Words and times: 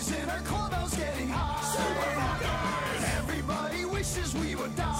boys 0.00 0.12
in 0.18 0.28
our 0.30 0.40
clubhouse 0.40 0.96
getting 0.96 1.28
high. 1.28 1.58
Everybody 3.18 3.84
wishes 3.84 4.34
we 4.34 4.54
would 4.54 4.74
die. 4.76 4.94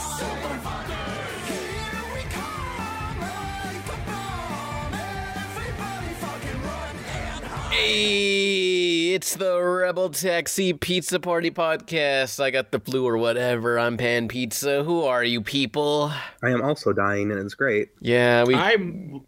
Here 1.46 2.02
we 2.14 2.22
come 2.30 3.20
like 3.20 3.86
a 3.86 3.98
bomb. 4.06 4.94
Everybody 4.94 6.14
fucking 6.14 6.62
run 6.62 6.96
and 6.96 7.44
hide. 7.44 7.72
Hey, 7.72 9.14
it's 9.14 9.36
the 9.36 9.60
Rebel 9.60 10.10
Taxi 10.10 10.72
Pizza 10.72 11.20
Party 11.20 11.50
podcast. 11.50 12.40
I 12.40 12.50
got 12.50 12.70
the 12.70 12.80
flu 12.80 13.06
or 13.06 13.16
whatever. 13.16 13.78
I'm 13.78 13.96
Pan 13.96 14.28
Pizza. 14.28 14.84
Who 14.84 15.02
are 15.04 15.24
you 15.24 15.40
people? 15.40 16.12
I 16.42 16.50
am 16.50 16.62
also 16.62 16.92
dying, 16.92 17.30
and 17.30 17.40
it's 17.40 17.54
great. 17.54 17.90
Yeah, 18.00 18.44
we 18.44 18.54
I'm. 18.54 19.22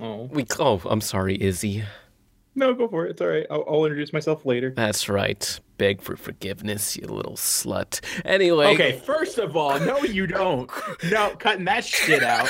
Oh 0.00 0.24
we. 0.30 0.46
Oh, 0.58 0.80
I'm 0.84 1.00
sorry, 1.00 1.40
Izzy. 1.40 1.84
No, 2.54 2.74
go 2.74 2.88
for 2.88 3.06
it. 3.06 3.10
It's 3.10 3.20
all 3.20 3.28
right. 3.28 3.46
I'll, 3.50 3.64
I'll 3.68 3.84
introduce 3.84 4.12
myself 4.12 4.44
later. 4.44 4.70
That's 4.70 5.08
right. 5.08 5.60
Beg 5.78 6.02
for 6.02 6.16
forgiveness, 6.16 6.96
you 6.96 7.06
little 7.06 7.36
slut. 7.36 8.00
Anyway. 8.24 8.66
Okay, 8.74 8.98
first 8.98 9.38
of 9.38 9.56
all, 9.56 9.78
no, 9.80 9.98
you 10.02 10.26
don't. 10.26 10.70
No, 11.10 11.30
cutting 11.38 11.64
that 11.64 11.84
shit 11.84 12.22
out. 12.22 12.48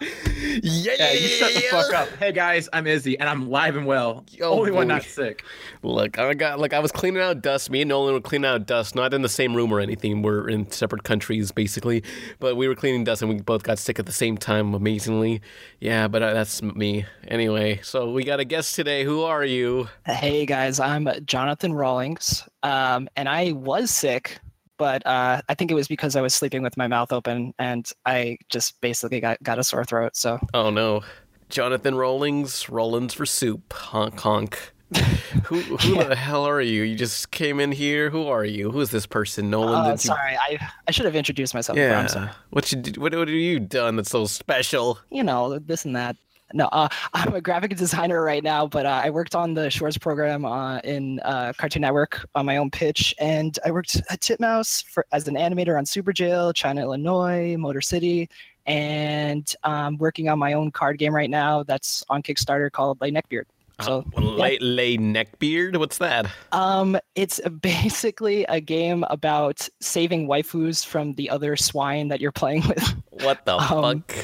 yeah, 0.62 0.94
Yeah, 0.98 1.12
you 1.12 1.28
shut 1.28 1.52
the 1.54 1.60
fuck 1.70 1.92
up. 1.94 2.08
Hey 2.18 2.32
guys, 2.32 2.68
I'm 2.72 2.86
Izzy, 2.86 3.18
and 3.18 3.28
I'm 3.28 3.50
live 3.50 3.76
and 3.76 3.86
well. 3.86 4.24
Oh, 4.40 4.58
Only 4.58 4.70
one 4.70 4.88
not 4.88 5.02
sick. 5.02 5.44
Look, 5.82 6.18
I 6.18 6.34
got 6.34 6.58
like 6.58 6.72
I 6.72 6.78
was 6.78 6.92
cleaning 6.92 7.22
out 7.22 7.42
dust. 7.42 7.70
Me 7.70 7.82
and 7.82 7.88
Nolan 7.88 8.14
were 8.14 8.20
cleaning 8.20 8.48
out 8.48 8.66
dust, 8.66 8.94
not 8.94 9.12
in 9.12 9.22
the 9.22 9.28
same 9.28 9.54
room 9.54 9.72
or 9.72 9.80
anything. 9.80 10.22
We're 10.22 10.48
in 10.48 10.70
separate 10.70 11.02
countries 11.04 11.50
basically, 11.52 12.02
but 12.38 12.56
we 12.56 12.68
were 12.68 12.74
cleaning 12.74 13.04
dust 13.04 13.22
and 13.22 13.30
we 13.30 13.40
both 13.40 13.62
got 13.62 13.78
sick 13.78 13.98
at 13.98 14.06
the 14.06 14.12
same 14.12 14.36
time. 14.36 14.74
Amazingly, 14.74 15.40
yeah. 15.80 16.08
But 16.08 16.22
uh, 16.22 16.34
that's 16.34 16.62
me 16.62 17.06
anyway. 17.28 17.80
So 17.82 18.10
we 18.12 18.24
got 18.24 18.40
a 18.40 18.44
guest 18.44 18.74
today. 18.74 19.04
Who 19.04 19.22
are 19.22 19.44
you? 19.44 19.88
Hey 20.06 20.46
guys, 20.46 20.78
I'm 20.80 21.08
Jonathan 21.24 21.72
Rawlings, 21.72 22.48
um, 22.62 23.08
and 23.16 23.28
I 23.28 23.52
was 23.52 23.90
sick, 23.90 24.38
but 24.76 25.06
uh, 25.06 25.40
I 25.48 25.54
think 25.54 25.70
it 25.70 25.74
was 25.74 25.88
because 25.88 26.16
I 26.16 26.20
was 26.20 26.34
sleeping 26.34 26.62
with 26.62 26.76
my 26.76 26.86
mouth 26.86 27.12
open, 27.12 27.54
and 27.58 27.88
I 28.06 28.38
just 28.48 28.80
basically 28.80 29.20
got, 29.20 29.42
got 29.42 29.58
a 29.58 29.64
sore 29.64 29.84
throat. 29.84 30.16
So 30.16 30.38
Oh 30.52 30.70
no, 30.70 31.02
Jonathan 31.48 31.94
Rollings. 31.94 32.68
Rollins 32.68 33.14
for 33.14 33.26
soup. 33.26 33.72
Honk 33.72 34.18
honk. 34.20 34.72
who 35.44 35.60
who 35.60 36.04
the 36.04 36.14
hell 36.14 36.44
are 36.44 36.60
you? 36.60 36.82
You 36.82 36.94
just 36.94 37.30
came 37.32 37.58
in 37.58 37.72
here. 37.72 38.10
Who 38.10 38.28
are 38.28 38.44
you? 38.44 38.70
Who 38.70 38.80
is 38.80 38.90
this 38.90 39.06
person? 39.06 39.50
Nolan? 39.50 39.74
uh, 39.86 39.90
you- 39.92 39.96
sorry, 39.96 40.36
I 40.36 40.58
I 40.86 40.90
should 40.92 41.06
have 41.06 41.16
introduced 41.16 41.54
myself. 41.54 41.76
before, 41.76 41.94
I'm 41.96 42.08
sorry. 42.08 42.26
Yeah. 42.26 42.32
What 42.50 42.70
you 42.70 42.78
what 43.00 43.12
what 43.14 43.28
have 43.28 43.36
you 43.36 43.58
done 43.58 43.96
that's 43.96 44.10
so 44.10 44.26
special? 44.26 44.98
You 45.10 45.24
know 45.24 45.58
this 45.58 45.84
and 45.84 45.96
that. 45.96 46.16
No, 46.54 46.66
uh, 46.70 46.88
I'm 47.12 47.34
a 47.34 47.40
graphic 47.40 47.76
designer 47.76 48.22
right 48.22 48.42
now, 48.42 48.66
but 48.68 48.86
uh, 48.86 49.00
I 49.04 49.10
worked 49.10 49.34
on 49.34 49.54
the 49.54 49.68
Shorts 49.70 49.98
program 49.98 50.44
uh, 50.44 50.78
in 50.78 51.18
uh, 51.24 51.52
Cartoon 51.58 51.82
Network 51.82 52.24
on 52.36 52.46
my 52.46 52.56
own 52.58 52.70
pitch, 52.70 53.12
and 53.18 53.58
I 53.66 53.72
worked 53.72 53.96
at 54.08 54.20
Titmouse 54.20 54.84
for 54.86 55.04
as 55.10 55.26
an 55.26 55.34
animator 55.34 55.76
on 55.76 55.84
Superjail, 55.84 56.54
China, 56.54 56.82
Illinois, 56.82 57.56
Motor 57.58 57.80
City, 57.80 58.28
and 58.66 59.52
um, 59.64 59.96
working 59.98 60.28
on 60.28 60.38
my 60.38 60.52
own 60.52 60.70
card 60.70 60.96
game 60.98 61.14
right 61.14 61.28
now 61.28 61.64
that's 61.64 62.04
on 62.08 62.22
Kickstarter 62.22 62.70
called 62.70 63.00
Le 63.00 63.10
Neckbeard. 63.10 63.44
So 63.80 64.04
Uh, 64.16 64.20
lay, 64.20 64.56
lay 64.60 64.96
neckbeard. 64.96 65.76
What's 65.78 65.98
that? 65.98 66.26
um, 66.52 66.96
it's 67.16 67.40
basically 67.60 68.44
a 68.44 68.60
game 68.60 69.04
about 69.10 69.68
saving 69.80 70.28
waifus 70.28 70.86
from 70.86 71.14
the 71.14 71.28
other 71.30 71.56
swine 71.56 72.06
that 72.08 72.20
you're 72.20 72.30
playing 72.30 72.62
with. 72.68 72.94
What 73.10 73.44
the 73.44 73.56
Um, 73.58 74.04
fuck? 74.06 74.14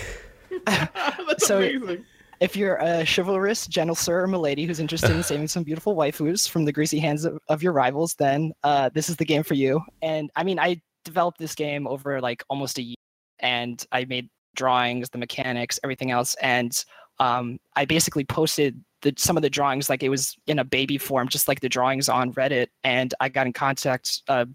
That's 1.27 1.47
So- 1.49 1.59
amazing. 1.59 2.05
If 2.41 2.57
you're 2.57 2.77
a 2.77 3.05
chivalrous, 3.05 3.67
gentle 3.67 3.95
sir 3.95 4.23
or 4.23 4.27
milady 4.27 4.65
who's 4.65 4.81
interested 4.81 5.11
in 5.11 5.23
saving 5.23 5.49
some 5.49 5.63
beautiful 5.63 5.95
waifus 5.95 6.49
from 6.49 6.65
the 6.65 6.73
greasy 6.73 6.99
hands 6.99 7.25
of, 7.25 7.39
of 7.49 7.63
your 7.63 7.73
rivals, 7.73 8.15
then 8.15 8.53
uh, 8.65 8.91
this 8.95 9.09
is 9.09 9.17
the 9.17 9.25
game 9.25 9.43
for 9.43 9.55
you. 9.55 9.81
And 10.03 10.31
I 10.37 10.45
mean, 10.45 10.59
I 10.59 10.81
developed 11.05 11.39
this 11.39 11.55
game 11.55 11.87
over 11.87 12.21
like 12.21 12.43
almost 12.49 12.79
a 12.79 12.83
year, 12.83 12.97
and 13.39 13.85
I 13.93 14.05
made 14.07 14.29
drawings, 14.55 15.09
the 15.11 15.19
mechanics, 15.19 15.79
everything 15.85 16.11
else, 16.11 16.35
and 16.37 16.73
um, 17.19 17.59
I 17.77 17.85
basically 17.85 18.25
posted 18.25 18.83
the, 19.03 19.15
some 19.17 19.37
of 19.37 19.43
the 19.43 19.51
drawings 19.51 19.89
like 19.89 20.03
it 20.03 20.09
was 20.09 20.37
in 20.47 20.59
a 20.59 20.65
baby 20.65 20.99
form, 20.99 21.29
just 21.29 21.49
like 21.49 21.61
the 21.61 21.69
drawings 21.69 22.09
on 22.09 22.33
Reddit. 22.33 22.69
And 22.83 23.15
I 23.21 23.29
got 23.29 23.47
in 23.47 23.53
contact. 23.53 24.23
Uh, 24.27 24.47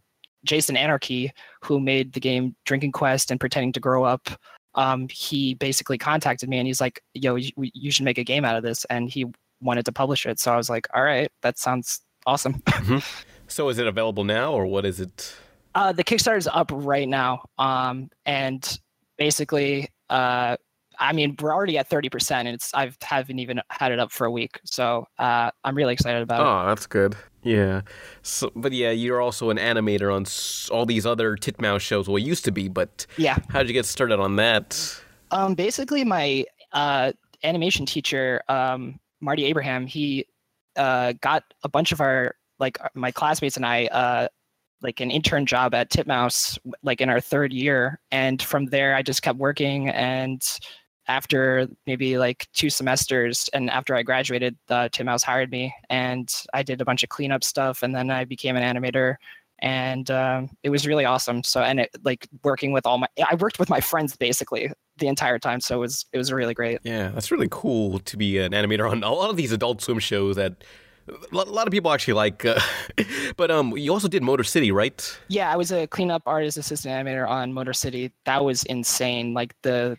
Jason 0.43 0.77
Anarchy, 0.77 1.31
who 1.63 1.79
made 1.79 2.13
the 2.13 2.19
game 2.19 2.55
Drinking 2.65 2.91
Quest 2.91 3.31
and 3.31 3.39
Pretending 3.39 3.73
to 3.73 3.79
Grow 3.79 4.03
Up, 4.03 4.29
um, 4.75 5.07
he 5.09 5.55
basically 5.55 5.97
contacted 5.97 6.47
me 6.49 6.57
and 6.57 6.67
he's 6.67 6.79
like, 6.81 7.01
"Yo, 7.13 7.35
you, 7.35 7.51
you 7.55 7.91
should 7.91 8.05
make 8.05 8.17
a 8.17 8.23
game 8.23 8.45
out 8.45 8.55
of 8.55 8.63
this," 8.63 8.85
and 8.85 9.09
he 9.09 9.25
wanted 9.61 9.85
to 9.85 9.91
publish 9.91 10.25
it. 10.25 10.39
So 10.39 10.53
I 10.53 10.57
was 10.57 10.69
like, 10.69 10.87
"All 10.93 11.03
right, 11.03 11.31
that 11.41 11.57
sounds 11.57 12.01
awesome." 12.25 12.61
So 13.47 13.69
is 13.69 13.77
it 13.77 13.85
available 13.85 14.23
now 14.23 14.53
or 14.53 14.65
what 14.65 14.85
is 14.85 14.99
it? 14.99 15.35
uh, 15.75 15.91
the 15.91 16.03
Kickstarter 16.03 16.37
is 16.37 16.47
up 16.47 16.71
right 16.73 17.07
now, 17.07 17.43
um, 17.57 18.09
and 18.25 18.79
basically, 19.17 19.89
uh, 20.09 20.57
I 20.99 21.13
mean, 21.13 21.35
we're 21.41 21.53
already 21.53 21.77
at 21.77 21.87
thirty 21.87 22.09
percent, 22.09 22.47
and 22.47 22.55
it's 22.55 22.73
I 22.73 22.91
haven't 23.01 23.39
even 23.39 23.61
had 23.69 23.91
it 23.91 23.99
up 23.99 24.11
for 24.11 24.25
a 24.25 24.31
week, 24.31 24.59
so 24.63 25.07
uh, 25.19 25.51
I'm 25.63 25.75
really 25.75 25.93
excited 25.93 26.21
about 26.21 26.41
it. 26.41 26.43
Oh, 26.43 26.67
that's 26.69 26.87
good. 26.87 27.15
Yeah. 27.43 27.81
So, 28.23 28.51
but 28.55 28.71
yeah, 28.71 28.89
you're 28.89 29.21
also 29.21 29.51
an 29.51 29.57
animator 29.57 30.13
on 30.13 30.25
all 30.75 30.85
these 30.85 31.05
other 31.05 31.35
Titmouse 31.35 31.81
shows. 31.81 32.07
Well, 32.09 32.17
used 32.17 32.43
to 32.45 32.51
be, 32.51 32.67
but 32.67 33.05
Yeah. 33.17 33.37
how'd 33.49 33.67
you 33.67 33.73
get 33.73 33.85
started 33.85 34.19
on 34.19 34.37
that? 34.37 34.99
Um, 35.29 35.53
basically, 35.53 36.03
my 36.03 36.45
uh, 36.71 37.11
animation 37.43 37.85
teacher, 37.85 38.41
um, 38.49 38.99
Marty 39.21 39.45
Abraham, 39.45 39.85
he 39.85 40.25
uh, 40.75 41.13
got 41.21 41.43
a 41.63 41.69
bunch 41.69 41.91
of 41.91 42.01
our 42.01 42.35
like 42.57 42.83
uh, 42.83 42.89
my 42.95 43.11
classmates 43.11 43.57
and 43.57 43.65
I 43.65 43.85
uh, 43.87 44.27
like 44.81 44.99
an 44.99 45.11
intern 45.11 45.45
job 45.45 45.73
at 45.73 45.89
Titmouse, 45.89 46.57
like 46.83 46.99
in 46.99 47.09
our 47.09 47.19
third 47.21 47.53
year, 47.53 47.99
and 48.11 48.41
from 48.41 48.65
there 48.67 48.95
I 48.95 49.03
just 49.03 49.21
kept 49.21 49.37
working. 49.37 49.89
And 49.89 50.41
after 51.07 51.67
maybe 51.85 52.17
like 52.17 52.47
two 52.53 52.69
semesters, 52.69 53.49
and 53.53 53.69
after 53.69 53.95
I 53.95 54.03
graduated, 54.03 54.57
uh, 54.69 54.89
Titmouse 54.89 55.23
hired 55.23 55.51
me, 55.51 55.73
and 55.89 56.33
I 56.53 56.63
did 56.63 56.81
a 56.81 56.85
bunch 56.85 57.03
of 57.03 57.09
cleanup 57.09 57.43
stuff, 57.43 57.83
and 57.83 57.95
then 57.95 58.09
I 58.09 58.25
became 58.25 58.55
an 58.55 58.63
animator 58.63 59.15
and 59.59 60.11
um, 60.11 60.49
it 60.63 60.69
was 60.69 60.85
really 60.85 61.05
awesome. 61.05 61.43
So 61.43 61.61
and 61.61 61.79
it 61.79 61.89
like 62.03 62.27
working 62.43 62.71
with 62.71 62.85
all 62.85 62.97
my 62.97 63.07
I 63.29 63.35
worked 63.35 63.59
with 63.59 63.69
my 63.69 63.79
friends 63.79 64.15
basically 64.15 64.71
the 64.97 65.07
entire 65.07 65.39
time, 65.39 65.61
so 65.61 65.75
it 65.75 65.79
was 65.79 66.05
it 66.13 66.17
was 66.17 66.31
really 66.31 66.53
great. 66.53 66.79
Yeah, 66.83 67.09
that's 67.09 67.31
really 67.31 67.47
cool 67.49 67.99
to 67.99 68.17
be 68.17 68.37
an 68.37 68.51
animator 68.51 68.89
on 68.89 69.03
a 69.03 69.11
lot 69.11 69.29
of 69.29 69.37
these 69.37 69.51
Adult 69.51 69.81
Swim 69.81 69.99
shows 69.99 70.35
that 70.35 70.63
a 71.07 71.35
lot 71.35 71.47
a 71.47 71.51
lot 71.51 71.67
of 71.67 71.71
people 71.71 71.91
actually 71.91 72.13
like. 72.13 72.45
Uh, 72.45 72.59
but 73.37 73.49
um, 73.49 73.75
you 73.77 73.91
also 73.93 74.07
did 74.07 74.23
Motor 74.23 74.43
City, 74.43 74.71
right? 74.71 75.19
Yeah, 75.29 75.51
I 75.51 75.55
was 75.55 75.71
a 75.71 75.87
cleanup 75.87 76.23
artist 76.25 76.57
assistant 76.57 76.93
animator 76.93 77.27
on 77.27 77.53
Motor 77.53 77.73
City. 77.73 78.11
That 78.25 78.43
was 78.43 78.63
insane. 78.63 79.33
Like 79.33 79.55
the 79.61 79.97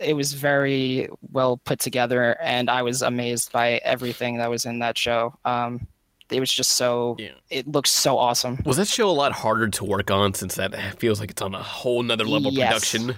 it 0.00 0.14
was 0.14 0.32
very 0.32 1.08
well 1.30 1.58
put 1.58 1.78
together 1.78 2.36
and 2.40 2.70
I 2.70 2.82
was 2.82 3.02
amazed 3.02 3.52
by 3.52 3.72
everything 3.84 4.38
that 4.38 4.50
was 4.50 4.64
in 4.64 4.78
that 4.80 4.96
show. 4.96 5.34
Um 5.44 5.86
it 6.30 6.40
was 6.40 6.50
just 6.50 6.70
so 6.72 7.16
Yeah. 7.18 7.32
it 7.50 7.68
looks 7.68 7.90
so 7.90 8.16
awesome. 8.16 8.58
Was 8.64 8.78
that 8.78 8.88
show 8.88 9.08
a 9.08 9.12
lot 9.12 9.32
harder 9.32 9.68
to 9.68 9.84
work 9.84 10.10
on 10.10 10.32
since 10.34 10.54
that 10.54 10.74
feels 10.98 11.20
like 11.20 11.30
it's 11.30 11.42
on 11.42 11.54
a 11.54 11.62
whole 11.62 12.02
nother 12.02 12.24
level 12.24 12.48
of 12.48 12.54
Yes. 12.54 12.72
production? 12.72 13.16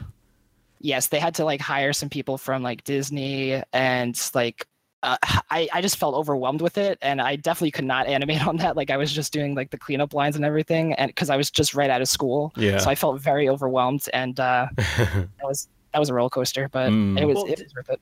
yes, 0.80 1.06
they 1.06 1.18
had 1.18 1.34
to 1.36 1.44
like 1.46 1.60
hire 1.62 1.92
some 1.94 2.10
people 2.10 2.36
from 2.36 2.62
like 2.62 2.84
Disney 2.84 3.62
and 3.72 4.30
like 4.34 4.66
uh, 5.02 5.16
I, 5.50 5.68
I 5.72 5.80
just 5.82 5.96
felt 5.98 6.14
overwhelmed 6.14 6.60
with 6.62 6.76
it 6.78 6.98
and 7.02 7.20
I 7.20 7.36
definitely 7.36 7.70
could 7.72 7.84
not 7.84 8.06
animate 8.06 8.46
on 8.46 8.56
that. 8.58 8.74
Like 8.76 8.90
I 8.90 8.96
was 8.96 9.12
just 9.12 9.32
doing 9.32 9.54
like 9.54 9.70
the 9.70 9.78
cleanup 9.78 10.12
lines 10.14 10.34
and 10.34 10.44
everything 10.44 10.92
and 10.94 11.08
because 11.10 11.30
I 11.30 11.36
was 11.36 11.50
just 11.50 11.74
right 11.74 11.90
out 11.90 12.00
of 12.02 12.08
school. 12.08 12.52
Yeah. 12.56 12.78
So 12.78 12.90
I 12.90 12.94
felt 12.94 13.20
very 13.20 13.48
overwhelmed 13.48 14.08
and 14.12 14.38
uh, 14.40 14.66
that 14.76 15.28
was 15.42 15.68
that 15.94 16.00
was 16.00 16.10
a 16.10 16.14
roller 16.14 16.28
coaster, 16.28 16.68
but 16.72 16.90
Mm. 16.90 17.20
it 17.20 17.24
was 17.24 17.36
Well, 17.36 17.46
it 17.46 17.62
was 17.62 17.72
worth 17.74 17.90
it. 17.90 18.00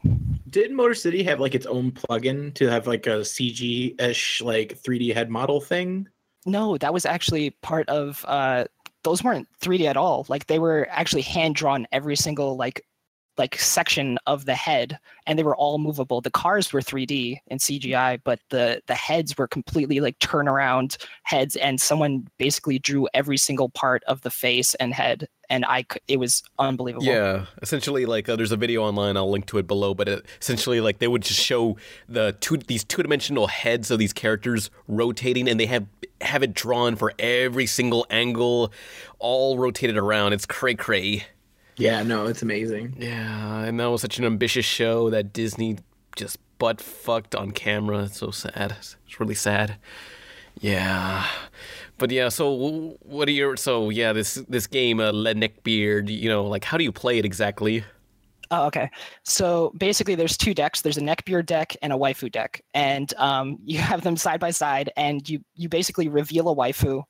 Did 0.51 0.73
Motor 0.73 0.95
City 0.95 1.23
have 1.25 1.39
like 1.41 1.55
its 1.55 1.67
own 1.67 1.93
plugin 1.93 2.53
to 2.55 2.67
have 2.69 2.87
like 2.87 3.07
a 3.07 3.21
CG 3.23 3.95
ish 4.01 4.41
like 4.41 4.79
3D 4.83 5.13
head 5.15 5.31
model 5.31 5.61
thing? 5.61 6.09
No, 6.47 6.77
that 6.79 6.93
was 6.93 7.05
actually 7.07 7.51
part 7.51 7.89
of 7.91 8.25
uh 8.27 8.65
those 9.05 9.23
weren't 9.23 9.47
3D 9.61 9.87
at 9.87 9.97
all. 9.99 10.25
Like 10.29 10.47
they 10.47 10.59
were 10.59 10.89
actually 10.91 11.23
hand 11.23 11.55
drawn 11.55 11.87
every 11.93 12.17
single 12.17 12.57
like 12.57 12.85
like 13.39 13.59
section 13.59 14.19
of 14.27 14.45
the 14.45 14.55
head 14.55 14.99
and 15.27 15.39
they 15.39 15.43
were 15.43 15.57
all 15.57 15.79
movable. 15.79 16.21
The 16.21 16.31
cars 16.31 16.73
were 16.73 16.81
3D 16.81 17.39
and 17.49 17.61
CGI, 17.61 18.21
but 18.25 18.41
the 18.51 18.83
the 18.87 18.95
heads 18.95 19.37
were 19.37 19.49
completely 19.49 20.01
like 20.01 20.19
turnaround 20.19 20.97
heads 21.23 21.57
and 21.57 21.81
someone 21.81 22.29
basically 22.39 22.79
drew 22.79 23.09
every 23.15 23.37
single 23.37 23.69
part 23.71 24.03
of 24.05 24.23
the 24.23 24.31
face 24.31 24.75
and 24.75 24.93
head 24.93 25.29
and 25.53 25.67
I 25.67 25.85
it 26.09 26.19
was 26.19 26.43
unbelievable. 26.59 27.05
Yeah, 27.05 27.45
essentially, 27.61 28.07
like 28.07 28.27
uh, 28.27 28.37
there's 28.37 28.53
a 28.53 28.57
video 28.57 28.83
online. 28.83 29.19
I'll 29.19 29.31
link 29.31 29.47
to 29.47 29.59
it 29.59 29.67
below. 29.67 29.93
But 29.93 30.09
it, 30.09 30.27
essentially, 30.41 30.81
like 30.81 30.99
they 30.99 31.09
would 31.09 31.23
just 31.23 31.41
show 31.41 31.77
the 32.09 32.35
two 32.41 32.57
these 32.57 32.85
two 32.85 33.03
dimensional 33.03 33.49
heads 33.49 33.91
of 33.91 33.99
these 33.99 34.15
characters 34.15 34.71
rotating, 34.89 35.49
and 35.49 35.61
they 35.61 35.67
have 35.67 35.87
have 36.23 36.43
it 36.43 36.55
drawn 36.55 36.97
for 36.97 37.13
every 37.19 37.67
single 37.67 38.07
angle, 38.09 38.73
all 39.19 39.59
rotated 39.59 39.99
around. 39.99 40.33
It's 40.33 40.47
cray 40.47 40.75
cray. 40.75 41.27
Yeah, 41.77 42.03
no, 42.03 42.27
it's 42.27 42.43
amazing. 42.43 42.95
Yeah, 42.99 43.61
and 43.61 43.81
that 43.81 43.87
was 43.87 44.03
such 44.03 44.19
an 44.19 44.25
ambitious 44.25 44.65
show 44.65 45.11
that 45.11 45.33
Disney 45.33 45.79
just 46.17 46.39
butt 46.59 46.81
fucked 46.81 47.35
on 47.35 47.51
camera. 47.53 48.05
It's 48.05 48.19
so 48.19 48.31
sad. 48.31 48.77
It's 48.79 48.97
really 49.19 49.35
sad. 49.35 49.77
Yeah. 50.61 51.27
But 51.99 52.11
yeah, 52.11 52.29
so 52.29 52.97
what 53.01 53.29
are 53.29 53.33
your 53.33 53.57
so 53.57 53.91
yeah 53.91 54.13
this 54.13 54.35
this 54.49 54.67
game 54.67 55.01
uh, 55.01 55.13
Le 55.13 55.35
Neckbeard 55.35 56.09
you 56.09 56.29
know 56.29 56.45
like 56.45 56.65
how 56.65 56.77
do 56.77 56.85
you 56.85 56.93
play 56.93 57.19
it 57.19 57.25
exactly? 57.25 57.85
Oh, 58.51 58.67
okay. 58.67 58.91
So 59.25 59.73
basically, 59.79 60.15
there's 60.15 60.37
two 60.37 60.53
decks. 60.53 60.83
There's 60.83 60.99
a 60.99 61.01
neckbeard 61.01 61.47
deck 61.47 61.75
and 61.81 61.91
a 61.91 61.97
waifu 61.97 62.31
deck, 62.31 62.63
and 62.75 63.13
um, 63.17 63.59
you 63.65 63.79
have 63.91 64.03
them 64.03 64.17
side 64.17 64.41
by 64.41 64.51
side, 64.51 64.91
and 64.97 65.27
you 65.29 65.41
you 65.55 65.69
basically 65.69 66.09
reveal 66.09 66.51
a 66.51 66.55
waifu, 66.55 67.03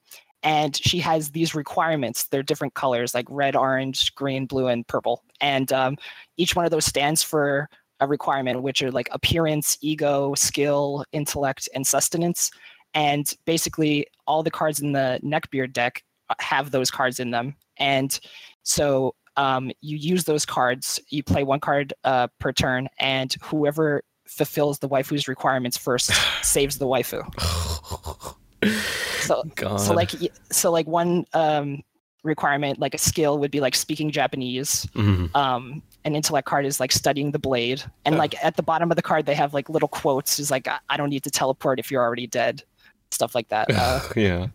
and 0.43 0.77
she 0.77 0.99
has 0.99 1.31
these 1.31 1.55
requirements. 1.55 2.25
They're 2.29 2.43
different 2.43 2.75
colors, 2.75 3.15
like 3.15 3.27
red, 3.29 3.55
orange, 3.56 4.15
green, 4.15 4.47
blue, 4.47 4.69
and 4.69 4.87
purple, 4.87 5.23
and 5.41 5.73
um, 5.73 5.97
each 6.37 6.56
one 6.56 6.65
of 6.65 6.71
those 6.71 6.85
stands 6.85 7.23
for 7.23 7.69
a 8.00 8.06
requirement, 8.06 8.62
which 8.62 8.83
are 8.83 8.91
like 8.91 9.09
appearance, 9.12 9.79
ego, 9.81 10.35
skill, 10.35 11.05
intellect, 11.12 11.69
and 11.75 11.87
sustenance. 11.87 12.50
And 12.94 13.33
basically, 13.44 14.06
all 14.27 14.43
the 14.43 14.50
cards 14.50 14.81
in 14.81 14.93
the 14.93 15.21
neckbeard 15.23 15.73
deck 15.73 16.03
uh, 16.29 16.35
have 16.41 16.71
those 16.71 16.91
cards 16.91 17.21
in 17.21 17.31
them, 17.31 17.56
and 17.79 18.19
so 18.65 19.15
um, 19.37 19.71
you 19.81 19.97
use 19.97 20.25
those 20.25 20.44
cards. 20.44 21.00
You 21.09 21.23
play 21.23 21.44
one 21.44 21.61
card 21.61 21.94
uh, 22.05 22.29
per 22.39 22.53
turn, 22.53 22.89
and 22.99 23.35
whoever 23.43 24.03
fulfills 24.27 24.79
the 24.79 24.89
waifu's 24.89 25.29
requirements 25.29 25.77
first 25.77 26.11
saves 26.43 26.79
the 26.79 26.87
waifu. 26.87 27.23
So, 29.20 29.44
God. 29.55 29.76
so 29.76 29.94
like, 29.94 30.11
so 30.50 30.70
like 30.70 30.87
one 30.87 31.25
um, 31.32 31.82
requirement, 32.23 32.79
like 32.79 32.94
a 32.94 32.99
skill, 32.99 33.38
would 33.38 33.50
be 33.50 33.61
like 33.61 33.75
speaking 33.75 34.11
Japanese. 34.11 34.87
Mhm. 34.94 35.35
Um, 35.35 35.82
an 36.05 36.17
intellect 36.17 36.47
card 36.47 36.67
is 36.67 36.81
like 36.81 36.91
studying 36.91 37.31
the 37.31 37.38
blade, 37.38 37.82
and 38.05 38.17
like 38.19 38.35
at 38.44 38.56
the 38.56 38.62
bottom 38.62 38.91
of 38.91 38.97
the 38.97 39.03
card, 39.03 39.26
they 39.26 39.35
have 39.35 39.55
like 39.55 39.69
little 39.69 39.88
quotes. 39.88 40.38
Is 40.38 40.50
like, 40.50 40.67
I, 40.67 40.79
I 40.88 40.97
don't 40.97 41.11
need 41.11 41.23
to 41.25 41.31
teleport 41.31 41.79
if 41.79 41.91
you're 41.91 42.03
already 42.03 42.26
dead, 42.26 42.64
stuff 43.11 43.35
like 43.35 43.49
that. 43.49 43.69
Uh, 43.70 44.00
yeah. 44.17 44.49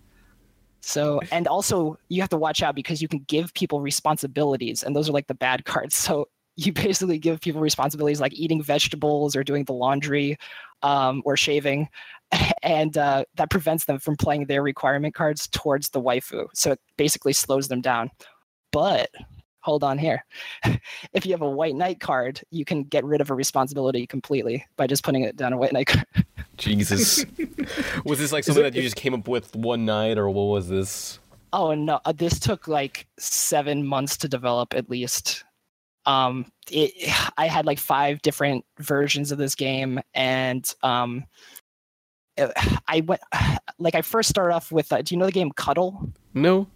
so, 0.81 1.21
and 1.31 1.47
also 1.47 1.97
you 2.09 2.21
have 2.21 2.29
to 2.29 2.37
watch 2.37 2.61
out 2.61 2.75
because 2.75 3.01
you 3.01 3.07
can 3.07 3.19
give 3.27 3.53
people 3.53 3.79
responsibilities, 3.79 4.83
and 4.83 4.95
those 4.95 5.09
are 5.09 5.13
like 5.13 5.27
the 5.27 5.35
bad 5.35 5.65
cards. 5.71 5.95
So 5.95 6.27
you 6.57 6.73
basically 6.73 7.19
give 7.19 7.39
people 7.39 7.61
responsibilities 7.61 8.19
like 8.19 8.33
eating 8.33 8.61
vegetables 8.61 9.35
or 9.35 9.43
doing 9.43 9.63
the 9.65 9.73
laundry 9.73 10.37
um, 10.81 11.21
or 11.23 11.37
shaving, 11.37 11.87
and 12.63 12.97
uh, 12.97 13.25
that 13.35 13.49
prevents 13.49 13.85
them 13.85 13.99
from 13.99 14.15
playing 14.15 14.45
their 14.45 14.61
requirement 14.61 15.15
cards 15.15 15.47
towards 15.47 15.89
the 15.89 16.01
waifu. 16.01 16.47
So 16.53 16.71
it 16.71 16.79
basically 16.97 17.33
slows 17.33 17.67
them 17.67 17.81
down. 17.81 18.11
But 18.71 19.09
hold 19.61 19.83
on 19.83 19.97
here. 19.97 20.23
if 21.13 21.25
you 21.25 21.31
have 21.33 21.41
a 21.41 21.49
white 21.49 21.75
knight 21.75 21.99
card, 21.99 22.41
you 22.51 22.65
can 22.65 22.83
get 22.83 23.03
rid 23.03 23.21
of 23.21 23.29
a 23.29 23.33
responsibility 23.33 24.07
completely 24.07 24.65
by 24.77 24.87
just 24.87 25.03
putting 25.03 25.23
it 25.23 25.35
down 25.35 25.53
a 25.53 25.57
white 25.57 25.73
knight 25.73 25.87
card. 25.87 26.05
Jesus. 26.57 27.23
was 28.03 28.17
this 28.17 28.31
like 28.31 28.43
something 28.43 28.63
that 28.63 28.73
you 28.73 28.81
just 28.81 28.95
came 28.95 29.13
up 29.13 29.27
with 29.27 29.55
one 29.55 29.85
night 29.85 30.17
or 30.17 30.29
what 30.29 30.43
was 30.43 30.69
this? 30.69 31.19
Oh 31.53 31.73
no, 31.73 31.99
uh, 32.05 32.11
this 32.11 32.39
took 32.39 32.67
like 32.67 33.07
seven 33.19 33.85
months 33.85 34.17
to 34.17 34.27
develop 34.27 34.73
at 34.73 34.89
least. 34.89 35.43
Um, 36.05 36.45
it, 36.71 36.91
I 37.37 37.47
had 37.47 37.65
like 37.65 37.79
five 37.79 38.21
different 38.21 38.65
versions 38.79 39.31
of 39.31 39.37
this 39.37 39.55
game, 39.55 39.99
and 40.13 40.69
um, 40.83 41.25
I 42.87 43.01
went 43.01 43.21
like 43.79 43.95
I 43.95 44.01
first 44.01 44.29
started 44.29 44.53
off 44.53 44.71
with. 44.71 44.91
Uh, 44.91 45.01
do 45.01 45.13
you 45.13 45.19
know 45.19 45.25
the 45.25 45.31
game 45.31 45.51
Cuddle? 45.51 46.11
No. 46.33 46.67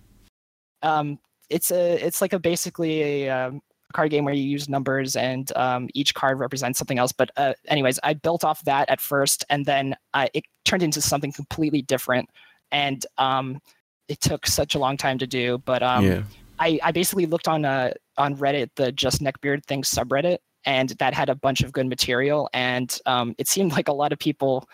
Um, 0.81 1.19
it's 1.50 1.72
a 1.72 2.04
it's 2.04 2.22
like 2.22 2.34
a 2.34 2.40
basically 2.40 3.02
a 3.02 3.30
um, 3.30 3.62
card 3.94 4.12
game 4.12 4.25
where 4.25 4.34
you 4.34 4.44
use 4.44 4.69
numbers 4.69 5.16
and 5.16 5.52
um, 5.56 5.90
each 5.94 6.13
card 6.13 6.40
represents 6.40 6.80
something 6.80 6.98
else. 6.98 7.12
But 7.12 7.31
uh, 7.38 7.54
anyways, 7.68 8.00
I 8.04 8.13
built 8.13 8.44
off 8.44 8.63
that 8.66 8.90
at 8.90 9.02
first, 9.02 9.46
and 9.50 9.66
then 9.66 9.96
uh, 10.13 10.28
it 10.34 10.46
turned 10.66 10.84
into 10.84 11.02
something 11.02 11.31
completely 11.31 11.81
different, 11.81 12.30
and 12.72 13.06
um, 13.18 13.60
it 14.08 14.22
took 14.22 14.48
such 14.48 14.75
a 14.75 14.80
long 14.80 14.98
time 14.98 15.18
to 15.19 15.28
do. 15.28 15.60
But 15.60 15.84
um, 15.84 16.06
yeah. 16.06 16.24
I, 16.60 16.80
I 16.84 16.92
basically 16.92 17.25
looked 17.25 17.48
on 17.48 17.66
uh 17.66 17.94
on 18.18 18.36
Reddit, 18.38 18.69
the 18.75 18.92
Just 18.92 19.22
Neckbeard 19.22 19.66
Things 19.66 19.90
subreddit, 19.90 20.40
and 20.66 20.90
that 21.00 21.13
had 21.13 21.30
a 21.30 21.36
bunch 21.36 21.62
of 21.62 21.72
good 21.72 21.88
material. 21.88 22.50
And 22.54 22.98
um, 23.06 23.36
it 23.38 23.48
seemed 23.48 23.72
like 23.78 23.88
a 23.88 23.94
lot 23.94 24.13
of 24.13 24.19
people 24.19 24.68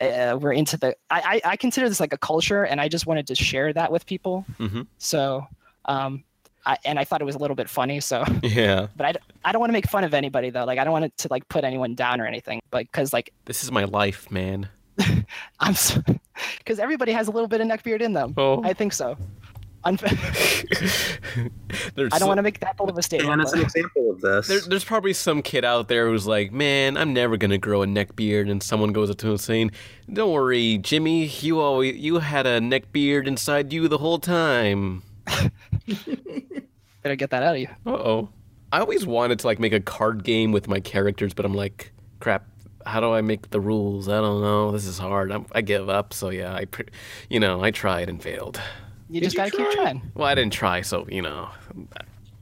uh, 0.00 0.38
were 0.40 0.52
into 0.52 0.76
the. 0.76 0.96
I, 1.10 1.40
I 1.44 1.50
I 1.52 1.56
consider 1.56 1.88
this 1.88 2.00
like 2.00 2.12
a 2.12 2.18
culture, 2.18 2.64
and 2.64 2.80
I 2.80 2.88
just 2.88 3.06
wanted 3.06 3.26
to 3.28 3.34
share 3.34 3.72
that 3.72 3.90
with 3.92 4.06
people. 4.06 4.44
hmm 4.58 4.82
So, 4.98 5.46
um, 5.84 6.24
I, 6.66 6.78
and 6.84 6.98
I 6.98 7.04
thought 7.04 7.20
it 7.20 7.24
was 7.24 7.34
a 7.34 7.38
little 7.38 7.56
bit 7.56 7.68
funny. 7.68 8.00
So, 8.00 8.24
Yeah. 8.42 8.88
but 8.96 9.06
i, 9.06 9.48
I 9.48 9.52
don't 9.52 9.60
want 9.60 9.68
to 9.70 9.74
make 9.74 9.88
fun 9.88 10.04
of 10.04 10.14
anybody 10.14 10.50
though. 10.50 10.64
Like 10.64 10.78
I 10.78 10.84
don't 10.84 10.92
want 10.92 11.04
it 11.06 11.16
to 11.18 11.28
like 11.30 11.48
put 11.48 11.64
anyone 11.64 11.94
down 11.94 12.20
or 12.20 12.26
anything. 12.26 12.60
But 12.70 12.86
because 12.86 13.12
like 13.12 13.32
This 13.44 13.62
is 13.64 13.70
my 13.70 13.84
life, 13.84 14.30
man. 14.30 14.68
I'm, 15.60 15.74
because 16.58 16.78
everybody 16.78 17.12
has 17.12 17.26
a 17.28 17.30
little 17.30 17.48
bit 17.48 17.60
of 17.60 17.66
neckbeard 17.66 18.00
in 18.00 18.12
them. 18.12 18.34
Oh. 18.36 18.62
I 18.62 18.72
think 18.72 18.92
so. 18.92 19.16
Unf- 19.86 20.00
There's 21.94 22.12
I 22.12 22.18
don't 22.18 22.20
so- 22.20 22.26
want 22.26 22.38
to 22.38 22.42
make 22.42 22.60
that 22.60 22.76
bold 22.76 22.90
of 22.90 22.98
a 22.98 23.02
statement. 23.02 23.32
And 23.32 23.42
it's 23.42 23.52
an 23.52 23.60
example 23.60 24.10
of 24.12 24.20
this. 24.20 24.48
There, 24.48 24.60
there's 24.60 24.84
probably 24.84 25.12
some 25.12 25.42
kid 25.42 25.64
out 25.64 25.88
there 25.88 26.08
who's 26.08 26.26
like, 26.26 26.52
"Man, 26.52 26.96
I'm 26.96 27.12
never 27.12 27.36
gonna 27.36 27.58
grow 27.58 27.82
a 27.82 27.86
neck 27.86 28.16
beard," 28.16 28.48
and 28.48 28.62
someone 28.62 28.92
goes 28.92 29.10
up 29.10 29.18
to 29.18 29.30
him 29.32 29.36
saying, 29.38 29.70
"Don't 30.12 30.32
worry, 30.32 30.78
Jimmy. 30.78 31.26
You 31.26 31.60
always 31.60 31.96
you 31.96 32.18
had 32.20 32.46
a 32.46 32.60
neck 32.60 32.92
beard 32.92 33.28
inside 33.28 33.72
you 33.72 33.88
the 33.88 33.98
whole 33.98 34.18
time." 34.18 35.02
Better 37.02 37.16
get 37.16 37.30
that 37.30 37.42
out 37.42 37.54
of 37.54 37.60
you. 37.60 37.68
Uh 37.86 37.90
oh. 37.90 38.28
I 38.72 38.80
always 38.80 39.06
wanted 39.06 39.38
to 39.40 39.46
like 39.46 39.58
make 39.58 39.72
a 39.72 39.80
card 39.80 40.24
game 40.24 40.50
with 40.52 40.66
my 40.68 40.80
characters, 40.80 41.34
but 41.34 41.44
I'm 41.44 41.54
like, 41.54 41.92
crap. 42.20 42.46
How 42.86 43.00
do 43.00 43.12
I 43.12 43.22
make 43.22 43.48
the 43.50 43.60
rules? 43.60 44.08
I 44.08 44.20
don't 44.20 44.42
know. 44.42 44.70
This 44.70 44.84
is 44.86 44.98
hard. 44.98 45.32
I'm, 45.32 45.46
I 45.52 45.62
give 45.62 45.88
up. 45.88 46.12
So 46.12 46.28
yeah, 46.28 46.52
I, 46.54 46.66
pre- 46.66 46.88
you 47.30 47.40
know, 47.40 47.62
I 47.64 47.70
tried 47.70 48.10
and 48.10 48.22
failed. 48.22 48.60
You 49.14 49.20
Did 49.20 49.26
just 49.30 49.34
you 49.36 49.60
gotta 49.60 49.70
keep 49.70 49.80
trying. 49.80 50.02
Well, 50.14 50.26
I 50.26 50.34
didn't 50.34 50.52
try, 50.52 50.80
so 50.80 51.06
you 51.08 51.22
know. 51.22 51.48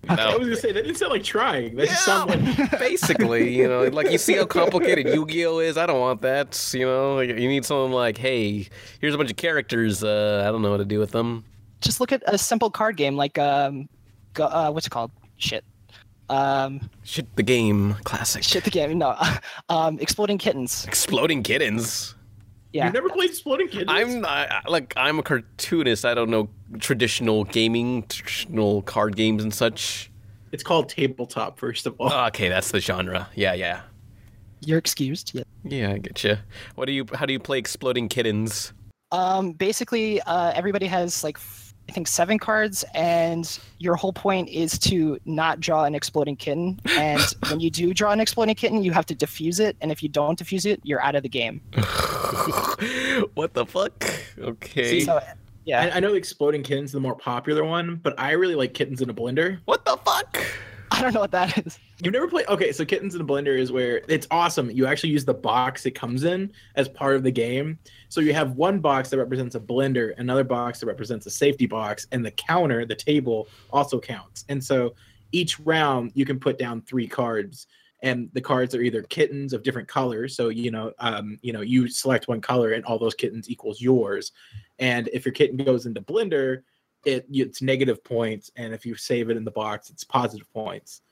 I 0.09 0.15
No. 0.17 0.39
was 0.39 0.49
gonna 0.49 0.57
say 0.57 0.73
that 0.73 0.83
didn't 0.85 0.97
sound 0.97 1.13
like 1.13 1.23
trying. 1.23 1.77
That 1.77 1.89
just 1.89 2.03
sounded 2.05 2.43
like 2.59 2.71
Basically, 2.79 3.55
you 3.55 3.69
know, 3.69 3.83
like 3.89 4.11
you 4.11 4.17
see 4.17 4.33
how 4.37 4.47
complicated 4.47 5.07
Yu-Gi-Oh 5.09 5.59
is. 5.59 5.77
I 5.77 5.85
don't 5.85 6.01
want 6.01 6.23
that. 6.23 6.71
You 6.73 6.87
know, 6.87 7.17
Like, 7.17 7.29
you 7.29 7.47
need 7.49 7.67
something 7.67 7.93
like, 7.93 8.17
hey, 8.17 8.69
here's 9.03 9.15
a 9.15 9.19
bunch 9.19 9.31
of 9.31 9.37
characters. 9.37 10.03
Uh, 10.03 10.45
I 10.47 10.51
don't 10.51 10.63
know 10.63 10.71
what 10.71 10.79
to 10.79 10.87
do 10.87 10.99
with 10.99 11.11
them. 11.11 11.45
Just 11.83 12.01
look 12.01 12.11
at 12.11 12.23
a 12.27 12.39
simple 12.39 12.71
card 12.71 12.97
game 12.97 13.17
like 13.17 13.39
um, 13.39 13.87
go, 14.33 14.47
uh, 14.47 14.71
what's 14.71 14.87
it 14.87 14.91
called? 14.91 15.11
Shit. 15.37 15.65
Um, 16.31 16.89
Shit, 17.05 17.27
the 17.37 17.43
game 17.43 17.95
classic. 18.05 18.43
shit. 18.45 18.65
The 18.65 18.71
game. 18.71 18.97
No. 18.97 19.15
um, 19.69 19.99
Exploding 19.99 20.39
Kittens. 20.39 20.87
Exploding 20.87 21.43
kittens. 21.43 22.15
Yeah. 22.73 22.85
you've 22.87 22.95
never 22.95 23.09
played 23.11 23.31
Exploding 23.31 23.69
Kittens. 23.69 23.91
I'm 23.91 24.25
I, 24.25 24.47
I- 24.65 24.69
like 24.69 24.95
I'm 24.97 25.19
a 25.19 25.23
cartoonist. 25.23 26.05
I 26.05 26.15
don't 26.15 26.31
know 26.31 26.49
traditional 26.79 27.45
gaming, 27.45 28.05
traditional 28.09 28.83
card 28.83 29.15
games 29.17 29.43
and 29.43 29.53
such. 29.53 30.11
It's 30.53 30.63
called 30.63 30.89
tabletop, 30.89 31.59
first 31.59 31.87
of 31.87 31.95
all. 31.99 32.13
Okay, 32.29 32.49
that's 32.49 32.71
the 32.71 32.81
genre. 32.81 33.29
Yeah, 33.35 33.55
yeah, 33.55 33.83
You're 34.61 34.79
excused. 34.79 35.33
Yeah. 35.35 35.43
yeah. 35.65 35.93
I 35.93 35.99
get 35.99 36.23
you. 36.25 36.37
What 36.75 36.87
do 36.87 36.93
you? 36.93 37.07
How 37.15 37.27
do 37.27 37.33
you 37.33 37.41
play 37.41 37.59
exploding 37.59 38.09
kittens? 38.09 38.73
Um, 39.13 39.53
basically, 39.53 40.21
uh, 40.23 40.53
everybody 40.55 40.87
has 40.87 41.23
like 41.23 41.37
f- 41.37 41.62
I 41.89 41.93
think 41.93 42.09
seven 42.09 42.39
cards, 42.39 42.85
and 42.95 43.59
your 43.79 43.97
whole 43.97 44.13
point 44.13 44.49
is 44.49 44.79
to 44.81 45.19
not 45.25 45.61
draw 45.61 45.85
an 45.85 45.95
exploding 45.95 46.37
kitten. 46.37 46.81
And 46.97 47.21
when 47.49 47.61
you 47.61 47.71
do 47.71 47.93
draw 47.93 48.13
an 48.13 48.21
exploding 48.21 48.55
kitten, 48.55 48.83
you 48.83 48.93
have 48.93 49.07
to 49.07 49.15
defuse 49.15 49.61
it, 49.61 49.77
and 49.81 49.93
if 49.93 50.03
you 50.03 50.09
don't 50.09 50.39
defuse 50.39 50.65
it, 50.65 50.81
you're 50.85 51.03
out 51.03 51.15
of 51.15 51.23
the 51.23 51.29
game. 51.29 51.61
what 53.35 53.55
the 53.55 53.67
fuck? 53.67 54.05
Okay. 54.39 55.01
So, 55.01 55.21
yeah. 55.65 55.83
I, 55.83 55.97
I 55.97 56.01
know 56.01 56.15
Exploding 56.15 56.63
Kittens 56.63 56.93
the 56.93 57.01
more 57.01 57.15
popular 57.15 57.65
one, 57.65 57.97
but 57.97 58.19
I 58.19 58.33
really 58.33 58.55
like 58.55 58.75
Kittens 58.75 59.01
in 59.03 59.11
a 59.11 59.15
Blender. 59.15 59.59
what 59.65 59.85
the 59.85 59.97
fuck? 59.99 60.39
I 60.93 61.01
don't 61.01 61.15
know 61.15 61.21
what 61.21 61.31
that 61.31 61.67
is. 61.67 61.79
You've 62.03 62.13
never 62.13 62.29
played? 62.29 62.47
Okay, 62.49 62.71
so 62.71 62.85
Kittens 62.85 63.15
in 63.15 63.21
a 63.23 63.25
Blender 63.25 63.59
is 63.59 63.73
where 63.73 64.03
it's 64.09 64.27
awesome. 64.31 64.71
You 64.71 64.87
actually 64.87 65.11
use 65.11 65.25
the 65.25 65.35
box 65.35 65.87
it 65.87 65.93
comes 65.93 66.25
in 66.25 66.53
as 66.75 66.87
part 66.89 67.17
of 67.17 67.23
the 67.23 67.31
game. 67.31 67.79
So 68.11 68.21
you 68.21 68.35
have 68.35 68.53
one 68.53 68.79
box 68.79 69.09
that 69.11 69.19
represents 69.19 69.55
a 69.55 69.61
blender, 69.61 70.13
another 70.19 70.45
box 70.45 70.81
that 70.81 70.87
represents 70.87 71.25
a 71.25 71.31
safety 71.31 71.65
box, 71.65 72.07
and 72.13 72.25
the 72.25 72.31
counter, 72.33 72.85
the 72.85 72.95
table, 72.95 73.49
also 73.71 73.99
counts. 73.99 74.45
And 74.51 74.63
so 74.63 74.95
each 75.33 75.59
round 75.61 76.13
you 76.15 76.27
can 76.27 76.39
put 76.39 76.59
down 76.59 76.83
three 76.83 77.09
cards, 77.09 77.69
and 78.03 78.29
the 78.35 78.41
cards 78.41 78.75
are 78.75 78.83
either 78.83 79.03
kittens 79.05 79.55
of 79.55 79.63
different 79.63 79.89
colors. 79.89 80.37
So 80.37 80.51
you 80.51 80.71
know, 80.71 80.93
um, 80.99 81.39
you 81.41 81.55
know, 81.55 81.63
you 81.63 81.89
select 81.89 82.29
one 82.29 82.43
color, 82.43 82.73
and 82.73 82.85
all 82.85 82.99
those 82.99 83.15
kittens 83.15 83.49
equals 83.49 83.81
yours. 83.81 84.33
And 84.79 85.09
if 85.15 85.25
your 85.25 85.33
kitten 85.33 85.57
goes 85.65 85.87
into 85.87 86.03
blender, 86.03 86.63
it 87.05 87.27
it's 87.31 87.63
negative 87.63 88.03
points, 88.05 88.51
and 88.57 88.73
if 88.75 88.87
you 88.87 88.95
save 88.95 89.31
it 89.31 89.37
in 89.37 89.45
the 89.45 89.51
box, 89.51 89.91
it's 89.91 90.05
positive 90.05 90.53
points. 90.53 91.03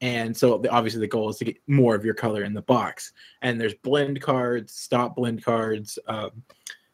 And 0.00 0.36
so 0.36 0.58
the, 0.58 0.68
obviously 0.70 1.00
the 1.00 1.06
goal 1.06 1.30
is 1.30 1.36
to 1.38 1.46
get 1.46 1.56
more 1.66 1.94
of 1.94 2.04
your 2.04 2.14
color 2.14 2.44
in 2.44 2.52
the 2.52 2.62
box. 2.62 3.12
And 3.40 3.58
there's 3.58 3.74
blend 3.74 4.20
cards, 4.20 4.74
stop 4.74 5.16
blend 5.16 5.42
cards, 5.42 5.98
um, 6.06 6.42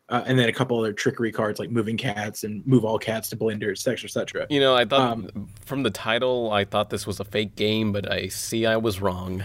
uh, 0.08 0.22
and 0.26 0.38
then 0.38 0.48
a 0.48 0.52
couple 0.52 0.78
other 0.78 0.92
trickery 0.92 1.32
cards 1.32 1.58
like 1.58 1.70
moving 1.70 1.96
cats 1.96 2.44
and 2.44 2.64
move 2.66 2.84
all 2.84 2.98
cats 2.98 3.28
to 3.30 3.36
blenders, 3.36 3.72
etc., 3.72 4.04
etc. 4.04 4.46
You 4.50 4.60
know, 4.60 4.74
I 4.74 4.84
thought 4.84 5.12
Um, 5.12 5.48
from 5.64 5.82
the 5.82 5.90
title, 5.90 6.52
I 6.52 6.64
thought 6.64 6.90
this 6.90 7.06
was 7.06 7.18
a 7.18 7.24
fake 7.24 7.56
game, 7.56 7.92
but 7.92 8.10
I 8.10 8.28
see 8.28 8.66
I 8.66 8.76
was 8.76 9.00
wrong. 9.00 9.42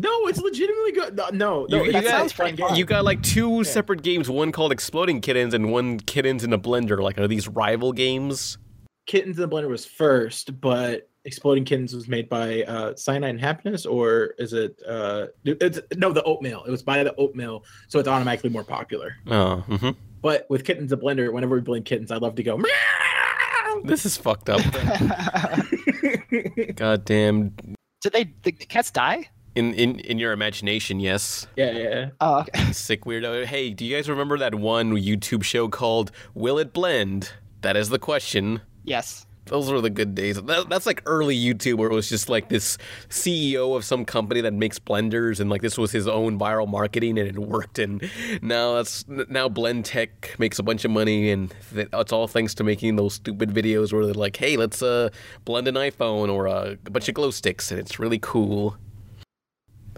No, 0.00 0.26
it's 0.28 0.38
legitimately 0.40 0.92
good. 0.92 1.16
No, 1.16 1.28
no, 1.32 1.66
no 1.68 1.82
You- 1.82 1.92
that 1.92 2.02
you 2.04 2.08
sounds 2.08 2.32
got- 2.32 2.56
fun. 2.58 2.76
You 2.76 2.84
got 2.84 3.04
like 3.04 3.22
two 3.22 3.64
separate 3.64 4.02
games, 4.02 4.30
one 4.30 4.52
called 4.52 4.70
Exploding 4.72 5.20
Kittens 5.20 5.54
and 5.54 5.72
one 5.72 5.98
Kittens 6.00 6.44
in 6.44 6.52
a 6.52 6.58
Blender. 6.58 7.00
Like, 7.02 7.18
are 7.18 7.26
these 7.28 7.48
rival 7.48 7.92
games? 7.92 8.58
Kittens 9.06 9.38
in 9.38 9.48
the 9.48 9.54
Blender 9.54 9.68
was 9.68 9.84
first, 9.84 10.60
but 10.60 11.08
Exploding 11.24 11.64
Kittens 11.64 11.94
was 11.94 12.06
made 12.08 12.28
by 12.28 12.62
uh, 12.62 12.94
Cyanide 12.94 13.30
and 13.30 13.40
Happiness, 13.40 13.84
or 13.86 14.34
is 14.38 14.52
it? 14.52 14.80
Uh, 14.86 15.26
it's, 15.44 15.80
no, 15.96 16.12
the 16.12 16.22
Oatmeal. 16.22 16.62
It 16.64 16.70
was 16.70 16.82
by 16.82 17.02
the 17.02 17.14
Oatmeal, 17.16 17.64
so 17.88 17.98
it's 17.98 18.08
automatically 18.08 18.50
more 18.50 18.64
popular. 18.64 19.14
Oh, 19.26 19.56
hmm 19.56 19.90
But 20.22 20.46
with 20.48 20.64
Kittens 20.64 20.92
in 20.92 20.98
the 20.98 21.04
Blender, 21.04 21.32
whenever 21.32 21.56
we 21.56 21.60
blend 21.60 21.84
kittens, 21.86 22.12
I 22.12 22.16
love 22.18 22.36
to 22.36 22.42
go. 22.42 22.56
"Meow." 22.56 23.82
this 23.84 24.04
is 24.06 24.16
fucked 24.16 24.48
up. 24.50 24.60
God 26.76 27.04
damn. 27.04 27.54
Did 28.00 28.12
they 28.12 28.32
the 28.42 28.52
cats 28.52 28.90
die? 28.90 29.28
In, 29.58 29.74
in 29.74 29.98
in 30.00 30.18
your 30.20 30.30
imagination, 30.32 31.00
yes. 31.00 31.48
yeah, 31.56 31.72
yeah. 31.72 32.10
Oh, 32.20 32.40
okay. 32.40 32.72
Sick 32.72 33.04
weirdo. 33.04 33.44
Hey, 33.44 33.70
do 33.70 33.84
you 33.84 33.96
guys 33.96 34.08
remember 34.08 34.38
that 34.38 34.54
one 34.54 34.92
YouTube 34.92 35.42
show 35.42 35.66
called 35.68 36.12
Will 36.32 36.58
It 36.58 36.72
Blend? 36.72 37.32
That 37.62 37.76
is 37.76 37.88
the 37.88 37.98
question. 37.98 38.60
yes. 38.84 39.24
Those 39.46 39.70
were 39.70 39.80
the 39.80 39.88
good 39.88 40.14
days. 40.14 40.36
That, 40.42 40.68
that's 40.68 40.84
like 40.84 41.02
early 41.06 41.34
YouTube 41.34 41.78
where 41.78 41.90
it 41.90 41.94
was 41.94 42.10
just 42.10 42.28
like 42.28 42.50
this 42.50 42.76
CEO 43.08 43.74
of 43.74 43.82
some 43.82 44.04
company 44.04 44.42
that 44.42 44.52
makes 44.52 44.78
blenders 44.78 45.40
and 45.40 45.48
like 45.48 45.62
this 45.62 45.78
was 45.78 45.90
his 45.90 46.06
own 46.06 46.38
viral 46.38 46.68
marketing 46.68 47.18
and 47.18 47.26
it 47.26 47.38
worked. 47.38 47.78
And 47.78 48.08
now 48.42 48.74
that's 48.74 49.08
now 49.08 49.48
Blendtec 49.48 50.38
makes 50.38 50.58
a 50.58 50.62
bunch 50.62 50.84
of 50.84 50.90
money 50.90 51.30
and 51.30 51.54
th- 51.74 51.88
it's 51.90 52.12
all 52.12 52.28
thanks 52.28 52.54
to 52.56 52.62
making 52.62 52.96
those 52.96 53.14
stupid 53.14 53.48
videos 53.48 53.90
where 53.90 54.04
they're 54.04 54.12
like, 54.12 54.36
hey, 54.36 54.58
let's 54.58 54.82
uh 54.82 55.08
blend 55.46 55.66
an 55.66 55.76
iPhone 55.76 56.30
or 56.30 56.44
a, 56.44 56.76
a 56.84 56.90
bunch 56.90 57.08
of 57.08 57.14
glow 57.14 57.30
sticks 57.30 57.70
and 57.70 57.80
it's 57.80 57.98
really 57.98 58.18
cool. 58.20 58.76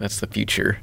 That's 0.01 0.19
the 0.19 0.27
future. 0.27 0.79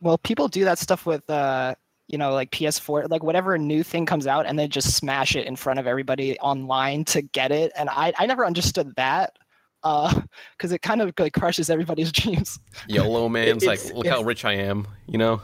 Well, 0.00 0.18
people 0.18 0.46
do 0.48 0.64
that 0.64 0.78
stuff 0.78 1.06
with 1.06 1.28
uh, 1.30 1.74
you 2.08 2.18
know, 2.18 2.32
like 2.32 2.50
PS4, 2.50 3.08
like 3.08 3.22
whatever 3.22 3.56
new 3.56 3.82
thing 3.82 4.04
comes 4.04 4.26
out, 4.26 4.46
and 4.46 4.58
then 4.58 4.68
just 4.68 4.94
smash 4.94 5.34
it 5.34 5.46
in 5.46 5.56
front 5.56 5.78
of 5.78 5.86
everybody 5.86 6.38
online 6.40 7.04
to 7.06 7.22
get 7.22 7.50
it. 7.50 7.72
And 7.76 7.88
I, 7.88 8.12
I 8.18 8.26
never 8.26 8.44
understood 8.44 8.94
that, 8.96 9.38
uh, 9.82 10.20
because 10.56 10.72
it 10.72 10.82
kind 10.82 11.00
of 11.00 11.12
like 11.18 11.32
crushes 11.32 11.70
everybody's 11.70 12.12
dreams. 12.12 12.58
YOLO 12.86 13.28
man's 13.30 13.64
like, 13.64 13.82
look 13.94 14.06
how 14.06 14.22
rich 14.22 14.44
I 14.44 14.52
am, 14.52 14.86
you 15.06 15.18
know? 15.18 15.40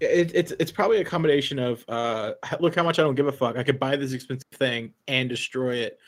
It, 0.00 0.32
it's 0.34 0.52
it's 0.52 0.72
probably 0.72 0.98
a 0.98 1.04
combination 1.04 1.58
of 1.58 1.84
uh, 1.88 2.32
look 2.58 2.74
how 2.74 2.82
much 2.82 2.98
I 2.98 3.02
don't 3.02 3.14
give 3.14 3.26
a 3.26 3.32
fuck. 3.32 3.56
I 3.56 3.62
could 3.62 3.78
buy 3.78 3.96
this 3.96 4.12
expensive 4.12 4.48
thing 4.54 4.94
and 5.08 5.28
destroy 5.28 5.76
it, 5.76 5.98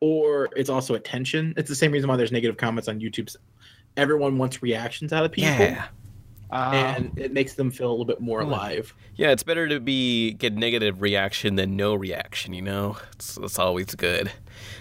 or 0.00 0.48
it's 0.56 0.68
also 0.68 0.94
attention. 0.94 1.54
It's 1.56 1.68
the 1.68 1.76
same 1.76 1.92
reason 1.92 2.08
why 2.08 2.16
there's 2.16 2.32
negative 2.32 2.56
comments 2.56 2.88
on 2.88 2.98
YouTube. 2.98 3.34
Everyone 3.96 4.38
wants 4.38 4.62
reactions 4.62 5.12
out 5.12 5.24
of 5.24 5.32
people, 5.32 5.76
Uh, 6.50 6.70
and 6.96 7.18
it 7.18 7.32
makes 7.32 7.54
them 7.54 7.70
feel 7.72 7.88
a 7.88 7.90
little 7.90 8.04
bit 8.04 8.20
more 8.20 8.40
alive. 8.40 8.94
Yeah, 9.16 9.30
it's 9.30 9.42
better 9.42 9.66
to 9.68 9.80
be 9.80 10.32
get 10.34 10.54
negative 10.54 11.02
reaction 11.02 11.56
than 11.56 11.74
no 11.76 11.94
reaction. 11.94 12.52
You 12.54 12.62
know, 12.62 12.96
it's, 13.14 13.36
it's 13.36 13.58
always 13.58 13.94
good. 13.96 14.30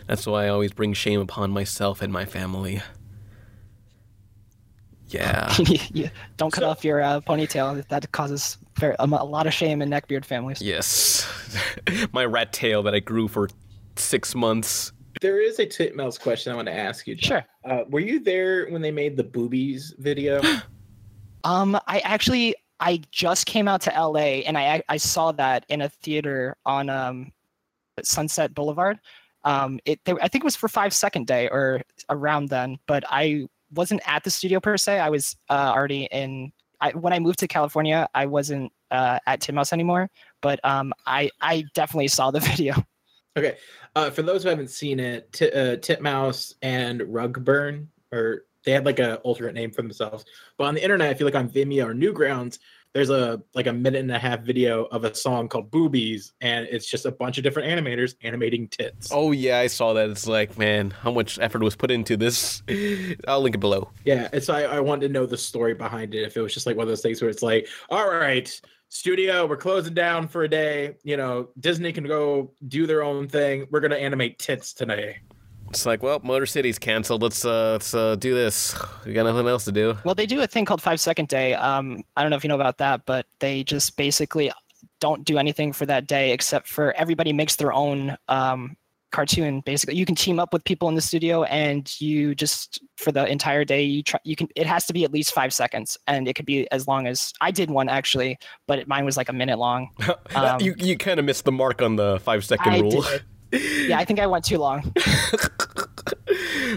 That's 0.05 0.27
why 0.27 0.45
I 0.45 0.50
always 0.50 0.74
bring 0.74 0.93
shame 0.93 1.19
upon 1.19 1.50
myself 1.51 2.01
and 2.03 2.13
my 2.13 2.25
family. 2.25 2.81
Yeah, 5.07 5.55
you 5.93 6.10
don't 6.38 6.51
cut 6.51 6.62
So- 6.62 6.69
off 6.69 6.84
your 6.84 7.01
uh, 7.01 7.22
ponytail. 7.22 7.88
That 7.88 8.12
causes 8.12 8.57
very, 8.77 8.95
um, 8.98 9.13
a 9.13 9.24
lot 9.24 9.48
of 9.48 9.53
shame 9.53 9.81
in 9.81 9.89
neckbeard 9.89 10.25
families. 10.25 10.62
yes. 10.62 11.27
my 12.12 12.25
rat 12.25 12.51
tail 12.53 12.84
that 12.84 12.93
I 12.93 13.00
grew 13.00 13.27
for 13.27 13.48
six 13.95 14.36
months. 14.36 14.91
There 15.25 15.41
is 15.41 15.58
a 15.58 15.65
titmouse 15.65 16.20
question 16.20 16.53
I 16.53 16.55
want 16.55 16.67
to 16.67 16.74
ask 16.77 17.08
you. 17.08 17.15
John. 17.15 17.41
Sure. 17.41 17.72
Uh, 17.72 17.84
were 17.89 18.00
you 18.00 18.20
there 18.20 18.67
when 18.67 18.84
they 18.84 18.91
made 18.91 19.17
the 19.17 19.24
boobies 19.24 19.96
video? 19.98 20.39
Um, 21.44 21.79
I 21.86 22.00
actually 22.00 22.55
I 22.79 23.01
just 23.12 23.46
came 23.46 23.67
out 23.67 23.79
to 23.82 23.91
LA 23.91 24.41
and 24.48 24.58
I 24.58 24.82
I 24.89 24.98
saw 24.98 25.32
that 25.34 25.63
in 25.70 25.82
a 25.82 25.89
theater 25.89 26.58
on 26.65 26.89
um 26.89 27.32
Sunset 28.03 28.55
Boulevard. 28.55 29.00
Um, 29.44 29.79
it 29.86 30.00
they, 30.05 30.13
I 30.13 30.27
think 30.27 30.44
it 30.44 30.44
was 30.44 30.55
for 30.55 30.67
Five 30.67 30.91
Second 30.91 31.27
Day 31.27 31.48
or 31.50 31.84
around 32.10 32.50
then, 32.50 32.79
but 32.88 33.03
I 33.08 33.48
wasn't 33.75 34.01
at 34.08 34.24
the 34.24 34.32
studio 34.32 34.60
per 34.60 34.75
se. 34.75 35.00
I 35.00 35.10
was 35.10 35.36
uh, 35.51 35.72
already 35.75 36.05
in. 36.12 36.51
I, 36.82 36.91
when 36.91 37.13
I 37.13 37.20
moved 37.20 37.38
to 37.39 37.48
California, 37.48 38.08
I 38.15 38.25
wasn't 38.25 38.72
uh, 38.89 39.20
at 39.27 39.39
Titmouse 39.39 39.72
anymore, 39.72 40.10
but 40.41 40.60
um, 40.63 40.94
I 41.05 41.29
I 41.41 41.63
definitely 41.75 42.08
saw 42.08 42.32
the 42.32 42.39
video. 42.51 42.74
Okay. 43.37 43.57
Uh, 43.95 44.09
for 44.09 44.21
those 44.21 44.43
who 44.43 44.49
haven't 44.49 44.69
seen 44.69 44.99
it, 44.99 45.31
T- 45.33 45.51
uh, 45.51 45.77
Titmouse 45.77 46.55
and 46.61 47.01
Rugburn, 47.01 47.87
or 48.11 48.45
they 48.65 48.71
had 48.71 48.85
like 48.85 48.99
a 48.99 49.17
alternate 49.17 49.53
name 49.53 49.71
for 49.71 49.81
themselves. 49.81 50.25
But 50.57 50.65
on 50.65 50.75
the 50.75 50.83
internet, 50.83 51.11
if 51.11 51.19
you 51.19 51.25
look 51.25 51.35
on 51.35 51.49
Vimeo 51.49 51.85
or 51.85 51.93
Newgrounds, 51.93 52.59
there's 52.95 53.09
a 53.09 53.41
like 53.53 53.67
a 53.67 53.73
minute 53.73 53.99
and 53.99 54.11
a 54.11 54.17
half 54.17 54.39
video 54.39 54.85
of 54.85 55.03
a 55.03 55.13
song 55.13 55.49
called 55.49 55.69
Boobies, 55.69 56.31
and 56.39 56.65
it's 56.71 56.89
just 56.89 57.05
a 57.05 57.11
bunch 57.11 57.37
of 57.37 57.43
different 57.43 57.67
animators 57.67 58.15
animating 58.23 58.69
tits. 58.69 59.09
Oh 59.11 59.33
yeah, 59.33 59.59
I 59.59 59.67
saw 59.67 59.91
that. 59.93 60.09
It's 60.09 60.27
like, 60.27 60.57
man, 60.57 60.91
how 60.91 61.11
much 61.11 61.37
effort 61.37 61.61
was 61.61 61.75
put 61.75 61.91
into 61.91 62.15
this? 62.15 62.63
I'll 63.27 63.41
link 63.41 63.55
it 63.55 63.59
below. 63.59 63.91
Yeah, 64.05 64.29
and 64.31 64.41
so 64.41 64.53
I, 64.53 64.61
I 64.61 64.79
wanted 64.79 65.07
to 65.07 65.13
know 65.13 65.25
the 65.25 65.37
story 65.37 65.73
behind 65.73 66.15
it. 66.15 66.23
If 66.23 66.37
it 66.37 66.41
was 66.41 66.53
just 66.53 66.65
like 66.65 66.77
one 66.77 66.83
of 66.83 66.89
those 66.89 67.01
things 67.01 67.21
where 67.21 67.29
it's 67.29 67.43
like, 67.43 67.67
all 67.89 68.09
right, 68.09 68.49
studio, 68.95 69.45
we're 69.45 69.57
closing 69.57 69.93
down 69.93 70.27
for 70.27 70.43
a 70.43 70.47
day. 70.47 70.95
You 71.03 71.17
know, 71.17 71.49
Disney 71.59 71.91
can 71.91 72.05
go 72.05 72.51
do 72.69 72.87
their 72.87 73.03
own 73.03 73.27
thing. 73.27 73.67
We're 73.69 73.81
gonna 73.81 73.95
animate 73.95 74.39
tits 74.39 74.73
today. 74.73 75.17
It's 75.69 75.85
like, 75.85 76.01
well, 76.01 76.21
Motor 76.23 76.45
City's 76.45 76.79
canceled. 76.79 77.21
Let's 77.21 77.43
uh, 77.43 77.73
let's 77.73 77.93
uh, 77.93 78.15
do 78.15 78.33
this. 78.33 78.75
We 79.05 79.13
got 79.13 79.23
nothing 79.23 79.47
else 79.47 79.65
to 79.65 79.71
do. 79.71 79.97
Well, 80.05 80.15
they 80.15 80.25
do 80.25 80.41
a 80.41 80.47
thing 80.47 80.63
called 80.63 80.81
Five 80.81 81.01
Second 81.01 81.27
Day. 81.27 81.53
Um, 81.55 82.03
I 82.15 82.21
don't 82.21 82.29
know 82.29 82.37
if 82.37 82.43
you 82.43 82.47
know 82.47 82.55
about 82.55 82.77
that, 82.77 83.05
but 83.05 83.25
they 83.39 83.63
just 83.63 83.97
basically 83.97 84.51
don't 85.01 85.25
do 85.25 85.37
anything 85.37 85.73
for 85.73 85.85
that 85.85 86.07
day 86.07 86.31
except 86.31 86.67
for 86.67 86.93
everybody 86.93 87.33
makes 87.33 87.57
their 87.57 87.73
own 87.73 88.15
um, 88.29 88.77
cartoon. 89.15 89.62
Basically, 89.62 89.95
you 89.95 90.05
can 90.05 90.15
team 90.15 90.39
up 90.39 90.51
with 90.51 90.63
people 90.65 90.89
in 90.89 90.95
the 90.95 91.01
studio, 91.01 91.43
and 91.43 91.89
you 92.01 92.36
just 92.36 92.81
for 92.98 93.12
the 93.12 93.25
entire 93.25 93.63
day 93.63 93.84
you 93.84 94.03
try. 94.03 94.19
You 94.25 94.36
can. 94.36 94.50
It 94.55 94.67
has 94.67 94.86
to 94.88 94.93
be 94.93 95.05
at 95.05 95.12
least 95.12 95.34
five 95.34 95.53
seconds, 95.53 95.98
and 96.07 96.27
it 96.27 96.36
could 96.36 96.45
be 96.45 96.69
as 96.72 96.88
long 96.88 97.07
as 97.07 97.31
I 97.39 97.51
did 97.51 97.72
one 97.72 97.88
actually, 97.88 98.38
but 98.67 98.79
it, 98.79 98.88
mine 98.88 99.05
was 99.05 99.15
like 99.15 99.29
a 99.29 99.34
minute 99.34 99.57
long. 99.57 99.89
Um, 100.36 100.60
you 100.60 100.75
you 100.77 100.98
kind 100.98 101.19
of 101.19 101.25
missed 101.25 101.45
the 101.45 101.51
mark 101.51 101.81
on 101.81 101.95
the 101.95 102.19
five 102.19 102.43
second 102.43 102.74
I 102.74 102.79
rule. 102.79 103.01
did. 103.01 103.24
Yeah, 103.88 104.00
I 104.00 104.05
think 104.05 104.19
I 104.19 104.27
went 104.27 104.43
too 104.43 104.57
long. 104.57 104.81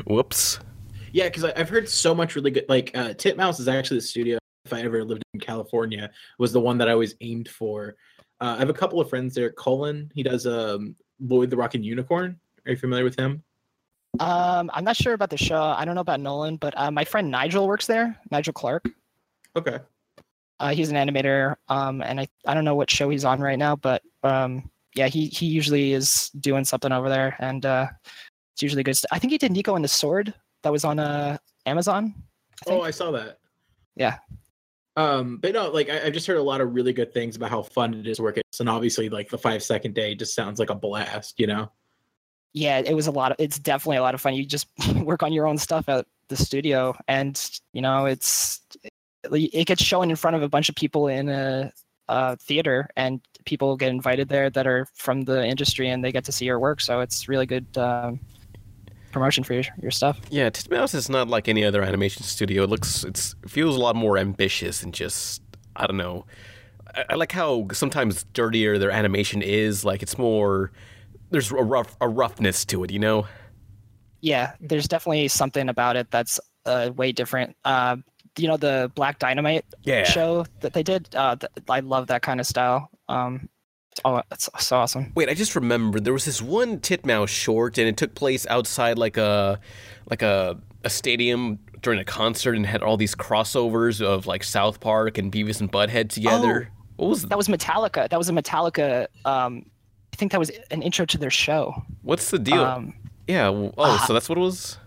Whoops. 0.06 0.60
Yeah, 1.12 1.24
because 1.24 1.44
I've 1.44 1.68
heard 1.68 1.88
so 1.88 2.14
much 2.14 2.36
really 2.36 2.52
good. 2.52 2.66
Like 2.68 2.92
uh, 2.94 3.14
Titmouse 3.14 3.58
is 3.58 3.66
actually 3.66 3.96
the 3.96 4.02
studio. 4.02 4.38
If 4.64 4.72
I 4.72 4.82
ever 4.82 5.02
lived 5.02 5.22
in 5.34 5.40
California, 5.40 6.10
was 6.38 6.52
the 6.52 6.60
one 6.60 6.78
that 6.78 6.88
I 6.88 6.92
always 6.92 7.16
aimed 7.20 7.48
for. 7.48 7.96
Uh, 8.40 8.54
I 8.56 8.58
have 8.58 8.68
a 8.68 8.74
couple 8.74 9.00
of 9.00 9.08
friends 9.08 9.34
there. 9.34 9.50
Colin, 9.50 10.12
he 10.14 10.22
does 10.22 10.46
um, 10.46 10.94
Lloyd 11.20 11.50
the 11.50 11.56
Rockin' 11.56 11.82
Unicorn. 11.82 12.38
Are 12.66 12.70
you 12.72 12.76
familiar 12.76 13.04
with 13.04 13.18
him? 13.18 13.42
Um, 14.20 14.70
I'm 14.74 14.84
not 14.84 14.96
sure 14.96 15.12
about 15.12 15.30
the 15.30 15.36
show. 15.36 15.62
I 15.62 15.84
don't 15.84 15.94
know 15.94 16.00
about 16.00 16.20
Nolan, 16.20 16.56
but 16.56 16.74
uh, 16.76 16.90
my 16.90 17.04
friend 17.04 17.30
Nigel 17.30 17.66
works 17.66 17.86
there. 17.86 18.18
Nigel 18.30 18.52
Clark. 18.52 18.88
Okay. 19.56 19.78
Uh, 20.60 20.70
he's 20.70 20.90
an 20.90 20.96
animator, 20.96 21.54
um, 21.68 22.02
and 22.02 22.18
I, 22.18 22.26
I 22.46 22.54
don't 22.54 22.64
know 22.64 22.74
what 22.74 22.90
show 22.90 23.08
he's 23.10 23.24
on 23.24 23.40
right 23.40 23.58
now, 23.58 23.76
but 23.76 24.02
um, 24.24 24.68
yeah, 24.94 25.06
he 25.06 25.26
he 25.26 25.46
usually 25.46 25.92
is 25.92 26.30
doing 26.40 26.64
something 26.64 26.90
over 26.90 27.08
there, 27.08 27.36
and 27.38 27.64
uh, 27.64 27.86
it's 28.54 28.62
usually 28.62 28.82
good. 28.82 28.96
St- 28.96 29.08
I 29.12 29.20
think 29.20 29.30
he 29.30 29.38
did 29.38 29.52
Niko 29.52 29.76
and 29.76 29.84
the 29.84 29.88
Sword 29.88 30.34
that 30.62 30.72
was 30.72 30.84
on 30.84 30.98
uh, 30.98 31.38
Amazon. 31.64 32.14
I 32.66 32.72
Oh. 32.72 32.82
I 32.82 32.90
saw 32.90 33.12
that. 33.12 33.38
Yeah. 33.94 34.18
Um, 34.98 35.38
but 35.38 35.52
no, 35.52 35.70
like 35.70 35.88
I, 35.88 36.06
I've 36.06 36.12
just 36.12 36.26
heard 36.26 36.38
a 36.38 36.42
lot 36.42 36.60
of 36.60 36.74
really 36.74 36.92
good 36.92 37.14
things 37.14 37.36
about 37.36 37.50
how 37.50 37.62
fun 37.62 37.94
it 37.94 38.06
is 38.06 38.20
working. 38.20 38.42
And 38.58 38.68
obviously, 38.68 39.08
like 39.08 39.30
the 39.30 39.38
five 39.38 39.62
second 39.62 39.94
day 39.94 40.14
just 40.14 40.34
sounds 40.34 40.58
like 40.58 40.70
a 40.70 40.74
blast, 40.74 41.38
you 41.38 41.46
know? 41.46 41.70
yeah, 42.52 42.78
it 42.78 42.94
was 42.94 43.06
a 43.06 43.10
lot 43.10 43.32
of. 43.32 43.36
It's 43.38 43.58
definitely 43.58 43.98
a 43.98 44.02
lot 44.02 44.14
of 44.14 44.20
fun. 44.20 44.34
You 44.34 44.44
just 44.44 44.68
work 44.96 45.22
on 45.22 45.32
your 45.32 45.46
own 45.46 45.58
stuff 45.58 45.88
at 45.88 46.06
the 46.28 46.36
studio, 46.36 46.96
and 47.06 47.40
you 47.72 47.82
know, 47.82 48.06
it's 48.06 48.60
it 49.30 49.66
gets 49.66 49.82
shown 49.82 50.10
in 50.10 50.16
front 50.16 50.36
of 50.36 50.42
a 50.42 50.48
bunch 50.48 50.68
of 50.68 50.74
people 50.74 51.08
in 51.08 51.28
a, 51.28 51.72
a 52.08 52.36
theater, 52.36 52.88
and 52.96 53.20
people 53.44 53.76
get 53.76 53.90
invited 53.90 54.28
there 54.28 54.50
that 54.50 54.66
are 54.66 54.86
from 54.94 55.22
the 55.22 55.44
industry, 55.44 55.88
and 55.88 56.04
they 56.04 56.12
get 56.12 56.24
to 56.24 56.32
see 56.32 56.46
your 56.46 56.58
work. 56.58 56.80
So 56.80 57.00
it's 57.00 57.28
really 57.28 57.46
good 57.46 57.76
um, 57.76 58.20
promotion 59.12 59.44
for 59.44 59.54
your 59.54 59.64
your 59.82 59.90
stuff. 59.90 60.20
Yeah, 60.30 60.50
Titmouse 60.50 60.94
is 60.94 61.08
not 61.08 61.28
like 61.28 61.48
any 61.48 61.64
other 61.64 61.82
animation 61.82 62.22
studio. 62.22 62.64
It 62.64 62.70
looks, 62.70 63.04
it's 63.04 63.34
it 63.42 63.50
feels 63.50 63.76
a 63.76 63.80
lot 63.80 63.96
more 63.96 64.18
ambitious 64.18 64.82
and 64.82 64.92
just, 64.94 65.42
I 65.76 65.86
don't 65.86 65.96
know. 65.96 66.24
I, 66.94 67.04
I 67.10 67.14
like 67.14 67.32
how 67.32 67.66
sometimes 67.72 68.24
dirtier 68.32 68.78
their 68.78 68.90
animation 68.90 69.42
is. 69.42 69.84
Like 69.84 70.02
it's 70.02 70.18
more, 70.18 70.72
there's 71.30 71.50
a 71.50 71.56
rough, 71.56 71.96
a 72.00 72.08
roughness 72.08 72.64
to 72.66 72.84
it. 72.84 72.90
You 72.90 72.98
know? 72.98 73.26
Yeah, 74.20 74.52
there's 74.60 74.88
definitely 74.88 75.28
something 75.28 75.68
about 75.68 75.96
it 75.96 76.10
that's 76.10 76.40
uh, 76.66 76.90
way 76.96 77.12
different. 77.12 77.56
Uh, 77.64 77.96
you 78.36 78.46
know, 78.48 78.56
the 78.56 78.90
Black 78.94 79.18
Dynamite 79.18 79.64
Yeah. 79.82 80.04
show 80.04 80.44
that 80.60 80.72
they 80.72 80.82
did. 80.82 81.08
Uh, 81.14 81.36
th- 81.36 81.50
I 81.68 81.80
love 81.80 82.06
that 82.08 82.22
kind 82.22 82.40
of 82.40 82.46
style. 82.46 82.88
Um, 83.08 83.48
Oh, 84.04 84.22
that's 84.28 84.48
so 84.58 84.76
awesome. 84.76 85.12
Wait, 85.14 85.28
I 85.28 85.34
just 85.34 85.54
remembered 85.54 86.04
there 86.04 86.12
was 86.12 86.24
this 86.24 86.40
one 86.42 86.80
Titmouse 86.80 87.30
short, 87.30 87.78
and 87.78 87.88
it 87.88 87.96
took 87.96 88.14
place 88.14 88.46
outside 88.48 88.98
like 88.98 89.16
a 89.16 89.58
like 90.10 90.22
a 90.22 90.58
a 90.84 90.90
stadium 90.90 91.58
during 91.82 91.98
a 91.98 92.04
concert, 92.04 92.54
and 92.54 92.66
had 92.66 92.82
all 92.82 92.96
these 92.96 93.14
crossovers 93.14 94.00
of 94.04 94.26
like 94.26 94.44
South 94.44 94.80
Park 94.80 95.18
and 95.18 95.32
Beavis 95.32 95.60
and 95.60 95.70
Butthead 95.70 96.10
together. 96.10 96.70
What 96.96 97.08
was 97.08 97.22
That 97.22 97.38
was 97.38 97.48
Metallica. 97.48 98.08
That 98.08 98.18
was 98.18 98.28
a 98.28 98.32
Metallica. 98.32 99.06
Um, 99.24 99.66
I 100.12 100.16
think 100.16 100.32
that 100.32 100.38
was 100.38 100.50
an 100.70 100.82
intro 100.82 101.06
to 101.06 101.18
their 101.18 101.30
show. 101.30 101.82
what's 102.02 102.30
the 102.30 102.38
deal? 102.38 102.64
Um, 102.64 102.94
yeah. 103.28 103.48
Oh, 103.48 104.04
so 104.06 104.12
that's 104.12 104.28
what 104.28 104.38
it 104.38 104.40
was. 104.40 104.78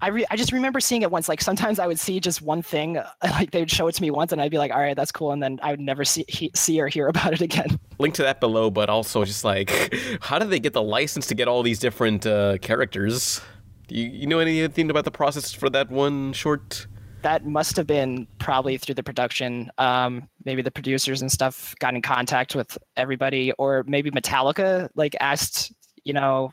I 0.00 0.08
re- 0.08 0.26
I 0.30 0.36
just 0.36 0.52
remember 0.52 0.78
seeing 0.80 1.02
it 1.02 1.10
once. 1.10 1.28
Like 1.28 1.40
sometimes 1.40 1.78
I 1.78 1.86
would 1.86 1.98
see 1.98 2.20
just 2.20 2.42
one 2.42 2.62
thing, 2.62 2.98
like 3.22 3.50
they 3.50 3.60
would 3.60 3.70
show 3.70 3.86
it 3.88 3.94
to 3.94 4.02
me 4.02 4.10
once, 4.10 4.32
and 4.32 4.40
I'd 4.40 4.50
be 4.50 4.58
like, 4.58 4.72
"All 4.72 4.80
right, 4.80 4.96
that's 4.96 5.12
cool," 5.12 5.32
and 5.32 5.42
then 5.42 5.58
I 5.62 5.70
would 5.70 5.80
never 5.80 6.04
see 6.04 6.24
he- 6.28 6.50
see 6.54 6.80
or 6.80 6.88
hear 6.88 7.08
about 7.14 7.32
it 7.32 7.40
again. 7.40 7.78
Link 7.98 8.14
to 8.14 8.22
that 8.22 8.40
below, 8.40 8.70
but 8.70 8.90
also 8.90 9.24
just 9.24 9.44
like, 9.44 9.94
how 10.20 10.38
did 10.38 10.50
they 10.50 10.60
get 10.60 10.74
the 10.74 10.82
license 10.82 11.26
to 11.28 11.34
get 11.34 11.48
all 11.48 11.62
these 11.62 11.78
different 11.78 12.26
uh, 12.26 12.58
characters? 12.58 13.40
Do 13.88 13.94
you, 13.94 14.08
you 14.08 14.26
know 14.26 14.38
anything 14.38 14.90
about 14.90 15.04
the 15.04 15.10
process 15.10 15.52
for 15.52 15.70
that 15.70 15.90
one 15.90 16.32
short? 16.32 16.86
That 17.22 17.46
must 17.46 17.76
have 17.76 17.86
been 17.86 18.26
probably 18.38 18.76
through 18.76 18.96
the 18.96 19.02
production. 19.02 19.70
Um, 19.78 20.28
maybe 20.44 20.62
the 20.62 20.70
producers 20.70 21.22
and 21.22 21.32
stuff 21.32 21.74
got 21.80 21.94
in 21.94 22.02
contact 22.02 22.54
with 22.54 22.76
everybody, 22.96 23.52
or 23.52 23.84
maybe 23.86 24.10
Metallica 24.10 24.88
like 24.94 25.16
asked, 25.20 25.72
you 26.04 26.12
know, 26.12 26.52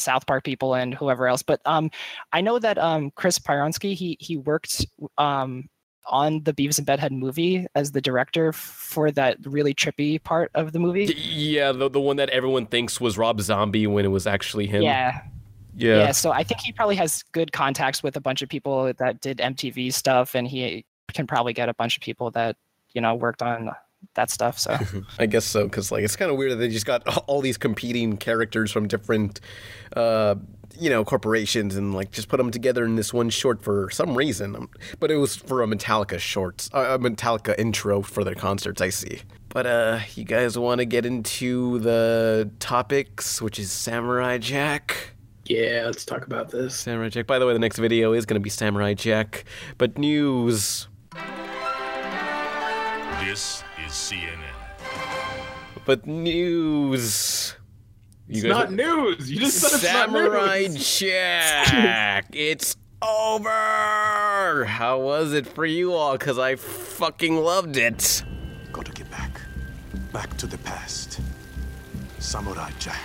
South 0.00 0.26
Park 0.26 0.44
people 0.44 0.74
and 0.74 0.94
whoever 0.94 1.26
else. 1.26 1.42
But 1.42 1.60
um, 1.64 1.90
I 2.32 2.40
know 2.40 2.58
that 2.58 2.78
um, 2.78 3.10
Chris 3.14 3.38
Prynoski 3.38 3.94
he 3.94 4.16
he 4.20 4.36
worked 4.36 4.86
um, 5.18 5.68
on 6.06 6.42
the 6.44 6.52
Beavis 6.52 6.78
and 6.78 6.86
Butthead 6.86 7.10
movie 7.10 7.66
as 7.74 7.92
the 7.92 8.00
director 8.00 8.52
for 8.52 9.10
that 9.12 9.36
really 9.44 9.74
trippy 9.74 10.22
part 10.22 10.50
of 10.54 10.72
the 10.72 10.78
movie. 10.78 11.14
Yeah, 11.16 11.72
the 11.72 11.88
the 11.88 12.00
one 12.00 12.16
that 12.16 12.30
everyone 12.30 12.66
thinks 12.66 13.00
was 13.00 13.18
Rob 13.18 13.40
Zombie 13.40 13.86
when 13.86 14.04
it 14.04 14.08
was 14.08 14.26
actually 14.26 14.66
him. 14.66 14.82
Yeah, 14.82 15.20
yeah. 15.76 15.96
yeah. 15.96 16.12
So 16.12 16.32
I 16.32 16.42
think 16.42 16.60
he 16.60 16.72
probably 16.72 16.96
has 16.96 17.22
good 17.32 17.52
contacts 17.52 18.02
with 18.02 18.16
a 18.16 18.20
bunch 18.20 18.42
of 18.42 18.48
people 18.48 18.92
that 18.98 19.20
did 19.20 19.38
MTV 19.38 19.92
stuff, 19.92 20.34
and 20.34 20.46
he 20.46 20.84
can 21.12 21.26
probably 21.26 21.52
get 21.52 21.68
a 21.68 21.74
bunch 21.74 21.96
of 21.96 22.02
people 22.02 22.30
that 22.32 22.56
you 22.92 23.00
know 23.00 23.14
worked 23.14 23.42
on 23.42 23.70
that 24.14 24.30
stuff. 24.30 24.58
So 24.58 24.76
I 25.18 25.26
guess 25.26 25.44
so, 25.44 25.64
because 25.64 25.92
like 25.92 26.04
it's 26.04 26.16
kind 26.16 26.30
of 26.30 26.36
weird 26.36 26.52
that 26.52 26.56
they 26.56 26.68
just 26.68 26.86
got 26.86 27.06
all 27.26 27.40
these 27.40 27.58
competing 27.58 28.16
characters 28.16 28.70
from 28.72 28.88
different, 28.88 29.40
uh, 29.96 30.34
you 30.78 30.90
know, 30.90 31.04
corporations 31.04 31.76
and 31.76 31.94
like 31.94 32.10
just 32.10 32.28
put 32.28 32.38
them 32.38 32.50
together 32.50 32.84
in 32.84 32.96
this 32.96 33.12
one 33.12 33.30
short 33.30 33.62
for 33.62 33.90
some 33.90 34.16
reason. 34.16 34.56
Um, 34.56 34.70
But 34.98 35.10
it 35.10 35.16
was 35.16 35.36
for 35.36 35.62
a 35.62 35.66
Metallica 35.66 36.18
short, 36.18 36.68
uh, 36.72 36.96
a 36.96 36.98
Metallica 36.98 37.58
intro 37.58 38.02
for 38.02 38.24
their 38.24 38.34
concerts. 38.34 38.80
I 38.80 38.88
see. 38.90 39.20
But 39.50 39.66
uh, 39.66 39.98
you 40.14 40.24
guys 40.24 40.56
want 40.56 40.78
to 40.78 40.84
get 40.84 41.04
into 41.04 41.80
the 41.80 42.50
topics, 42.60 43.42
which 43.42 43.58
is 43.58 43.72
Samurai 43.72 44.38
Jack. 44.38 45.14
Yeah, 45.44 45.82
let's 45.86 46.04
talk 46.04 46.24
about 46.24 46.50
this. 46.50 46.76
Samurai 46.76 47.08
Jack. 47.08 47.26
By 47.26 47.40
the 47.40 47.46
way, 47.46 47.52
the 47.52 47.58
next 47.58 47.78
video 47.78 48.12
is 48.12 48.24
going 48.24 48.40
to 48.40 48.40
be 48.40 48.50
Samurai 48.50 48.94
Jack. 48.94 49.44
But 49.78 49.98
news. 49.98 50.86
This 53.24 53.64
is 53.90 53.96
CNN. 53.96 54.38
But 55.84 56.06
news. 56.06 57.56
You 58.28 58.36
It's 58.36 58.44
not 58.44 58.72
news. 58.72 59.30
You 59.30 59.40
just 59.40 59.58
said 59.58 59.72
it's 59.72 59.82
Samurai 59.82 60.62
not 60.62 60.70
news. 60.70 60.98
Jack. 60.98 62.26
it's 62.32 62.76
over. 63.02 64.64
How 64.66 65.00
was 65.00 65.32
it 65.32 65.46
for 65.46 65.66
you 65.66 65.92
all? 65.94 66.12
Because 66.12 66.38
I 66.38 66.54
fucking 66.56 67.36
loved 67.36 67.76
it. 67.76 68.22
Got 68.72 68.86
to 68.86 68.92
get 68.92 69.10
back. 69.10 69.40
Back 70.12 70.36
to 70.38 70.46
the 70.46 70.58
past. 70.58 71.20
Samurai 72.18 72.70
Jack. 72.78 72.98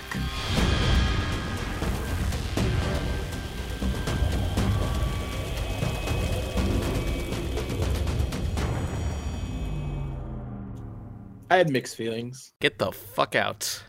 I 11.50 11.56
had 11.56 11.70
mixed 11.70 11.96
feelings. 11.96 12.52
Get 12.60 12.78
the 12.78 12.92
fuck 12.92 13.34
out. 13.34 13.82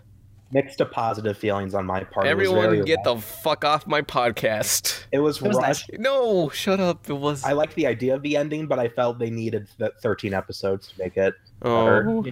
Mixed 0.52 0.78
to 0.78 0.86
positive 0.86 1.38
feelings 1.38 1.74
on 1.74 1.86
my 1.86 2.04
part. 2.04 2.26
Everyone 2.28 2.62
very 2.70 2.84
get 2.86 3.04
the 3.04 3.18
fuck 3.18 3.66
off 3.66 3.86
my 3.86 4.02
podcast. 4.02 5.04
It 5.12 5.20
was, 5.20 5.42
It 5.42 5.48
was 5.48 5.58
nice. 5.58 5.64
rushed. 5.90 5.90
No, 6.00 6.50
shut 6.50 6.80
up. 6.80 7.10
It 7.10 7.14
was. 7.14 7.44
I 7.44 7.52
like 7.52 7.74
the 7.74 7.86
idea 7.88 8.16
of 8.16 8.22
the 8.22 8.38
ending, 8.38 8.68
but 8.68 8.80
I 8.80 8.88
felt 8.88 9.20
they 9.20 9.30
needed 9.30 9.68
the 9.78 9.92
13 10.02 10.34
episodes 10.34 10.88
to 10.90 11.00
make 11.00 11.18
it. 11.18 11.34
oh, 11.64 12.24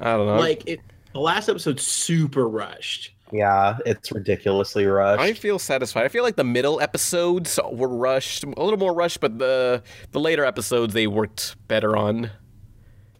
I 0.00 0.16
don't 0.16 0.26
know. 0.26 0.36
Like 0.36 0.68
it, 0.68 0.80
the 1.14 1.20
last 1.20 1.48
episode's 1.48 1.86
super 1.86 2.48
rushed. 2.48 3.14
Yeah, 3.32 3.78
it's 3.86 4.12
ridiculously 4.12 4.84
rushed. 4.84 5.22
I 5.22 5.32
feel 5.32 5.58
satisfied. 5.58 6.04
I 6.04 6.08
feel 6.08 6.22
like 6.22 6.36
the 6.36 6.44
middle 6.44 6.82
episodes 6.82 7.58
were 7.70 7.88
rushed, 7.88 8.44
a 8.44 8.48
little 8.62 8.78
more 8.78 8.92
rushed, 8.92 9.20
but 9.20 9.38
the 9.38 9.82
the 10.10 10.20
later 10.20 10.44
episodes 10.44 10.92
they 10.92 11.06
worked 11.06 11.56
better 11.66 11.96
on. 11.96 12.30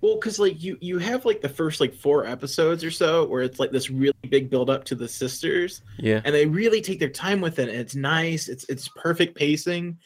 Well, 0.02 0.16
because 0.16 0.38
like 0.40 0.62
you 0.62 0.76
you 0.80 0.98
have 0.98 1.24
like 1.24 1.40
the 1.40 1.48
first 1.48 1.80
like 1.80 1.94
four 1.94 2.26
episodes 2.26 2.82
or 2.84 2.90
so 2.90 3.24
where 3.26 3.42
it's 3.42 3.58
like 3.60 3.70
this 3.70 3.88
really 3.88 4.12
big 4.28 4.50
build 4.50 4.68
up 4.68 4.84
to 4.86 4.94
the 4.96 5.08
sisters, 5.08 5.80
Yeah. 5.98 6.20
and 6.24 6.34
they 6.34 6.44
really 6.44 6.82
take 6.82 6.98
their 6.98 7.08
time 7.08 7.40
with 7.40 7.58
it. 7.60 7.68
And 7.68 7.78
it's 7.78 7.94
nice. 7.94 8.48
It's 8.48 8.64
it's 8.68 8.88
perfect 8.96 9.36
pacing, 9.36 9.98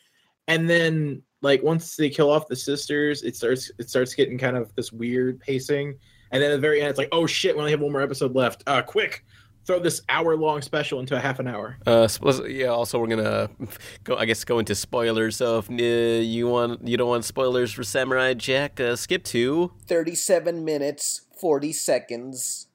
and 0.48 0.68
then 0.70 1.22
like 1.42 1.62
once 1.62 1.96
they 1.96 2.11
kill 2.11 2.30
off 2.30 2.46
the 2.46 2.56
sisters, 2.56 3.22
it 3.22 3.37
starts 3.37 3.70
it 3.78 3.88
starts 3.88 4.14
getting 4.14 4.37
kind 4.38 4.56
of 4.56 4.74
this 4.76 4.92
weird 4.92 5.40
pacing, 5.40 5.98
and 6.30 6.42
then 6.42 6.50
at 6.50 6.54
the 6.54 6.61
very 6.61 6.80
end, 6.82 6.90
it's 6.90 6.98
like 6.98 7.09
oh 7.12 7.26
shit, 7.26 7.54
we 7.54 7.61
only 7.61 7.70
have 7.72 7.80
one 7.80 7.92
more 7.92 8.02
episode 8.02 8.35
left. 8.35 8.62
Uh, 8.66 8.82
quick, 8.82 9.24
throw 9.66 9.81
this 9.81 10.02
hour 10.09 10.37
long 10.37 10.62
special 10.62 11.00
into 11.00 11.16
a 11.16 11.20
half 11.20 11.38
an 11.38 11.48
hour. 11.48 11.76
Uh, 11.87 12.09
yeah. 12.48 12.66
Also, 12.66 12.98
we're 12.98 13.09
gonna 13.09 13.50
go. 14.05 14.16
I 14.16 14.24
guess 14.24 14.44
go 14.44 14.59
into 14.59 14.74
spoilers. 14.74 15.37
So 15.37 15.59
if 15.59 15.70
uh, 15.70 15.74
you 15.74 16.46
want, 16.48 16.87
you 16.87 16.96
don't 16.96 17.09
want 17.09 17.24
spoilers 17.24 17.72
for 17.72 17.83
Samurai 17.83 18.35
Jack, 18.35 18.81
uh, 18.81 18.96
skip 18.96 19.24
to. 19.24 19.72
37 19.87 20.64
minutes, 20.64 21.22
40 21.38 21.72
seconds. 21.72 22.68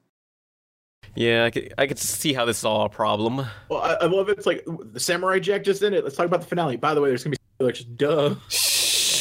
Yeah, 1.14 1.44
I 1.44 1.50
could, 1.50 1.74
I 1.76 1.86
could 1.86 1.98
see 1.98 2.32
how 2.32 2.46
this 2.46 2.58
is 2.58 2.64
all 2.64 2.86
a 2.86 2.88
problem. 2.88 3.46
Well, 3.68 3.82
I, 3.82 3.94
I 4.00 4.06
love 4.06 4.28
it. 4.28 4.38
It's 4.38 4.46
like 4.46 4.64
the 4.66 5.00
Samurai 5.00 5.40
Jack 5.40 5.64
just 5.64 5.82
in 5.82 5.92
it. 5.92 6.04
Let's 6.04 6.16
talk 6.16 6.26
about 6.26 6.40
the 6.40 6.46
finale. 6.46 6.76
By 6.76 6.94
the 6.94 7.00
way, 7.00 7.10
there's 7.10 7.24
gonna 7.24 7.36
be 7.36 7.38
spoilers. 7.56 7.84
Duh. 7.84 8.34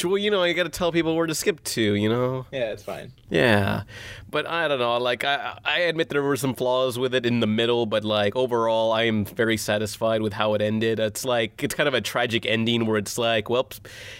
Well, 0.03 0.17
you 0.17 0.31
know, 0.31 0.41
I 0.41 0.53
gotta 0.53 0.69
tell 0.69 0.91
people 0.91 1.15
where 1.15 1.27
to 1.27 1.35
skip 1.35 1.63
to. 1.63 1.81
You 1.81 2.09
know. 2.09 2.45
Yeah, 2.51 2.71
it's 2.71 2.83
fine. 2.83 3.13
Yeah, 3.29 3.83
but 4.29 4.45
I 4.47 4.67
don't 4.67 4.79
know. 4.79 4.97
Like 4.97 5.23
I, 5.23 5.57
I 5.63 5.79
admit 5.81 6.09
there 6.09 6.21
were 6.21 6.35
some 6.35 6.53
flaws 6.53 6.97
with 6.99 7.13
it 7.13 7.25
in 7.25 7.39
the 7.39 7.47
middle, 7.47 7.85
but 7.85 8.03
like 8.03 8.35
overall, 8.35 8.91
I 8.91 9.03
am 9.03 9.25
very 9.25 9.57
satisfied 9.57 10.21
with 10.21 10.33
how 10.33 10.53
it 10.53 10.61
ended. 10.61 10.99
It's 10.99 11.23
like 11.23 11.63
it's 11.63 11.75
kind 11.75 11.87
of 11.87 11.93
a 11.93 12.01
tragic 12.01 12.45
ending 12.45 12.85
where 12.85 12.97
it's 12.97 13.17
like, 13.17 13.49
well, 13.49 13.69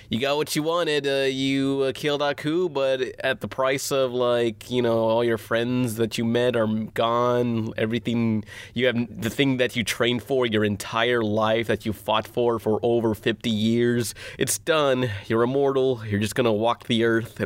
you 0.10 0.20
got 0.20 0.38
what 0.38 0.56
you 0.56 0.64
wanted. 0.64 1.08
Uh, 1.08 1.28
you 1.30 1.82
uh, 1.82 1.92
killed 1.94 2.22
Aku, 2.22 2.70
but 2.70 3.02
at 3.24 3.42
the 3.42 3.48
price 3.48 3.92
of 3.92 4.14
like 4.14 4.70
you 4.70 4.82
know 4.82 5.00
all 5.00 5.24
your 5.24 5.38
friends 5.38 5.96
that 5.96 6.18
you 6.18 6.26
met 6.26 6.56
are 6.56 6.68
gone. 6.68 7.74
Everything 7.78 8.44
you 8.74 8.86
have, 8.88 9.22
the 9.22 9.30
thing 9.30 9.58
that 9.58 9.76
you 9.76 9.84
trained 9.84 10.24
for 10.24 10.46
your 10.46 10.64
entire 10.64 11.24
life 11.24 11.68
that 11.68 11.86
you 11.86 11.94
fought 11.94 12.28
for 12.28 12.60
for 12.60 12.80
over 12.84 13.14
fifty 13.16 13.50
years, 13.50 14.14
it's 14.38 14.58
done. 14.58 15.10
You're 15.28 15.44
immortal. 15.44 15.71
You're 15.78 16.20
just 16.20 16.36
gonna 16.36 16.54
walk 16.54 16.86
the 16.86 17.04
earth 17.04 17.42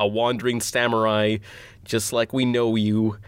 a 0.00 0.06
wandering 0.06 0.60
samurai, 0.60 1.38
just 1.84 2.12
like 2.12 2.32
we 2.32 2.44
know 2.44 2.76
you, 2.76 3.18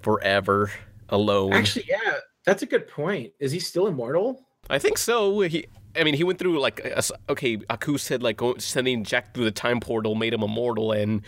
forever 0.00 0.70
alone. 1.08 1.52
Actually, 1.52 1.86
yeah, 1.88 2.18
that's 2.44 2.62
a 2.62 2.66
good 2.66 2.88
point. 2.88 3.32
Is 3.40 3.52
he 3.52 3.58
still 3.58 3.86
immortal? 3.86 4.46
I 4.68 4.78
think 4.78 4.98
so. 4.98 5.40
He, 5.40 5.66
I 5.94 6.04
mean, 6.04 6.14
he 6.14 6.24
went 6.24 6.38
through 6.38 6.60
like, 6.60 6.80
a 6.84 7.02
okay, 7.28 7.58
Aku 7.70 7.98
said 7.98 8.22
like 8.22 8.40
sending 8.58 9.04
Jack 9.04 9.34
through 9.34 9.44
the 9.44 9.50
time 9.50 9.80
portal 9.80 10.14
made 10.14 10.34
him 10.34 10.42
immortal, 10.42 10.92
and 10.92 11.22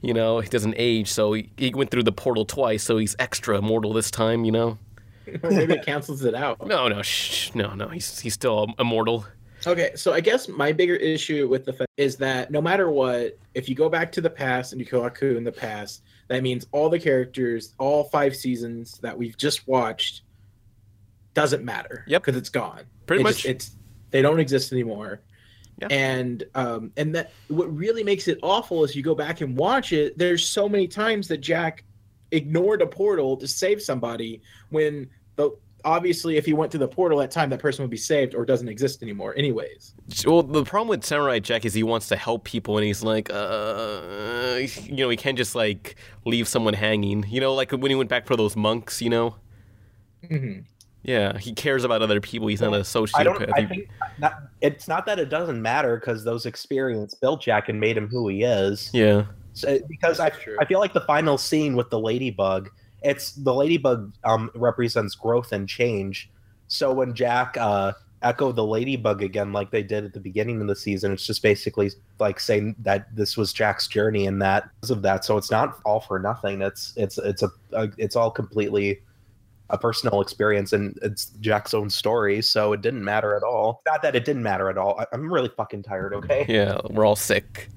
you 0.00 0.14
know 0.14 0.40
he 0.40 0.48
doesn't 0.48 0.74
age, 0.76 1.10
so 1.10 1.32
he, 1.32 1.50
he 1.56 1.72
went 1.74 1.90
through 1.90 2.04
the 2.04 2.12
portal 2.12 2.44
twice, 2.44 2.82
so 2.82 2.96
he's 2.96 3.16
extra 3.18 3.58
immortal 3.58 3.92
this 3.92 4.10
time. 4.10 4.44
You 4.44 4.52
know? 4.52 4.78
Maybe 5.42 5.74
it 5.74 5.84
cancels 5.84 6.24
it 6.24 6.34
out. 6.34 6.66
No, 6.66 6.88
no, 6.88 7.02
shh, 7.02 7.54
no, 7.54 7.74
no. 7.74 7.88
He's 7.88 8.20
he's 8.20 8.34
still 8.34 8.74
immortal. 8.78 9.26
Okay, 9.66 9.92
so 9.94 10.12
I 10.12 10.20
guess 10.20 10.48
my 10.48 10.72
bigger 10.72 10.96
issue 10.96 11.48
with 11.48 11.64
the 11.64 11.72
fact 11.72 11.90
is 11.96 12.16
that 12.16 12.50
no 12.50 12.60
matter 12.60 12.90
what, 12.90 13.38
if 13.54 13.68
you 13.68 13.74
go 13.74 13.88
back 13.88 14.10
to 14.12 14.20
the 14.20 14.30
past 14.30 14.72
and 14.72 14.80
you 14.80 14.86
kill 14.86 15.02
Aku 15.04 15.36
in 15.36 15.44
the 15.44 15.52
past, 15.52 16.02
that 16.28 16.42
means 16.42 16.66
all 16.72 16.88
the 16.88 16.98
characters, 16.98 17.74
all 17.78 18.04
five 18.04 18.34
seasons 18.34 18.98
that 19.02 19.16
we've 19.16 19.36
just 19.36 19.68
watched, 19.68 20.22
doesn't 21.34 21.64
matter. 21.64 22.04
Yep. 22.08 22.22
because 22.24 22.36
it's 22.38 22.48
gone. 22.48 22.82
Pretty 23.06 23.20
It 23.20 23.24
much. 23.24 23.34
just- 23.36 23.46
it's 23.46 23.76
they 24.10 24.20
don't 24.20 24.40
exist 24.40 24.72
anymore. 24.72 25.22
Yeah. 25.80 25.88
And 25.90 26.44
um 26.54 26.92
and 26.98 27.14
that 27.14 27.32
what 27.48 27.74
really 27.74 28.04
makes 28.04 28.28
it 28.28 28.38
awful 28.42 28.84
is 28.84 28.94
you 28.94 29.02
go 29.02 29.14
back 29.14 29.40
and 29.40 29.56
watch 29.56 29.92
it. 29.92 30.18
There's 30.18 30.44
so 30.46 30.68
many 30.68 30.86
times 30.86 31.28
that 31.28 31.38
Jack 31.38 31.84
ignored 32.30 32.82
a 32.82 32.86
portal 32.86 33.36
to 33.38 33.48
save 33.48 33.80
somebody 33.80 34.42
when 34.70 35.08
the 35.36 35.50
obviously, 35.84 36.36
if 36.36 36.46
he 36.46 36.52
went 36.52 36.70
through 36.70 36.80
the 36.80 36.88
portal 36.88 37.20
at 37.22 37.30
time, 37.30 37.50
that 37.50 37.60
person 37.60 37.82
would 37.82 37.90
be 37.90 37.96
saved 37.96 38.34
or 38.34 38.44
doesn't 38.44 38.68
exist 38.68 39.02
anymore, 39.02 39.34
anyways. 39.36 39.94
Well, 40.26 40.42
the 40.42 40.64
problem 40.64 40.88
with 40.88 41.04
Samurai 41.04 41.38
Jack 41.38 41.64
is 41.64 41.74
he 41.74 41.82
wants 41.82 42.08
to 42.08 42.16
help 42.16 42.44
people, 42.44 42.78
and 42.78 42.86
he's 42.86 43.02
like, 43.02 43.30
uh, 43.32 44.60
you 44.84 44.96
know, 44.96 45.08
he 45.08 45.16
can't 45.16 45.36
just 45.36 45.54
like 45.54 45.96
leave 46.24 46.48
someone 46.48 46.74
hanging. 46.74 47.24
You 47.28 47.40
know, 47.40 47.54
like 47.54 47.72
when 47.72 47.90
he 47.90 47.94
went 47.94 48.10
back 48.10 48.26
for 48.26 48.36
those 48.36 48.56
monks. 48.56 49.02
You 49.02 49.10
know, 49.10 49.36
hmm 50.28 50.60
yeah, 51.04 51.36
he 51.36 51.52
cares 51.52 51.82
about 51.82 52.00
other 52.00 52.20
people. 52.20 52.46
He's 52.46 52.60
not 52.60 52.74
a 52.74 52.80
sociopath. 52.80 53.16
I 53.16 53.24
don't. 53.24 53.58
I 53.58 53.66
think 53.66 53.88
not, 54.18 54.34
it's 54.60 54.86
not 54.86 55.04
that 55.06 55.18
it 55.18 55.28
doesn't 55.28 55.60
matter 55.60 55.96
because 55.96 56.22
those 56.22 56.46
experiences 56.46 57.18
built 57.18 57.42
Jack 57.42 57.68
and 57.68 57.80
made 57.80 57.96
him 57.96 58.08
who 58.08 58.28
he 58.28 58.44
is. 58.44 58.90
yeah, 58.92 59.24
So, 59.52 59.80
because 59.88 60.20
I, 60.20 60.30
I 60.60 60.64
feel 60.64 60.78
like 60.78 60.92
the 60.92 61.00
final 61.00 61.38
scene 61.38 61.74
with 61.74 61.90
the 61.90 61.98
ladybug, 61.98 62.70
it's 63.04 63.32
the 63.32 63.52
ladybug 63.52 64.12
um, 64.24 64.50
represents 64.54 65.14
growth 65.14 65.52
and 65.52 65.68
change. 65.68 66.30
So 66.68 66.92
when 66.92 67.14
Jack 67.14 67.56
uh, 67.58 67.92
echoed 68.22 68.56
the 68.56 68.64
ladybug 68.64 69.22
again, 69.22 69.52
like 69.52 69.70
they 69.70 69.82
did 69.82 70.04
at 70.04 70.12
the 70.12 70.20
beginning 70.20 70.60
of 70.60 70.66
the 70.66 70.76
season, 70.76 71.12
it's 71.12 71.26
just 71.26 71.42
basically 71.42 71.90
like 72.18 72.40
saying 72.40 72.76
that 72.80 73.14
this 73.14 73.36
was 73.36 73.52
Jack's 73.52 73.86
journey 73.88 74.26
and 74.26 74.40
that 74.42 74.70
of 74.88 75.02
that. 75.02 75.24
So 75.24 75.36
it's 75.36 75.50
not 75.50 75.80
all 75.84 76.00
for 76.00 76.18
nothing. 76.18 76.62
It's 76.62 76.94
it's 76.96 77.18
it's 77.18 77.42
a, 77.42 77.50
a 77.72 77.88
it's 77.98 78.16
all 78.16 78.30
completely 78.30 79.02
a 79.70 79.78
personal 79.78 80.20
experience 80.20 80.72
and 80.72 80.98
it's 81.02 81.26
Jack's 81.40 81.74
own 81.74 81.88
story. 81.88 82.42
So 82.42 82.72
it 82.72 82.82
didn't 82.82 83.04
matter 83.04 83.34
at 83.34 83.42
all. 83.42 83.82
Not 83.86 84.02
that 84.02 84.14
it 84.14 84.24
didn't 84.24 84.42
matter 84.42 84.68
at 84.68 84.78
all. 84.78 85.00
I, 85.00 85.06
I'm 85.12 85.32
really 85.32 85.50
fucking 85.56 85.82
tired. 85.82 86.14
Okay. 86.14 86.44
yeah, 86.48 86.78
we're 86.90 87.06
all 87.06 87.16
sick. 87.16 87.68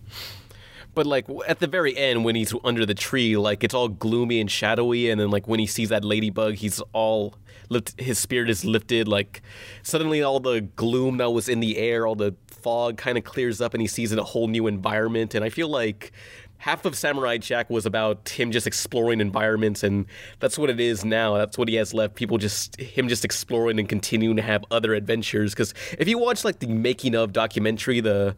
But 0.95 1.05
like 1.05 1.27
at 1.47 1.59
the 1.59 1.67
very 1.67 1.95
end, 1.95 2.23
when 2.25 2.35
he's 2.35 2.53
under 2.63 2.85
the 2.85 2.93
tree, 2.93 3.37
like 3.37 3.63
it's 3.63 3.73
all 3.73 3.89
gloomy 3.89 4.39
and 4.39 4.49
shadowy, 4.49 5.09
and 5.09 5.19
then 5.19 5.29
like 5.29 5.47
when 5.47 5.59
he 5.59 5.67
sees 5.67 5.89
that 5.89 6.03
ladybug, 6.03 6.55
he's 6.55 6.81
all 6.93 7.35
lift. 7.69 7.99
His 7.99 8.17
spirit 8.17 8.49
is 8.49 8.65
lifted. 8.65 9.07
Like 9.07 9.41
suddenly, 9.83 10.23
all 10.23 10.39
the 10.39 10.61
gloom 10.61 11.17
that 11.17 11.29
was 11.31 11.49
in 11.49 11.59
the 11.59 11.77
air, 11.77 12.07
all 12.07 12.15
the 12.15 12.35
fog, 12.47 12.97
kind 12.97 13.17
of 13.17 13.23
clears 13.23 13.61
up, 13.61 13.73
and 13.73 13.81
he 13.81 13.87
sees 13.87 14.11
in 14.11 14.19
a 14.19 14.23
whole 14.23 14.47
new 14.47 14.67
environment. 14.67 15.35
And 15.35 15.43
I 15.43 15.49
feel 15.49 15.67
like 15.67 16.11
half 16.57 16.85
of 16.85 16.97
Samurai 16.97 17.37
Jack 17.37 17.69
was 17.69 17.85
about 17.85 18.29
him 18.29 18.51
just 18.51 18.65
exploring 18.65 19.21
environments, 19.21 19.83
and 19.83 20.05
that's 20.39 20.57
what 20.57 20.69
it 20.69 20.79
is 20.79 21.05
now. 21.05 21.37
That's 21.37 21.57
what 21.57 21.67
he 21.67 21.75
has 21.75 21.93
left. 21.93 22.15
People 22.15 22.37
just 22.37 22.79
him 22.79 23.07
just 23.07 23.25
exploring 23.25 23.79
and 23.79 23.87
continuing 23.89 24.37
to 24.37 24.41
have 24.41 24.63
other 24.71 24.93
adventures. 24.93 25.53
Because 25.53 25.73
if 25.99 26.07
you 26.07 26.17
watch 26.17 26.43
like 26.43 26.59
the 26.59 26.67
making 26.67 27.15
of 27.15 27.33
documentary, 27.33 27.99
the 27.99 28.35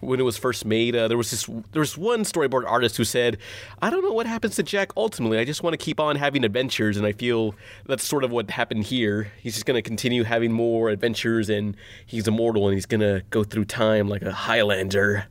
when 0.00 0.18
it 0.18 0.22
was 0.22 0.36
first 0.36 0.64
made, 0.64 0.96
uh, 0.96 1.08
there 1.08 1.16
was 1.16 1.30
this 1.30 1.44
there 1.72 1.80
was 1.80 1.96
one 1.96 2.20
storyboard 2.22 2.64
artist 2.66 2.96
who 2.96 3.04
said, 3.04 3.38
"I 3.80 3.90
don't 3.90 4.02
know 4.02 4.12
what 4.12 4.26
happens 4.26 4.56
to 4.56 4.62
Jack 4.62 4.92
ultimately. 4.96 5.38
I 5.38 5.44
just 5.44 5.62
want 5.62 5.74
to 5.74 5.78
keep 5.78 6.00
on 6.00 6.16
having 6.16 6.44
adventures." 6.44 6.96
And 6.96 7.06
I 7.06 7.12
feel 7.12 7.54
that's 7.86 8.04
sort 8.04 8.24
of 8.24 8.30
what 8.30 8.50
happened 8.50 8.84
here. 8.84 9.32
He's 9.40 9.54
just 9.54 9.66
going 9.66 9.76
to 9.76 9.82
continue 9.82 10.24
having 10.24 10.52
more 10.52 10.88
adventures, 10.88 11.48
and 11.48 11.76
he's 12.06 12.26
immortal, 12.26 12.66
and 12.66 12.74
he's 12.74 12.86
going 12.86 13.00
to 13.00 13.22
go 13.30 13.44
through 13.44 13.66
time 13.66 14.08
like 14.08 14.22
a 14.22 14.32
Highlander. 14.32 15.26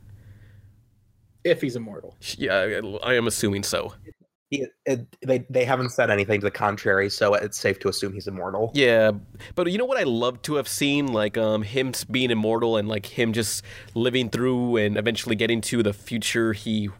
If 1.42 1.62
he's 1.62 1.76
immortal. 1.76 2.16
Yeah, 2.36 2.80
I 3.02 3.14
am 3.14 3.26
assuming 3.26 3.62
so. 3.62 3.94
He, 4.50 4.66
it, 4.84 5.06
they 5.22 5.46
they 5.48 5.64
haven't 5.64 5.90
said 5.90 6.10
anything 6.10 6.40
to 6.40 6.44
the 6.44 6.50
contrary, 6.50 7.08
so 7.08 7.34
it's 7.34 7.56
safe 7.56 7.78
to 7.80 7.88
assume 7.88 8.12
he's 8.12 8.26
immortal. 8.26 8.72
Yeah, 8.74 9.12
but 9.54 9.70
you 9.70 9.78
know 9.78 9.84
what 9.84 9.98
I 9.98 10.02
love 10.02 10.42
to 10.42 10.56
have 10.56 10.66
seen, 10.66 11.12
like 11.12 11.38
um, 11.38 11.62
him 11.62 11.92
being 12.10 12.32
immortal 12.32 12.76
and 12.76 12.88
like 12.88 13.06
him 13.06 13.32
just 13.32 13.62
living 13.94 14.28
through 14.28 14.76
and 14.76 14.96
eventually 14.96 15.36
getting 15.36 15.60
to 15.62 15.84
the 15.84 15.92
future. 15.92 16.52
He, 16.52 16.90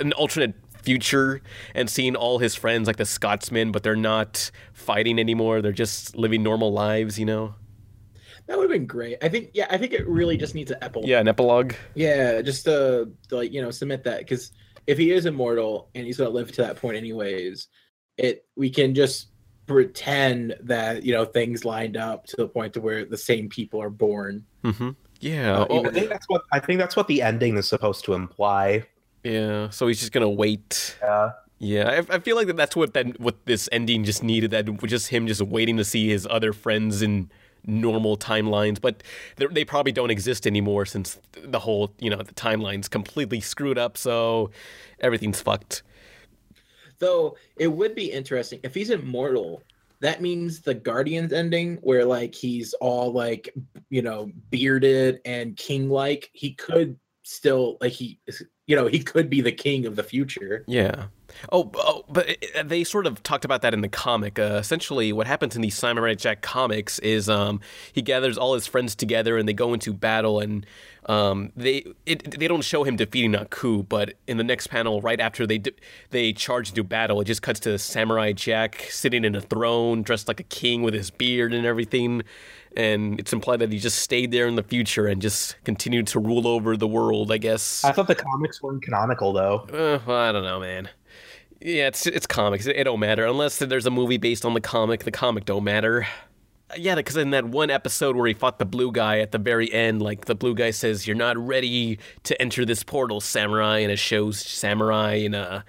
an 0.00 0.14
alternate 0.14 0.54
future, 0.82 1.42
and 1.74 1.90
seeing 1.90 2.16
all 2.16 2.38
his 2.38 2.54
friends 2.54 2.86
like 2.86 2.96
the 2.96 3.04
Scotsmen, 3.04 3.70
but 3.70 3.82
they're 3.82 3.96
not 3.96 4.50
fighting 4.72 5.18
anymore. 5.18 5.60
They're 5.60 5.72
just 5.72 6.16
living 6.16 6.42
normal 6.42 6.72
lives. 6.72 7.18
You 7.18 7.26
know? 7.26 7.54
That 8.46 8.58
would 8.58 8.64
have 8.64 8.78
been 8.78 8.86
great. 8.86 9.18
I 9.22 9.28
think, 9.28 9.50
yeah, 9.54 9.66
I 9.70 9.78
think 9.78 9.92
it 9.92 10.06
really 10.06 10.36
just 10.36 10.54
needs 10.54 10.70
an 10.70 10.78
epilogue. 10.82 11.08
Yeah, 11.08 11.20
an 11.20 11.28
epilogue. 11.28 11.74
Yeah, 11.94 12.42
just 12.42 12.64
to, 12.64 13.10
to 13.28 13.36
like 13.36 13.52
you 13.52 13.60
know 13.60 13.70
submit 13.70 14.04
that 14.04 14.20
because 14.20 14.52
if 14.86 14.98
he 14.98 15.12
is 15.12 15.26
immortal 15.26 15.90
and 15.94 16.06
he's 16.06 16.18
gonna 16.18 16.30
live 16.30 16.52
to 16.52 16.62
that 16.62 16.76
point 16.76 16.96
anyways, 16.96 17.68
it 18.16 18.46
we 18.56 18.70
can 18.70 18.94
just 18.94 19.28
pretend 19.66 20.54
that 20.60 21.04
you 21.04 21.12
know 21.12 21.24
things 21.24 21.64
lined 21.64 21.96
up 21.96 22.26
to 22.26 22.36
the 22.36 22.48
point 22.48 22.74
to 22.74 22.80
where 22.80 23.04
the 23.04 23.16
same 23.16 23.48
people 23.48 23.80
are 23.80 23.90
born. 23.90 24.44
Mm-hmm. 24.62 24.90
Yeah. 25.20 25.60
Uh, 25.60 25.66
oh, 25.70 25.86
I 25.86 25.90
think 25.90 26.08
that's 26.08 26.28
what 26.28 26.42
I 26.52 26.60
think 26.60 26.78
that's 26.78 26.96
what 26.96 27.08
the 27.08 27.22
ending 27.22 27.56
is 27.56 27.68
supposed 27.68 28.04
to 28.04 28.14
imply. 28.14 28.84
yeah. 29.22 29.70
So 29.70 29.86
he's 29.86 30.00
just 30.00 30.12
gonna 30.12 30.30
wait. 30.30 30.96
Yeah. 31.02 31.32
Yeah, 31.60 32.02
I, 32.10 32.16
I 32.16 32.18
feel 32.18 32.36
like 32.36 32.48
that 32.48 32.56
that's 32.56 32.76
what 32.76 32.92
that 32.94 33.18
what 33.18 33.46
this 33.46 33.68
ending 33.72 34.04
just 34.04 34.22
needed. 34.22 34.50
That 34.50 34.66
just 34.82 35.08
him 35.08 35.26
just 35.26 35.40
waiting 35.40 35.76
to 35.78 35.84
see 35.84 36.08
his 36.08 36.26
other 36.28 36.52
friends 36.52 37.00
in 37.00 37.30
normal 37.66 38.16
timelines, 38.16 38.80
but 38.80 39.02
they 39.36 39.46
they 39.46 39.64
probably 39.64 39.92
don't 39.92 40.10
exist 40.10 40.46
anymore 40.46 40.86
since 40.86 41.18
the 41.32 41.60
whole 41.60 41.92
you 41.98 42.10
know 42.10 42.22
the 42.22 42.34
timeline's 42.34 42.88
completely 42.88 43.40
screwed 43.40 43.78
up. 43.78 43.96
So 43.96 44.50
everything's 45.00 45.40
fucked. 45.40 45.82
Though 46.98 47.36
it 47.56 47.68
would 47.68 47.94
be 47.94 48.10
interesting 48.10 48.60
if 48.62 48.74
he's 48.74 48.90
immortal. 48.90 49.62
That 50.00 50.20
means 50.20 50.60
the 50.60 50.74
Guardians 50.74 51.32
ending, 51.32 51.76
where 51.76 52.04
like 52.04 52.34
he's 52.34 52.74
all 52.74 53.12
like 53.12 53.54
you 53.88 54.02
know 54.02 54.30
bearded 54.50 55.20
and 55.24 55.56
king 55.56 55.88
like, 55.88 56.28
he 56.34 56.52
could 56.52 56.98
still 57.22 57.78
like 57.80 57.92
he 57.92 58.20
you 58.66 58.76
know 58.76 58.86
he 58.86 58.98
could 58.98 59.30
be 59.30 59.40
the 59.40 59.52
king 59.52 59.86
of 59.86 59.96
the 59.96 60.02
future. 60.02 60.64
Yeah. 60.66 61.06
Oh, 61.52 61.70
oh, 61.76 62.04
but 62.08 62.28
it- 62.28 62.68
they 62.68 62.84
sort 62.84 63.06
of 63.06 63.22
talked 63.22 63.44
about 63.44 63.62
that 63.62 63.74
in 63.74 63.80
the 63.80 63.88
comic. 63.88 64.38
Uh, 64.38 64.58
essentially, 64.60 65.12
what 65.12 65.26
happens 65.26 65.56
in 65.56 65.62
these 65.62 65.74
Samurai 65.76 66.14
Jack 66.14 66.42
comics 66.42 66.98
is 67.00 67.28
um, 67.28 67.60
he 67.92 68.02
gathers 68.02 68.38
all 68.38 68.54
his 68.54 68.66
friends 68.66 68.94
together 68.94 69.36
and 69.36 69.48
they 69.48 69.52
go 69.52 69.72
into 69.74 69.92
battle, 69.92 70.40
and 70.40 70.64
um, 71.06 71.52
they 71.56 71.84
it, 72.06 72.38
they 72.38 72.48
don't 72.48 72.62
show 72.64 72.84
him 72.84 72.96
defeating 72.96 73.34
Aku, 73.34 73.82
but 73.82 74.14
in 74.26 74.36
the 74.38 74.44
next 74.44 74.68
panel, 74.68 75.00
right 75.02 75.20
after 75.20 75.46
they 75.46 75.62
they 76.10 76.32
charge 76.32 76.70
into 76.70 76.84
battle, 76.84 77.20
it 77.20 77.24
just 77.24 77.42
cuts 77.42 77.60
to 77.60 77.78
Samurai 77.78 78.32
Jack 78.32 78.86
sitting 78.90 79.24
in 79.24 79.34
a 79.34 79.40
throne, 79.40 80.02
dressed 80.02 80.28
like 80.28 80.40
a 80.40 80.44
king 80.44 80.82
with 80.82 80.94
his 80.94 81.10
beard 81.10 81.52
and 81.52 81.66
everything. 81.66 82.22
And 82.76 83.20
it's 83.20 83.32
implied 83.32 83.60
that 83.60 83.70
he 83.70 83.78
just 83.78 83.98
stayed 84.00 84.32
there 84.32 84.48
in 84.48 84.56
the 84.56 84.62
future 84.64 85.06
and 85.06 85.22
just 85.22 85.54
continued 85.64 86.08
to 86.08 86.18
rule 86.18 86.48
over 86.48 86.76
the 86.76 86.88
world, 86.88 87.30
I 87.30 87.38
guess. 87.38 87.84
I 87.84 87.92
thought 87.92 88.08
the 88.08 88.16
comics 88.16 88.60
weren't 88.60 88.82
canonical 88.82 89.32
though. 89.32 89.58
Uh, 89.72 90.00
well, 90.04 90.18
I 90.18 90.32
don't 90.32 90.42
know, 90.42 90.58
man. 90.58 90.88
Yeah, 91.60 91.88
it's 91.88 92.06
it's 92.06 92.26
comics. 92.26 92.66
It, 92.66 92.84
don't 92.84 93.00
matter 93.00 93.24
unless 93.24 93.58
there's 93.58 93.86
a 93.86 93.90
movie 93.90 94.18
based 94.18 94.44
on 94.44 94.54
the 94.54 94.60
comic. 94.60 95.04
The 95.04 95.10
comic 95.10 95.44
don't 95.44 95.64
matter. 95.64 96.06
Yeah, 96.76 96.94
because 96.96 97.16
in 97.16 97.30
that 97.30 97.44
one 97.44 97.70
episode 97.70 98.16
where 98.16 98.26
he 98.26 98.34
fought 98.34 98.58
the 98.58 98.64
blue 98.64 98.90
guy 98.90 99.20
at 99.20 99.32
the 99.32 99.38
very 99.38 99.72
end, 99.72 100.02
like 100.02 100.24
the 100.24 100.34
blue 100.34 100.54
guy 100.54 100.70
says, 100.70 101.06
"You're 101.06 101.16
not 101.16 101.36
ready 101.36 101.98
to 102.24 102.40
enter 102.40 102.64
this 102.64 102.82
portal, 102.82 103.20
samurai," 103.20 103.78
and 103.78 103.92
it 103.92 103.98
shows 103.98 104.40
samurai 104.40 105.14
in 105.14 105.34
a, 105.34 105.64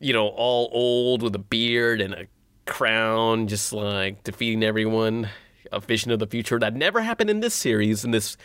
you 0.00 0.12
know, 0.12 0.28
all 0.28 0.68
old 0.72 1.22
with 1.22 1.34
a 1.34 1.38
beard 1.40 2.00
and 2.00 2.14
a 2.14 2.26
crown, 2.66 3.48
just 3.48 3.72
like 3.72 4.22
defeating 4.24 4.62
everyone. 4.62 5.28
A 5.72 5.80
vision 5.80 6.12
of 6.12 6.18
the 6.18 6.26
future 6.26 6.58
that 6.58 6.74
never 6.74 7.00
happened 7.00 7.30
in 7.30 7.40
this 7.40 7.54
series, 7.54 8.04
in 8.04 8.10
this 8.10 8.36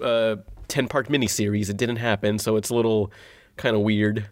uh, 0.00 0.36
ten 0.68 0.88
part 0.88 1.08
miniseries. 1.08 1.68
It 1.68 1.76
didn't 1.76 1.96
happen, 1.96 2.38
so 2.38 2.56
it's 2.56 2.70
a 2.70 2.74
little 2.74 3.12
kind 3.56 3.76
of 3.76 3.82
weird. 3.82 4.28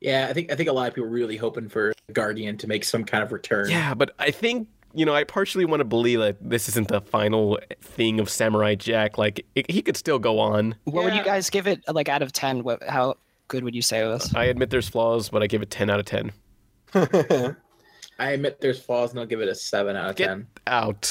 Yeah, 0.00 0.26
I 0.28 0.32
think 0.32 0.50
I 0.50 0.54
think 0.54 0.68
a 0.68 0.72
lot 0.72 0.88
of 0.88 0.94
people 0.94 1.08
are 1.08 1.12
really 1.12 1.36
hoping 1.36 1.68
for 1.68 1.92
Guardian 2.12 2.56
to 2.58 2.66
make 2.66 2.84
some 2.84 3.04
kind 3.04 3.22
of 3.22 3.32
return. 3.32 3.68
Yeah, 3.70 3.94
but 3.94 4.14
I 4.18 4.30
think 4.30 4.68
you 4.94 5.04
know 5.04 5.14
I 5.14 5.24
partially 5.24 5.64
want 5.66 5.80
to 5.80 5.84
believe 5.84 6.20
that 6.20 6.36
this 6.40 6.68
isn't 6.70 6.88
the 6.88 7.00
final 7.00 7.58
thing 7.82 8.18
of 8.18 8.30
Samurai 8.30 8.74
Jack. 8.76 9.18
Like 9.18 9.44
it, 9.54 9.70
he 9.70 9.82
could 9.82 9.96
still 9.96 10.18
go 10.18 10.38
on. 10.38 10.74
What 10.84 11.04
would 11.04 11.14
you 11.14 11.22
guys 11.24 11.50
give 11.50 11.66
it 11.66 11.82
like 11.88 12.08
out 12.08 12.22
of 12.22 12.32
ten? 12.32 12.62
What 12.62 12.82
how 12.82 13.16
good 13.48 13.62
would 13.62 13.74
you 13.74 13.82
say 13.82 14.00
it 14.00 14.06
was? 14.08 14.34
I 14.34 14.44
admit 14.44 14.70
there's 14.70 14.88
flaws, 14.88 15.28
but 15.28 15.42
I 15.42 15.46
give 15.46 15.60
it 15.60 15.70
ten 15.70 15.90
out 15.90 16.00
of 16.00 16.06
ten. 16.06 16.32
I 18.18 18.32
admit 18.32 18.60
there's 18.60 18.80
flaws, 18.80 19.10
and 19.10 19.20
I'll 19.20 19.26
give 19.26 19.40
it 19.40 19.48
a 19.48 19.54
seven 19.54 19.96
out 19.96 20.10
of 20.10 20.16
Get 20.16 20.28
ten. 20.28 20.46
out. 20.66 21.10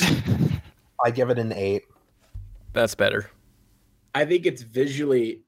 I 1.05 1.11
give 1.11 1.29
it 1.29 1.39
an 1.39 1.53
eight. 1.53 1.83
That's 2.73 2.95
better. 2.95 3.29
I 4.13 4.25
think 4.25 4.45
it's 4.45 4.61
visually 4.63 5.41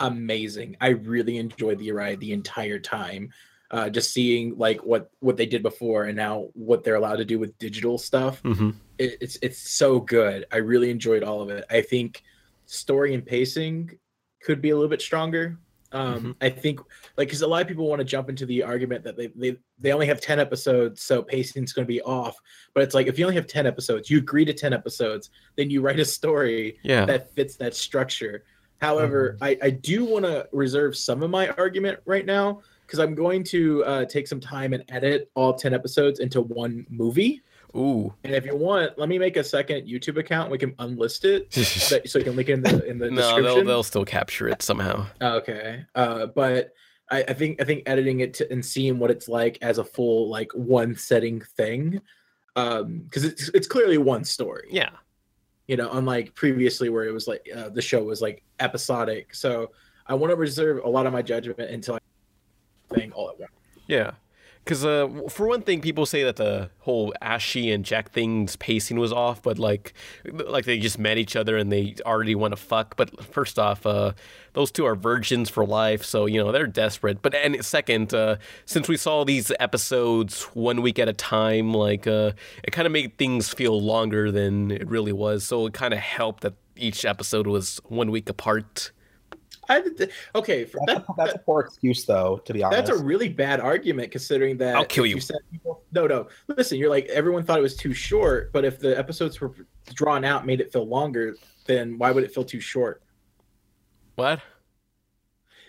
amazing. 0.00 0.76
I 0.80 0.88
really 0.88 1.38
enjoyed 1.38 1.78
the 1.78 1.92
ride 1.92 2.20
the 2.20 2.32
entire 2.32 2.78
time. 2.78 3.30
Uh, 3.70 3.88
just 3.90 4.12
seeing 4.12 4.56
like 4.56 4.84
what 4.84 5.10
what 5.18 5.36
they 5.36 5.46
did 5.46 5.60
before 5.62 6.04
and 6.04 6.16
now 6.16 6.46
what 6.54 6.84
they're 6.84 6.94
allowed 6.94 7.16
to 7.16 7.24
do 7.24 7.38
with 7.38 7.58
digital 7.58 7.98
stuff. 7.98 8.40
hmm 8.42 8.70
It, 8.98 9.18
it's 9.20 9.36
it's 9.42 9.58
so 9.58 9.98
good. 9.98 10.46
I 10.52 10.58
really 10.58 10.90
enjoyed 10.90 11.24
all 11.24 11.42
of 11.42 11.50
it. 11.50 11.64
I 11.68 11.80
think 11.82 12.22
story 12.66 13.12
and 13.12 13.26
pacing 13.26 13.98
could 14.42 14.62
be 14.62 14.70
a 14.70 14.74
little 14.76 14.88
bit 14.88 15.02
stronger. 15.02 15.58
Um, 15.92 16.36
I 16.40 16.50
think 16.50 16.80
like 17.16 17.26
because 17.28 17.42
a 17.42 17.46
lot 17.46 17.62
of 17.62 17.68
people 17.68 17.88
want 17.88 18.00
to 18.00 18.04
jump 18.04 18.28
into 18.28 18.46
the 18.46 18.62
argument 18.62 19.02
that 19.02 19.16
they 19.16 19.28
they 19.34 19.56
they 19.80 19.92
only 19.92 20.06
have 20.06 20.20
ten 20.20 20.38
episodes, 20.38 21.00
so 21.02 21.22
pacing's 21.22 21.72
going 21.72 21.86
to 21.86 21.92
be 21.92 22.02
off. 22.02 22.36
But 22.72 22.84
it's 22.84 22.94
like 22.94 23.08
if 23.08 23.18
you 23.18 23.24
only 23.24 23.36
have 23.36 23.46
ten 23.48 23.66
episodes, 23.66 24.10
you 24.10 24.18
agree 24.18 24.44
to 24.44 24.52
ten 24.52 24.72
episodes, 24.72 25.30
then 25.56 25.70
you 25.70 25.80
write 25.80 25.98
a 25.98 26.04
story 26.04 26.78
Yeah. 26.84 27.04
that 27.06 27.32
fits 27.34 27.56
that 27.56 27.74
structure. 27.74 28.44
However, 28.80 29.38
I, 29.40 29.58
I 29.62 29.70
do 29.70 30.04
want 30.04 30.24
to 30.24 30.48
reserve 30.52 30.96
some 30.96 31.22
of 31.22 31.30
my 31.30 31.48
argument 31.50 32.00
right 32.04 32.26
now 32.26 32.60
because 32.86 32.98
I'm 32.98 33.14
going 33.14 33.42
to 33.44 33.84
uh, 33.84 34.04
take 34.04 34.26
some 34.28 34.40
time 34.40 34.72
and 34.72 34.84
edit 34.88 35.30
all 35.34 35.54
10 35.54 35.74
episodes 35.74 36.20
into 36.20 36.40
one 36.40 36.86
movie. 36.88 37.42
Ooh. 37.74 38.12
And 38.24 38.34
if 38.34 38.44
you 38.44 38.56
want, 38.56 38.98
let 38.98 39.08
me 39.08 39.18
make 39.18 39.36
a 39.36 39.44
second 39.44 39.86
YouTube 39.86 40.18
account. 40.18 40.50
We 40.50 40.58
can 40.58 40.72
unlist 40.74 41.24
it 41.24 41.52
so 42.08 42.18
you 42.18 42.24
can 42.24 42.36
link 42.36 42.48
it 42.48 42.54
in 42.54 42.62
the 42.62 42.84
in 42.86 42.98
the 42.98 43.10
no, 43.10 43.16
description. 43.16 43.44
they'll 43.44 43.64
they'll 43.64 43.82
still 43.82 44.04
capture 44.04 44.48
it 44.48 44.62
somehow. 44.62 45.06
Okay. 45.20 45.84
Uh, 45.94 46.26
but 46.26 46.72
I, 47.10 47.24
I 47.28 47.32
think 47.34 47.60
I 47.60 47.64
think 47.64 47.82
editing 47.86 48.20
it 48.20 48.34
to, 48.34 48.50
and 48.50 48.64
seeing 48.64 48.98
what 48.98 49.10
it's 49.10 49.28
like 49.28 49.58
as 49.60 49.78
a 49.78 49.84
full 49.84 50.30
like 50.30 50.50
one 50.52 50.96
setting 50.96 51.40
thing, 51.40 52.00
um, 52.54 53.00
because 53.00 53.24
it's 53.24 53.48
it's 53.50 53.66
clearly 53.66 53.98
one 53.98 54.24
story. 54.24 54.68
Yeah. 54.70 54.90
You 55.66 55.76
know, 55.76 55.90
unlike 55.92 56.34
previously 56.34 56.88
where 56.88 57.04
it 57.04 57.12
was 57.12 57.26
like 57.26 57.48
uh, 57.54 57.70
the 57.70 57.82
show 57.82 58.02
was 58.02 58.22
like 58.22 58.42
episodic. 58.60 59.34
So 59.34 59.72
I 60.06 60.14
want 60.14 60.30
to 60.30 60.36
reserve 60.36 60.84
a 60.84 60.88
lot 60.88 61.06
of 61.06 61.12
my 61.12 61.22
judgment 61.22 61.58
until 61.58 61.96
I 61.96 62.94
thing 62.94 63.12
all 63.12 63.30
at 63.30 63.38
once. 63.38 63.52
Yeah. 63.86 64.12
Because 64.66 64.84
uh, 64.84 65.08
for 65.30 65.46
one 65.46 65.62
thing, 65.62 65.80
people 65.80 66.06
say 66.06 66.24
that 66.24 66.34
the 66.34 66.70
whole 66.80 67.14
Ashi 67.22 67.72
and 67.72 67.84
Jack 67.84 68.10
thing's 68.10 68.56
pacing 68.56 68.98
was 68.98 69.12
off, 69.12 69.40
but 69.40 69.60
like, 69.60 69.92
like 70.24 70.64
they 70.64 70.76
just 70.80 70.98
met 70.98 71.18
each 71.18 71.36
other 71.36 71.56
and 71.56 71.70
they 71.70 71.94
already 72.04 72.34
want 72.34 72.50
to 72.50 72.56
fuck. 72.56 72.96
But 72.96 73.24
first 73.26 73.60
off, 73.60 73.86
uh, 73.86 74.14
those 74.54 74.72
two 74.72 74.84
are 74.84 74.96
virgins 74.96 75.48
for 75.48 75.64
life, 75.64 76.04
so 76.04 76.26
you 76.26 76.42
know 76.42 76.50
they're 76.50 76.66
desperate. 76.66 77.22
But 77.22 77.32
and 77.36 77.64
second, 77.64 78.12
uh, 78.12 78.38
since 78.64 78.88
we 78.88 78.96
saw 78.96 79.24
these 79.24 79.52
episodes 79.60 80.42
one 80.54 80.82
week 80.82 80.98
at 80.98 81.08
a 81.08 81.12
time, 81.12 81.72
like 81.72 82.08
uh, 82.08 82.32
it 82.64 82.72
kind 82.72 82.86
of 82.86 82.92
made 82.92 83.16
things 83.18 83.54
feel 83.54 83.80
longer 83.80 84.32
than 84.32 84.72
it 84.72 84.88
really 84.88 85.12
was. 85.12 85.44
So 85.44 85.66
it 85.66 85.74
kind 85.74 85.94
of 85.94 86.00
helped 86.00 86.40
that 86.42 86.54
each 86.74 87.04
episode 87.04 87.46
was 87.46 87.80
one 87.84 88.10
week 88.10 88.28
apart. 88.28 88.90
I, 89.68 89.82
okay, 90.34 90.64
for 90.64 90.80
That's, 90.86 91.00
that, 91.00 91.08
a, 91.08 91.14
that's 91.16 91.34
a 91.34 91.38
poor 91.38 91.60
excuse, 91.60 92.04
though. 92.04 92.38
To 92.44 92.52
be 92.52 92.62
honest, 92.62 92.86
That's 92.86 93.00
a 93.00 93.02
really 93.02 93.28
bad 93.28 93.60
argument 93.60 94.10
considering 94.10 94.56
that 94.58 94.76
I'll 94.76 94.84
kill 94.84 95.04
if 95.04 95.14
you. 95.14 95.20
said 95.20 95.38
people, 95.50 95.82
no, 95.92 96.06
no. 96.06 96.28
Listen, 96.48 96.78
you're 96.78 96.90
like 96.90 97.06
everyone 97.06 97.44
thought 97.44 97.58
it 97.58 97.62
was 97.62 97.76
too 97.76 97.92
short, 97.94 98.52
but 98.52 98.64
if 98.64 98.78
the 98.78 98.96
episodes 98.98 99.40
were 99.40 99.54
drawn 99.94 100.24
out, 100.24 100.46
made 100.46 100.60
it 100.60 100.72
feel 100.72 100.86
longer, 100.86 101.36
then 101.66 101.98
why 101.98 102.10
would 102.10 102.24
it 102.24 102.32
feel 102.32 102.44
too 102.44 102.60
short? 102.60 103.02
What? 104.14 104.40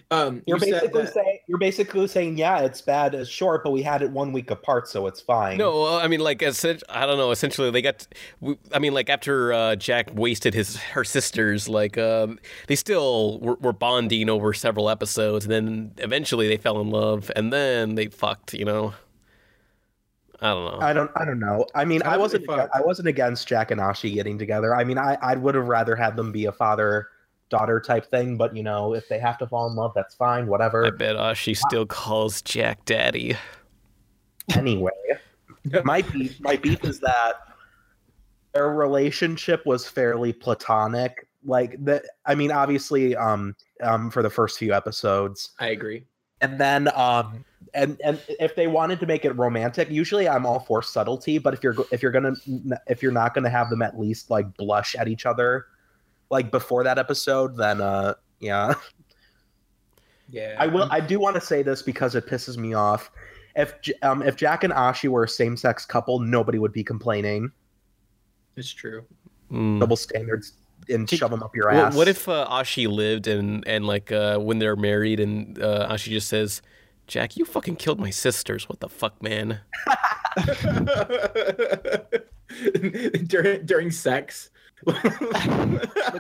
Um, 0.10 0.42
You're 0.46 0.58
you 0.58 0.64
said 0.64 0.72
basically 0.72 1.02
that- 1.04 1.14
saying 1.14 1.40
you're 1.48 1.58
basically 1.58 2.08
saying 2.08 2.38
yeah, 2.38 2.60
it's 2.62 2.80
bad 2.82 3.14
as 3.14 3.28
short, 3.28 3.62
but 3.62 3.72
we 3.72 3.82
had 3.82 4.02
it 4.02 4.10
one 4.10 4.32
week 4.32 4.50
apart, 4.50 4.88
so 4.88 5.06
it's 5.06 5.20
fine. 5.20 5.58
No, 5.58 5.82
well, 5.82 5.98
I 5.98 6.08
mean, 6.08 6.22
like, 6.22 6.42
essen- 6.42 6.80
I 6.88 7.06
don't 7.06 7.18
know. 7.18 7.32
Essentially, 7.32 7.70
they 7.72 7.82
got. 7.82 8.08
we- 8.40 8.58
I 8.74 8.80
mean, 8.80 8.94
like, 8.94 9.10
after 9.10 9.52
uh, 9.52 9.76
Jack 9.76 10.10
wasted 10.14 10.54
his 10.54 10.78
her 10.78 11.04
sisters, 11.04 11.68
like, 11.68 11.98
um, 11.98 12.40
they 12.68 12.76
still 12.78 13.40
were, 13.40 13.56
were 13.56 13.74
bonding 13.74 14.30
over 14.30 14.54
several 14.54 14.90
episodes, 14.90 15.44
and 15.44 15.52
then 15.52 15.92
eventually 15.98 16.48
they 16.48 16.58
fell 16.58 16.80
in 16.80 16.90
love, 16.90 17.30
and 17.36 17.52
then 17.52 17.96
they 17.96 18.08
fucked. 18.08 18.54
You 18.54 18.64
know. 18.64 18.94
I 20.40 20.54
don't 20.54 20.66
know. 20.72 20.80
I 20.86 20.94
don't. 20.94 21.12
I 21.16 21.26
don't 21.26 21.40
know. 21.40 21.66
I 21.76 21.84
mean, 21.84 22.00
How 22.02 22.12
I 22.12 22.18
wasn't. 22.18 22.46
they? 22.48 22.54
I 22.54 22.80
wasn't 22.86 23.08
against 23.10 23.48
Jack 23.48 23.72
and 23.72 23.82
Ashi 23.82 24.14
getting 24.14 24.38
together. 24.38 24.74
I 24.76 24.84
mean, 24.86 24.98
I 25.00 25.18
I 25.22 25.36
would 25.36 25.56
have 25.56 25.68
rather 25.68 25.96
had 25.98 26.16
them 26.16 26.32
be 26.32 26.46
a 26.46 26.52
father 26.52 27.08
daughter 27.50 27.80
type 27.80 28.06
thing. 28.10 28.38
But 28.38 28.56
you 28.56 28.64
know, 28.64 28.94
if 28.94 29.08
they 29.10 29.20
have 29.20 29.38
to 29.40 29.48
fall 29.48 29.70
in 29.70 29.76
love, 29.76 29.92
that's 29.96 30.16
fine. 30.16 30.48
Whatever. 30.48 30.86
I 30.86 30.90
bet 30.92 31.16
uh, 31.16 31.34
she 31.34 31.54
still 31.54 31.86
calls 31.86 32.42
Jack 32.42 32.86
daddy. 32.86 33.36
anyway, 34.56 34.92
my 35.84 36.02
beef. 36.02 36.40
My 36.40 36.56
beef 36.56 36.84
is 36.84 37.00
that 37.02 37.34
their 38.54 38.70
relationship 38.70 39.66
was 39.66 39.88
fairly 39.88 40.34
platonic. 40.34 41.28
Like 41.46 41.84
that. 41.86 42.04
I 42.26 42.36
mean, 42.36 42.52
obviously, 42.52 43.16
um, 43.16 43.56
um, 43.82 44.10
for 44.12 44.22
the 44.22 44.30
first 44.30 44.58
few 44.60 44.74
episodes, 44.74 45.52
I 45.60 45.68
agree. 45.68 46.04
and 46.42 46.60
then 46.60 46.90
um 46.96 47.44
and 47.74 48.00
and 48.04 48.20
if 48.40 48.56
they 48.56 48.68
wanted 48.68 49.00
to 49.00 49.06
make 49.08 49.26
it 49.26 49.32
romantic 49.32 49.90
usually 49.90 50.30
i'm 50.30 50.46
all 50.46 50.60
for 50.60 50.82
subtlety 50.84 51.38
but 51.40 51.54
if 51.54 51.64
you're 51.64 51.76
if 51.92 52.02
you're 52.04 52.12
gonna 52.12 52.34
if 52.88 53.02
you're 53.02 53.12
not 53.12 53.34
gonna 53.34 53.50
have 53.50 53.70
them 53.72 53.82
at 53.82 54.00
least 54.00 54.30
like 54.30 54.46
blush 54.56 54.96
at 54.96 55.08
each 55.08 55.26
other 55.26 55.66
like 56.30 56.52
before 56.52 56.84
that 56.84 56.98
episode 56.98 57.56
then 57.58 57.82
uh 57.82 58.14
yeah 58.40 58.74
Yeah, 60.30 60.56
i 60.60 60.68
will 60.68 60.90
i 60.92 61.00
do 61.00 61.20
want 61.22 61.36
to 61.36 61.42
say 61.42 61.64
this 61.64 61.82
because 61.82 62.14
it 62.14 62.28
pisses 62.28 62.58
me 62.58 62.74
off 62.74 63.10
if 63.56 63.74
um 64.02 64.22
if 64.22 64.36
jack 64.36 64.66
and 64.66 64.74
ashi 64.74 65.08
were 65.08 65.24
a 65.24 65.30
same-sex 65.30 65.86
couple 65.86 66.20
nobody 66.20 66.60
would 66.60 66.74
be 66.74 66.84
complaining 66.84 67.50
It's 68.58 68.70
true. 68.74 69.06
Mm. 69.52 69.80
double 69.80 69.96
standards 69.96 70.52
and 70.90 71.08
Did- 71.08 71.20
shove 71.20 71.32
them 71.32 71.44
up 71.44 71.56
your 71.56 71.68
Well, 71.72 71.86
ass 71.86 71.96
what 71.96 72.08
if 72.10 72.28
uh, 72.28 72.46
Ashi 72.50 72.88
lived 72.90 73.28
and 73.28 73.66
and 73.68 73.86
like 73.88 74.12
uh, 74.12 74.38
when 74.40 74.60
they're 74.60 74.76
married 74.76 75.20
and 75.22 75.58
uh, 75.62 75.88
Ashi 75.90 76.10
just 76.12 76.28
says, 76.30 76.62
"Jack, 77.08 77.36
you 77.38 77.44
fucking 77.46 77.76
killed 77.78 78.00
my 78.00 78.10
sisters. 78.10 78.68
What 78.70 78.80
the 78.80 78.88
fuck, 78.90 79.22
man?" 79.22 79.60
during 83.28 83.66
during 83.66 83.92
sex. 83.92 84.50
Look 84.86 85.04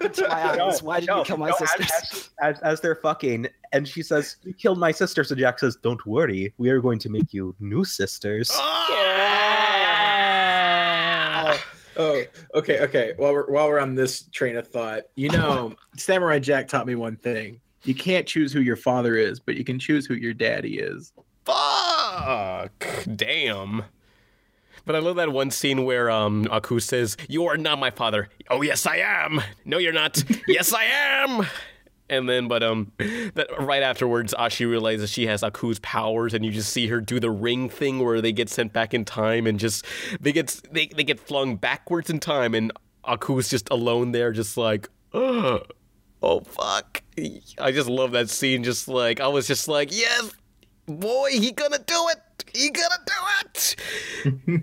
into 0.03 0.27
my 0.27 0.61
eyes. 0.63 0.81
Why 0.81 0.99
did 0.99 1.09
you 1.09 1.23
kill 1.23 1.37
my 1.37 1.49
no, 1.49 1.55
as- 1.61 1.69
sisters? 1.71 2.29
As, 2.41 2.57
as, 2.57 2.61
as 2.63 2.81
they're 2.81 2.95
fucking, 2.95 3.47
and 3.71 3.87
she 3.87 4.01
says, 4.01 4.37
"You 4.43 4.53
killed 4.53 4.79
my 4.79 4.91
sisters," 4.91 5.31
and 5.31 5.39
Jack 5.39 5.59
says, 5.59 5.77
"Don't 5.81 6.03
worry, 6.05 6.53
we 6.57 6.69
are 6.69 6.81
going 6.81 6.99
to 6.99 7.09
make 7.09 7.33
you 7.33 7.55
new 7.59 7.85
sisters." 7.85 8.49
Ah! 8.53 9.27
Oh, 11.49 11.59
oh, 11.97 12.23
okay, 12.55 12.79
okay. 12.81 13.13
While 13.17 13.33
we're 13.33 13.51
while 13.51 13.67
we're 13.67 13.79
on 13.79 13.95
this 13.95 14.23
train 14.31 14.57
of 14.57 14.67
thought, 14.67 15.03
you 15.15 15.29
know, 15.29 15.75
Samurai 15.97 16.39
Jack 16.39 16.67
taught 16.67 16.87
me 16.87 16.95
one 16.95 17.15
thing: 17.17 17.61
you 17.83 17.95
can't 17.95 18.27
choose 18.27 18.51
who 18.51 18.61
your 18.61 18.75
father 18.75 19.15
is, 19.15 19.39
but 19.39 19.55
you 19.55 19.63
can 19.63 19.79
choose 19.79 20.05
who 20.05 20.15
your 20.15 20.33
daddy 20.33 20.79
is. 20.79 21.13
Fuck. 21.45 22.85
Damn. 23.15 23.83
But 24.87 24.95
I 24.95 24.99
love 24.99 25.17
that 25.17 25.33
one 25.33 25.51
scene 25.51 25.83
where 25.83 26.09
um 26.09 26.47
Aku 26.49 26.79
says, 26.79 27.17
"You 27.27 27.45
are 27.47 27.57
not 27.57 27.77
my 27.77 27.91
father." 27.91 28.29
Oh 28.49 28.61
yes, 28.61 28.85
I 28.85 28.97
am. 28.97 29.41
No, 29.65 29.77
you're 29.77 29.91
not. 29.93 30.23
yes, 30.47 30.73
I 30.73 30.85
am. 30.85 31.45
And 32.09 32.29
then, 32.29 32.47
but 32.47 32.63
um, 32.63 32.93
that 32.97 33.47
right 33.59 33.83
afterwards, 33.83 34.33
Ashi 34.39 34.67
realizes 34.67 35.09
she 35.11 35.27
has 35.27 35.43
Aku's 35.43 35.79
powers, 35.79 36.33
and 36.33 36.45
you 36.45 36.51
just 36.51 36.71
see 36.71 36.87
her 36.87 37.01
do 37.01 37.19
the 37.19 37.29
ring 37.29 37.67
thing 37.67 37.99
where 37.99 38.21
they 38.21 38.31
get 38.31 38.47
sent 38.47 38.71
back 38.71 38.93
in 38.93 39.03
time, 39.03 39.45
and 39.45 39.59
just 39.59 39.85
they 40.21 40.31
get 40.31 40.61
they 40.71 40.87
they 40.87 41.03
get 41.03 41.19
flung 41.19 41.57
backwards 41.57 42.09
in 42.09 42.21
time, 42.21 42.55
and 42.55 42.71
Aku's 43.03 43.49
just 43.49 43.69
alone 43.69 44.13
there, 44.13 44.31
just 44.31 44.55
like, 44.55 44.87
oh, 45.13 45.63
oh 46.23 46.39
fuck. 46.39 47.03
I 47.59 47.73
just 47.73 47.89
love 47.89 48.11
that 48.13 48.29
scene. 48.29 48.63
Just 48.63 48.87
like 48.87 49.19
I 49.19 49.27
was 49.27 49.47
just 49.47 49.67
like, 49.67 49.93
yes, 49.93 50.31
boy, 50.87 51.29
he 51.31 51.51
gonna 51.51 51.79
do 51.79 52.07
it. 52.09 52.43
He 52.53 52.69
gonna 52.69 52.99
do 53.05 53.13
it. 53.45 53.75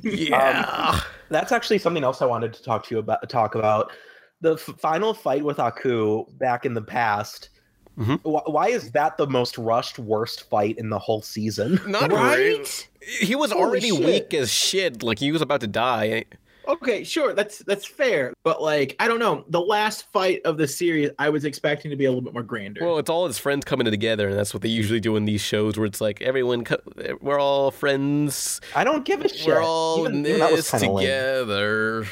yeah. 0.28 1.00
That's 1.28 1.52
actually 1.52 1.78
something 1.78 2.04
else 2.04 2.22
I 2.22 2.26
wanted 2.26 2.52
to 2.54 2.62
talk 2.62 2.84
to 2.86 2.94
you 2.94 2.98
about. 2.98 3.28
Talk 3.28 3.54
about 3.54 3.92
the 4.40 4.54
f- 4.54 4.74
final 4.78 5.14
fight 5.14 5.44
with 5.44 5.58
Aku 5.58 6.24
back 6.38 6.64
in 6.66 6.74
the 6.74 6.82
past. 6.82 7.50
Mhm. 7.98 8.18
Wh- 8.22 8.48
why 8.48 8.68
is 8.68 8.90
that 8.92 9.16
the 9.16 9.26
most 9.26 9.56
rushed, 9.56 9.98
worst 9.98 10.48
fight 10.50 10.76
in 10.78 10.90
the 10.90 10.98
whole 10.98 11.22
season? 11.22 11.80
Not 11.86 12.10
Right? 12.12 12.58
right. 12.58 12.88
He 13.20 13.34
was 13.36 13.52
Holy 13.52 13.62
already 13.64 13.90
shit. 13.90 14.04
weak 14.04 14.34
as 14.34 14.50
shit. 14.52 15.02
Like 15.02 15.18
he 15.18 15.30
was 15.30 15.42
about 15.42 15.60
to 15.60 15.66
die. 15.68 16.24
Okay, 16.66 17.04
sure, 17.04 17.34
that's 17.34 17.58
that's 17.60 17.84
fair, 17.84 18.32
but 18.42 18.62
like 18.62 18.96
I 18.98 19.06
don't 19.08 19.18
know, 19.18 19.44
the 19.48 19.60
last 19.60 20.10
fight 20.12 20.40
of 20.44 20.56
the 20.56 20.66
series, 20.66 21.10
I 21.18 21.28
was 21.28 21.44
expecting 21.44 21.90
to 21.90 21.96
be 21.96 22.06
a 22.06 22.08
little 22.10 22.22
bit 22.22 22.32
more 22.32 22.42
grander. 22.42 22.80
Well, 22.84 22.98
it's 22.98 23.10
all 23.10 23.26
his 23.26 23.38
friends 23.38 23.64
coming 23.64 23.84
together, 23.90 24.28
and 24.28 24.38
that's 24.38 24.54
what 24.54 24.62
they 24.62 24.68
usually 24.68 25.00
do 25.00 25.16
in 25.16 25.24
these 25.26 25.40
shows, 25.42 25.76
where 25.76 25.86
it's 25.86 26.00
like 26.00 26.22
everyone, 26.22 26.64
co- 26.64 26.80
we're 27.20 27.38
all 27.38 27.70
friends, 27.70 28.60
I 28.74 28.84
don't 28.84 29.04
give 29.04 29.20
a 29.22 29.28
shit. 29.28 29.46
we're 29.46 29.62
all 29.62 30.00
Even- 30.00 30.14
in 30.20 30.26
even 30.26 30.40
that 30.40 30.50
was 30.52 30.70
this 30.70 30.70
kinda 30.70 30.90
lame. 30.94 31.06
together. 31.06 32.06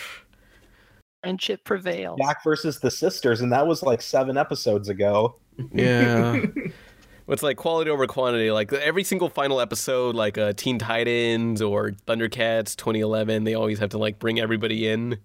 Friendship 1.23 1.65
prevails. 1.65 2.19
Jack 2.21 2.43
versus 2.45 2.81
the 2.81 2.91
sisters, 2.91 3.41
and 3.41 3.53
that 3.53 3.67
was 3.67 3.83
like 3.83 4.03
seven 4.03 4.37
episodes 4.37 4.89
ago. 4.89 5.37
Yeah. 5.73 6.45
It's 7.29 7.43
like 7.43 7.57
quality 7.57 7.91
over 7.91 8.07
quantity. 8.07 8.51
Like 8.51 8.73
every 8.73 9.05
single 9.05 9.29
final 9.29 9.61
episode, 9.61 10.15
like 10.15 10.39
uh, 10.39 10.53
Teen 10.55 10.79
Titans 10.79 11.63
or 11.63 11.93
Thundercats 12.07 12.77
2011, 12.77 13.45
they 13.45 13.55
always 13.55 13.79
have 13.79 13.91
to 13.91 13.99
like 13.99 14.19
bring 14.19 14.41
everybody 14.41 14.89
in. 14.89 15.19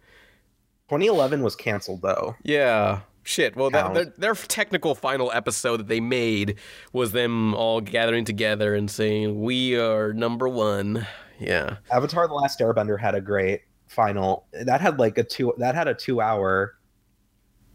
2011 0.90 1.44
was 1.44 1.56
canceled 1.56 2.02
though. 2.02 2.36
Yeah. 2.44 3.02
Shit. 3.24 3.58
Well, 3.58 3.70
that, 3.72 3.94
their, 3.94 4.06
their 4.18 4.36
technical 4.36 4.96
final 4.96 5.30
episode 5.34 5.78
that 5.82 5.88
they 5.90 6.00
made 6.00 6.56
was 6.94 7.12
them 7.12 7.54
all 7.56 7.82
gathering 7.82 8.24
together 8.24 8.74
and 8.74 8.90
saying, 8.90 9.42
"We 9.42 9.78
are 9.78 10.14
number 10.14 10.48
one." 10.48 11.06
Yeah. 11.38 11.78
Avatar: 11.92 12.30
The 12.30 12.36
Last 12.36 12.62
Airbender 12.62 12.98
had 12.98 13.16
a 13.16 13.22
great 13.22 13.64
final. 13.88 14.46
That 14.54 14.80
had 14.80 14.98
like 14.98 15.18
a 15.18 15.24
two. 15.24 15.54
That 15.58 15.76
had 15.76 15.90
a 15.90 15.94
two-hour. 15.94 16.77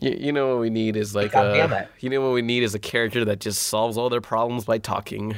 You, 0.03 0.17
you 0.19 0.33
know 0.33 0.49
what 0.49 0.61
we 0.61 0.69
need 0.69 0.97
is 0.97 1.15
like 1.15 1.31
God 1.31 1.53
damn 1.55 1.73
a. 1.73 1.77
it. 1.77 1.88
You 2.01 2.11
know 2.11 2.21
what 2.21 2.33
we 2.33 2.43
need 2.43 2.65
is 2.65 2.75
a 2.75 2.81
character 2.81 3.25
that 3.25 3.38
just 3.38 3.62
solves 3.62 3.97
all 3.97 4.11
their 4.11 4.21
problems 4.21 4.65
by 4.65 4.79
talking. 4.79 5.37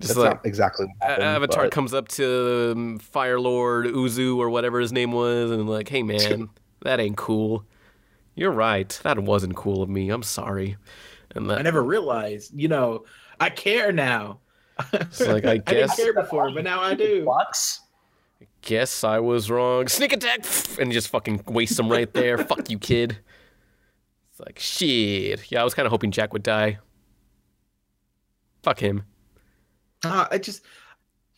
Just 0.00 0.14
That's 0.14 0.18
like 0.18 0.34
not 0.34 0.46
exactly. 0.46 0.86
What 0.86 1.10
happened, 1.10 1.24
Avatar 1.26 1.64
but- 1.64 1.72
comes 1.72 1.92
up 1.92 2.06
to 2.08 2.72
um, 2.76 2.98
Fire 3.00 3.40
Lord 3.40 3.86
Uzu 3.86 4.36
or 4.36 4.48
whatever 4.48 4.78
his 4.78 4.92
name 4.92 5.10
was, 5.10 5.50
and 5.50 5.68
like, 5.68 5.88
"Hey 5.88 6.04
man, 6.04 6.50
that 6.82 7.00
ain't 7.00 7.16
cool. 7.16 7.64
You're 8.36 8.52
right. 8.52 8.96
That 9.02 9.18
wasn't 9.18 9.56
cool 9.56 9.82
of 9.82 9.88
me. 9.88 10.10
I'm 10.10 10.22
sorry." 10.22 10.76
And 11.34 11.50
I 11.50 11.62
never 11.62 11.82
realized, 11.82 12.52
you 12.58 12.68
know, 12.68 13.04
I 13.40 13.50
care 13.50 13.90
now. 13.92 14.38
It's 14.92 15.20
like, 15.20 15.44
I 15.44 15.58
guess 15.58 15.90
I 15.94 15.96
didn't 15.96 16.14
care 16.14 16.22
before, 16.22 16.50
but 16.52 16.62
now 16.62 16.80
I 16.80 16.94
do. 16.94 17.24
Bucks. 17.24 17.80
Guess 18.62 19.04
I 19.04 19.18
was 19.20 19.50
wrong. 19.50 19.88
Sneak 19.88 20.12
attack, 20.12 20.44
and 20.78 20.92
just 20.92 21.08
fucking 21.08 21.44
waste 21.46 21.78
him 21.78 21.88
right 21.88 22.12
there. 22.12 22.38
Fuck 22.44 22.70
you, 22.70 22.78
kid. 22.78 23.18
It's 24.30 24.40
like 24.40 24.58
shit. 24.58 25.50
Yeah, 25.50 25.60
I 25.60 25.64
was 25.64 25.74
kind 25.74 25.86
of 25.86 25.90
hoping 25.90 26.10
Jack 26.10 26.32
would 26.32 26.42
die. 26.42 26.78
Fuck 28.62 28.80
him. 28.80 29.02
Uh, 30.04 30.26
I 30.30 30.38
just, 30.38 30.62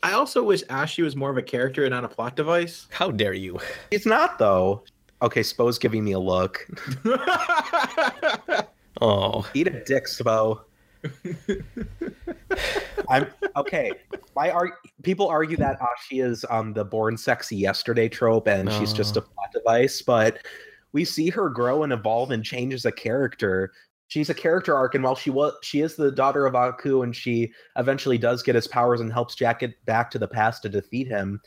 I 0.02 0.12
also 0.12 0.42
wish 0.42 0.62
Ashley 0.68 1.04
was 1.04 1.16
more 1.16 1.30
of 1.30 1.36
a 1.38 1.42
character 1.42 1.84
and 1.84 1.90
not 1.92 2.04
a 2.04 2.08
plot 2.08 2.36
device. 2.36 2.86
How 2.90 3.10
dare 3.10 3.32
you? 3.32 3.58
It's 3.90 4.06
not 4.06 4.38
though. 4.38 4.84
Okay, 5.22 5.42
Spo's 5.42 5.78
giving 5.78 6.04
me 6.04 6.12
a 6.12 6.18
look. 6.18 6.66
Oh, 9.00 9.48
Eat 9.54 9.66
a 9.66 9.82
dick, 9.84 10.06
Spo. 10.06 10.60
I'm 13.08 13.26
okay. 13.56 13.92
My 14.36 14.50
arg- 14.50 14.72
people 15.02 15.28
argue 15.28 15.56
that 15.56 15.78
Ashi 15.80 16.24
is 16.24 16.44
um 16.50 16.72
the 16.72 16.84
born 16.84 17.16
sexy 17.16 17.56
yesterday 17.56 18.08
trope, 18.08 18.46
and 18.46 18.70
she's 18.72 18.92
just 18.92 19.16
a 19.16 19.22
plot 19.22 19.52
device. 19.52 20.02
But 20.02 20.38
we 20.92 21.04
see 21.04 21.28
her 21.30 21.48
grow 21.48 21.82
and 21.82 21.92
evolve 21.92 22.30
and 22.30 22.44
change 22.44 22.74
as 22.74 22.84
a 22.84 22.92
character. 22.92 23.72
She's 24.08 24.28
a 24.28 24.34
character 24.34 24.74
arc, 24.74 24.94
and 24.94 25.04
while 25.04 25.14
she 25.14 25.30
was 25.30 25.54
she 25.62 25.80
is 25.80 25.96
the 25.96 26.10
daughter 26.10 26.46
of 26.46 26.54
Aku, 26.54 27.02
and 27.02 27.14
she 27.14 27.52
eventually 27.76 28.18
does 28.18 28.42
get 28.42 28.54
his 28.54 28.68
powers 28.68 29.00
and 29.00 29.12
helps 29.12 29.34
Jack 29.34 29.60
get 29.60 29.84
back 29.86 30.10
to 30.10 30.18
the 30.18 30.28
past 30.28 30.62
to 30.62 30.68
defeat 30.68 31.06
him. 31.06 31.40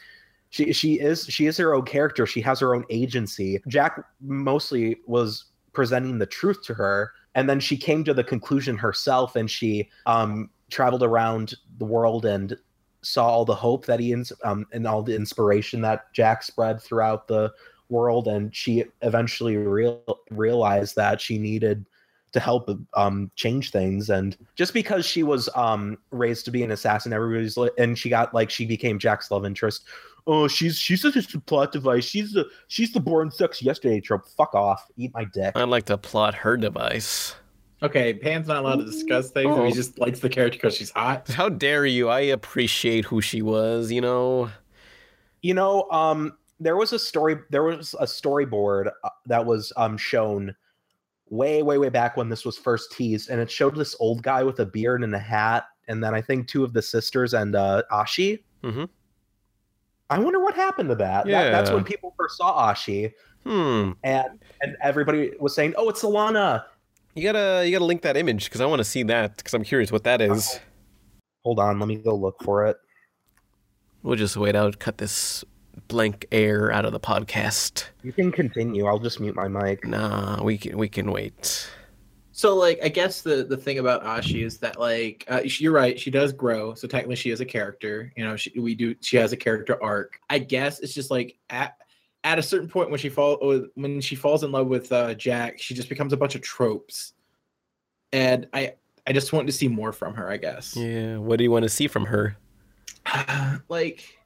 She 0.49 0.73
she 0.73 0.99
is 0.99 1.25
she 1.25 1.45
is 1.45 1.57
her 1.57 1.73
own 1.73 1.85
character. 1.85 2.25
She 2.25 2.41
has 2.41 2.59
her 2.59 2.75
own 2.75 2.85
agency. 2.89 3.61
Jack 3.67 4.03
mostly 4.21 4.97
was 5.07 5.45
presenting 5.73 6.19
the 6.19 6.25
truth 6.25 6.61
to 6.63 6.73
her 6.73 7.11
and 7.35 7.49
then 7.49 7.59
she 7.59 7.77
came 7.77 8.03
to 8.03 8.13
the 8.13 8.23
conclusion 8.23 8.77
herself 8.77 9.35
and 9.35 9.49
she 9.49 9.89
um 10.05 10.49
traveled 10.69 11.03
around 11.03 11.53
the 11.77 11.85
world 11.85 12.25
and 12.25 12.57
saw 13.01 13.27
all 13.27 13.45
the 13.45 13.55
hope 13.55 13.85
that 13.85 13.99
he 13.99 14.15
um 14.43 14.65
and 14.71 14.87
all 14.87 15.03
the 15.03 15.15
inspiration 15.15 15.81
that 15.81 16.11
Jack 16.13 16.41
spread 16.43 16.81
throughout 16.81 17.27
the 17.27 17.51
world. 17.89 18.27
And 18.27 18.53
she 18.55 18.85
eventually 19.01 19.57
real 19.57 20.01
realized 20.31 20.95
that 20.95 21.21
she 21.21 21.37
needed 21.37 21.85
to 22.33 22.39
help 22.39 22.69
um 22.95 23.31
change 23.35 23.71
things 23.71 24.09
and 24.09 24.37
just 24.55 24.73
because 24.73 25.05
she 25.05 25.23
was 25.23 25.49
um 25.55 25.97
raised 26.11 26.45
to 26.45 26.51
be 26.51 26.63
an 26.63 26.71
assassin 26.71 27.13
everybody's 27.13 27.55
li- 27.57 27.71
and 27.77 27.97
she 27.97 28.09
got 28.09 28.33
like 28.33 28.49
she 28.49 28.65
became 28.65 28.99
Jack's 28.99 29.31
love 29.31 29.45
interest 29.45 29.85
oh 30.27 30.47
she's 30.47 30.77
she's 30.77 31.01
just 31.01 31.33
a 31.33 31.39
plot 31.39 31.71
device 31.71 32.03
she's 32.03 32.33
the 32.33 32.45
she's 32.67 32.91
the 32.91 32.99
born 32.99 33.29
sex 33.31 33.61
yesterday 33.61 33.99
trope 34.01 34.25
fuck 34.37 34.53
off 34.55 34.85
eat 34.97 35.11
my 35.13 35.25
dick 35.33 35.55
I'd 35.55 35.69
like 35.69 35.85
to 35.85 35.97
plot 35.97 36.33
her 36.33 36.57
device. 36.57 37.35
okay, 37.81 38.13
Pan's 38.13 38.47
not 38.47 38.63
allowed 38.63 38.77
to 38.77 38.85
discuss 38.85 39.29
things. 39.31 39.51
Oh. 39.51 39.65
He 39.65 39.73
just 39.73 39.99
likes 39.99 40.21
the 40.21 40.29
character 40.29 40.57
because 40.57 40.73
she's 40.75 40.91
hot. 40.91 41.27
How 41.27 41.49
dare 41.49 41.85
you? 41.85 42.07
I 42.07 42.21
appreciate 42.21 43.03
who 43.05 43.19
she 43.21 43.41
was. 43.41 43.91
You 43.91 43.99
know. 44.01 44.49
You 45.41 45.53
know, 45.53 45.89
um, 45.91 46.37
there 46.61 46.77
was 46.77 46.93
a 46.93 46.99
story. 46.99 47.35
There 47.49 47.63
was 47.63 47.93
a 47.99 48.05
storyboard 48.05 48.87
uh, 49.03 49.09
that 49.25 49.45
was 49.45 49.73
um 49.75 49.97
shown 49.97 50.55
way, 51.33 51.63
way, 51.63 51.77
way 51.77 51.89
back 51.89 52.15
when 52.15 52.29
this 52.29 52.45
was 52.45 52.57
first 52.57 52.91
teased, 52.91 53.29
and 53.29 53.41
it 53.41 53.49
showed 53.49 53.75
this 53.75 53.95
old 53.99 54.21
guy 54.21 54.43
with 54.43 54.59
a 54.59 54.65
beard 54.65 55.03
and 55.03 55.13
a 55.15 55.19
hat, 55.19 55.65
and 55.87 56.03
then 56.03 56.13
I 56.13 56.21
think 56.21 56.47
two 56.47 56.63
of 56.63 56.73
the 56.73 56.81
sisters 56.81 57.33
and 57.33 57.55
uh, 57.55 57.83
Ashi. 57.91 58.43
Mm-hmm. 58.63 58.85
I 60.09 60.19
wonder 60.19 60.39
what 60.39 60.53
happened 60.53 60.89
to 60.89 60.95
that. 60.95 61.25
that. 61.25 61.51
That's 61.51 61.71
when 61.71 61.83
people 61.83 62.13
first 62.17 62.37
saw 62.37 62.71
Ashi, 62.71 63.11
Hmm. 63.45 63.91
and 64.03 64.39
and 64.61 64.77
everybody 64.81 65.31
was 65.39 65.53
saying, 65.53 65.73
"Oh, 65.75 65.89
it's 65.89 66.03
Alana." 66.03 66.63
You 67.15 67.23
gotta 67.23 67.63
you 67.65 67.71
gotta 67.73 67.85
link 67.85 68.01
that 68.03 68.15
image 68.15 68.45
because 68.45 68.61
I 68.61 68.65
want 68.65 68.79
to 68.79 68.85
see 68.85 69.03
that 69.03 69.37
because 69.37 69.53
I'm 69.53 69.63
curious 69.63 69.91
what 69.91 70.03
that 70.05 70.21
is. 70.21 70.59
Hold 71.43 71.59
on, 71.59 71.77
let 71.79 71.87
me 71.87 71.97
go 71.97 72.15
look 72.15 72.41
for 72.41 72.65
it. 72.67 72.77
We'll 74.01 74.15
just 74.15 74.37
wait 74.37 74.55
out, 74.55 74.79
cut 74.79 74.97
this 74.97 75.43
blank 75.87 76.25
air 76.31 76.71
out 76.71 76.85
of 76.85 76.91
the 76.91 76.99
podcast. 76.99 77.85
You 78.03 78.13
can 78.13 78.31
continue. 78.31 78.85
I'll 78.85 78.99
just 78.99 79.19
mute 79.19 79.35
my 79.35 79.47
mic. 79.47 79.85
Nah, 79.85 80.43
we 80.43 80.57
can 80.57 80.77
we 80.77 80.89
can 80.89 81.11
wait. 81.11 81.69
So, 82.35 82.55
like, 82.55 82.79
I 82.83 82.89
guess 82.89 83.21
the 83.21 83.43
the 83.43 83.57
thing 83.57 83.77
about 83.77 84.03
Ashi 84.03 84.43
is 84.43 84.57
that, 84.57 84.79
like, 84.79 85.23
uh, 85.27 85.41
she- 85.45 85.63
you're 85.63 85.73
right. 85.73 85.99
She 85.99 86.09
does 86.09 86.33
grow. 86.33 86.73
So 86.73 86.87
technically, 86.87 87.15
she 87.15 87.29
is 87.29 87.41
a 87.41 87.45
character. 87.45 88.11
You 88.17 88.23
know, 88.25 88.35
she 88.35 88.51
we 88.59 88.73
do. 88.73 88.95
She 89.01 89.17
has 89.17 89.33
a 89.33 89.37
character 89.37 89.81
arc. 89.83 90.19
I 90.29 90.39
guess 90.39 90.79
it's 90.79 90.93
just 90.95 91.11
like 91.11 91.37
at 91.49 91.77
at 92.23 92.39
a 92.39 92.43
certain 92.43 92.69
point 92.69 92.89
when 92.89 92.99
she 92.99 93.09
fall 93.09 93.37
uh, 93.41 93.67
when 93.75 94.01
she 94.01 94.15
falls 94.15 94.43
in 94.43 94.51
love 94.51 94.67
with 94.67 94.91
uh, 94.91 95.13
Jack, 95.13 95.59
she 95.59 95.75
just 95.75 95.89
becomes 95.89 96.11
a 96.13 96.17
bunch 96.17 96.35
of 96.35 96.41
tropes. 96.41 97.13
And 98.11 98.47
I 98.53 98.73
I 99.05 99.13
just 99.13 99.31
want 99.33 99.45
to 99.47 99.53
see 99.53 99.67
more 99.67 99.91
from 99.91 100.15
her. 100.15 100.27
I 100.27 100.37
guess. 100.37 100.75
Yeah, 100.75 101.17
what 101.17 101.37
do 101.37 101.43
you 101.43 101.51
want 101.51 101.63
to 101.63 101.69
see 101.69 101.87
from 101.87 102.05
her? 102.05 102.35
like, 103.69 104.17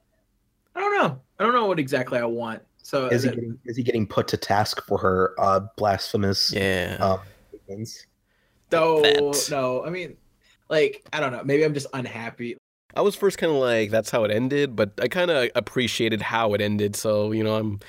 I 0.78 0.80
don't 0.80 0.96
know. 0.96 1.20
I 1.40 1.44
don't 1.44 1.54
know 1.54 1.66
what 1.66 1.80
exactly 1.80 2.20
I 2.20 2.26
want. 2.26 2.62
So 2.84 3.08
Is 3.08 3.24
he 3.24 3.30
uh, 3.30 3.34
getting, 3.34 3.60
is 3.66 3.76
he 3.76 3.84
getting 3.84 4.06
put 4.08 4.28
to 4.30 4.38
task 4.38 4.82
for 4.86 4.98
her 5.00 5.34
uh, 5.40 5.62
blasphemous 5.76 6.54
Yeah. 6.54 6.98
um, 7.02 7.20
statements? 7.50 8.06
no, 8.72 9.02
that. 9.02 9.48
no. 9.52 9.84
I 9.84 9.90
mean, 9.90 10.16
like, 10.70 11.06
I 11.12 11.20
don't 11.20 11.32
know. 11.32 11.44
Maybe 11.44 11.66
I'm 11.66 11.74
just 11.74 11.88
unhappy. 11.94 12.58
I 12.96 13.02
was 13.02 13.16
first 13.16 13.38
kind 13.38 13.52
of 13.52 13.58
like 13.58 13.92
that's 13.92 14.10
how 14.12 14.24
it 14.24 14.32
ended, 14.32 14.76
but 14.76 14.92
I 15.02 15.08
kind 15.08 15.30
of 15.32 15.50
appreciated 15.56 16.22
how 16.22 16.54
it 16.54 16.62
ended. 16.62 16.96
So 16.96 17.32
you 17.32 17.44
know, 17.44 17.56
I'm 17.56 17.80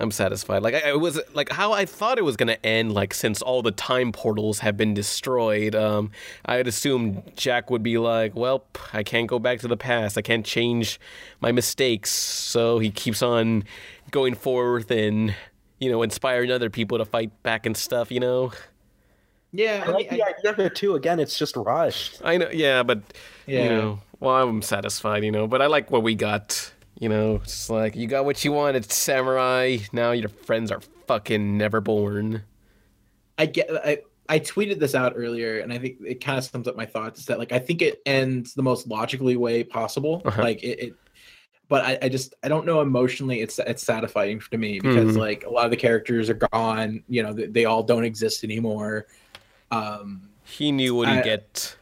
I'm 0.00 0.10
satisfied. 0.12 0.62
Like 0.62 0.74
I, 0.74 0.90
I 0.90 0.92
was 0.94 1.20
like 1.34 1.50
how 1.50 1.72
I 1.72 1.84
thought 1.84 2.18
it 2.18 2.24
was 2.24 2.36
gonna 2.36 2.56
end. 2.62 2.92
Like 2.92 3.12
since 3.12 3.42
all 3.42 3.62
the 3.62 3.72
time 3.72 4.12
portals 4.12 4.60
have 4.60 4.76
been 4.76 4.94
destroyed, 4.94 5.74
um, 5.74 6.10
I 6.44 6.54
had 6.54 6.68
assumed 6.68 7.32
Jack 7.36 7.68
would 7.70 7.82
be 7.82 7.98
like, 7.98 8.36
"Well, 8.36 8.64
I 8.92 9.02
can't 9.02 9.26
go 9.26 9.38
back 9.40 9.58
to 9.60 9.68
the 9.68 9.76
past. 9.76 10.16
I 10.16 10.22
can't 10.22 10.46
change 10.46 11.00
my 11.40 11.50
mistakes." 11.50 12.10
So 12.12 12.78
he 12.78 12.90
keeps 12.90 13.22
on 13.22 13.64
going 14.12 14.34
forth 14.34 14.90
and 14.92 15.34
you 15.80 15.90
know 15.90 16.02
inspiring 16.02 16.50
other 16.52 16.70
people 16.70 16.98
to 16.98 17.04
fight 17.04 17.30
back 17.42 17.66
and 17.66 17.76
stuff. 17.76 18.12
You 18.12 18.20
know, 18.20 18.52
Yeah, 19.52 19.82
I 19.84 19.88
I 19.88 19.92
like 19.92 20.10
mean, 20.10 20.20
the 20.20 20.26
idea 20.26 20.50
of 20.52 20.58
it 20.60 20.74
too. 20.76 20.94
Again, 20.94 21.18
it's 21.18 21.36
just 21.36 21.56
rushed. 21.56 22.20
I 22.22 22.36
know, 22.36 22.50
yeah, 22.52 22.82
but 22.84 23.00
Yeah. 23.46 23.62
you 23.64 23.68
know, 23.70 23.98
well, 24.20 24.36
I'm 24.48 24.62
satisfied, 24.62 25.24
you 25.24 25.32
know, 25.32 25.46
but 25.48 25.60
I 25.62 25.66
like 25.66 25.90
what 25.90 26.02
we 26.02 26.14
got. 26.14 26.72
You 27.00 27.08
know, 27.08 27.36
it's 27.36 27.70
like 27.70 27.94
you 27.94 28.06
got 28.08 28.24
what 28.24 28.44
you 28.44 28.52
wanted, 28.52 28.90
samurai. 28.90 29.78
Now 29.92 30.10
your 30.10 30.28
friends 30.28 30.72
are 30.72 30.80
fucking 31.06 31.56
never 31.56 31.80
born. 31.80 32.42
I 33.38 33.46
get 33.46 33.70
I 33.72 33.98
I 34.28 34.40
tweeted 34.40 34.80
this 34.80 34.94
out 34.96 35.12
earlier 35.16 35.60
and 35.60 35.72
I 35.72 35.78
think 35.78 35.98
it 36.04 36.22
kind 36.22 36.38
of 36.38 36.44
sums 36.44 36.66
up 36.66 36.76
my 36.76 36.86
thoughts 36.86 37.20
is 37.20 37.26
that 37.26 37.38
like 37.38 37.52
I 37.52 37.60
think 37.60 37.82
it 37.82 38.02
ends 38.04 38.54
the 38.54 38.62
most 38.62 38.88
logically 38.88 39.36
way 39.36 39.62
possible. 39.62 40.22
Uh-huh. 40.24 40.42
Like 40.42 40.62
it, 40.64 40.80
it 40.80 40.94
but 41.68 41.84
I, 41.84 41.98
I 42.02 42.08
just 42.08 42.34
I 42.42 42.48
don't 42.48 42.66
know 42.66 42.80
emotionally 42.80 43.42
it's 43.42 43.60
it's 43.60 43.82
satisfying 43.82 44.40
to 44.50 44.58
me 44.58 44.80
because 44.80 45.14
Mhm. 45.14 45.18
like 45.18 45.44
a 45.44 45.50
lot 45.50 45.66
of 45.66 45.70
the 45.70 45.76
characters 45.76 46.28
are 46.28 46.34
gone, 46.52 47.04
you 47.08 47.22
know, 47.22 47.32
they, 47.32 47.46
they 47.46 47.64
all 47.64 47.84
don't 47.84 48.04
exist 48.04 48.42
anymore. 48.42 49.06
Um 49.70 50.28
He 50.44 50.72
knew 50.72 50.96
what 50.96 51.08
he'd 51.08 51.22
get. 51.22 51.76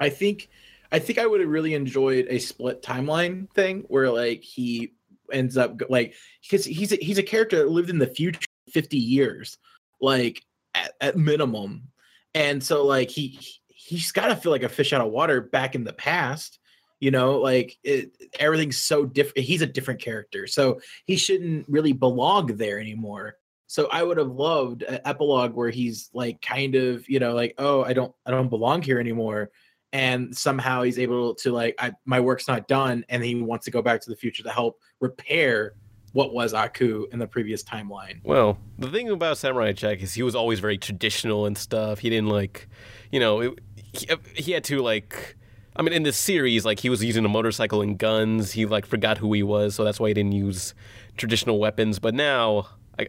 I 0.00 0.08
think 0.10 0.48
I 0.96 0.98
think 0.98 1.18
I 1.18 1.26
would 1.26 1.40
have 1.40 1.50
really 1.50 1.74
enjoyed 1.74 2.26
a 2.30 2.38
split 2.38 2.80
timeline 2.80 3.50
thing 3.50 3.84
where 3.88 4.10
like 4.10 4.42
he 4.42 4.94
ends 5.30 5.58
up 5.58 5.82
like 5.90 6.14
because 6.40 6.64
he's 6.64 6.90
a, 6.90 6.96
he's 6.96 7.18
a 7.18 7.22
character 7.22 7.58
that 7.58 7.68
lived 7.68 7.90
in 7.90 7.98
the 7.98 8.06
future 8.06 8.40
50 8.70 8.96
years 8.96 9.58
like 10.00 10.42
at, 10.74 10.94
at 11.02 11.18
minimum. 11.18 11.88
And 12.32 12.64
so 12.64 12.82
like 12.82 13.10
he 13.10 13.38
he's 13.66 14.10
got 14.10 14.28
to 14.28 14.36
feel 14.36 14.50
like 14.50 14.62
a 14.62 14.70
fish 14.70 14.94
out 14.94 15.02
of 15.02 15.12
water 15.12 15.42
back 15.42 15.74
in 15.74 15.84
the 15.84 15.92
past 15.92 16.58
you 16.98 17.10
know? 17.10 17.40
Like 17.40 17.76
it, 17.84 18.16
everything's 18.40 18.78
so 18.78 19.04
different 19.04 19.46
he's 19.46 19.60
a 19.60 19.66
different 19.66 20.00
character 20.00 20.46
so 20.46 20.80
he 21.04 21.16
shouldn't 21.16 21.68
really 21.68 21.92
belong 21.92 22.46
there 22.56 22.80
anymore. 22.80 23.36
So 23.66 23.88
i 23.92 24.02
would 24.02 24.16
have 24.16 24.30
loved 24.30 24.82
an 24.82 25.00
epilogue 25.04 25.52
where 25.52 25.68
he's 25.68 26.08
like 26.14 26.40
kind 26.40 26.74
of 26.74 27.06
you 27.06 27.18
know 27.18 27.34
like 27.34 27.54
oh 27.58 27.84
i 27.84 27.92
don't 27.92 28.14
i 28.24 28.30
don't 28.30 28.48
belong 28.48 28.80
here 28.80 28.98
anymore 28.98 29.50
and 29.92 30.36
somehow 30.36 30.82
he's 30.82 30.98
able 30.98 31.34
to 31.36 31.52
like 31.52 31.74
I, 31.78 31.92
my 32.04 32.20
work's 32.20 32.48
not 32.48 32.68
done 32.68 33.04
and 33.08 33.22
he 33.22 33.34
wants 33.36 33.64
to 33.66 33.70
go 33.70 33.82
back 33.82 34.00
to 34.02 34.10
the 34.10 34.16
future 34.16 34.42
to 34.42 34.50
help 34.50 34.80
repair 35.00 35.74
what 36.12 36.32
was 36.32 36.54
aku 36.54 37.06
in 37.12 37.18
the 37.18 37.26
previous 37.26 37.62
timeline 37.62 38.20
Well, 38.24 38.58
the 38.78 38.88
thing 38.88 39.10
about 39.10 39.36
Samurai 39.38 39.72
Jack 39.72 40.02
is 40.02 40.14
he 40.14 40.22
was 40.22 40.34
always 40.34 40.60
very 40.60 40.78
traditional 40.78 41.44
and 41.44 41.58
stuff. 41.58 41.98
He 41.98 42.08
didn't 42.08 42.30
like, 42.30 42.68
you 43.12 43.20
know, 43.20 43.40
it, 43.40 43.58
he, 43.76 44.08
uh, 44.08 44.16
he 44.34 44.52
had 44.52 44.64
to 44.64 44.80
like. 44.80 45.36
I 45.78 45.82
mean, 45.82 45.92
in 45.92 46.04
this 46.04 46.16
series, 46.16 46.64
like 46.64 46.80
he 46.80 46.88
was 46.88 47.04
using 47.04 47.26
a 47.26 47.28
motorcycle 47.28 47.82
and 47.82 47.98
guns. 47.98 48.52
He 48.52 48.64
like 48.64 48.86
forgot 48.86 49.18
who 49.18 49.30
he 49.34 49.42
was, 49.42 49.74
so 49.74 49.84
that's 49.84 50.00
why 50.00 50.08
he 50.08 50.14
didn't 50.14 50.32
use 50.32 50.74
traditional 51.18 51.58
weapons. 51.58 51.98
But 51.98 52.14
now, 52.14 52.68
I, 52.98 53.08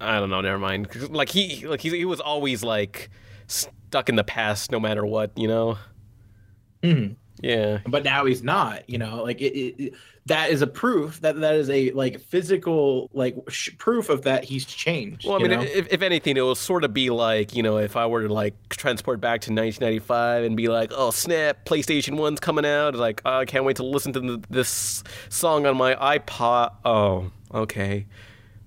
I 0.00 0.20
don't 0.20 0.28
know. 0.28 0.42
Never 0.42 0.58
mind. 0.58 0.94
Like 1.10 1.30
he, 1.30 1.66
like 1.66 1.80
he, 1.80 1.88
he 1.96 2.04
was 2.04 2.20
always 2.20 2.62
like 2.62 3.08
stuck 3.46 4.10
in 4.10 4.16
the 4.16 4.24
past, 4.24 4.70
no 4.70 4.78
matter 4.78 5.06
what. 5.06 5.32
You 5.34 5.48
know. 5.48 5.78
Mhm. 6.84 7.16
Yeah. 7.40 7.78
but 7.86 8.04
now 8.04 8.24
he's 8.26 8.42
not 8.42 8.88
you 8.88 8.96
know 8.96 9.22
like 9.24 9.40
it, 9.40 9.52
it, 9.58 9.74
it- 9.86 9.94
that 10.26 10.48
is 10.50 10.62
a 10.62 10.66
proof 10.66 11.20
that 11.20 11.38
that 11.40 11.54
is 11.56 11.68
a 11.68 11.90
like 11.90 12.18
physical 12.18 13.10
like 13.12 13.36
sh- 13.50 13.68
proof 13.76 14.08
of 14.08 14.22
that 14.22 14.42
he's 14.44 14.64
changed 14.64 15.26
Well, 15.26 15.34
I 15.34 15.46
mean, 15.46 15.52
if, 15.60 15.92
if 15.92 16.00
anything, 16.00 16.38
it 16.38 16.40
will 16.40 16.54
sort 16.54 16.82
of 16.82 16.94
be 16.94 17.10
like, 17.10 17.54
you 17.54 17.62
know, 17.62 17.76
if 17.76 17.94
I 17.94 18.06
were 18.06 18.22
to 18.26 18.32
like 18.32 18.54
transport 18.70 19.20
back 19.20 19.42
to 19.42 19.50
1995 19.52 20.44
and 20.44 20.56
be 20.56 20.68
like, 20.68 20.92
oh, 20.96 21.10
snap, 21.10 21.66
PlayStation 21.66 22.14
1's 22.16 22.40
coming 22.40 22.64
out. 22.64 22.94
Like, 22.94 23.20
oh, 23.26 23.40
I 23.40 23.44
can't 23.44 23.66
wait 23.66 23.76
to 23.76 23.82
listen 23.84 24.14
to 24.14 24.20
th- 24.20 24.40
this 24.48 25.04
song 25.28 25.66
on 25.66 25.76
my 25.76 25.94
iPod. 25.96 26.72
Oh, 26.86 27.30
okay. 27.52 28.06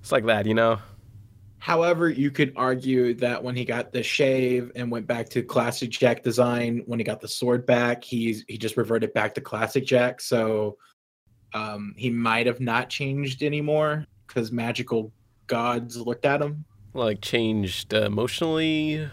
It's 0.01 0.11
like 0.11 0.28
that, 0.28 0.45
you 0.45 0.53
know? 0.53 0.78
However, 1.68 2.09
you 2.09 2.32
could 2.32 2.53
argue 2.55 3.13
that 3.15 3.43
when 3.43 3.53
he 3.53 3.65
got 3.65 3.91
the 3.91 4.01
shave 4.01 4.72
and 4.78 4.89
went 4.89 5.05
back 5.05 5.28
to 5.32 5.43
classic 5.43 5.89
Jack 5.89 6.24
design, 6.24 6.82
when 6.86 6.97
he 6.97 7.03
got 7.03 7.20
the 7.20 7.28
sword 7.28 7.65
back, 7.65 8.05
he's 8.05 8.45
he 8.47 8.57
just 8.57 8.78
reverted 8.78 9.13
back 9.13 9.36
to 9.36 9.41
classic 9.41 9.86
Jack. 9.86 10.22
So 10.22 10.78
um, 11.53 11.93
he 11.97 12.09
might 12.09 12.47
have 12.47 12.61
not 12.61 12.89
changed 12.89 13.43
anymore 13.43 14.05
because 14.26 14.49
magical 14.49 15.11
gods 15.47 15.97
looked 15.97 16.26
at 16.26 16.41
him. 16.41 16.63
Like, 16.93 17.20
changed 17.20 17.93
uh, 17.93 18.03
emotionally. 18.03 19.05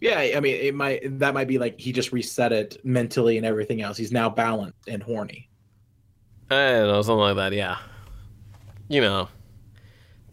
Yeah, 0.00 0.20
I 0.34 0.40
mean, 0.40 0.54
it 0.54 0.74
might 0.74 1.18
that 1.18 1.34
might 1.34 1.48
be 1.48 1.58
like 1.58 1.78
he 1.78 1.92
just 1.92 2.12
reset 2.12 2.50
it 2.50 2.82
mentally 2.82 3.36
and 3.36 3.44
everything 3.44 3.82
else. 3.82 3.98
He's 3.98 4.10
now 4.10 4.30
balanced 4.30 4.88
and 4.88 5.02
horny. 5.02 5.50
I 6.50 6.54
don't 6.54 6.86
know, 6.86 7.02
something 7.02 7.20
like 7.20 7.36
that, 7.36 7.52
yeah. 7.52 7.76
You 8.88 9.02
know. 9.02 9.28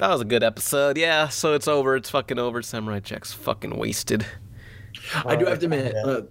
That 0.02 0.10
was 0.10 0.22
a 0.22 0.26
good 0.26 0.42
episode. 0.42 0.98
Yeah, 0.98 1.28
so 1.28 1.54
it's 1.54 1.68
over. 1.68 1.96
It's 1.96 2.10
fucking 2.10 2.40
over. 2.40 2.64
Samurai 2.64 3.02
Jack's 3.02 3.34
fucking 3.34 3.78
wasted. 3.78 4.26
I 5.24 5.36
do 5.36 5.46
have 5.46 5.60
to 5.60 5.66
admit, 5.66 5.96
uh, 5.96 6.22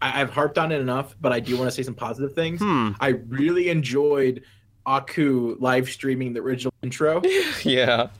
I, 0.00 0.20
I've 0.20 0.30
harped 0.30 0.58
on 0.58 0.70
it 0.70 0.80
enough, 0.80 1.16
but 1.20 1.32
I 1.32 1.40
do 1.40 1.56
want 1.56 1.66
to 1.68 1.74
say 1.74 1.82
some 1.82 1.96
positive 1.96 2.34
things. 2.34 2.60
Hmm. 2.60 2.92
I 3.00 3.08
really 3.26 3.68
enjoyed 3.68 4.44
Aku 4.86 5.56
live 5.58 5.88
streaming 5.88 6.34
the 6.34 6.40
original 6.40 6.72
intro. 6.84 7.20
Yeah. 7.64 8.10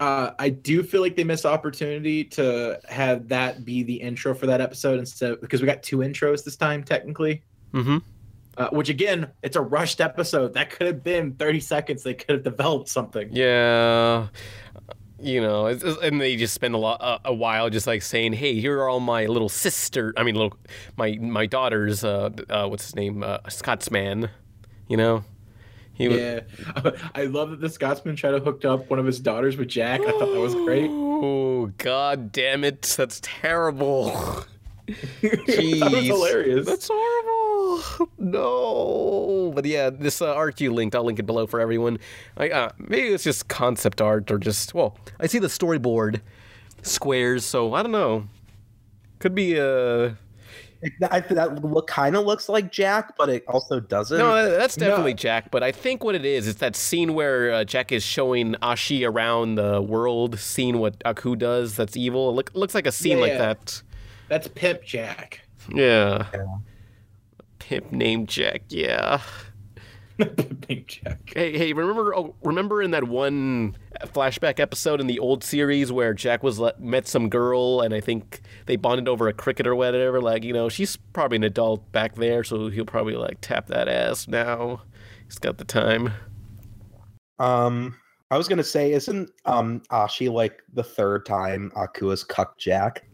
Uh, 0.00 0.30
I 0.38 0.48
do 0.48 0.82
feel 0.82 1.02
like 1.02 1.14
they 1.14 1.24
missed 1.24 1.42
the 1.42 1.50
opportunity 1.50 2.24
to 2.24 2.80
have 2.88 3.28
that 3.28 3.66
be 3.66 3.82
the 3.82 3.96
intro 3.96 4.34
for 4.34 4.46
that 4.46 4.62
episode 4.62 4.98
instead 4.98 5.42
because 5.42 5.60
we 5.60 5.66
got 5.66 5.82
two 5.82 5.98
intros 5.98 6.42
this 6.42 6.56
time 6.56 6.84
technically. 6.84 7.42
Mm-hmm. 7.74 7.98
Uh, 8.56 8.68
which 8.70 8.88
again, 8.90 9.30
it's 9.42 9.56
a 9.56 9.60
rushed 9.60 10.00
episode. 10.00 10.54
That 10.54 10.70
could 10.70 10.86
have 10.86 11.02
been 11.02 11.32
30 11.34 11.60
seconds. 11.60 12.02
They 12.02 12.14
could 12.14 12.30
have 12.36 12.42
developed 12.42 12.88
something. 12.88 13.28
Yeah. 13.32 14.28
You 15.18 15.40
know, 15.40 15.66
it's, 15.66 15.82
it's- 15.84 15.98
and 16.02 16.20
they 16.20 16.36
just 16.36 16.52
spend 16.52 16.74
a 16.74 16.78
lot, 16.78 17.00
a, 17.00 17.28
a 17.30 17.34
while, 17.34 17.70
just 17.70 17.86
like 17.86 18.02
saying, 18.02 18.32
"Hey, 18.32 18.58
here 18.60 18.80
are 18.80 18.88
all 18.88 18.98
my 18.98 19.26
little 19.26 19.48
sister. 19.48 20.12
I 20.16 20.24
mean, 20.24 20.34
little, 20.34 20.58
my 20.96 21.16
my 21.20 21.46
daughters. 21.46 22.02
Uh, 22.02 22.30
uh 22.50 22.66
what's 22.66 22.86
his 22.86 22.96
name? 22.96 23.22
Uh, 23.22 23.38
Scotsman. 23.48 24.30
You 24.88 24.96
know, 24.96 25.24
he 25.94 26.08
was. 26.08 26.18
Yeah, 26.18 26.40
I 27.14 27.26
love 27.26 27.50
that 27.50 27.60
the 27.60 27.68
Scotsman 27.68 28.16
tried 28.16 28.32
to 28.32 28.40
hook 28.40 28.64
up 28.64 28.90
one 28.90 28.98
of 28.98 29.06
his 29.06 29.20
daughters 29.20 29.56
with 29.56 29.68
Jack. 29.68 30.00
I 30.00 30.10
thought 30.10 30.32
that 30.32 30.40
was 30.40 30.56
great. 30.56 30.90
Oh 30.90 31.66
god 31.78 32.32
damn 32.32 32.64
it! 32.64 32.82
That's 32.82 33.20
terrible. 33.22 34.06
that 34.88 35.90
was 35.92 36.04
hilarious. 36.04 36.66
That's 36.66 36.88
horrible. 36.92 37.31
No, 38.18 39.52
but 39.54 39.64
yeah, 39.64 39.90
this 39.90 40.22
uh, 40.22 40.34
art 40.34 40.60
you 40.60 40.72
linked, 40.72 40.94
I'll 40.94 41.04
link 41.04 41.18
it 41.18 41.26
below 41.26 41.46
for 41.46 41.60
everyone. 41.60 41.98
I, 42.36 42.48
uh, 42.50 42.70
maybe 42.78 43.08
it's 43.08 43.24
just 43.24 43.48
concept 43.48 44.00
art 44.00 44.30
or 44.30 44.38
just 44.38 44.74
well, 44.74 44.96
I 45.20 45.26
see 45.26 45.38
the 45.38 45.48
storyboard 45.48 46.20
squares, 46.82 47.44
so 47.44 47.74
I 47.74 47.82
don't 47.82 47.92
know. 47.92 48.26
Could 49.18 49.34
be 49.34 49.58
uh 49.58 50.10
I, 51.10 51.20
that 51.20 51.64
look 51.64 51.86
kind 51.86 52.16
of 52.16 52.24
looks 52.26 52.48
like 52.48 52.72
Jack, 52.72 53.16
but 53.16 53.28
it 53.28 53.44
also 53.46 53.78
doesn't. 53.78 54.18
no, 54.18 54.50
that's 54.50 54.74
definitely 54.74 55.12
No. 55.12 55.16
Jack. 55.16 55.50
But 55.52 55.62
I 55.62 55.70
think 55.70 56.02
what 56.02 56.16
it 56.16 56.24
is 56.24 56.48
is 56.48 56.56
that 56.56 56.74
scene 56.74 57.14
where 57.14 57.52
uh, 57.52 57.64
Jack 57.64 57.92
is 57.92 58.02
showing 58.02 58.54
Ashi 58.62 59.08
around 59.08 59.54
the 59.54 59.80
world, 59.80 60.40
seeing 60.40 60.78
what 60.78 60.96
Aku 61.04 61.36
does. 61.36 61.76
That's 61.76 61.96
evil. 61.96 62.30
It 62.30 62.32
look, 62.32 62.50
looks 62.54 62.74
like 62.74 62.86
a 62.88 62.92
scene 62.92 63.18
Yeah, 63.18 63.22
like 63.22 63.32
yeah. 63.32 63.38
that. 63.38 63.82
That's 64.28 64.48
Pimp 64.48 64.82
Jack. 64.82 65.42
Yeah. 65.72 66.26
Pimp 67.72 67.90
named 67.90 68.28
Jack. 68.28 68.64
Yeah. 68.68 69.22
Pimp 70.18 70.86
Jack. 70.86 71.32
Hey, 71.34 71.56
hey, 71.56 71.72
remember? 71.72 72.14
Oh, 72.14 72.34
remember 72.42 72.82
in 72.82 72.90
that 72.90 73.04
one 73.04 73.78
flashback 74.08 74.60
episode 74.60 75.00
in 75.00 75.06
the 75.06 75.18
old 75.18 75.42
series 75.42 75.90
where 75.90 76.12
Jack 76.12 76.42
was 76.42 76.58
le- 76.58 76.74
met 76.78 77.08
some 77.08 77.30
girl, 77.30 77.80
and 77.80 77.94
I 77.94 78.00
think 78.00 78.42
they 78.66 78.76
bonded 78.76 79.08
over 79.08 79.26
a 79.26 79.32
cricket 79.32 79.66
or 79.66 79.74
whatever. 79.74 80.20
Like, 80.20 80.44
you 80.44 80.52
know, 80.52 80.68
she's 80.68 80.96
probably 81.14 81.36
an 81.36 81.44
adult 81.44 81.90
back 81.92 82.16
there, 82.16 82.44
so 82.44 82.68
he'll 82.68 82.84
probably 82.84 83.14
like 83.14 83.38
tap 83.40 83.68
that 83.68 83.88
ass 83.88 84.28
now. 84.28 84.82
He's 85.24 85.38
got 85.38 85.56
the 85.56 85.64
time. 85.64 86.12
Um, 87.38 87.96
I 88.30 88.36
was 88.36 88.48
gonna 88.48 88.64
say, 88.64 88.92
isn't 88.92 89.30
um 89.46 89.80
Ashi 89.90 90.30
like 90.30 90.60
the 90.74 90.84
third 90.84 91.24
time 91.24 91.72
Aku 91.74 92.08
has 92.08 92.22
cucked 92.22 92.60
Jack? 92.60 93.04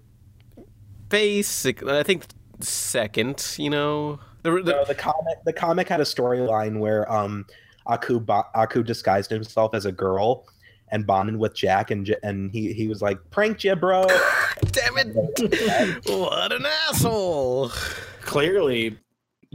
Basic, 1.10 1.84
I 1.84 2.02
think 2.02 2.24
second. 2.60 3.54
You 3.56 3.70
know, 3.70 4.18
the, 4.56 4.62
the, 4.62 4.72
No, 4.72 4.84
the 4.84 4.94
comic 4.94 5.38
the 5.44 5.52
comic 5.52 5.88
had 5.88 6.00
a 6.00 6.04
storyline 6.04 6.78
where 6.78 7.10
um 7.12 7.44
Aku 7.86 8.20
bo- 8.20 8.44
Aku 8.54 8.82
disguised 8.82 9.30
himself 9.30 9.74
as 9.74 9.86
a 9.86 9.92
girl 9.92 10.44
and 10.90 11.06
bonded 11.06 11.36
with 11.36 11.54
Jack 11.54 11.90
and 11.90 12.04
J- 12.06 12.16
and 12.22 12.50
he 12.50 12.72
he 12.72 12.88
was 12.88 13.00
like 13.02 13.18
pranked 13.30 13.64
you 13.64 13.74
bro. 13.76 14.04
damn 14.72 14.98
it! 14.98 16.04
what 16.06 16.52
an 16.52 16.66
asshole! 16.88 17.70
Clearly, 18.22 18.98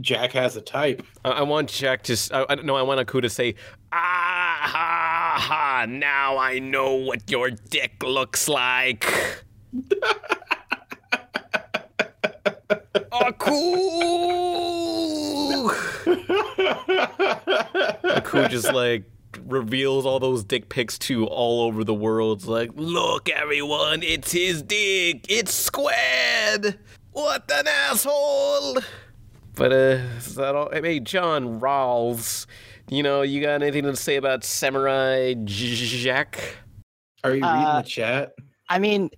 Jack 0.00 0.32
has 0.32 0.56
a 0.56 0.60
type. 0.60 1.04
I, 1.24 1.30
I 1.30 1.42
want 1.42 1.68
Jack 1.68 2.02
to. 2.04 2.14
s- 2.14 2.30
I, 2.32 2.44
I 2.48 2.54
don't 2.56 2.66
know. 2.66 2.76
I 2.76 2.82
want 2.82 2.98
Aku 3.00 3.20
to 3.20 3.28
say, 3.30 3.54
"Ah 3.92 4.58
ha 4.62 5.36
ha! 5.38 5.86
Now 5.88 6.38
I 6.38 6.58
know 6.58 6.94
what 6.94 7.30
your 7.30 7.50
dick 7.50 8.02
looks 8.02 8.48
like." 8.48 9.06
Aku. 13.14 13.54
Aku 18.16 18.48
just 18.48 18.72
like 18.72 19.04
reveals 19.46 20.04
all 20.06 20.18
those 20.18 20.42
dick 20.42 20.68
pics 20.68 20.98
to 20.98 21.26
all 21.26 21.62
over 21.62 21.84
the 21.84 21.94
world. 21.94 22.38
It's 22.38 22.48
like, 22.48 22.70
look, 22.74 23.28
everyone, 23.28 24.02
it's 24.02 24.32
his 24.32 24.62
dick. 24.62 25.26
It's 25.28 25.54
squared. 25.54 26.78
What 27.12 27.48
an 27.52 27.66
asshole! 27.68 28.78
But 29.54 29.72
uh, 29.72 30.00
is 30.18 30.34
that 30.34 30.56
all? 30.56 30.70
Hey, 30.72 30.98
John 30.98 31.60
Rawls, 31.60 32.46
you 32.90 33.04
know, 33.04 33.22
you 33.22 33.40
got 33.40 33.62
anything 33.62 33.84
to 33.84 33.94
say 33.94 34.16
about 34.16 34.42
Samurai 34.42 35.34
Jack? 35.44 36.56
Are 37.22 37.30
you 37.30 37.36
reading 37.36 37.44
Uh, 37.44 37.82
the 37.82 37.88
chat? 37.88 38.32
I 38.68 38.80
mean, 38.80 39.10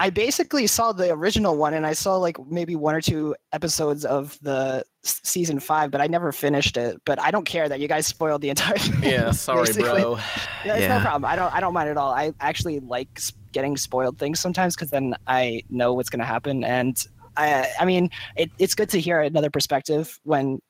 I 0.00 0.08
basically 0.08 0.66
saw 0.66 0.92
the 0.92 1.12
original 1.12 1.58
one, 1.58 1.74
and 1.74 1.86
I 1.86 1.92
saw 1.92 2.16
like 2.16 2.38
maybe 2.46 2.74
one 2.74 2.94
or 2.94 3.02
two 3.02 3.36
episodes 3.52 4.06
of 4.06 4.38
the 4.40 4.82
season 5.02 5.60
five, 5.60 5.90
but 5.90 6.00
I 6.00 6.06
never 6.06 6.32
finished 6.32 6.78
it. 6.78 6.98
But 7.04 7.20
I 7.20 7.30
don't 7.30 7.44
care 7.44 7.68
that 7.68 7.80
you 7.80 7.86
guys 7.86 8.06
spoiled 8.06 8.40
the 8.40 8.48
entire. 8.48 8.78
thing, 8.78 9.10
Yeah, 9.10 9.30
sorry, 9.32 9.66
basically. 9.66 10.00
bro. 10.00 10.18
Yeah, 10.64 10.76
it's 10.76 10.88
no 10.88 11.00
problem. 11.00 11.26
I 11.30 11.36
don't. 11.36 11.52
I 11.54 11.60
don't 11.60 11.74
mind 11.74 11.90
at 11.90 11.98
all. 11.98 12.12
I 12.12 12.32
actually 12.40 12.80
like 12.80 13.20
getting 13.52 13.76
spoiled 13.76 14.18
things 14.18 14.40
sometimes 14.40 14.74
because 14.74 14.88
then 14.88 15.14
I 15.26 15.62
know 15.68 15.92
what's 15.92 16.08
going 16.08 16.20
to 16.20 16.24
happen, 16.26 16.64
and 16.64 16.96
I. 17.36 17.68
I 17.78 17.84
mean, 17.84 18.08
it, 18.36 18.50
it's 18.58 18.74
good 18.74 18.88
to 18.90 19.00
hear 19.00 19.20
another 19.20 19.50
perspective 19.50 20.18
when, 20.22 20.60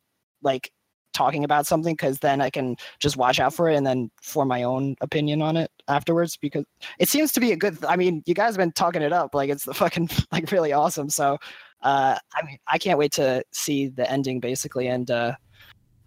like, 0.43 0.73
talking 1.13 1.45
about 1.45 1.67
something 1.67 1.95
because 1.95 2.19
then 2.19 2.41
I 2.41 2.51
can 2.51 2.77
just 2.99 3.17
watch 3.17 3.41
out 3.41 3.55
for 3.55 3.69
it 3.69 3.77
and 3.77 3.87
then 3.87 4.11
form 4.23 4.49
my 4.49 4.63
own 4.63 4.97
opinion 5.01 5.43
on 5.43 5.57
it 5.57 5.71
afterwards 5.89 6.37
because 6.37 6.65
it 6.99 7.09
seems 7.09 7.33
to 7.33 7.41
be 7.41 7.53
a 7.53 7.57
good. 7.57 7.85
I 7.85 7.97
mean, 7.97 8.23
you 8.27 8.35
guys 8.35 8.55
have 8.55 8.59
been 8.59 8.73
talking 8.73 9.03
it 9.03 9.13
up 9.13 9.35
like 9.35 9.51
it's 9.51 9.65
the 9.65 9.75
fucking 9.83 10.11
like 10.33 10.51
really 10.53 10.73
awesome. 10.73 11.11
So, 11.11 11.39
uh, 11.83 12.19
I 12.35 12.47
mean, 12.47 12.59
I 12.67 12.79
can't 12.79 12.99
wait 12.99 13.13
to 13.13 13.45
see 13.53 13.89
the 13.89 14.11
ending 14.11 14.41
basically, 14.41 14.89
and 14.89 15.11
uh, 15.11 15.35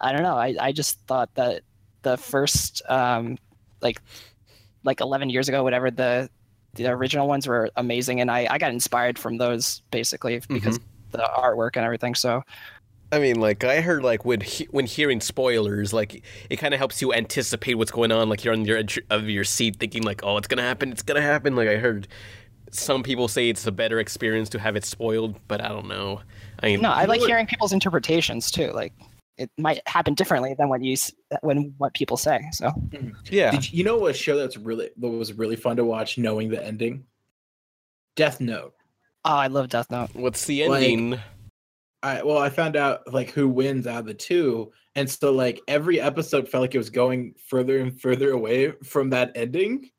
I 0.01 0.11
don't 0.11 0.23
know. 0.23 0.37
I 0.37 0.55
I 0.59 0.71
just 0.71 0.99
thought 1.07 1.29
that 1.35 1.61
the 2.03 2.17
first 2.17 2.81
um 2.89 3.37
like 3.81 4.01
like 4.83 5.01
11 5.01 5.29
years 5.29 5.49
ago 5.49 5.63
whatever 5.63 5.89
the 5.89 6.29
the 6.75 6.87
original 6.87 7.27
ones 7.27 7.47
were 7.47 7.69
amazing 7.77 8.21
and 8.21 8.29
i 8.29 8.47
i 8.49 8.57
got 8.57 8.71
inspired 8.71 9.17
from 9.17 9.37
those 9.37 9.81
basically 9.91 10.41
because 10.49 10.79
the 11.11 11.29
artwork 11.37 11.75
and 11.75 11.85
everything 11.85 12.13
so 12.15 12.41
I 13.13 13.19
mean, 13.19 13.39
like 13.39 13.63
I 13.63 13.81
heard, 13.81 14.03
like 14.03 14.25
when 14.25 14.41
he- 14.41 14.67
when 14.71 14.85
hearing 14.85 15.21
spoilers, 15.21 15.93
like 15.93 16.23
it 16.49 16.57
kind 16.57 16.73
of 16.73 16.79
helps 16.79 17.01
you 17.01 17.13
anticipate 17.13 17.75
what's 17.75 17.91
going 17.91 18.11
on. 18.11 18.29
Like 18.29 18.43
you're 18.43 18.53
on 18.53 18.65
your 18.65 18.77
edge 18.77 18.99
of 19.09 19.29
your 19.29 19.43
seat, 19.43 19.77
thinking 19.79 20.03
like, 20.03 20.21
"Oh, 20.23 20.37
it's 20.37 20.47
gonna 20.47 20.61
happen! 20.63 20.91
It's 20.91 21.03
gonna 21.03 21.21
happen!" 21.21 21.55
Like 21.55 21.67
I 21.69 21.77
heard 21.77 22.07
some 22.71 23.03
people 23.03 23.27
say 23.27 23.49
it's 23.49 23.67
a 23.67 23.71
better 23.71 23.99
experience 23.99 24.49
to 24.49 24.59
have 24.59 24.75
it 24.75 24.83
spoiled, 24.83 25.35
but 25.47 25.61
I 25.63 25.67
don't 25.69 25.87
know. 25.87 26.21
I 26.61 26.67
mean, 26.67 26.81
no 26.81 26.89
i 26.91 27.05
like 27.05 27.19
what- 27.19 27.29
hearing 27.29 27.45
people's 27.45 27.73
interpretations 27.73 28.49
too 28.49 28.71
like 28.71 28.93
it 29.37 29.49
might 29.57 29.81
happen 29.87 30.13
differently 30.13 30.55
than 30.57 30.69
what 30.69 30.81
you 30.81 30.95
when 31.41 31.73
what 31.77 31.93
people 31.93 32.15
say 32.17 32.39
so 32.51 32.67
mm-hmm. 32.69 33.09
yeah. 33.29 33.51
Did 33.51 33.71
you, 33.71 33.79
you 33.79 33.83
know 33.83 34.07
a 34.07 34.13
show 34.13 34.37
that's 34.37 34.55
really 34.57 34.89
that 34.97 35.09
was 35.09 35.33
really 35.33 35.55
fun 35.57 35.75
to 35.77 35.83
watch, 35.85 36.17
knowing 36.17 36.49
the 36.49 36.63
ending? 36.65 37.03
Death 38.15 38.39
Note. 38.39 38.73
oh 39.25 39.35
i 39.35 39.47
love 39.47 39.69
death 39.69 39.89
note 39.91 40.09
What's 40.13 40.45
the 40.45 40.67
Like- 40.67 40.83
ending? 40.83 41.19
I 42.03 42.21
well, 42.21 42.37
I 42.37 42.49
found 42.49 42.75
out 42.75 43.11
like 43.11 43.31
who 43.31 43.47
wins 43.47 43.87
out 43.87 44.01
of 44.01 44.05
the 44.05 44.13
two, 44.13 44.71
and 44.93 45.09
so 45.09 45.31
like 45.31 45.61
every 45.67 46.01
episode 46.01 46.49
felt 46.49 46.61
like 46.61 46.75
it 46.75 46.77
was 46.77 46.89
going 46.89 47.33
further 47.47 47.79
and 47.79 47.99
further 47.99 48.31
away 48.31 48.73
from 48.83 49.11
that 49.11 49.31
ending. 49.35 49.89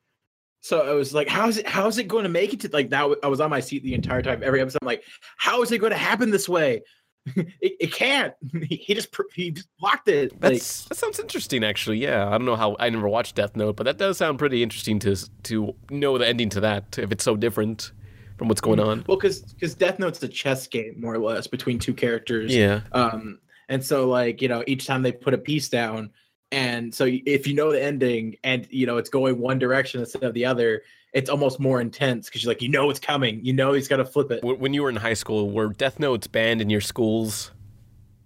So 0.61 0.81
I 0.81 0.93
was 0.93 1.13
like, 1.13 1.27
"How's 1.27 1.57
it? 1.57 1.67
How's 1.67 1.97
it 1.97 2.07
going 2.07 2.23
to 2.23 2.29
make 2.29 2.53
it 2.53 2.59
to 2.61 2.69
like 2.71 2.91
that?" 2.91 3.09
I 3.23 3.27
was 3.27 3.41
on 3.41 3.49
my 3.49 3.59
seat 3.59 3.83
the 3.83 3.95
entire 3.95 4.21
time. 4.21 4.43
Every 4.43 4.61
episode, 4.61 4.79
I'm 4.83 4.87
like, 4.87 5.03
"How 5.37 5.63
is 5.63 5.71
it 5.71 5.79
going 5.79 5.91
to 5.91 5.97
happen 5.97 6.29
this 6.29 6.47
way?" 6.47 6.83
it, 7.35 7.47
it 7.61 7.91
can't. 7.91 8.33
He, 8.69 8.93
just 8.93 9.09
he 9.33 9.51
just 9.51 9.67
blocked 9.79 10.07
it. 10.07 10.31
Like, 10.41 10.53
that 10.53 10.95
sounds 10.95 11.19
interesting, 11.19 11.63
actually. 11.63 11.97
Yeah, 11.97 12.27
I 12.27 12.31
don't 12.31 12.45
know 12.45 12.55
how 12.55 12.75
I 12.79 12.89
never 12.89 13.09
watched 13.09 13.35
Death 13.35 13.55
Note, 13.55 13.75
but 13.75 13.85
that 13.85 13.97
does 13.97 14.17
sound 14.17 14.37
pretty 14.37 14.61
interesting 14.61 14.99
to 14.99 15.15
to 15.43 15.75
know 15.89 16.19
the 16.19 16.27
ending 16.27 16.49
to 16.49 16.59
that 16.61 16.99
if 16.99 17.11
it's 17.11 17.23
so 17.23 17.35
different 17.35 17.91
from 18.37 18.47
what's 18.47 18.61
going 18.61 18.79
on. 18.79 19.03
well, 19.07 19.17
because 19.17 19.41
because 19.41 19.73
Death 19.75 19.99
Note's 19.99 20.21
a 20.23 20.27
chess 20.27 20.67
game 20.67 20.95
more 20.99 21.13
or 21.13 21.19
less 21.19 21.47
between 21.47 21.79
two 21.79 21.93
characters. 21.93 22.53
Yeah, 22.55 22.81
um 22.91 23.39
and 23.69 23.83
so 23.83 24.07
like 24.09 24.41
you 24.41 24.47
know 24.47 24.63
each 24.67 24.85
time 24.87 25.01
they 25.01 25.11
put 25.11 25.33
a 25.33 25.37
piece 25.37 25.69
down 25.69 26.11
and 26.51 26.93
so 26.93 27.07
if 27.09 27.47
you 27.47 27.55
know 27.55 27.71
the 27.71 27.81
ending 27.83 28.35
and 28.43 28.67
you 28.69 28.85
know 28.85 28.97
it's 28.97 29.09
going 29.09 29.39
one 29.39 29.57
direction 29.57 29.99
instead 30.01 30.21
of 30.23 30.33
the 30.35 30.45
other 30.45 30.83
it's 31.13 31.29
almost 31.29 31.59
more 31.59 31.81
intense 31.81 32.27
because 32.27 32.43
you're 32.43 32.51
like 32.51 32.61
you 32.61 32.69
know 32.69 32.89
it's 32.91 32.99
coming 32.99 33.43
you 33.43 33.51
know 33.53 33.73
he's 33.73 33.87
got 33.87 33.97
to 33.97 34.05
flip 34.05 34.29
it 34.29 34.43
when 34.43 34.71
you 34.73 34.83
were 34.83 34.89
in 34.89 34.95
high 34.95 35.15
school, 35.15 35.49
were 35.49 35.69
Death 35.69 35.99
Notes 35.99 36.27
banned 36.27 36.61
in 36.61 36.69
your 36.69 36.81
schools, 36.81 37.51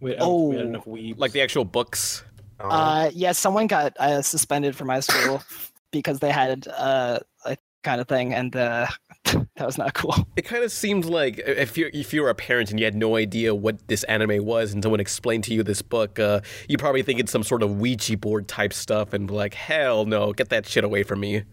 we, 0.02 0.12
had- 0.12 0.20
we 0.20 0.26
Oh. 0.26 0.52
enough 0.52 0.86
weebs. 0.86 1.18
like 1.18 1.32
the 1.32 1.42
actual 1.42 1.64
books? 1.66 2.24
Oh. 2.60 2.68
Uh, 2.68 3.12
yeah, 3.14 3.32
someone 3.32 3.68
got 3.68 3.96
uh, 3.98 4.22
suspended 4.22 4.76
from 4.76 4.88
my 4.88 5.00
school 5.00 5.42
because 5.92 6.20
they 6.20 6.32
had 6.32 6.68
uh, 6.68 7.20
a 7.46 7.56
kind 7.86 8.02
of 8.02 8.08
thing, 8.10 8.34
and 8.34 8.54
uh, 8.56 8.88
that 9.56 9.66
was 9.66 9.78
not 9.78 9.94
cool. 9.94 10.16
It 10.36 10.44
kind 10.44 10.64
of 10.64 10.72
seemed 10.72 11.06
like 11.06 11.40
if 11.40 11.78
you 11.78 11.90
if 11.94 12.14
you 12.14 12.22
were 12.22 12.30
a 12.30 12.36
parent 12.36 12.72
and 12.72 12.80
you 12.80 12.86
had 12.86 12.96
no 12.96 13.16
idea 13.16 13.54
what 13.54 13.88
this 13.88 14.04
anime 14.06 14.46
was, 14.46 14.74
and 14.74 14.84
someone 14.84 15.00
explained 15.00 15.44
to 15.46 15.54
you 15.54 15.64
this 15.64 15.82
book, 15.82 16.20
uh, 16.20 16.42
you 16.68 16.78
probably 16.78 17.04
think 17.04 17.20
it's 17.20 17.32
some 17.32 17.44
sort 17.44 17.64
of 17.64 17.80
Ouija 17.80 18.18
board 18.18 18.48
type 18.48 18.74
stuff, 18.74 19.14
and 19.14 19.28
be 19.28 19.34
like, 19.34 19.54
hell 19.54 20.06
no, 20.06 20.34
get 20.34 20.50
that 20.50 20.68
shit 20.68 20.84
away 20.84 21.04
from 21.04 21.20
me. 21.20 21.44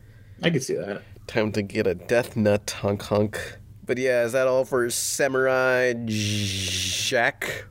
i 0.43 0.51
can 0.51 0.61
see 0.61 0.75
that 0.75 1.03
Time 1.27 1.51
to 1.53 1.63
get 1.63 1.87
a 1.87 1.95
death 1.95 2.37
nut, 2.37 2.71
hunk 2.71 3.03
hunk. 3.03 3.59
But 3.85 3.99
yeah, 3.99 4.25
is 4.25 4.33
that 4.33 4.47
all 4.47 4.65
for 4.65 4.89
Samurai 4.91 5.95
Jack? 6.07 7.67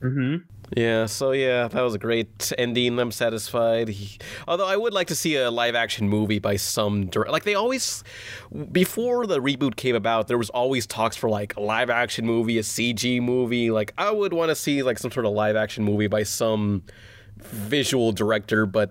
hmm 0.00 0.36
Yeah, 0.76 1.06
so 1.06 1.32
yeah, 1.32 1.68
that 1.68 1.82
was 1.82 1.94
a 1.94 1.98
great 1.98 2.52
ending. 2.58 2.98
I'm 2.98 3.12
satisfied. 3.12 3.88
He- 3.88 4.18
although 4.48 4.66
I 4.66 4.76
would 4.76 4.92
like 4.94 5.08
to 5.08 5.14
see 5.14 5.36
a 5.36 5.50
live 5.50 5.74
action 5.74 6.08
movie 6.08 6.38
by 6.38 6.56
some 6.56 7.06
director. 7.06 7.30
like 7.32 7.44
they 7.44 7.54
always 7.54 8.02
before 8.72 9.26
the 9.26 9.40
reboot 9.40 9.76
came 9.76 9.94
about, 9.94 10.26
there 10.26 10.38
was 10.38 10.50
always 10.50 10.86
talks 10.86 11.16
for 11.16 11.28
like 11.28 11.54
a 11.56 11.60
live 11.60 11.90
action 11.90 12.24
movie, 12.26 12.58
a 12.58 12.62
CG 12.62 13.20
movie. 13.20 13.70
Like 13.70 13.92
I 13.98 14.10
would 14.10 14.32
want 14.32 14.48
to 14.50 14.54
see 14.54 14.82
like 14.82 14.98
some 14.98 15.10
sort 15.10 15.26
of 15.26 15.32
live 15.32 15.54
action 15.54 15.84
movie 15.84 16.06
by 16.08 16.22
some 16.22 16.82
visual 17.36 18.12
director, 18.12 18.64
but 18.66 18.90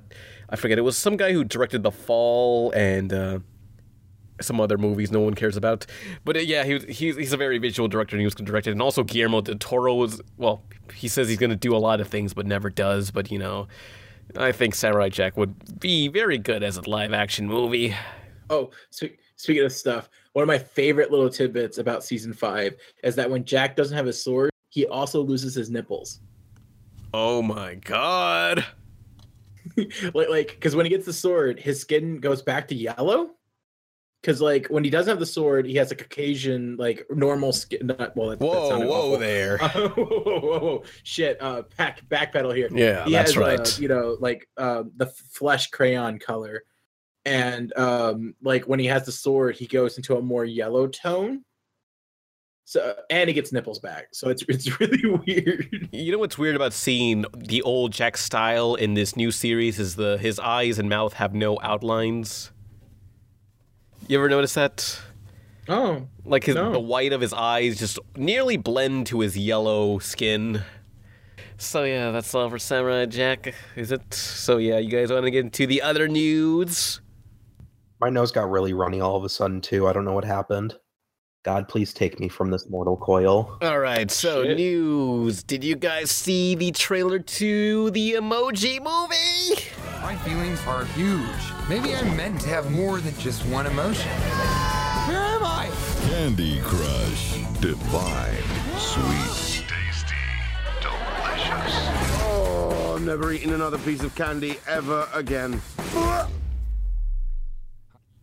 I 0.50 0.56
forget 0.56 0.78
it 0.78 0.82
was 0.82 0.98
some 0.98 1.18
guy 1.18 1.34
who 1.34 1.44
directed 1.44 1.82
The 1.84 1.92
Fall 1.92 2.72
and 2.72 3.12
uh 3.12 3.40
some 4.44 4.60
other 4.62 4.78
movies 4.78 5.12
no 5.12 5.20
one 5.22 5.34
cares 5.34 5.58
about. 5.58 5.86
But 6.26 6.38
uh, 6.38 6.40
yeah, 6.40 6.64
he 6.64 6.74
was, 6.76 6.84
he's, 6.86 7.16
he's 7.16 7.34
a 7.34 7.38
very 7.38 7.58
visual 7.58 7.88
director 7.88 8.16
and 8.16 8.22
he 8.22 8.26
was 8.26 8.36
directed. 8.36 8.72
And 8.72 8.82
also 8.82 9.04
Guillermo 9.04 9.42
del 9.42 9.56
Toro 9.58 9.96
was, 9.96 10.22
well, 10.38 10.62
he 10.94 11.08
says 11.08 11.28
he's 11.30 11.38
going 11.38 11.50
to 11.50 11.56
do 11.56 11.76
a 11.76 11.78
lot 11.78 12.00
of 12.02 12.08
things 12.08 12.34
but 12.34 12.46
never 12.46 12.70
does. 12.70 13.12
But, 13.12 13.32
you 13.32 13.40
know, 13.40 13.68
I 14.38 14.52
think 14.52 14.76
Samurai 14.76 15.10
Jack 15.10 15.38
would 15.38 15.80
be 15.80 16.08
very 16.08 16.38
good 16.38 16.64
as 16.64 16.78
a 16.78 16.90
live 16.90 17.14
action 17.14 17.48
movie. 17.48 17.96
oh 18.50 18.70
speaking 19.36 19.64
of 19.64 19.72
stuff 19.72 20.10
one 20.34 20.44
of 20.44 20.48
my 20.48 20.58
favorite 20.58 21.12
little 21.12 21.30
tidbits 21.30 21.78
about 21.78 22.04
season 22.04 22.34
five 22.34 22.76
is 23.04 23.16
that 23.16 23.30
when 23.30 23.44
jack 23.46 23.76
doesn't 23.76 23.96
have 23.96 24.06
his 24.06 24.22
sword 24.22 24.52
he 24.70 24.86
also 24.88 25.22
loses 25.22 25.56
his 25.56 25.70
nipples 25.70 26.20
Oh 27.14 27.42
my 27.44 27.76
god. 27.76 28.66
like 30.14 30.30
like 30.30 30.48
because 30.48 30.76
when 30.76 30.86
he 30.86 30.90
gets 30.90 31.06
the 31.06 31.14
sword 31.14 31.60
his 31.60 31.80
skin 31.80 32.20
goes 32.20 32.42
back 32.42 32.68
to 32.68 32.76
yellow 32.76 33.32
because 34.24 34.40
like 34.40 34.68
when 34.68 34.86
he 34.86 34.90
doesn't 34.90 35.12
have 35.12 35.20
the 35.20 35.26
sword 35.26 35.66
he 35.66 35.76
has 35.76 35.92
a 35.92 35.96
caucasian 35.96 36.78
like 36.78 37.06
normal 37.10 37.52
skin 37.52 37.88
not, 37.88 38.16
well 38.16 38.30
that, 38.30 38.40
that 38.40 38.46
Whoa, 38.46 38.70
sounded 38.70 38.88
whoa 38.88 38.96
awful. 39.10 39.18
there. 39.20 39.58
whoa, 39.60 39.90
whoa, 39.90 40.40
whoa, 40.40 40.60
whoa. 40.60 40.84
shit 41.04 41.38
uh 41.42 41.64
back 41.78 42.02
backpedal 42.10 42.56
here 42.56 42.70
Yeah, 42.72 43.04
he 43.06 43.12
that's 43.12 43.34
has, 43.34 43.38
uh, 43.44 43.46
right. 43.46 43.80
you 43.80 43.88
know 43.90 44.16
like 44.20 44.48
uh, 44.58 44.84
the 44.96 45.08
flesh 45.08 45.70
crayon 45.72 46.20
color 46.20 46.64
and 47.26 47.76
um 47.78 48.34
like 48.42 48.64
when 48.64 48.80
he 48.80 48.86
has 48.88 49.06
the 49.06 49.12
sword 49.12 49.56
he 49.56 49.68
goes 49.68 49.98
into 49.98 50.16
a 50.18 50.22
more 50.22 50.46
yellow 50.46 50.88
tone 50.88 51.44
so 52.66 52.96
and 53.10 53.28
he 53.28 53.34
gets 53.34 53.52
nipples 53.52 53.80
back 53.80 54.08
so 54.14 54.30
it's 54.30 54.44
it's 54.48 54.80
really 54.80 55.06
weird 55.28 55.90
You 55.92 56.14
know 56.14 56.18
what's 56.18 56.38
weird 56.38 56.56
about 56.56 56.72
seeing 56.72 57.26
the 57.36 57.62
old 57.64 57.92
Jack 57.92 58.16
style 58.16 58.76
in 58.76 58.94
this 58.94 59.18
new 59.18 59.32
series 59.32 59.80
is 59.80 59.96
the 59.98 60.18
his 60.18 60.40
eyes 60.40 60.80
and 60.80 60.88
mouth 60.90 61.12
have 61.14 61.34
no 61.34 61.60
outlines. 61.62 62.52
You 64.08 64.18
ever 64.20 64.30
notice 64.30 64.54
that? 64.56 65.00
oh 65.70 66.08
Like 66.26 66.44
his, 66.44 66.56
No. 66.56 66.72
the 66.72 66.80
white 66.80 67.14
of 67.14 67.22
his 67.22 67.34
eyes 67.34 67.80
just 67.80 67.98
nearly 68.18 68.58
blend 68.58 69.08
to 69.08 69.22
his 69.22 69.38
yellow 69.38 70.00
skin. 70.00 70.62
So 71.58 71.84
yeah, 71.84 72.12
that's 72.12 72.34
all 72.36 72.50
for 72.50 72.60
Samurai 72.60 73.06
Jack, 73.06 73.54
is 73.76 73.92
it? 73.92 74.14
So 74.14 74.58
yeah, 74.58 74.78
you 74.80 74.90
guys 74.90 75.12
want 75.12 75.24
to 75.26 75.32
get 75.32 75.46
into 75.46 75.66
the 75.66 75.82
other 75.82 76.08
news? 76.08 77.00
My 78.02 78.10
nose 78.10 78.32
got 78.32 78.50
really 78.50 78.74
runny 78.74 79.00
all 79.00 79.16
of 79.16 79.24
a 79.24 79.30
sudden 79.30 79.62
too. 79.62 79.88
I 79.88 79.94
don't 79.94 80.04
know 80.04 80.14
what 80.14 80.26
happened. 80.26 80.76
God, 81.44 81.68
please 81.68 81.94
take 81.94 82.22
me 82.22 82.30
from 82.30 82.52
this 82.52 82.70
mortal 82.70 82.96
coil. 82.96 83.58
All 83.62 83.80
right, 83.80 84.10
so 84.10 84.44
Shit. 84.46 84.56
news. 84.56 85.44
Did 85.44 85.62
you 85.62 85.76
guys 85.76 86.10
see 86.10 86.56
the 86.56 86.72
trailer 86.72 87.20
to 87.20 87.92
the 87.92 88.14
Emoji 88.14 88.80
Movie? 88.82 89.62
My 90.02 90.16
feelings 90.24 90.66
are 90.66 90.86
huge. 90.86 91.20
Maybe 91.68 91.94
I'm 91.94 92.16
meant 92.16 92.40
to 92.42 92.50
have 92.50 92.72
more 92.72 93.02
than 93.02 93.14
just 93.20 93.46
one 93.48 93.66
emotion. 93.66 94.10
Where 95.10 95.18
am 95.20 95.44
I? 95.44 95.70
Candy 96.08 96.62
Crush. 96.62 97.34
Divine. 97.60 98.34
Sweet. 98.78 99.66
Tasty. 99.68 100.16
Delicious. 100.80 101.76
Oh, 102.24 102.94
I'm 102.96 103.06
never 103.06 103.34
eating 103.34 103.52
another 103.52 103.80
piece 103.80 104.02
of 104.02 104.16
candy 104.16 104.60
ever 104.66 105.10
again. 105.14 105.62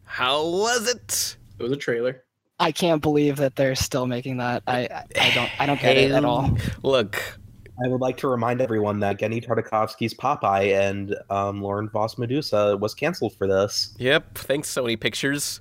How 0.05 0.47
was 0.47 0.89
it? 0.89 1.37
it 1.59 1.63
was 1.63 1.73
a 1.73 1.77
trailer 1.77 2.25
I 2.61 2.73
can't 2.73 3.01
believe 3.01 3.37
that 3.37 3.57
they're 3.57 3.75
still 3.75 4.07
making 4.07 4.37
that. 4.37 4.63
I 4.67 4.81
I 4.81 5.05
I 5.19 5.35
don't 5.35 5.51
I 5.61 5.67
don't 5.67 5.81
get 5.81 5.97
it 5.97 6.13
at 6.13 6.25
all. 6.25 6.57
Look, 6.83 7.39
I 7.85 7.89
would 7.89 8.03
like 8.03 8.19
to 8.19 8.29
remind 8.29 8.61
everyone 8.61 9.01
that 9.01 9.19
Genndy 9.19 9.45
Tartakovsky's 9.45 10.13
Popeye 10.15 10.79
and 10.79 11.17
um, 11.31 11.63
Lauren 11.63 11.89
Faust 11.89 12.19
Medusa 12.19 12.77
was 12.77 12.95
canceled 12.95 13.35
for 13.37 13.47
this. 13.47 13.97
Yep, 13.99 14.37
thanks 14.37 14.73
Sony 14.73 15.01
Pictures. 15.01 15.61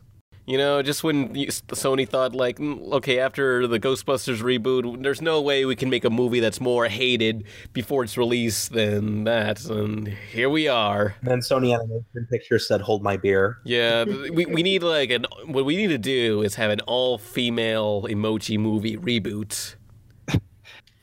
You 0.49 0.57
know, 0.57 0.81
just 0.81 1.03
when 1.03 1.35
Sony 1.35 2.09
thought 2.09 2.33
like, 2.33 2.57
"Mm, 2.57 2.91
okay, 2.93 3.19
after 3.19 3.67
the 3.67 3.79
Ghostbusters 3.79 4.41
reboot, 4.41 5.03
there's 5.03 5.21
no 5.21 5.39
way 5.39 5.63
we 5.63 5.75
can 5.75 5.91
make 5.91 6.03
a 6.03 6.09
movie 6.09 6.39
that's 6.39 6.59
more 6.59 6.87
hated 6.87 7.43
before 7.71 8.03
its 8.03 8.17
release 8.17 8.67
than 8.67 9.25
that, 9.25 9.63
and 9.65 10.07
here 10.07 10.49
we 10.49 10.67
are. 10.67 11.13
And 11.21 11.29
then 11.29 11.39
Sony 11.41 11.75
Animation 11.75 12.27
Pictures 12.31 12.67
said, 12.67 12.81
"Hold 12.81 13.03
my 13.03 13.15
beer." 13.15 13.59
Yeah, 13.63 14.05
we 14.33 14.47
we 14.47 14.63
need 14.63 14.81
like 14.81 15.11
an 15.11 15.27
what 15.45 15.65
we 15.65 15.75
need 15.75 15.89
to 15.89 15.99
do 15.99 16.41
is 16.41 16.55
have 16.55 16.71
an 16.71 16.79
all-female 16.87 18.07
emoji 18.09 18.57
movie 18.57 18.97
reboot. 18.97 19.75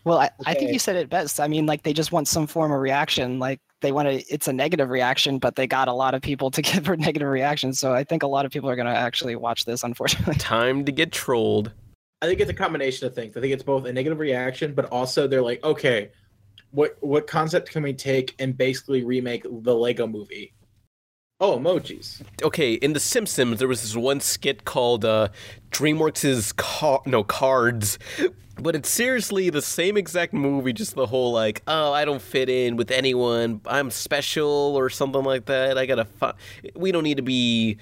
Well, 0.03 0.19
I, 0.19 0.31
I 0.45 0.55
think 0.55 0.73
you 0.73 0.81
said 0.81 0.97
it 0.97 1.09
best. 1.09 1.39
I 1.39 1.47
mean, 1.47 1.67
like 1.67 1.85
they 1.85 1.93
just 1.93 2.11
want 2.11 2.27
some 2.27 2.49
form 2.49 2.73
of 2.73 2.81
reaction. 2.81 3.39
Like 3.39 3.61
they 3.87 3.93
want 3.93 4.09
to. 4.09 4.15
It's 4.29 4.49
a 4.49 4.53
negative 4.53 4.91
reaction, 4.91 5.39
but 5.39 5.55
they 5.55 5.69
got 5.69 5.87
a 5.87 5.93
lot 5.93 6.15
of 6.15 6.21
people 6.21 6.51
to 6.51 6.61
give 6.71 6.87
her 6.87 6.97
negative 6.97 7.29
reactions. 7.29 7.79
So 7.79 7.93
I 7.95 8.03
think 8.03 8.25
a 8.25 8.27
lot 8.27 8.45
of 8.45 8.51
people 8.51 8.69
are 8.69 8.75
going 8.75 8.89
to 8.89 8.97
actually 8.97 9.37
watch 9.37 9.65
this. 9.65 9.85
Unfortunately, 9.85 10.35
Time 10.39 10.85
to 10.85 10.93
get 10.93 11.13
trolled. 11.13 11.71
I 12.21 12.27
think 12.27 12.41
it's 12.41 12.51
a 12.51 12.55
combination 12.55 13.07
of 13.07 13.15
things. 13.15 13.37
I 13.37 13.41
think 13.41 13.53
it's 13.53 13.63
both 13.63 13.85
a 13.87 13.93
negative 13.93 14.19
reaction, 14.19 14.75
but 14.75 14.87
also 14.87 15.29
they're 15.29 15.43
like, 15.43 15.63
okay, 15.63 16.11
what 16.73 16.97
what 17.01 17.29
concept 17.29 17.71
can 17.71 17.83
we 17.85 17.93
take 17.93 18.35
and 18.41 18.57
basically 18.57 19.05
remake 19.05 19.45
the 19.45 19.75
Lego 19.75 20.07
movie? 20.07 20.53
Oh, 21.39 21.59
emojis. 21.59 22.23
okay, 22.43 22.73
in 22.75 22.95
The 22.95 23.01
Simpsons, 23.01 23.59
there 23.59 23.69
was 23.69 23.83
this 23.83 23.95
one 23.95 24.21
skit 24.21 24.65
called 24.65 25.05
uh, 25.05 25.29
DreamWorks' 25.71 26.57
car- 26.57 27.03
no 27.05 27.23
cards, 27.23 27.99
but 28.61 28.75
it's 28.75 28.89
seriously 28.89 29.51
the 29.51 29.63
same 29.63 29.97
exact 29.97 30.33
movie. 30.33 30.73
Just 30.73 30.95
the 30.95 31.07
whole 31.07 31.33
like, 31.33 31.63
oh, 31.67 31.93
I 31.93 32.05
don't 32.05 32.23
fit 32.23 32.49
in 32.49 32.77
with 32.77 32.91
anyone. 32.91 33.61
I'm 33.67 33.91
special 33.91 34.75
or 34.77 34.91
something 34.91 35.23
like 35.23 35.47
that. 35.47 35.79
I 35.79 35.87
gotta. 35.87 36.05
Fi- 36.05 36.35
we 36.75 36.93
don't 36.93 37.05
need 37.05 37.19
to 37.19 37.23
be 37.23 37.79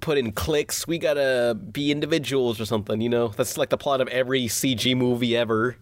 put 0.00 0.18
in 0.18 0.32
cliques. 0.32 0.86
We 0.86 0.98
gotta 0.98 1.54
be 1.54 1.90
individuals 1.90 2.60
or 2.60 2.64
something. 2.64 3.00
You 3.00 3.08
know, 3.08 3.28
that's 3.28 3.58
like 3.58 3.70
the 3.70 3.78
plot 3.78 4.00
of 4.00 4.08
every 4.08 4.44
CG 4.44 4.96
movie 4.96 5.36
ever. 5.36 5.76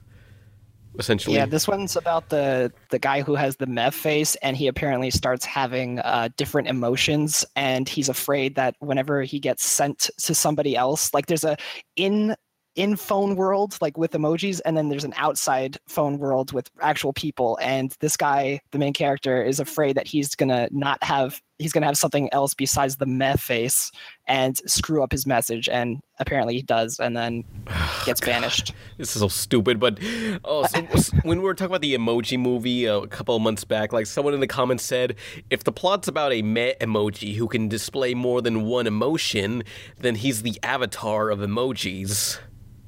Essentially, 0.99 1.36
yeah. 1.36 1.47
This 1.47 1.68
one's 1.68 1.95
about 1.95 2.30
the 2.30 2.72
the 2.91 2.99
guy 2.99 3.22
who 3.22 3.36
has 3.36 3.57
the 3.57 3.66
meth 3.66 3.95
face, 3.95 4.34
and 4.36 4.57
he 4.57 4.66
apparently 4.66 5.11
starts 5.11 5.45
having 5.45 6.01
uh, 6.01 6.30
different 6.36 6.66
emotions, 6.66 7.45
and 7.55 7.88
he's 7.88 8.09
afraid 8.09 8.57
that 8.57 8.74
whenever 8.80 9.22
he 9.22 9.38
gets 9.38 9.64
sent 9.64 10.11
to 10.18 10.34
somebody 10.34 10.76
else, 10.76 11.14
like 11.14 11.26
there's 11.26 11.45
a 11.45 11.57
in 11.95 12.34
in 12.76 12.96
phone 12.96 13.36
world 13.36 13.76
like 13.80 13.98
with 13.98 14.12
emojis 14.12 14.60
and 14.64 14.76
then 14.76 14.88
there's 14.88 15.04
an 15.04 15.14
outside 15.16 15.76
phone 15.88 16.18
world 16.18 16.52
with 16.52 16.70
actual 16.80 17.12
people 17.12 17.58
and 17.60 17.96
this 18.00 18.16
guy 18.16 18.60
the 18.70 18.78
main 18.78 18.92
character 18.92 19.42
is 19.42 19.58
afraid 19.58 19.96
that 19.96 20.06
he's 20.06 20.34
gonna 20.34 20.68
not 20.70 21.02
have 21.02 21.40
he's 21.61 21.72
gonna 21.72 21.86
have 21.86 21.98
something 21.98 22.32
else 22.32 22.54
besides 22.54 22.96
the 22.96 23.06
meth 23.06 23.40
face 23.40 23.92
and 24.26 24.56
screw 24.66 25.02
up 25.02 25.12
his 25.12 25.26
message 25.26 25.68
and 25.68 26.00
apparently 26.18 26.54
he 26.54 26.62
does 26.62 26.98
and 26.98 27.16
then 27.16 27.44
gets 28.06 28.20
banished 28.20 28.72
This 28.96 29.14
is 29.14 29.20
so 29.20 29.28
stupid, 29.28 29.78
but 29.78 29.98
oh, 30.44 30.66
so, 30.96 31.16
when 31.22 31.38
we 31.38 31.44
were 31.44 31.54
talking 31.54 31.70
about 31.70 31.82
the 31.82 31.94
emoji 31.94 32.38
movie 32.38 32.88
uh, 32.88 33.00
a 33.00 33.08
couple 33.08 33.36
of 33.36 33.42
months 33.42 33.64
back, 33.64 33.92
like 33.92 34.06
someone 34.06 34.34
in 34.34 34.40
the 34.40 34.46
comments 34.46 34.84
said, 34.84 35.16
if 35.50 35.64
the 35.64 35.72
plot's 35.72 36.08
about 36.08 36.32
a 36.32 36.42
meh 36.42 36.74
emoji 36.80 37.36
who 37.36 37.46
can 37.46 37.68
display 37.68 38.14
more 38.14 38.40
than 38.40 38.62
one 38.62 38.86
emotion, 38.86 39.62
then 39.98 40.14
he's 40.16 40.42
the 40.42 40.58
avatar 40.62 41.30
of 41.30 41.40
emojis, 41.40 42.38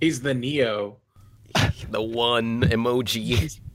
He's 0.00 0.22
the 0.22 0.34
Neo. 0.34 0.96
the 1.90 2.02
one 2.02 2.62
emoji. 2.62 3.60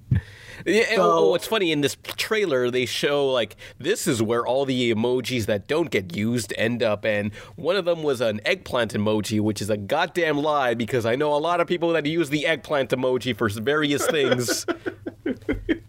Yeah, 0.67 0.83
and- 0.89 0.99
oh, 1.01 1.33
it's 1.33 1.47
funny 1.47 1.71
in 1.71 1.79
this 1.81 1.95
trailer 2.17 2.69
they 2.69 2.85
show 2.85 3.25
like 3.31 3.55
this 3.79 4.05
is 4.05 4.21
where 4.21 4.45
all 4.45 4.65
the 4.65 4.93
emojis 4.93 5.45
that 5.45 5.65
don't 5.67 5.89
get 5.89 6.15
used 6.15 6.53
end 6.57 6.83
up, 6.83 7.05
and 7.05 7.33
one 7.55 7.77
of 7.77 7.85
them 7.85 8.03
was 8.03 8.19
an 8.19 8.41
eggplant 8.45 8.93
emoji, 8.93 9.39
which 9.39 9.61
is 9.61 9.69
a 9.69 9.77
goddamn 9.77 10.37
lie 10.39 10.73
because 10.73 11.05
I 11.05 11.15
know 11.15 11.33
a 11.33 11.39
lot 11.39 11.61
of 11.61 11.67
people 11.67 11.93
that 11.93 12.05
use 12.05 12.29
the 12.29 12.45
eggplant 12.45 12.89
emoji 12.89 13.35
for 13.35 13.47
various 13.49 14.05
things. 14.07 14.65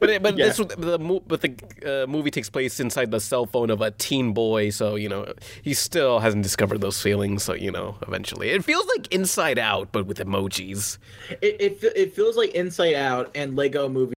But 0.01 0.23
but 0.23 0.39
Yeah. 0.39 0.47
this 0.47 0.57
the 0.59 1.21
but 1.27 1.41
the 1.41 2.05
uh, 2.05 2.07
movie 2.07 2.31
takes 2.31 2.49
place 2.49 2.79
inside 2.79 3.11
the 3.11 3.19
cell 3.21 3.47
phone 3.47 3.69
of 3.69 3.81
a 3.81 3.91
teen 3.91 4.33
boy, 4.33 4.71
so 4.71 4.95
you 4.95 5.09
know 5.09 5.33
he 5.63 5.75
still 5.75 6.21
hasn't 6.21 6.45
discovered 6.45 6.81
those 6.81 7.03
feelings. 7.03 7.43
So 7.43 7.53
you 7.55 7.73
know, 7.73 7.97
eventually, 8.07 8.51
it 8.51 8.65
feels 8.65 8.87
like 8.97 9.13
Inside 9.13 9.59
Out, 9.59 9.91
but 9.91 10.07
with 10.07 10.19
emojis. 10.19 10.99
It, 11.43 11.57
it 11.61 11.93
it 11.97 12.15
feels 12.15 12.37
like 12.37 12.51
Inside 12.55 12.95
Out 12.95 13.31
and 13.35 13.57
Lego 13.57 13.89
Movie 13.89 14.15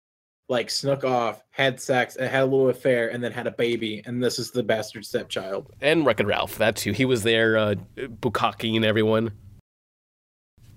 like 0.52 0.70
snuck 0.70 1.06
off, 1.06 1.42
had 1.50 1.82
sex, 1.82 2.18
and 2.18 2.30
had 2.30 2.44
a 2.44 2.46
little 2.46 2.70
affair, 2.70 3.10
and 3.10 3.24
then 3.24 3.32
had 3.32 3.48
a 3.48 3.52
baby, 3.52 4.04
and 4.06 4.22
this 4.22 4.38
is 4.38 4.52
the 4.52 4.62
bastard 4.62 5.06
stepchild. 5.06 5.74
And 5.82 6.06
Wreck-It 6.06 6.28
Ralph, 6.28 6.58
that 6.58 6.76
too. 6.76 6.92
He 6.92 7.06
was 7.06 7.24
there, 7.24 7.58
uh, 7.58 7.76
bukakiing 7.98 8.84
everyone. 8.84 9.32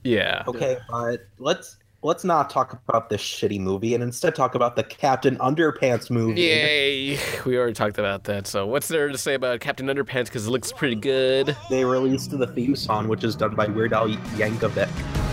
Yeah. 0.04 0.44
Okay, 0.46 0.78
but 0.88 1.26
let's 1.38 1.76
let's 2.02 2.22
not 2.22 2.50
talk 2.50 2.78
about 2.86 3.08
this 3.08 3.20
shitty 3.20 3.58
movie 3.58 3.94
and 3.94 4.02
instead 4.02 4.34
talk 4.34 4.54
about 4.54 4.76
the 4.76 4.84
Captain 4.84 5.36
Underpants 5.38 6.10
movie. 6.10 6.42
Yay! 6.42 7.18
We 7.44 7.58
already 7.58 7.72
talked 7.72 7.98
about 7.98 8.24
that. 8.24 8.46
So, 8.46 8.66
what's 8.66 8.86
there 8.86 9.08
to 9.08 9.18
say 9.18 9.34
about 9.34 9.58
Captain 9.58 9.86
Underpants? 9.86 10.26
Because 10.26 10.46
it 10.46 10.50
looks 10.50 10.72
pretty 10.72 10.96
good. 10.96 11.56
They 11.68 11.84
released 11.84 12.30
the 12.30 12.46
theme 12.46 12.76
song, 12.76 13.08
which 13.08 13.24
is 13.24 13.34
done 13.34 13.56
by 13.56 13.66
Weird 13.66 13.92
Al 13.92 14.08
Yankovic. 14.08 15.23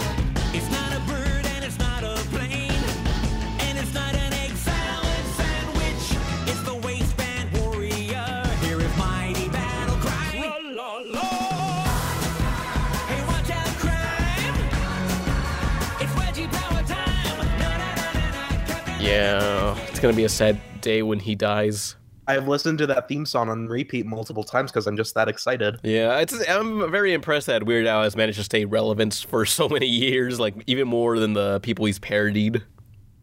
Yeah, 20.01 20.09
it's 20.09 20.15
gonna 20.15 20.17
be 20.17 20.23
a 20.23 20.29
sad 20.29 20.81
day 20.81 21.03
when 21.03 21.19
he 21.19 21.35
dies. 21.35 21.95
I've 22.27 22.47
listened 22.47 22.79
to 22.79 22.87
that 22.87 23.07
theme 23.07 23.23
song 23.23 23.49
on 23.49 23.67
repeat 23.67 24.07
multiple 24.07 24.43
times 24.43 24.71
because 24.71 24.87
I'm 24.87 24.97
just 24.97 25.13
that 25.13 25.27
excited. 25.27 25.79
Yeah, 25.83 26.17
it's, 26.17 26.33
I'm 26.49 26.89
very 26.89 27.13
impressed 27.13 27.45
that 27.45 27.65
Weird 27.65 27.85
Al 27.85 28.01
has 28.01 28.15
managed 28.15 28.39
to 28.39 28.43
stay 28.43 28.65
relevant 28.65 29.27
for 29.29 29.45
so 29.57 29.69
many 29.69 29.85
years, 29.85 30.39
like 30.39 30.55
even 30.65 30.87
more 30.87 31.19
than 31.19 31.33
the 31.33 31.59
people 31.59 31.85
he's 31.85 31.99
parodied. 31.99 32.63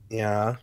Yeah. 0.08 0.54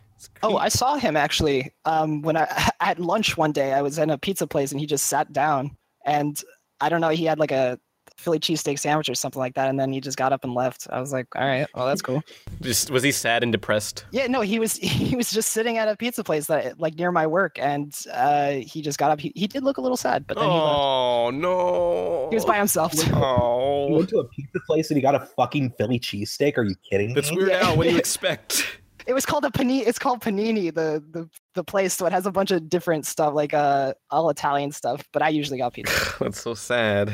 oh 0.42 0.56
i 0.56 0.68
saw 0.68 0.96
him 0.96 1.16
actually 1.16 1.70
um 1.84 2.22
when 2.22 2.36
i 2.38 2.70
at 2.80 2.98
lunch 2.98 3.36
one 3.36 3.52
day 3.52 3.74
i 3.74 3.82
was 3.82 3.98
in 3.98 4.08
a 4.10 4.16
pizza 4.18 4.46
place 4.46 4.72
and 4.72 4.80
he 4.80 4.86
just 4.86 5.06
sat 5.06 5.32
down 5.32 5.76
and 6.04 6.42
i 6.80 6.88
don't 6.88 7.00
know 7.02 7.10
he 7.10 7.26
had 7.26 7.38
like 7.38 7.52
a 7.52 7.78
philly 8.16 8.38
cheesesteak 8.38 8.78
sandwich 8.78 9.08
or 9.08 9.14
something 9.14 9.38
like 9.40 9.54
that 9.54 9.68
and 9.68 9.78
then 9.78 9.92
he 9.92 10.00
just 10.00 10.16
got 10.16 10.32
up 10.32 10.42
and 10.44 10.54
left 10.54 10.86
i 10.90 10.98
was 10.98 11.12
like 11.12 11.26
all 11.36 11.46
right 11.46 11.66
well 11.74 11.86
that's 11.86 12.02
cool 12.02 12.22
Just 12.62 12.90
was 12.90 13.02
he 13.02 13.12
sad 13.12 13.42
and 13.42 13.52
depressed? 13.52 14.04
Yeah, 14.12 14.26
no, 14.28 14.40
he 14.40 14.58
was 14.58 14.76
he 14.76 15.14
was 15.16 15.30
just 15.30 15.50
sitting 15.50 15.76
at 15.78 15.88
a 15.88 15.96
pizza 15.96 16.24
place 16.24 16.46
that 16.46 16.80
like 16.80 16.94
near 16.96 17.12
my 17.12 17.26
work, 17.26 17.58
and 17.60 17.94
uh, 18.12 18.52
he 18.52 18.80
just 18.82 18.98
got 18.98 19.10
up. 19.10 19.20
He, 19.20 19.30
he 19.36 19.46
did 19.46 19.62
look 19.62 19.76
a 19.76 19.80
little 19.80 19.96
sad, 19.96 20.26
but 20.26 20.36
then 20.38 20.48
he 20.48 20.54
left. 20.56 20.66
Oh 20.78 21.30
no! 21.30 22.28
He 22.30 22.34
was 22.36 22.44
by 22.44 22.56
himself. 22.56 22.92
You 23.06 23.12
Oh, 23.14 23.88
went 23.90 24.08
to 24.10 24.18
a 24.18 24.24
pizza 24.28 24.58
place 24.66 24.90
and 24.90 24.96
he 24.96 25.02
got 25.02 25.14
a 25.14 25.20
fucking 25.20 25.74
Philly 25.78 25.98
cheesesteak? 26.00 26.56
Are 26.56 26.64
you 26.64 26.74
kidding 26.90 27.14
that's 27.14 27.30
me? 27.30 27.36
Weird 27.38 27.50
Al. 27.52 27.76
What 27.76 27.84
do 27.84 27.90
you 27.92 27.98
expect? 28.06 28.78
It 29.06 29.14
was 29.14 29.24
called 29.24 29.44
a 29.44 29.50
panini. 29.50 29.86
It's 29.86 29.98
called 29.98 30.20
Panini, 30.20 30.74
the 30.74 31.02
the 31.10 31.28
the 31.54 31.62
place. 31.62 31.94
So 31.94 32.06
it 32.06 32.12
has 32.12 32.26
a 32.26 32.32
bunch 32.32 32.50
of 32.50 32.68
different 32.68 33.06
stuff, 33.06 33.34
like 33.34 33.54
uh 33.54 33.94
all 34.10 34.30
Italian 34.30 34.72
stuff. 34.72 35.04
But 35.12 35.22
I 35.22 35.28
usually 35.28 35.58
got 35.58 35.74
pizza. 35.74 36.14
That's 36.20 36.40
so 36.40 36.54
sad. 36.54 37.12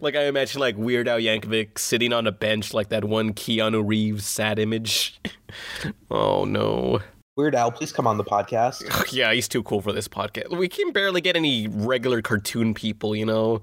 Like 0.00 0.14
I 0.14 0.24
imagine 0.24 0.60
like 0.60 0.76
Weird 0.76 1.08
Al 1.08 1.18
Yankovic 1.18 1.78
sitting 1.78 2.12
on 2.12 2.26
a 2.26 2.32
bench 2.32 2.74
like 2.74 2.90
that 2.90 3.04
one 3.04 3.32
Keanu 3.32 3.86
Reeves 3.86 4.26
sad 4.26 4.58
image. 4.58 5.20
oh 6.10 6.44
no. 6.44 7.00
Weird 7.34 7.54
Al, 7.54 7.72
please 7.72 7.92
come 7.92 8.06
on 8.06 8.18
the 8.18 8.24
podcast. 8.24 8.82
Yeah, 9.12 9.32
he's 9.32 9.48
too 9.48 9.62
cool 9.62 9.80
for 9.80 9.92
this 9.92 10.06
podcast. 10.06 10.56
We 10.56 10.68
can 10.68 10.92
barely 10.92 11.22
get 11.22 11.34
any 11.34 11.66
regular 11.66 12.20
cartoon 12.20 12.74
people, 12.74 13.16
you 13.16 13.24
know. 13.24 13.62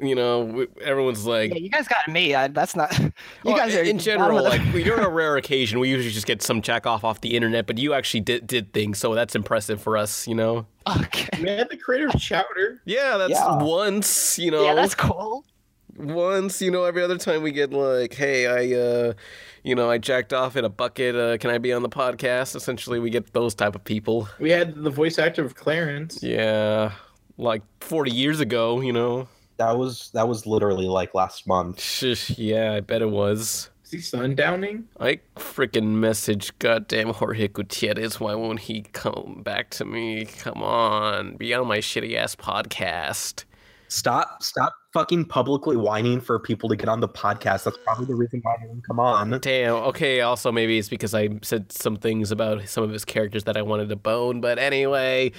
You 0.00 0.14
know, 0.14 0.66
everyone's 0.80 1.26
like 1.26 1.50
Yeah, 1.52 1.58
you 1.58 1.68
guys 1.70 1.88
got 1.88 2.06
me. 2.08 2.34
I, 2.34 2.48
that's 2.48 2.76
not. 2.76 2.96
You 3.00 3.12
Well, 3.44 3.56
guys 3.56 3.74
are 3.74 3.82
in 3.82 3.98
general, 3.98 4.38
of 4.38 4.44
the- 4.44 4.50
like 4.50 4.74
you're 4.86 5.00
a 5.00 5.08
rare 5.08 5.36
occasion. 5.36 5.80
We 5.80 5.88
usually 5.88 6.12
just 6.12 6.26
get 6.26 6.40
some 6.42 6.62
jack 6.62 6.86
off 6.86 7.02
off 7.04 7.20
the 7.20 7.34
internet, 7.36 7.66
but 7.66 7.78
you 7.78 7.94
actually 7.94 8.20
did 8.20 8.46
did 8.46 8.72
things, 8.72 8.98
so 8.98 9.14
that's 9.14 9.34
impressive 9.34 9.80
for 9.82 9.96
us, 9.96 10.26
you 10.28 10.34
know. 10.34 10.66
okay. 10.98 11.28
Man, 11.42 11.66
the 11.70 11.76
creator 11.76 12.08
of 12.08 12.20
Chowder. 12.20 12.80
Yeah, 12.84 13.16
that's 13.16 13.32
Yeah. 13.32 13.62
once, 13.62 14.38
you 14.38 14.50
know. 14.50 14.62
Yeah, 14.64 14.74
that's 14.74 14.94
cool. 14.94 15.44
once, 15.96 16.62
you 16.62 16.70
know, 16.70 16.84
every 16.84 17.02
other 17.02 17.18
time 17.18 17.42
we 17.42 17.50
get 17.50 17.72
like, 17.72 18.14
hey, 18.14 18.46
I, 18.46 18.78
uh, 18.80 19.12
you 19.64 19.74
know, 19.74 19.90
I 19.90 19.98
jacked 19.98 20.32
off 20.32 20.56
in 20.56 20.64
a 20.64 20.68
bucket. 20.68 21.16
Uh, 21.16 21.36
can 21.38 21.50
I 21.50 21.58
be 21.58 21.72
on 21.72 21.82
the 21.82 21.88
podcast? 21.88 22.54
Essentially, 22.54 23.00
we 23.00 23.10
get 23.10 23.32
those 23.32 23.54
type 23.54 23.74
of 23.74 23.82
people. 23.84 24.28
We 24.38 24.50
had 24.50 24.76
the 24.76 24.90
voice 24.90 25.18
actor 25.18 25.44
of 25.44 25.54
Clarence. 25.56 26.22
Yeah, 26.22 26.92
like 27.36 27.62
40 27.80 28.12
years 28.12 28.38
ago, 28.40 28.80
you 28.80 28.92
know. 28.92 29.28
That 29.58 29.76
was 29.76 30.10
that 30.14 30.28
was 30.28 30.46
literally 30.46 30.86
like 30.86 31.14
last 31.14 31.46
month. 31.46 31.80
Shush, 31.80 32.30
yeah, 32.38 32.72
I 32.72 32.80
bet 32.80 33.02
it 33.02 33.10
was. 33.10 33.70
Is 33.84 33.90
he 33.90 33.98
sundowning? 33.98 34.84
I 35.00 35.20
freaking 35.36 35.94
message 35.94 36.56
goddamn 36.58 37.08
Jorge 37.14 37.48
Gutierrez. 37.48 38.20
Why 38.20 38.34
won't 38.34 38.60
he 38.60 38.82
come 38.92 39.40
back 39.42 39.70
to 39.70 39.84
me? 39.84 40.26
Come 40.26 40.62
on, 40.62 41.36
be 41.36 41.54
on 41.54 41.66
my 41.66 41.78
shitty 41.78 42.14
ass 42.14 42.36
podcast. 42.36 43.44
Stop 43.88 44.42
stop 44.42 44.74
fucking 44.92 45.24
publicly 45.26 45.76
whining 45.76 46.20
for 46.20 46.38
people 46.38 46.68
to 46.68 46.76
get 46.76 46.88
on 46.88 47.00
the 47.00 47.08
podcast. 47.08 47.64
That's 47.64 47.78
probably 47.84 48.06
the 48.06 48.14
reason 48.14 48.40
why 48.42 48.56
they 48.60 48.66
didn't 48.66 48.86
come 48.86 49.00
on. 49.00 49.38
Damn. 49.40 49.74
Okay. 49.74 50.20
Also, 50.20 50.52
maybe 50.52 50.78
it's 50.78 50.88
because 50.88 51.14
I 51.14 51.30
said 51.42 51.72
some 51.72 51.96
things 51.96 52.30
about 52.30 52.68
some 52.68 52.84
of 52.84 52.90
his 52.90 53.04
characters 53.04 53.44
that 53.44 53.56
I 53.56 53.62
wanted 53.62 53.88
to 53.88 53.96
bone. 53.96 54.40
But 54.40 54.58
anyway, 54.58 55.32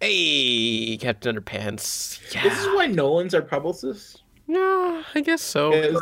hey, 0.00 0.96
Captain 0.98 1.36
Underpants. 1.36 2.34
Yeah. 2.34 2.42
This 2.44 2.58
is 2.58 2.66
why 2.68 2.86
Nolan's 2.86 3.34
our 3.34 3.42
publicist. 3.42 4.22
Yeah, 4.46 5.02
I 5.14 5.20
guess 5.20 5.42
so. 5.42 5.72
Is- 5.72 6.00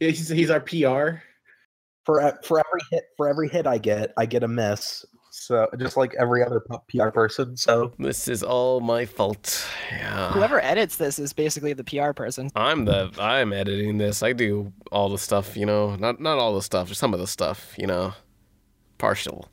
He's, 0.00 0.28
he's 0.28 0.50
our 0.50 0.60
PR. 0.60 1.20
For 2.04 2.38
for 2.44 2.58
every 2.58 2.80
hit 2.90 3.04
for 3.16 3.28
every 3.28 3.48
hit 3.48 3.66
I 3.66 3.78
get, 3.78 4.12
I 4.18 4.26
get 4.26 4.42
a 4.42 4.48
miss. 4.48 5.06
So 5.44 5.64
uh, 5.64 5.76
just 5.76 5.96
like 5.96 6.14
every 6.18 6.42
other 6.42 6.62
PR 6.88 7.10
person. 7.10 7.56
So 7.56 7.92
This 7.98 8.28
is 8.28 8.42
all 8.42 8.80
my 8.80 9.04
fault. 9.04 9.66
Yeah. 9.90 10.32
Whoever 10.32 10.62
edits 10.62 10.96
this 10.96 11.18
is 11.18 11.34
basically 11.34 11.74
the 11.74 11.84
PR 11.84 12.12
person. 12.12 12.50
I'm 12.56 12.86
the 12.86 13.10
I'm 13.18 13.52
editing 13.52 13.98
this. 13.98 14.22
I 14.22 14.32
do 14.32 14.72
all 14.90 15.10
the 15.10 15.18
stuff, 15.18 15.56
you 15.56 15.66
know. 15.66 15.96
Not 15.96 16.18
not 16.20 16.38
all 16.38 16.54
the 16.54 16.62
stuff, 16.62 16.88
just 16.88 17.00
some 17.00 17.12
of 17.12 17.20
the 17.20 17.26
stuff, 17.26 17.74
you 17.76 17.86
know. 17.86 18.14
Partial. 18.96 19.48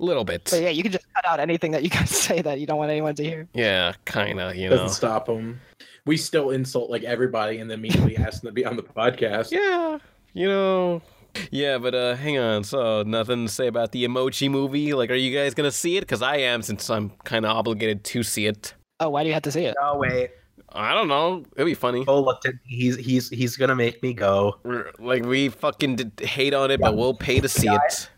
A 0.00 0.02
little 0.02 0.24
bit. 0.24 0.48
But 0.50 0.62
yeah, 0.62 0.70
you 0.70 0.82
can 0.82 0.92
just 0.92 1.06
cut 1.14 1.26
out 1.26 1.40
anything 1.40 1.72
that 1.72 1.82
you 1.82 1.90
guys 1.90 2.10
say 2.26 2.40
that 2.40 2.58
you 2.58 2.66
don't 2.66 2.78
want 2.78 2.90
anyone 2.90 3.14
to 3.16 3.22
hear. 3.22 3.46
Yeah, 3.52 3.92
kinda, 4.06 4.54
you 4.56 4.70
know. 4.70 4.76
Doesn't 4.76 4.86
know. 4.86 4.92
stop 4.92 5.26
them. 5.26 5.60
We 6.06 6.16
still 6.16 6.50
insult 6.50 6.90
like 6.90 7.04
everybody 7.04 7.58
and 7.58 7.70
then 7.70 7.78
immediately 7.78 8.16
ask 8.16 8.40
them 8.40 8.48
to 8.48 8.52
be 8.52 8.64
on 8.64 8.76
the 8.76 8.82
podcast. 8.82 9.50
Yeah, 9.52 9.98
you 10.32 10.48
know. 10.48 11.02
Yeah, 11.50 11.78
but 11.78 11.94
uh 11.94 12.14
hang 12.16 12.38
on. 12.38 12.64
So, 12.64 13.02
nothing 13.02 13.46
to 13.46 13.52
say 13.52 13.66
about 13.66 13.92
the 13.92 14.04
emoji 14.04 14.50
movie? 14.50 14.94
Like 14.94 15.10
are 15.10 15.14
you 15.14 15.36
guys 15.36 15.54
going 15.54 15.68
to 15.68 15.76
see 15.76 15.96
it 15.96 16.06
cuz 16.08 16.22
I 16.22 16.36
am 16.36 16.62
since 16.62 16.88
I'm 16.90 17.10
kind 17.24 17.44
of 17.44 17.50
obligated 17.56 18.04
to 18.04 18.22
see 18.22 18.46
it. 18.46 18.74
Oh, 19.00 19.10
why 19.10 19.22
do 19.22 19.28
you 19.28 19.34
have 19.34 19.42
to 19.42 19.52
see 19.52 19.64
it? 19.64 19.74
no 19.80 19.96
wait. 19.96 20.30
I 20.76 20.92
don't 20.94 21.08
know. 21.08 21.44
It'd 21.56 21.66
be 21.66 21.74
funny. 21.74 22.04
Oh 22.08 22.20
look, 22.20 22.42
he's 22.64 22.96
he's 22.96 23.28
he's 23.30 23.56
gonna 23.56 23.76
make 23.76 24.02
me 24.02 24.12
go. 24.12 24.58
We're- 24.64 24.90
Like 24.98 25.24
we 25.24 25.48
fucking 25.48 25.96
did 25.96 26.12
hate 26.20 26.54
on 26.54 26.70
it, 26.70 26.80
but 26.80 26.96
we'll 26.96 27.14
pay 27.14 27.40
to 27.40 27.48
see 27.48 27.68
it. 27.68 28.10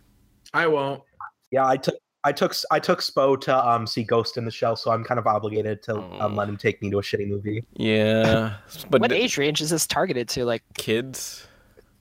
I 0.54 0.66
won't. 0.66 1.02
Yeah, 1.50 1.66
I 1.66 1.76
took 1.76 1.96
I 2.24 2.32
took 2.32 2.54
I 2.70 2.78
took 2.80 3.00
Spo 3.00 3.40
to 3.42 3.68
um 3.68 3.86
see 3.86 4.02
Ghost 4.04 4.36
in 4.36 4.44
the 4.44 4.50
Shell, 4.50 4.76
so 4.76 4.90
I'm 4.90 5.04
kind 5.04 5.18
of 5.20 5.26
obligated 5.26 5.82
to 5.84 5.94
Oh. 5.96 6.16
um, 6.20 6.34
let 6.36 6.48
him 6.48 6.56
take 6.56 6.80
me 6.82 6.90
to 6.90 6.98
a 6.98 7.02
shitty 7.02 7.28
movie. 7.28 7.62
Yeah. 7.74 8.54
But 8.90 9.00
What 9.00 9.10
the 9.10 9.16
age 9.16 9.36
range 9.38 9.60
is 9.60 9.70
this 9.70 9.86
targeted 9.86 10.28
to? 10.30 10.44
Like, 10.44 10.62
kids 10.76 11.45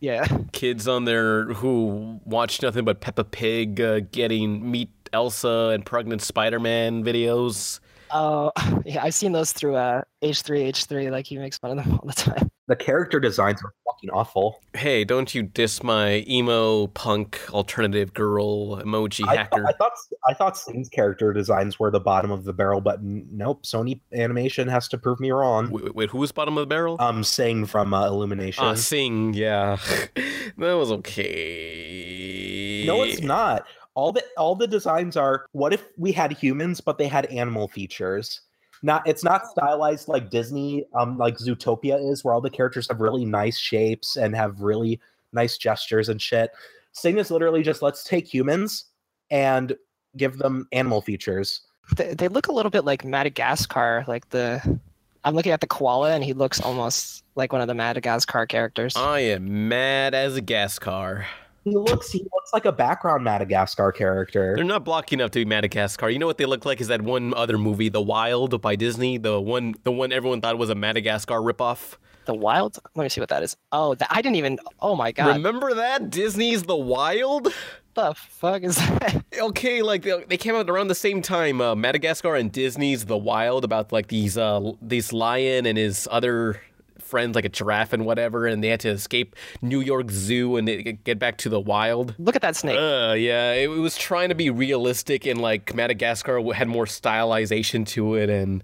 yeah. 0.05 0.27
Kids 0.51 0.87
on 0.87 1.05
there 1.05 1.45
who 1.45 2.19
watch 2.25 2.61
nothing 2.61 2.85
but 2.85 3.01
Peppa 3.01 3.23
Pig 3.23 3.81
uh, 3.81 4.01
getting 4.11 4.69
meet 4.69 4.89
Elsa 5.11 5.71
and 5.73 5.83
pregnant 5.83 6.21
Spider-Man 6.21 7.03
videos. 7.03 7.79
Oh, 8.15 8.51
yeah, 8.85 9.03
I've 9.03 9.13
seen 9.13 9.33
those 9.33 9.51
through 9.51 9.75
uh, 9.75 10.01
H3, 10.23 10.69
H3. 10.69 11.11
Like 11.11 11.27
he 11.27 11.37
makes 11.37 11.57
fun 11.57 11.77
of 11.77 11.83
them 11.83 11.93
all 12.01 12.07
the 12.07 12.13
time. 12.13 12.49
The 12.67 12.75
character 12.75 13.19
designs 13.19 13.61
are 13.63 13.73
fucking 13.85 14.09
awful. 14.09 14.59
Hey, 14.73 15.03
don't 15.03 15.35
you 15.35 15.43
diss 15.43 15.83
my 15.83 16.25
emo 16.27 16.87
punk 16.87 17.39
alternative 17.51 18.11
girl 18.13 18.77
emoji 18.77 19.27
I, 19.27 19.35
hacker? 19.35 19.67
I 19.67 19.73
thought 19.73 19.91
I 20.27 20.33
thought 20.33 20.57
Sing's 20.57 20.89
character 20.89 21.31
designs 21.31 21.77
were 21.77 21.91
the 21.91 21.99
bottom 21.99 22.31
of 22.31 22.43
the 22.43 22.53
barrel, 22.53 22.81
but 22.81 22.99
n- 22.99 23.27
nope. 23.31 23.63
Sony 23.63 23.99
Animation 24.13 24.67
has 24.67 24.87
to 24.87 24.97
prove 24.97 25.19
me 25.19 25.29
wrong. 25.29 25.69
Wait, 25.69 25.93
wait, 25.93 26.09
who 26.09 26.17
was 26.17 26.31
bottom 26.31 26.57
of 26.57 26.61
the 26.63 26.67
barrel? 26.67 26.95
Um, 26.99 27.23
Sing 27.23 27.65
from 27.67 27.93
uh, 27.93 28.07
Illumination. 28.07 28.63
Ah, 28.63 28.73
Sing, 28.75 29.33
yeah. 29.33 29.77
that 30.57 30.73
was 30.73 30.91
okay. 30.91 32.85
no, 32.87 33.03
it's 33.03 33.21
not. 33.21 33.65
All 33.95 34.11
the 34.11 34.23
all 34.37 34.55
the 34.55 34.67
designs 34.67 35.17
are. 35.17 35.45
What 35.53 35.73
if 35.73 35.85
we 35.97 36.11
had 36.11 36.33
humans, 36.33 36.81
but 36.81 36.97
they 36.97 37.07
had 37.07 37.25
animal 37.27 37.67
features? 37.67 38.41
Not. 38.83 39.07
It's 39.07 39.23
not 39.23 39.47
stylized 39.47 40.07
like 40.07 40.29
Disney, 40.29 40.85
um, 40.93 41.17
like 41.17 41.37
Zootopia 41.37 42.11
is, 42.11 42.23
where 42.23 42.33
all 42.33 42.41
the 42.41 42.49
characters 42.49 42.87
have 42.89 42.99
really 42.99 43.25
nice 43.25 43.57
shapes 43.57 44.17
and 44.17 44.35
have 44.35 44.61
really 44.61 44.99
nice 45.31 45.57
gestures 45.57 46.09
and 46.09 46.21
shit. 46.21 46.51
Sing 46.91 47.17
is 47.17 47.31
literally 47.31 47.63
just 47.63 47.81
let's 47.81 48.03
take 48.03 48.31
humans 48.31 48.85
and 49.31 49.75
give 50.17 50.37
them 50.37 50.67
animal 50.71 51.01
features. 51.01 51.61
They, 51.95 52.13
they 52.13 52.27
look 52.27 52.47
a 52.47 52.51
little 52.51 52.69
bit 52.69 52.85
like 52.85 53.05
Madagascar. 53.05 54.05
Like 54.07 54.29
the, 54.29 54.79
I'm 55.23 55.35
looking 55.35 55.51
at 55.51 55.61
the 55.61 55.67
koala, 55.67 56.11
and 56.11 56.23
he 56.23 56.33
looks 56.33 56.59
almost 56.61 57.23
like 57.35 57.51
one 57.51 57.61
of 57.61 57.67
the 57.67 57.73
Madagascar 57.73 58.45
characters. 58.45 58.95
I 58.95 59.19
am 59.21 59.69
mad 59.69 60.13
as 60.13 60.35
a 60.35 60.41
gas 60.41 60.79
car. 60.79 61.25
He 61.65 61.75
looks 61.75 62.11
he 62.11 62.19
looks 62.19 62.53
like 62.53 62.65
a 62.65 62.71
background 62.71 63.23
Madagascar 63.23 63.91
character. 63.91 64.53
They're 64.55 64.63
not 64.63 64.85
blocky 64.85 65.15
enough 65.15 65.31
to 65.31 65.39
be 65.39 65.45
Madagascar. 65.45 66.09
You 66.09 66.19
know 66.19 66.27
what 66.27 66.37
they 66.37 66.45
look 66.45 66.63
like? 66.63 66.79
Is 66.79 66.87
that 66.89 67.01
one 67.01 67.33
other 67.33 67.57
movie, 67.57 67.89
The 67.89 68.01
Wild 68.01 68.61
by 68.61 68.75
Disney? 68.75 69.17
The 69.17 69.41
one, 69.41 69.73
the 69.83 69.91
one 69.91 70.11
everyone 70.11 70.41
thought 70.41 70.59
was 70.59 70.69
a 70.69 70.75
Madagascar 70.75 71.39
ripoff. 71.39 71.95
The 72.25 72.35
Wild. 72.35 72.77
Let 72.93 73.03
me 73.03 73.09
see 73.09 73.19
what 73.19 73.29
that 73.29 73.41
is. 73.41 73.57
Oh, 73.71 73.95
that, 73.95 74.07
I 74.11 74.21
didn't 74.21 74.35
even. 74.35 74.59
Oh 74.79 74.95
my 74.95 75.11
god. 75.11 75.35
Remember 75.37 75.73
that 75.73 76.11
Disney's 76.11 76.63
The 76.63 76.75
Wild? 76.77 77.45
What 77.45 77.53
the 77.95 78.13
fuck 78.13 78.61
is 78.63 78.75
that? 78.75 79.23
Okay, 79.39 79.81
like 79.81 80.03
they, 80.03 80.23
they 80.27 80.37
came 80.37 80.55
out 80.55 80.69
around 80.69 80.87
the 80.87 80.95
same 80.95 81.21
time. 81.21 81.61
Uh, 81.61 81.75
Madagascar 81.75 82.35
and 82.35 82.51
Disney's 82.51 83.05
The 83.05 83.17
Wild 83.17 83.63
about 83.63 83.91
like 83.91 84.07
these 84.07 84.37
uh 84.37 84.71
these 84.81 85.11
lion 85.11 85.65
and 85.65 85.77
his 85.79 86.07
other 86.11 86.61
friends 87.05 87.35
like 87.35 87.45
a 87.45 87.49
giraffe 87.49 87.93
and 87.93 88.05
whatever, 88.05 88.45
and 88.47 88.63
they 88.63 88.69
had 88.69 88.79
to 88.81 88.89
escape 88.89 89.35
New 89.61 89.79
York 89.79 90.11
Zoo 90.11 90.57
and 90.57 90.67
they 90.67 90.83
get 90.83 91.19
back 91.19 91.37
to 91.39 91.49
the 91.49 91.59
wild. 91.59 92.15
Look 92.17 92.35
at 92.35 92.41
that 92.41 92.55
snake. 92.55 92.77
Uh, 92.77 93.13
yeah, 93.13 93.53
it 93.53 93.67
was 93.67 93.97
trying 93.97 94.29
to 94.29 94.35
be 94.35 94.49
realistic 94.49 95.25
and 95.25 95.39
like 95.41 95.73
Madagascar 95.73 96.41
had 96.53 96.67
more 96.67 96.85
stylization 96.85 97.85
to 97.87 98.15
it 98.15 98.29
and. 98.29 98.63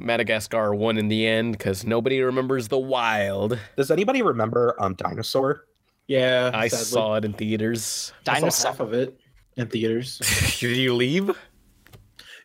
Madagascar 0.00 0.72
won 0.76 0.96
in 0.96 1.08
the 1.08 1.26
end 1.26 1.58
because 1.58 1.84
nobody 1.84 2.22
remembers 2.22 2.68
the 2.68 2.78
wild. 2.78 3.58
Does 3.76 3.90
anybody 3.90 4.22
remember 4.22 4.76
um 4.78 4.94
Dinosaur? 4.94 5.64
Yeah, 6.06 6.52
I 6.54 6.68
sadly. 6.68 6.84
saw 6.84 7.14
it 7.16 7.24
in 7.24 7.32
theaters. 7.32 8.12
I 8.20 8.24
saw 8.24 8.40
Dinosaur. 8.40 8.70
half 8.70 8.80
of 8.80 8.92
it 8.92 9.18
in 9.56 9.66
theaters. 9.66 10.18
Did 10.60 10.76
you 10.76 10.94
leave? 10.94 11.36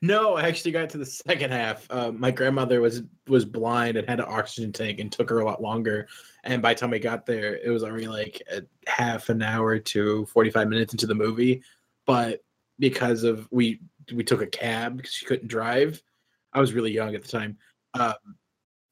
No, 0.04 0.36
I 0.36 0.50
actually 0.50 0.72
got 0.72 0.90
to 0.90 0.98
the 0.98 1.06
second 1.06 1.52
half. 1.52 1.88
Uh, 1.90 2.12
my 2.12 2.30
grandmother 2.30 2.82
was 2.82 3.04
was 3.30 3.46
blind 3.46 3.96
and 3.96 4.06
had 4.06 4.20
an 4.20 4.26
oxygen 4.28 4.74
tank, 4.74 5.00
and 5.00 5.10
took 5.10 5.30
her 5.30 5.40
a 5.40 5.46
lot 5.46 5.62
longer. 5.62 6.10
And 6.44 6.62
by 6.62 6.74
the 6.74 6.82
time 6.82 6.90
we 6.90 7.00
got 7.00 7.26
there, 7.26 7.56
it 7.56 7.70
was 7.70 7.86
already 7.86 8.10
like 8.10 8.42
half 8.86 9.30
an 9.30 9.42
hour 9.42 9.80
to 9.80 10.26
forty 10.26 10.50
five 10.50 10.68
minutes 10.68 10.94
into 10.94 11.08
the 11.08 11.16
movie. 11.16 11.64
But 12.06 12.44
because 12.80 13.24
of 13.24 13.48
we 13.50 13.80
we 14.14 14.26
took 14.26 14.42
a 14.42 14.48
cab 14.48 14.98
because 14.98 15.14
she 15.14 15.26
couldn't 15.26 15.48
drive, 15.48 16.04
I 16.52 16.60
was 16.60 16.74
really 16.74 16.92
young 16.92 17.16
at 17.16 17.22
the 17.22 17.30
time. 17.30 17.58
Um, 17.94 18.36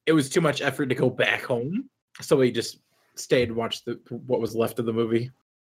it 0.06 0.12
was 0.12 0.30
too 0.30 0.40
much 0.40 0.62
effort 0.62 0.86
to 0.86 0.94
go 0.94 1.10
back 1.10 1.42
home, 1.42 1.90
so 2.22 2.36
we 2.36 2.50
just 2.50 2.78
stayed 3.16 3.48
and 3.48 3.56
watched 3.58 3.84
the 3.84 4.00
what 4.08 4.40
was 4.40 4.56
left 4.56 4.78
of 4.78 4.86
the 4.86 4.94
movie. 4.94 5.30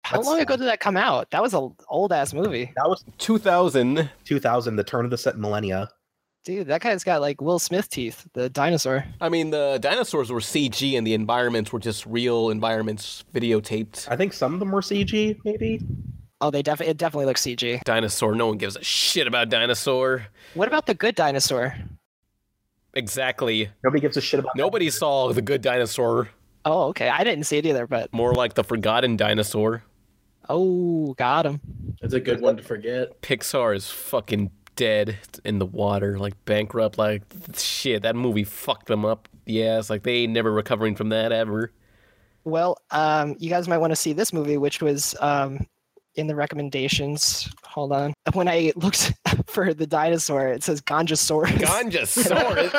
How 0.07 0.19
That's 0.19 0.29
long 0.29 0.39
ago 0.41 0.57
did 0.57 0.67
that 0.69 0.79
come 0.79 0.97
out? 0.97 1.33
That 1.33 1.43
was 1.43 1.53
a 1.53 1.69
old 1.89 2.13
ass 2.13 2.33
movie, 2.33 2.73
That 2.77 2.89
was 2.89 3.05
2000. 3.19 4.09
2000, 4.25 4.77
the 4.77 4.85
turn 4.85 5.05
of 5.05 5.11
the 5.11 5.19
set 5.19 5.37
millennia. 5.37 5.89
dude. 6.45 6.69
That 6.69 6.81
guy's 6.81 7.03
got 7.03 7.21
like 7.21 7.41
Will 7.41 7.59
Smith 7.59 7.89
teeth. 7.91 8.25
The 8.33 8.49
dinosaur. 8.49 9.05
I 9.21 9.29
mean, 9.29 9.51
the 9.51 9.79
dinosaurs 9.83 10.31
were 10.31 10.39
CG 10.39 10.97
and 10.97 11.05
the 11.05 11.13
environments 11.15 11.73
were 11.73 11.81
just 11.81 12.07
real 12.07 12.51
environments 12.51 13.25
videotaped. 13.35 14.07
I 14.09 14.15
think 14.15 14.33
some 14.33 14.55
of 14.55 14.61
them 14.61 14.71
were 14.71 14.81
CG, 14.81 15.37
maybe. 15.45 15.81
Oh, 16.41 16.53
they 16.53 16.63
definitely 16.63 16.93
it 16.93 16.99
definitely 16.99 17.27
looks 17.27 17.43
CG. 17.43 17.83
Dinosaur, 17.83 18.37
no 18.37 18.47
one 18.47 18.59
gives 18.59 18.77
a 18.77 18.85
shit 18.85 19.27
about 19.27 19.49
dinosaur. 19.49 20.27
What 20.55 20.69
about 20.69 20.87
the 20.87 20.95
good 20.95 21.17
dinosaur? 21.17 21.75
Exactly. 22.95 23.69
Nobody 23.83 24.01
gives 24.01 24.17
a 24.17 24.21
shit 24.21 24.39
about. 24.41 24.55
Nobody 24.57 24.89
saw 24.91 25.33
the 25.33 25.43
good 25.43 25.63
dinosaur. 25.63 26.29
Oh, 26.65 26.85
okay. 26.89 27.09
I 27.09 27.25
didn't 27.25 27.45
see 27.45 27.59
it 27.59 27.67
either, 27.67 27.87
but 27.89 28.13
More 28.13 28.35
like 28.35 28.55
the 28.55 28.65
forgotten 28.65 29.17
dinosaur. 29.17 29.83
Oh, 30.49 31.14
got 31.14 31.47
him. 31.47 31.61
It's 32.03 32.14
a 32.14 32.20
good 32.20 32.40
one 32.40 32.57
to 32.57 32.62
forget. 32.62 33.20
Pixar 33.22 33.74
is 33.74 33.90
fucking 33.90 34.51
dead 34.76 35.16
in 35.44 35.59
the 35.59 35.66
water, 35.66 36.18
like 36.18 36.42
bankrupt. 36.44 36.99
Like 36.99 37.22
shit, 37.57 38.03
that 38.03 38.16
movie 38.16 38.44
fucked 38.44 38.86
them 38.86 39.05
up. 39.05 39.28
Yeah, 39.47 39.78
it's 39.78 39.90
like 39.90 40.03
they 40.03 40.18
ain't 40.18 40.32
never 40.32 40.53
recovering 40.53 40.94
from 40.94 41.09
that 41.11 41.32
ever. 41.32 41.72
Well, 42.44 42.78
um, 42.92 43.34
you 43.38 43.51
guys 43.51 43.66
might 43.66 43.78
want 43.78 43.90
to 43.90 43.97
see 43.97 44.12
this 44.12 44.32
movie, 44.32 44.57
which 44.57 44.80
was 44.80 45.16
um, 45.20 45.66
in 46.17 46.27
the 46.27 46.35
recommendations. 46.35 47.49
Hold 47.64 47.93
on. 47.93 48.14
When 48.33 48.49
I 48.49 48.73
looked 48.75 49.12
for 49.47 49.73
the 49.73 49.87
dinosaur, 49.87 50.49
it 50.49 50.62
says 50.62 50.81
Ganjasaurus. 50.81 51.59
Ganjasaurus. 51.59 52.73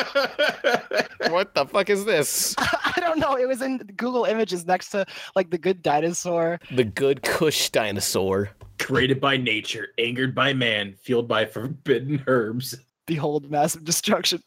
what 1.32 1.54
the 1.54 1.66
fuck 1.66 1.90
is 1.90 2.06
this? 2.06 2.56
I 2.60 3.00
don't 3.00 3.20
know. 3.20 3.36
It 3.36 3.48
was 3.48 3.62
in 3.62 3.78
Google 3.96 4.26
Images 4.26 4.66
next 4.66 4.90
to 4.90 5.06
like 5.36 5.50
the 5.50 5.58
good 5.58 5.82
dinosaur. 5.82 6.60
The 6.72 6.84
good 6.84 7.24
Kush 7.24 7.70
dinosaur. 7.70 8.50
Created 8.80 9.20
by 9.20 9.38
nature, 9.38 9.88
angered 9.98 10.36
by 10.36 10.54
man, 10.54 10.94
fueled 11.02 11.28
by 11.28 11.46
forbidden 11.46 12.24
herbs. 12.28 12.76
Behold, 13.08 13.50
massive 13.50 13.84
destruction. 13.84 14.42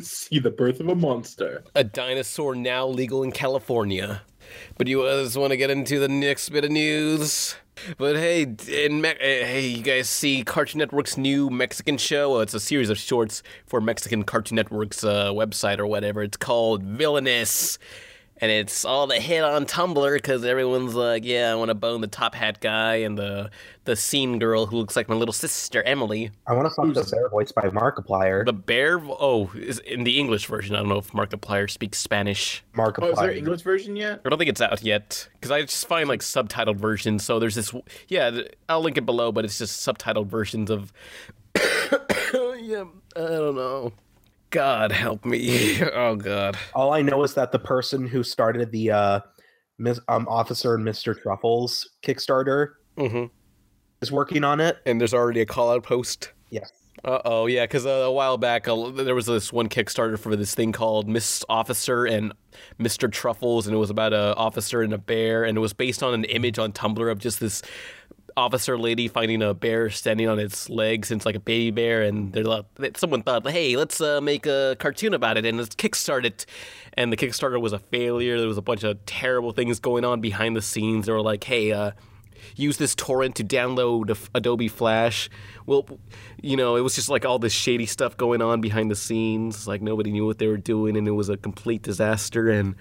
See 0.00 0.38
the 0.38 0.54
birth 0.56 0.80
of 0.80 0.88
a 0.88 0.94
monster. 0.94 1.64
A 1.74 1.82
dinosaur 1.84 2.54
now 2.54 2.86
legal 2.86 3.22
in 3.22 3.32
California. 3.32 4.22
But 4.78 4.86
you 4.86 5.02
guys 5.02 5.36
want 5.36 5.50
to 5.50 5.56
get 5.56 5.70
into 5.70 5.98
the 5.98 6.08
next 6.08 6.48
bit 6.50 6.64
of 6.64 6.70
news? 6.70 7.56
But 7.96 8.16
hey, 8.16 8.44
Me- 8.46 9.08
eh, 9.08 9.46
hey, 9.46 9.66
you 9.66 9.82
guys 9.82 10.08
see 10.08 10.42
Cartoon 10.44 10.78
Network's 10.80 11.16
new 11.16 11.48
Mexican 11.48 11.96
show? 11.96 12.32
Well, 12.32 12.40
it's 12.40 12.52
a 12.54 12.60
series 12.60 12.90
of 12.90 12.98
shorts 12.98 13.42
for 13.66 13.80
Mexican 13.80 14.22
Cartoon 14.24 14.56
Network's 14.56 15.02
uh, 15.02 15.30
website 15.32 15.78
or 15.78 15.86
whatever. 15.86 16.22
It's 16.22 16.36
called 16.36 16.82
Villainous. 16.82 17.78
And 18.42 18.50
it's 18.50 18.86
all 18.86 19.06
the 19.06 19.20
hit 19.20 19.44
on 19.44 19.66
Tumblr 19.66 20.14
because 20.14 20.44
everyone's 20.44 20.94
like, 20.94 21.24
yeah, 21.24 21.52
I 21.52 21.54
want 21.56 21.68
to 21.68 21.74
bone 21.74 22.00
the 22.00 22.06
top 22.06 22.34
hat 22.34 22.60
guy 22.60 22.96
and 22.96 23.18
the 23.18 23.50
the 23.84 23.96
scene 23.96 24.38
girl 24.38 24.66
who 24.66 24.76
looks 24.76 24.96
like 24.96 25.08
my 25.08 25.14
little 25.14 25.32
sister 25.32 25.82
Emily. 25.82 26.30
I 26.46 26.54
want 26.54 26.66
to 26.66 26.74
fuck 26.74 26.94
the 26.94 27.10
bear 27.10 27.28
voiced 27.28 27.54
by 27.54 27.62
Markiplier. 27.62 28.44
The 28.46 28.52
bear, 28.52 29.00
oh, 29.02 29.50
is 29.54 29.78
in 29.80 30.04
the 30.04 30.18
English 30.18 30.46
version. 30.46 30.74
I 30.74 30.78
don't 30.78 30.88
know 30.88 30.98
if 30.98 31.10
Markiplier 31.12 31.68
speaks 31.68 31.98
Spanish. 31.98 32.62
Markiplier. 32.74 33.02
Oh, 33.02 33.10
is 33.10 33.18
there 33.18 33.30
an 33.30 33.36
English 33.36 33.62
version 33.62 33.96
yet? 33.96 34.22
I 34.24 34.28
don't 34.28 34.38
think 34.38 34.50
it's 34.50 34.60
out 34.60 34.82
yet 34.82 35.28
because 35.34 35.50
I 35.50 35.62
just 35.62 35.86
find 35.86 36.08
like 36.08 36.20
subtitled 36.20 36.76
versions. 36.76 37.24
So 37.24 37.38
there's 37.38 37.56
this, 37.56 37.74
yeah, 38.08 38.40
I'll 38.68 38.80
link 38.80 38.96
it 38.96 39.04
below, 39.06 39.32
but 39.32 39.44
it's 39.44 39.58
just 39.58 39.86
subtitled 39.86 40.28
versions 40.28 40.70
of. 40.70 40.92
yeah, 41.56 42.84
I 43.16 43.20
don't 43.20 43.56
know. 43.56 43.92
God 44.50 44.92
help 44.92 45.24
me. 45.24 45.80
Oh 45.92 46.16
God. 46.16 46.56
All 46.74 46.92
I 46.92 47.02
know 47.02 47.22
is 47.22 47.34
that 47.34 47.52
the 47.52 47.58
person 47.58 48.06
who 48.06 48.22
started 48.22 48.70
the 48.70 48.90
uh, 48.90 49.20
Miss, 49.78 50.00
um, 50.08 50.26
Officer 50.28 50.74
and 50.74 50.86
Mr. 50.86 51.20
Truffles 51.20 51.88
Kickstarter 52.02 52.72
hmm 52.96 53.24
is 54.00 54.10
working 54.10 54.44
on 54.44 54.60
it. 54.60 54.78
And 54.86 55.00
there's 55.00 55.14
already 55.14 55.40
a 55.40 55.46
call 55.46 55.70
out 55.70 55.82
post. 55.82 56.32
Yes. 56.50 56.72
Uh 57.04 57.20
oh, 57.24 57.46
yeah, 57.46 57.64
because 57.64 57.86
uh, 57.86 57.90
a 57.90 58.12
while 58.12 58.36
back 58.36 58.68
uh, 58.68 58.90
there 58.90 59.14
was 59.14 59.26
this 59.26 59.52
one 59.52 59.68
Kickstarter 59.68 60.18
for 60.18 60.36
this 60.36 60.54
thing 60.54 60.70
called 60.70 61.08
Miss 61.08 61.44
Officer 61.48 62.04
and 62.04 62.32
Mr. 62.78 63.10
Truffles, 63.10 63.66
and 63.66 63.74
it 63.74 63.78
was 63.78 63.88
about 63.88 64.12
a 64.12 64.34
officer 64.36 64.82
and 64.82 64.92
a 64.92 64.98
bear, 64.98 65.44
and 65.44 65.56
it 65.56 65.60
was 65.60 65.72
based 65.72 66.02
on 66.02 66.12
an 66.12 66.24
image 66.24 66.58
on 66.58 66.72
Tumblr 66.72 67.10
of 67.10 67.18
just 67.18 67.40
this 67.40 67.62
officer 68.36 68.78
lady 68.78 69.08
finding 69.08 69.42
a 69.42 69.54
bear 69.54 69.90
standing 69.90 70.28
on 70.28 70.38
its 70.38 70.68
legs, 70.68 71.10
and 71.10 71.18
it's 71.18 71.26
like 71.26 71.34
a 71.34 71.40
baby 71.40 71.70
bear, 71.70 72.02
and 72.02 72.32
they're 72.32 72.44
like, 72.44 72.64
someone 72.96 73.22
thought, 73.22 73.48
hey, 73.48 73.76
let's 73.76 74.00
uh, 74.00 74.20
make 74.20 74.46
a 74.46 74.76
cartoon 74.78 75.14
about 75.14 75.36
it, 75.36 75.44
and 75.44 75.58
let's 75.58 75.74
kickstart 75.74 76.24
it. 76.24 76.46
And 76.94 77.12
the 77.12 77.16
Kickstarter 77.16 77.60
was 77.60 77.72
a 77.72 77.78
failure. 77.78 78.38
There 78.38 78.48
was 78.48 78.58
a 78.58 78.62
bunch 78.62 78.84
of 78.84 79.04
terrible 79.06 79.52
things 79.52 79.78
going 79.78 80.04
on 80.04 80.20
behind 80.20 80.56
the 80.56 80.62
scenes. 80.62 81.06
They 81.06 81.12
were 81.12 81.22
like, 81.22 81.44
hey, 81.44 81.72
uh, 81.72 81.92
use 82.56 82.76
this 82.78 82.94
torrent 82.94 83.36
to 83.36 83.44
download 83.44 84.16
Adobe 84.34 84.68
Flash. 84.68 85.30
Well, 85.66 85.86
you 86.42 86.56
know, 86.56 86.76
it 86.76 86.80
was 86.80 86.94
just 86.94 87.08
like 87.08 87.24
all 87.24 87.38
this 87.38 87.52
shady 87.52 87.86
stuff 87.86 88.16
going 88.16 88.42
on 88.42 88.60
behind 88.60 88.90
the 88.90 88.96
scenes. 88.96 89.68
Like 89.68 89.82
nobody 89.82 90.10
knew 90.10 90.26
what 90.26 90.38
they 90.38 90.48
were 90.48 90.56
doing, 90.56 90.96
and 90.96 91.06
it 91.06 91.12
was 91.12 91.28
a 91.28 91.36
complete 91.36 91.82
disaster. 91.82 92.50
And 92.50 92.74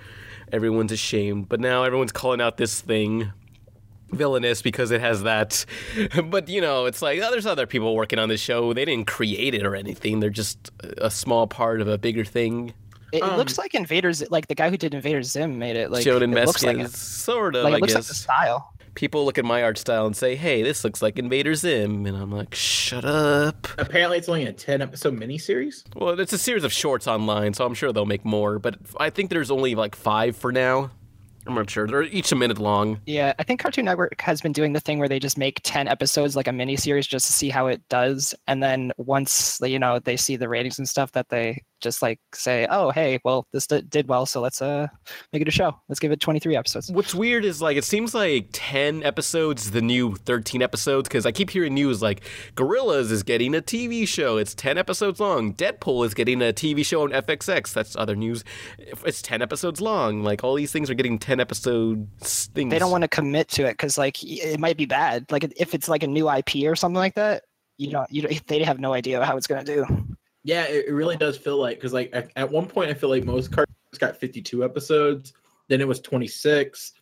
everyone's 0.52 0.92
ashamed. 0.92 1.50
But 1.50 1.60
now 1.60 1.84
everyone's 1.84 2.12
calling 2.12 2.42
out 2.42 2.58
this 2.58 2.82
thing 2.82 3.32
villainous 4.12 4.62
because 4.62 4.92
it 4.92 5.02
has 5.02 5.24
that. 5.24 5.66
But 6.26 6.50
you 6.50 6.62
know, 6.62 6.86
it's 6.86 7.02
like 7.02 7.20
oh, 7.22 7.32
there's 7.32 7.46
other 7.46 7.66
people 7.68 7.96
working 7.96 8.20
on 8.20 8.30
this 8.30 8.42
show. 8.42 8.74
They 8.74 8.86
didn't 8.86 9.08
create 9.08 9.54
it 9.54 9.66
or 9.66 9.76
anything. 9.76 10.20
They're 10.20 10.30
just 10.30 10.72
a 10.98 11.10
small 11.12 11.48
part 11.48 11.82
of 11.82 11.88
a 11.88 11.98
bigger 11.98 12.26
thing. 12.26 12.74
It 13.12 13.24
Um, 13.24 13.38
looks 13.38 13.58
like 13.58 13.74
Invaders, 13.74 14.24
like 14.30 14.48
the 14.48 14.56
guy 14.56 14.70
who 14.70 14.78
did 14.78 14.94
Invader 14.94 15.24
Zim 15.24 15.58
made 15.58 15.76
it. 15.76 15.90
Like 15.90 16.04
Showed 16.04 16.22
in 16.22 16.32
it 16.38 16.46
looks 16.46 16.64
like 16.64 16.78
Meskins, 16.78 16.86
it. 16.86 16.92
sort 16.96 17.56
of. 17.56 17.64
Like 17.64 17.74
I 17.74 17.78
it 17.78 17.82
looks 17.82 17.96
like 17.96 18.04
the 18.04 18.14
style. 18.14 18.74
people 18.94 19.26
look 19.26 19.38
at 19.40 19.46
my 19.46 19.64
art 19.64 19.78
style 19.80 20.06
and 20.06 20.16
say, 20.16 20.36
"Hey, 20.36 20.62
this 20.62 20.84
looks 20.84 21.02
like 21.02 21.18
Invader 21.18 21.56
Zim," 21.56 22.06
and 22.06 22.16
I'm 22.16 22.32
like, 22.32 22.54
"Shut 22.54 23.06
up." 23.06 23.68
Apparently, 23.80 24.18
it's 24.20 24.30
only 24.30 24.46
a 24.46 24.54
ten 24.54 24.82
episode 24.84 25.16
miniseries. 25.20 25.84
Well, 25.96 26.20
it's 26.20 26.34
a 26.34 26.38
series 26.38 26.64
of 26.64 26.72
shorts 26.72 27.08
online, 27.08 27.54
so 27.56 27.66
I'm 27.66 27.74
sure 27.74 27.92
they'll 27.92 28.06
make 28.06 28.26
more. 28.26 28.60
But 28.60 28.76
I 29.00 29.10
think 29.10 29.32
there's 29.32 29.50
only 29.50 29.74
like 29.74 29.96
five 29.96 30.36
for 30.36 30.52
now. 30.52 30.92
I'm 31.50 31.56
not 31.56 31.68
sure. 31.70 31.88
They're 31.88 32.04
each 32.04 32.32
a 32.32 32.36
minute 32.36 32.60
long. 32.60 33.02
Yeah, 33.08 33.34
I 33.40 33.44
think 33.44 33.60
Cartoon 33.60 33.86
Network 33.86 34.22
has 34.22 34.40
been 34.40 34.52
doing 34.52 34.74
the 34.74 34.80
thing 34.80 35.00
where 35.00 35.10
they 35.10 35.18
just 35.18 35.36
make 35.36 35.60
10 35.64 35.88
episodes 35.88 36.36
like 36.36 36.48
a 36.48 36.54
mini 36.54 36.76
series 36.76 37.08
just 37.08 37.26
to 37.26 37.34
see 37.34 37.50
how 37.50 37.66
it 37.66 37.82
does. 37.90 38.36
And 38.46 38.62
then 38.62 38.92
once, 38.98 39.60
you 39.64 39.80
know, 39.80 39.98
they 39.98 40.16
see 40.16 40.36
the 40.36 40.48
ratings 40.48 40.78
and 40.78 40.88
stuff 40.88 41.12
that 41.14 41.30
they 41.30 41.64
just 41.80 42.02
like 42.02 42.20
say, 42.34 42.68
oh, 42.70 42.92
hey, 42.92 43.20
well, 43.24 43.48
this 43.52 43.68
d- 43.68 43.82
did 43.82 44.08
well. 44.08 44.26
So 44.26 44.42
let's 44.42 44.62
uh 44.62 44.88
make 45.34 45.42
it 45.42 45.48
a 45.48 45.52
show. 45.52 45.80
Let's 45.88 46.00
give 46.00 46.12
it 46.12 46.20
23 46.20 46.56
episodes. 46.56 46.92
What's 46.92 47.16
weird 47.16 47.46
is 47.46 47.62
like 47.62 47.78
it 47.78 47.84
seems 47.84 48.14
like 48.14 48.50
10 48.52 49.04
episodes 49.04 49.72
the 49.72 49.82
new 49.82 50.16
13 50.16 50.62
episodes 50.62 51.08
because 51.08 51.26
I 51.26 51.32
keep 51.32 51.50
hearing 51.50 51.74
news 51.74 52.02
like 52.02 52.24
Gorillaz 52.56 53.12
is 53.12 53.24
getting 53.24 53.56
a 53.56 53.62
TV 53.62 54.08
show. 54.08 54.38
It's 54.38 54.54
10 54.54 54.78
episodes 54.78 55.20
long. 55.20 55.54
Deadpool 55.54 56.06
is 56.06 56.14
getting 56.14 56.42
a 56.42 56.54
TV 56.54 56.86
show 56.86 57.04
on 57.04 57.12
FXX. 57.12 57.74
That's 57.74 57.96
other 57.96 58.16
news. 58.16 58.44
It's 58.78 59.22
10 59.22 59.42
episodes 59.42 59.82
long. 59.82 60.24
Like 60.24 60.44
all 60.44 60.56
these 60.56 60.72
things 60.72 60.90
are 60.90 60.96
getting 60.96 61.20
10 61.20 61.40
episodes 61.40 62.50
things. 62.54 62.72
They 62.72 62.80
don't 62.80 62.92
want 62.92 63.04
to 63.04 63.08
commit 63.08 63.48
to 63.50 63.66
it 63.66 63.74
because 63.74 63.98
like 63.98 64.24
it 64.24 64.60
might 64.60 64.78
be 64.78 64.86
bad. 64.86 65.32
Like 65.32 65.52
if 65.58 65.74
it's 65.74 65.90
like 65.90 66.04
a 66.04 66.08
new 66.08 66.30
IP 66.30 66.66
or 66.66 66.76
something 66.76 66.98
like 66.98 67.16
that, 67.16 67.44
you 67.78 67.92
know, 67.92 68.06
you 68.10 68.28
they 68.48 68.64
have 68.64 68.80
no 68.80 68.94
idea 68.94 69.24
how 69.24 69.38
it's 69.38 69.48
going 69.48 69.66
to 69.66 69.76
do. 69.76 70.09
Yeah, 70.44 70.64
it, 70.64 70.86
it 70.88 70.92
really 70.94 71.18
does 71.18 71.38
feel 71.38 71.58
like 71.58 71.78
because 71.78 71.94
like 71.94 72.10
at, 72.14 72.32
at 72.36 72.50
one 72.50 72.66
point 72.66 72.90
I 72.90 72.94
feel 72.94 73.10
like 73.10 73.24
most 73.26 73.52
cartoons 73.52 73.98
got 73.98 74.18
52 74.18 74.64
episodes, 74.64 75.34
then 75.68 75.82
it 75.82 75.88
was 75.88 76.00
26, 76.00 76.94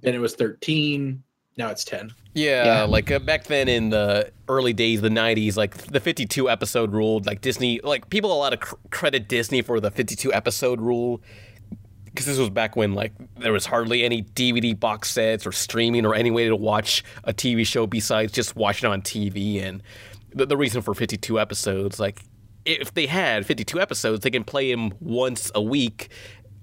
then 0.00 0.14
it 0.14 0.20
was 0.20 0.34
13, 0.34 1.22
now 1.58 1.68
it's 1.70 1.84
10. 1.84 2.10
Yeah, 2.34 2.64
Yeah. 2.64 2.82
like 2.84 3.10
uh, 3.10 3.18
back 3.18 3.44
then 3.44 3.68
in 3.68 3.90
the 3.90 4.32
early 4.48 4.72
days, 4.72 5.00
the 5.02 5.10
'90s, 5.10 5.56
like 5.56 5.76
the 5.76 6.00
52 6.00 6.48
episode 6.48 6.92
rule. 6.92 7.20
Like 7.26 7.40
Disney, 7.42 7.80
like 7.82 8.08
people 8.10 8.32
a 8.32 8.38
lot 8.38 8.52
of 8.54 8.60
cr- 8.60 8.76
credit 8.90 9.28
Disney 9.28 9.60
for 9.60 9.78
the 9.80 9.90
52 9.90 10.32
episode 10.32 10.80
rule 10.80 11.20
because 12.06 12.26
this 12.26 12.38
was 12.38 12.48
back 12.50 12.76
when 12.76 12.94
like 12.94 13.12
there 13.38 13.52
was 13.52 13.66
hardly 13.66 14.02
any 14.04 14.22
DVD 14.22 14.78
box 14.78 15.10
sets 15.10 15.46
or 15.46 15.52
streaming 15.52 16.06
or 16.06 16.14
any 16.14 16.30
way 16.30 16.46
to 16.46 16.56
watch 16.56 17.02
a 17.24 17.32
TV 17.34 17.66
show 17.66 17.86
besides 17.86 18.32
just 18.32 18.54
watching 18.56 18.88
it 18.88 18.92
on 18.92 19.02
TV. 19.02 19.62
And 19.62 19.82
the, 20.34 20.46
the 20.46 20.56
reason 20.56 20.80
for 20.82 20.94
52 20.94 21.38
episodes, 21.40 21.98
like 22.00 22.22
if 22.64 22.94
they 22.94 23.06
had 23.06 23.46
52 23.46 23.80
episodes, 23.80 24.22
they 24.22 24.30
can 24.30 24.44
play 24.44 24.70
him 24.70 24.92
once 25.00 25.50
a 25.54 25.62
week, 25.62 26.10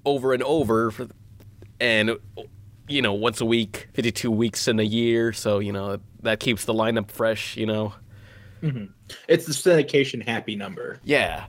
over 0.05 0.33
and 0.33 0.43
over, 0.43 0.91
for, 0.91 1.07
and 1.79 2.17
you 2.87 3.01
know 3.01 3.13
once 3.13 3.41
a 3.41 3.45
week, 3.45 3.87
52 3.93 4.31
weeks 4.31 4.67
in 4.67 4.79
a 4.79 4.83
year. 4.83 5.33
So 5.33 5.59
you 5.59 5.71
know 5.71 5.99
that 6.21 6.39
keeps 6.39 6.65
the 6.65 6.73
lineup 6.73 7.11
fresh. 7.11 7.57
You 7.57 7.65
know, 7.65 7.93
mm-hmm. 8.61 8.85
It's 9.27 9.45
the 9.45 9.53
syndication 9.53 10.25
happy 10.25 10.55
number. 10.55 10.99
yeah, 11.03 11.45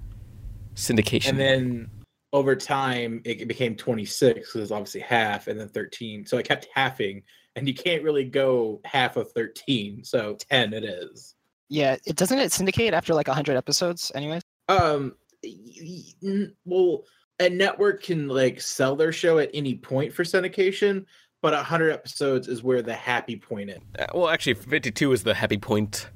syndication. 0.74 1.30
And 1.30 1.40
then 1.40 1.90
over 2.32 2.54
time, 2.54 3.22
it 3.24 3.48
became 3.48 3.74
26 3.76 4.34
because 4.34 4.54
it's 4.62 4.70
obviously 4.70 5.00
half, 5.00 5.46
and 5.46 5.58
then 5.58 5.68
13. 5.68 6.26
So 6.26 6.38
it 6.38 6.46
kept 6.46 6.68
halving, 6.74 7.22
and 7.56 7.66
you 7.66 7.74
can't 7.74 8.02
really 8.02 8.24
go 8.24 8.80
half 8.84 9.16
of 9.16 9.32
13. 9.32 10.04
So 10.04 10.36
10 10.50 10.72
it 10.72 10.84
is. 10.84 11.34
Yeah, 11.70 11.96
it 12.04 12.16
doesn't 12.16 12.38
it 12.38 12.52
syndicate 12.52 12.92
after 12.92 13.14
like 13.14 13.28
100 13.28 13.56
episodes 13.56 14.10
anyways? 14.14 14.42
Um, 14.68 15.14
y- 15.42 15.54
y- 15.80 16.02
n- 16.22 16.56
well, 16.64 17.04
a 17.38 17.48
network 17.48 18.02
can 18.02 18.28
like 18.28 18.60
sell 18.60 18.96
their 18.96 19.12
show 19.12 19.38
at 19.38 19.50
any 19.54 19.76
point 19.76 20.12
for 20.12 20.24
syndication, 20.24 21.06
but 21.42 21.54
100 21.54 21.92
episodes 21.92 22.48
is 22.48 22.62
where 22.62 22.82
the 22.82 22.92
happy 22.92 23.36
point 23.36 23.70
is. 23.70 23.78
Uh, 23.98 24.06
well, 24.12 24.28
actually, 24.28 24.54
52 24.54 25.12
is 25.12 25.22
the 25.22 25.32
happy 25.32 25.56
point. 25.56 26.08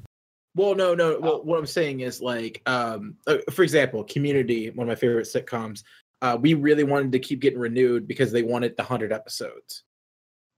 Well, 0.56 0.74
no, 0.74 0.94
no. 0.94 1.18
Well, 1.20 1.44
what 1.44 1.58
I'm 1.58 1.66
saying 1.66 2.00
is 2.00 2.20
like, 2.20 2.60
um, 2.66 3.16
uh, 3.26 3.38
for 3.52 3.62
example, 3.62 4.04
Community, 4.04 4.70
one 4.70 4.88
of 4.88 4.88
my 4.88 4.96
favorite 4.96 5.26
sitcoms. 5.26 5.84
Uh, 6.20 6.36
we 6.40 6.54
really 6.54 6.84
wanted 6.84 7.12
to 7.12 7.18
keep 7.18 7.40
getting 7.40 7.58
renewed 7.58 8.08
because 8.08 8.32
they 8.32 8.42
wanted 8.42 8.76
the 8.76 8.82
hundred 8.82 9.12
episodes. 9.12 9.84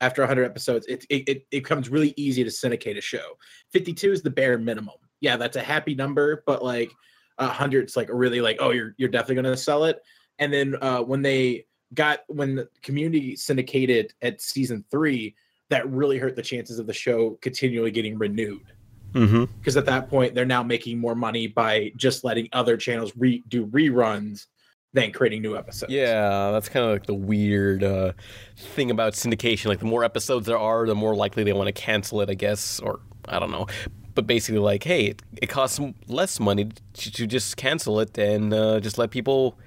After 0.01 0.23
100 0.23 0.45
episodes, 0.45 0.87
it, 0.87 1.05
it 1.09 1.29
it 1.29 1.37
it 1.51 1.63
becomes 1.63 1.89
really 1.89 2.13
easy 2.17 2.45
to 2.45 2.51
syndicate 2.51 2.99
a 2.99 3.01
show. 3.01 3.39
52 3.73 4.13
is 4.13 4.23
the 4.23 4.31
bare 4.31 4.59
minimum. 4.59 4.97
Yeah, 5.21 5.37
that's 5.37 5.57
a 5.57 5.63
happy 5.63 5.95
number, 5.95 6.43
but 6.47 6.63
like 6.63 6.93
a 7.39 7.47
hundred's 7.47 7.97
like 7.97 8.09
really 8.13 8.41
like, 8.41 8.59
oh, 8.61 8.71
you're 8.71 8.95
you're 8.99 9.09
definitely 9.09 9.37
gonna 9.37 9.57
sell 9.57 9.85
it. 9.85 10.01
And 10.39 10.53
then 10.53 10.77
uh, 10.83 11.01
when 11.01 11.23
they 11.23 11.67
got 11.95 12.21
when 12.29 12.57
the 12.57 12.69
Community 12.83 13.37
syndicated 13.37 14.13
at 14.21 14.43
season 14.43 14.85
three, 14.91 15.35
that 15.71 15.89
really 15.91 16.19
hurt 16.19 16.37
the 16.37 16.43
chances 16.43 16.79
of 16.79 16.87
the 16.87 16.93
show 16.93 17.39
continually 17.41 17.91
getting 17.91 18.19
renewed 18.19 18.73
Mm-hmm. 19.15 19.45
because 19.59 19.79
at 19.79 19.87
that 19.87 20.11
point 20.11 20.35
they're 20.35 20.45
now 20.45 20.63
making 20.63 20.99
more 20.99 21.15
money 21.15 21.47
by 21.47 21.91
just 21.97 22.23
letting 22.23 22.49
other 22.53 22.77
channels 22.77 23.13
re- 23.17 23.43
do 23.49 23.67
reruns 23.69 24.47
than 24.93 25.13
creating 25.13 25.43
new 25.43 25.57
episodes. 25.57 25.93
Yeah, 25.93 26.51
that's 26.53 26.69
kind 26.69 26.87
of 26.87 26.93
like 26.93 27.07
the 27.07 27.15
weird 27.15 27.85
uh, 27.85 28.13
thing 28.57 28.91
about 28.91 29.13
syndication. 29.13 29.67
Like, 29.67 29.81
the 29.81 29.85
more 29.85 30.05
episodes 30.05 30.47
there 30.47 30.59
are, 30.59 30.87
the 30.87 30.95
more 30.95 31.15
likely 31.15 31.45
they 31.45 31.53
want 31.53 31.67
to 31.67 31.73
cancel 31.73 32.21
it, 32.23 32.31
I 32.31 32.35
guess, 32.35 32.81
or 32.81 33.01
I 33.29 33.39
don't 33.39 33.51
know. 33.51 33.67
But 34.15 34.27
basically, 34.27 34.61
like, 34.61 34.85
hey, 34.85 35.07
it, 35.09 35.23
it 35.43 35.49
costs 35.49 35.79
less 36.09 36.41
money 36.41 36.71
to, 36.95 37.13
to 37.13 37.27
just 37.27 37.57
cancel 37.59 38.01
it 38.01 38.17
and 38.17 38.55
uh, 38.55 38.81
just 38.81 38.97
let 38.97 39.11
people 39.11 39.59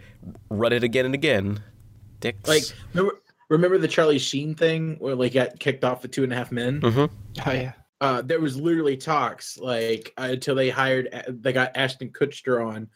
run 0.49 0.73
it 0.73 0.83
again 0.83 1.05
and 1.05 1.13
again. 1.13 1.61
Dicks. 2.19 2.49
Like 2.49 2.63
remember, 2.93 3.19
remember 3.49 3.77
the 3.77 3.87
Charlie 3.87 4.19
Sheen 4.19 4.55
thing 4.55 4.95
where 4.99 5.15
like 5.15 5.33
got 5.33 5.59
kicked 5.59 5.83
off 5.83 6.01
for 6.01 6.07
Two 6.07 6.23
and 6.23 6.33
a 6.33 6.35
Half 6.35 6.51
Men. 6.51 6.81
Mhm. 6.81 7.09
Oh 7.45 7.51
yeah. 7.51 7.73
Uh, 8.01 8.21
there 8.21 8.39
was 8.39 8.57
literally 8.57 8.97
talks 8.97 9.57
like 9.57 10.13
uh, 10.17 10.29
until 10.31 10.55
they 10.55 10.69
hired 10.69 11.09
they 11.27 11.53
got 11.53 11.71
Ashton 11.75 12.09
Kutcher 12.09 12.65
on. 12.65 12.89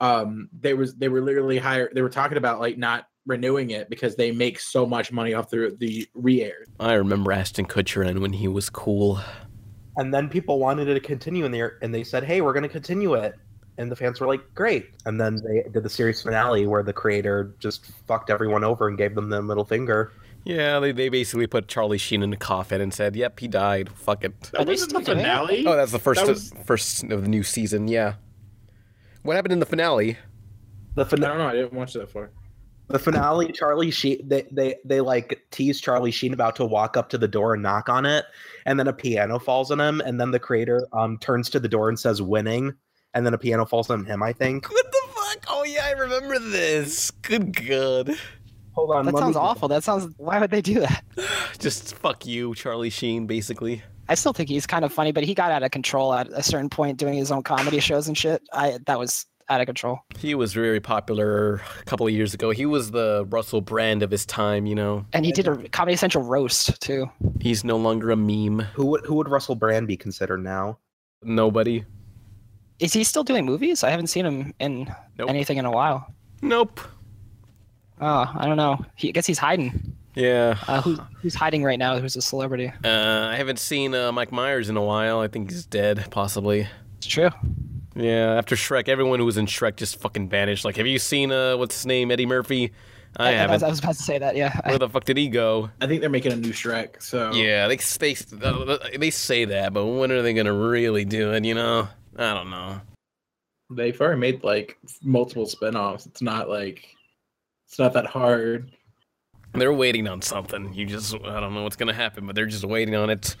Um, 0.00 0.48
they 0.58 0.74
was 0.74 0.94
they 0.96 1.08
were 1.08 1.20
literally 1.20 1.58
hired. 1.58 1.92
They 1.94 2.02
were 2.02 2.08
talking 2.08 2.38
about 2.38 2.60
like 2.60 2.78
not 2.78 3.06
renewing 3.26 3.70
it 3.70 3.90
because 3.90 4.16
they 4.16 4.32
make 4.32 4.58
so 4.58 4.86
much 4.86 5.12
money 5.12 5.34
off 5.34 5.50
the 5.50 5.76
the 5.78 6.08
re-air. 6.14 6.64
I 6.78 6.94
remember 6.94 7.32
Ashton 7.32 7.66
Kutcher 7.66 8.06
and 8.06 8.20
when 8.20 8.32
he 8.32 8.48
was 8.48 8.70
cool. 8.70 9.20
And 9.96 10.14
then 10.14 10.28
people 10.28 10.58
wanted 10.58 10.88
it 10.88 10.94
to 10.94 11.00
continue, 11.00 11.44
and 11.44 11.52
they 11.52 11.62
and 11.82 11.94
they 11.94 12.04
said, 12.04 12.24
"Hey, 12.24 12.40
we're 12.40 12.52
going 12.54 12.62
to 12.62 12.68
continue 12.68 13.14
it." 13.14 13.34
And 13.76 13.90
the 13.90 13.96
fans 13.96 14.20
were 14.20 14.26
like, 14.26 14.40
"Great!" 14.54 14.90
And 15.04 15.20
then 15.20 15.36
they 15.46 15.68
did 15.70 15.82
the 15.82 15.90
series 15.90 16.22
finale 16.22 16.66
where 16.66 16.82
the 16.82 16.92
creator 16.92 17.54
just 17.58 17.86
fucked 18.06 18.30
everyone 18.30 18.64
over 18.64 18.88
and 18.88 18.96
gave 18.96 19.14
them 19.14 19.28
the 19.28 19.42
middle 19.42 19.64
finger. 19.64 20.12
Yeah, 20.44 20.80
they, 20.80 20.92
they 20.92 21.10
basically 21.10 21.46
put 21.46 21.68
Charlie 21.68 21.98
Sheen 21.98 22.22
in 22.22 22.32
a 22.32 22.36
coffin 22.36 22.80
and 22.80 22.94
said, 22.94 23.14
"Yep, 23.16 23.40
he 23.40 23.48
died. 23.48 23.90
Fuck 23.90 24.24
it." 24.24 24.40
That 24.52 24.66
wasn't 24.66 24.94
the 24.94 25.00
finale. 25.02 25.66
Oh, 25.66 25.76
that's 25.76 25.92
the 25.92 25.98
first 25.98 26.20
That 26.24 26.28
was- 26.28 26.52
first 26.64 27.02
of 27.04 27.22
the 27.22 27.28
new 27.28 27.42
season. 27.42 27.88
Yeah. 27.88 28.14
What 29.22 29.36
happened 29.36 29.52
in 29.52 29.60
the 29.60 29.66
finale? 29.66 30.16
The 30.94 31.04
I 31.04 31.08
finale. 31.08 31.28
don't 31.28 31.38
know. 31.38 31.48
I 31.48 31.52
didn't 31.52 31.72
watch 31.72 31.92
that 31.94 32.10
far. 32.10 32.30
The 32.88 32.98
finale, 32.98 33.52
Charlie 33.52 33.92
Sheen, 33.92 34.26
they, 34.26 34.48
they 34.50 34.74
they 34.84 35.00
like 35.00 35.40
tease 35.52 35.80
Charlie 35.80 36.10
Sheen 36.10 36.32
about 36.32 36.56
to 36.56 36.64
walk 36.64 36.96
up 36.96 37.08
to 37.10 37.18
the 37.18 37.28
door 37.28 37.54
and 37.54 37.62
knock 37.62 37.88
on 37.88 38.04
it, 38.04 38.24
and 38.66 38.80
then 38.80 38.88
a 38.88 38.92
piano 38.92 39.38
falls 39.38 39.70
on 39.70 39.80
him, 39.80 40.00
and 40.00 40.20
then 40.20 40.32
the 40.32 40.40
creator 40.40 40.86
um 40.92 41.16
turns 41.18 41.48
to 41.50 41.60
the 41.60 41.68
door 41.68 41.88
and 41.88 41.98
says 42.00 42.20
"winning," 42.20 42.74
and 43.14 43.24
then 43.24 43.32
a 43.32 43.38
piano 43.38 43.64
falls 43.64 43.90
on 43.90 44.04
him. 44.04 44.24
I 44.24 44.32
think. 44.32 44.68
What 44.68 44.90
the 44.90 45.00
fuck? 45.12 45.44
Oh 45.48 45.62
yeah, 45.64 45.84
I 45.86 45.92
remember 45.92 46.40
this. 46.40 47.12
Good 47.12 47.54
god. 47.68 48.10
Hold 48.72 48.90
on, 48.90 49.04
That 49.06 49.14
let 49.14 49.20
me- 49.20 49.24
sounds 49.24 49.36
awful. 49.36 49.68
That 49.68 49.84
sounds. 49.84 50.12
Why 50.16 50.40
would 50.40 50.50
they 50.50 50.62
do 50.62 50.80
that? 50.80 51.04
Just 51.60 51.94
fuck 51.94 52.26
you, 52.26 52.56
Charlie 52.56 52.90
Sheen, 52.90 53.28
basically. 53.28 53.82
I 54.10 54.14
still 54.14 54.32
think 54.32 54.48
he's 54.48 54.66
kind 54.66 54.84
of 54.84 54.92
funny, 54.92 55.12
but 55.12 55.22
he 55.22 55.34
got 55.34 55.52
out 55.52 55.62
of 55.62 55.70
control 55.70 56.12
at 56.12 56.28
a 56.32 56.42
certain 56.42 56.68
point 56.68 56.98
doing 56.98 57.14
his 57.14 57.30
own 57.30 57.42
comedy 57.44 57.78
shows 57.78 58.08
and 58.08 58.18
shit. 58.18 58.42
I 58.52 58.78
that 58.86 58.98
was 58.98 59.24
out 59.48 59.60
of 59.60 59.66
control. 59.66 60.00
He 60.18 60.34
was 60.34 60.52
very 60.52 60.80
popular 60.80 61.62
a 61.80 61.84
couple 61.84 62.06
of 62.08 62.12
years 62.12 62.34
ago. 62.34 62.50
He 62.50 62.66
was 62.66 62.90
the 62.90 63.24
Russell 63.30 63.60
Brand 63.60 64.02
of 64.02 64.10
his 64.10 64.26
time, 64.26 64.66
you 64.66 64.74
know. 64.74 65.06
And 65.12 65.24
he 65.24 65.30
did 65.32 65.46
a 65.48 65.68
Comedy 65.68 65.96
Central 65.96 66.24
roast 66.24 66.80
too. 66.80 67.08
He's 67.40 67.62
no 67.64 67.76
longer 67.76 68.10
a 68.10 68.16
meme. 68.16 68.60
Who 68.74 68.86
would 68.86 69.06
who 69.06 69.14
would 69.14 69.28
Russell 69.28 69.54
Brand 69.54 69.86
be 69.86 69.96
considered 69.96 70.42
now? 70.42 70.78
Nobody. 71.22 71.84
Is 72.80 72.92
he 72.92 73.04
still 73.04 73.22
doing 73.24 73.44
movies? 73.44 73.84
I 73.84 73.90
haven't 73.90 74.08
seen 74.08 74.26
him 74.26 74.54
in 74.58 74.92
Nope. 75.18 75.28
anything 75.30 75.58
in 75.58 75.66
a 75.66 75.70
while. 75.70 76.12
Nope. 76.42 76.80
Oh, 78.00 78.32
I 78.34 78.46
don't 78.46 78.56
know. 78.56 78.84
He, 78.96 79.10
I 79.10 79.12
guess 79.12 79.26
he's 79.26 79.38
hiding. 79.38 79.89
Yeah. 80.14 80.58
Uh, 80.66 80.82
who, 80.82 80.96
who's 81.20 81.34
hiding 81.34 81.62
right 81.62 81.78
now? 81.78 81.98
Who's 81.98 82.16
a 82.16 82.22
celebrity? 82.22 82.72
Uh, 82.84 83.28
I 83.30 83.36
haven't 83.36 83.58
seen 83.58 83.94
uh, 83.94 84.10
Mike 84.12 84.32
Myers 84.32 84.68
in 84.68 84.76
a 84.76 84.82
while. 84.82 85.20
I 85.20 85.28
think 85.28 85.50
he's 85.50 85.66
dead, 85.66 86.06
possibly. 86.10 86.68
It's 86.98 87.06
true. 87.06 87.30
Yeah, 87.94 88.34
after 88.34 88.56
Shrek, 88.56 88.88
everyone 88.88 89.18
who 89.18 89.24
was 89.26 89.36
in 89.36 89.46
Shrek 89.46 89.76
just 89.76 90.00
fucking 90.00 90.28
vanished. 90.28 90.64
Like, 90.64 90.76
have 90.76 90.86
you 90.86 90.98
seen 90.98 91.32
uh, 91.32 91.56
what's 91.56 91.76
his 91.76 91.86
name, 91.86 92.10
Eddie 92.10 92.26
Murphy? 92.26 92.72
I, 93.16 93.28
I, 93.28 93.32
haven't. 93.32 93.54
was, 93.54 93.62
I 93.64 93.68
was 93.68 93.78
about 93.80 93.96
to 93.96 94.02
say 94.02 94.18
that. 94.18 94.36
Yeah. 94.36 94.56
Where 94.64 94.78
the 94.78 94.88
fuck 94.88 95.04
did 95.04 95.16
he 95.16 95.28
go? 95.28 95.70
I 95.80 95.86
think 95.86 96.00
they're 96.00 96.10
making 96.10 96.32
a 96.32 96.36
new 96.36 96.52
Shrek. 96.52 97.02
So 97.02 97.32
Yeah, 97.32 97.66
they 97.66 97.76
they 97.76 98.96
they 98.98 99.10
say 99.10 99.46
that, 99.46 99.72
but 99.72 99.86
when 99.86 100.12
are 100.12 100.22
they 100.22 100.32
gonna 100.32 100.52
really 100.52 101.04
do 101.04 101.32
it? 101.32 101.44
You 101.44 101.54
know, 101.54 101.88
I 102.16 102.34
don't 102.34 102.50
know. 102.50 102.80
they've 103.70 104.00
already 104.00 104.20
made 104.20 104.44
like 104.44 104.78
multiple 105.02 105.46
spin-offs. 105.46 106.06
It's 106.06 106.22
not 106.22 106.48
like 106.48 106.96
it's 107.66 107.78
not 107.78 107.92
that 107.94 108.06
hard. 108.06 108.70
They're 109.52 109.72
waiting 109.72 110.06
on 110.08 110.22
something. 110.22 110.72
You 110.74 110.86
just 110.86 111.14
I 111.14 111.40
don't 111.40 111.54
know 111.54 111.62
what's 111.62 111.76
gonna 111.76 111.92
happen, 111.92 112.26
but 112.26 112.34
they're 112.34 112.46
just 112.46 112.64
waiting 112.64 112.94
on 112.94 113.10
it. 113.10 113.36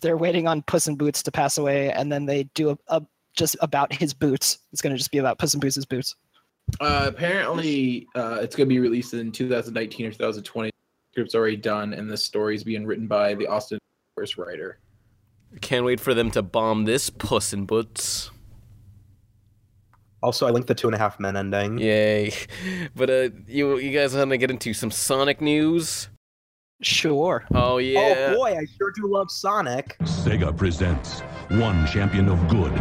They're 0.00 0.16
waiting 0.16 0.46
on 0.46 0.62
Puss 0.62 0.88
in 0.88 0.96
Boots 0.96 1.22
to 1.22 1.32
pass 1.32 1.58
away, 1.58 1.90
and 1.92 2.12
then 2.12 2.26
they 2.26 2.44
do 2.54 2.70
a, 2.70 2.78
a 2.88 3.02
just 3.36 3.56
about 3.60 3.92
his 3.92 4.12
boots. 4.14 4.58
It's 4.72 4.82
gonna 4.82 4.96
just 4.96 5.10
be 5.10 5.18
about 5.18 5.38
Puss 5.38 5.54
in 5.54 5.60
Boots' 5.60 5.84
boots. 5.84 6.14
Uh, 6.80 7.04
apparently, 7.06 8.06
uh, 8.14 8.38
it's 8.40 8.56
going 8.56 8.68
to 8.68 8.74
be 8.74 8.80
released 8.80 9.14
in 9.14 9.30
2019 9.30 10.06
or 10.06 10.10
2020. 10.10 10.70
Script's 11.12 11.34
already 11.34 11.56
done, 11.56 11.94
and 11.94 12.10
the 12.10 12.16
story's 12.16 12.64
being 12.64 12.84
written 12.84 13.06
by 13.06 13.34
the 13.34 13.46
Austin 13.46 13.78
Powers 14.16 14.36
writer. 14.36 14.78
Can't 15.60 15.84
wait 15.84 16.00
for 16.00 16.12
them 16.12 16.30
to 16.32 16.42
bomb 16.42 16.84
this 16.84 17.08
Puss 17.08 17.52
in 17.52 17.64
Boots. 17.64 18.30
Also, 20.22 20.46
I 20.46 20.50
linked 20.50 20.68
the 20.68 20.74
two 20.74 20.88
and 20.88 20.94
a 20.94 20.98
half 20.98 21.20
men 21.20 21.36
ending. 21.36 21.78
Yay! 21.78 22.32
But 22.94 23.10
uh, 23.10 23.28
you 23.46 23.78
you 23.78 23.92
guys 23.92 24.14
want 24.14 24.30
to 24.30 24.38
get 24.38 24.50
into 24.50 24.72
some 24.72 24.90
Sonic 24.90 25.40
news? 25.40 26.08
Sure. 26.82 27.44
Oh 27.54 27.78
yeah. 27.78 28.30
Oh 28.30 28.36
boy, 28.36 28.56
I 28.58 28.66
sure 28.76 28.92
do 28.92 29.06
love 29.06 29.30
Sonic. 29.30 29.96
Sega 30.02 30.56
presents 30.56 31.20
one 31.50 31.86
champion 31.86 32.28
of 32.28 32.38
good, 32.48 32.72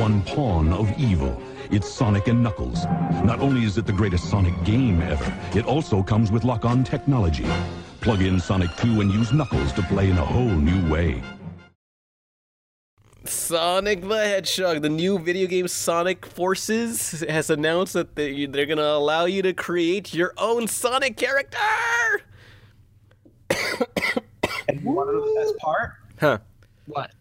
one 0.00 0.22
pawn 0.22 0.72
of 0.72 0.90
evil. 0.98 1.40
It's 1.70 1.88
Sonic 1.88 2.28
and 2.28 2.42
Knuckles. 2.42 2.84
Not 3.24 3.40
only 3.40 3.64
is 3.64 3.78
it 3.78 3.86
the 3.86 3.92
greatest 3.92 4.28
Sonic 4.28 4.54
game 4.64 5.00
ever, 5.00 5.32
it 5.54 5.64
also 5.64 6.02
comes 6.02 6.30
with 6.30 6.44
lock-on 6.44 6.84
technology. 6.84 7.46
Plug 8.02 8.20
in 8.20 8.38
Sonic 8.38 8.74
2 8.76 9.00
and 9.00 9.10
use 9.10 9.32
Knuckles 9.32 9.72
to 9.74 9.82
play 9.84 10.10
in 10.10 10.18
a 10.18 10.24
whole 10.24 10.44
new 10.44 10.92
way. 10.92 11.22
Sonic 13.24 14.00
the 14.02 14.16
Hedgehog, 14.16 14.82
the 14.82 14.88
new 14.88 15.18
video 15.18 15.46
game 15.46 15.68
Sonic 15.68 16.26
Forces, 16.26 17.20
has 17.28 17.50
announced 17.50 17.92
that 17.92 18.16
they, 18.16 18.46
they're 18.46 18.66
gonna 18.66 18.82
allow 18.82 19.24
you 19.26 19.42
to 19.42 19.52
create 19.52 20.12
your 20.14 20.32
own 20.38 20.66
Sonic 20.68 21.16
character. 21.16 21.58
And 24.68 24.84
one 24.84 25.08
of 25.08 25.14
the 25.14 25.34
best 25.40 25.56
part, 25.58 25.92
Huh? 26.20 26.38
What? 26.86 27.12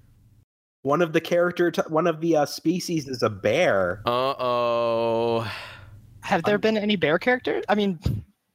one 0.84 1.02
of 1.02 1.14
the 1.14 1.22
character, 1.22 1.70
t- 1.72 1.82
one 1.89 2.08
of 2.08 2.22
the 2.22 2.38
uh, 2.38 2.45
species 2.45 3.08
is 3.08 3.22
a 3.24 3.30
bear. 3.30 4.02
Uh 4.06 4.34
oh. 4.39 5.52
Have 6.22 6.43
there 6.43 6.58
been 6.58 6.78
any 6.78 6.95
bear 6.95 7.20
characters? 7.20 7.64
I 7.68 7.76
mean, 7.76 7.99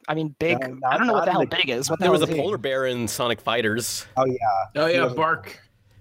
I 0.09 0.15
mean, 0.15 0.35
big. 0.39 0.59
No, 0.61 0.69
not- 0.69 0.93
I 0.95 0.99
don't 0.99 1.07
know 1.07 1.13
what 1.15 1.25
the 1.27 1.33
hell 1.33 1.41
the- 1.43 1.47
big 1.57 1.69
is. 1.69 1.91
What 1.91 1.99
There 1.99 2.07
hell 2.07 2.13
was 2.13 2.23
a 2.23 2.25
is 2.27 2.31
he? 2.35 2.41
polar 2.41 2.59
bear 2.59 2.87
in 2.87 3.07
Sonic 3.09 3.41
Fighters. 3.41 4.07
Oh 4.17 4.25
yeah. 4.25 4.35
Oh 4.77 4.87
yeah, 4.87 5.05
was- 5.05 5.15
Bark. 5.15 5.61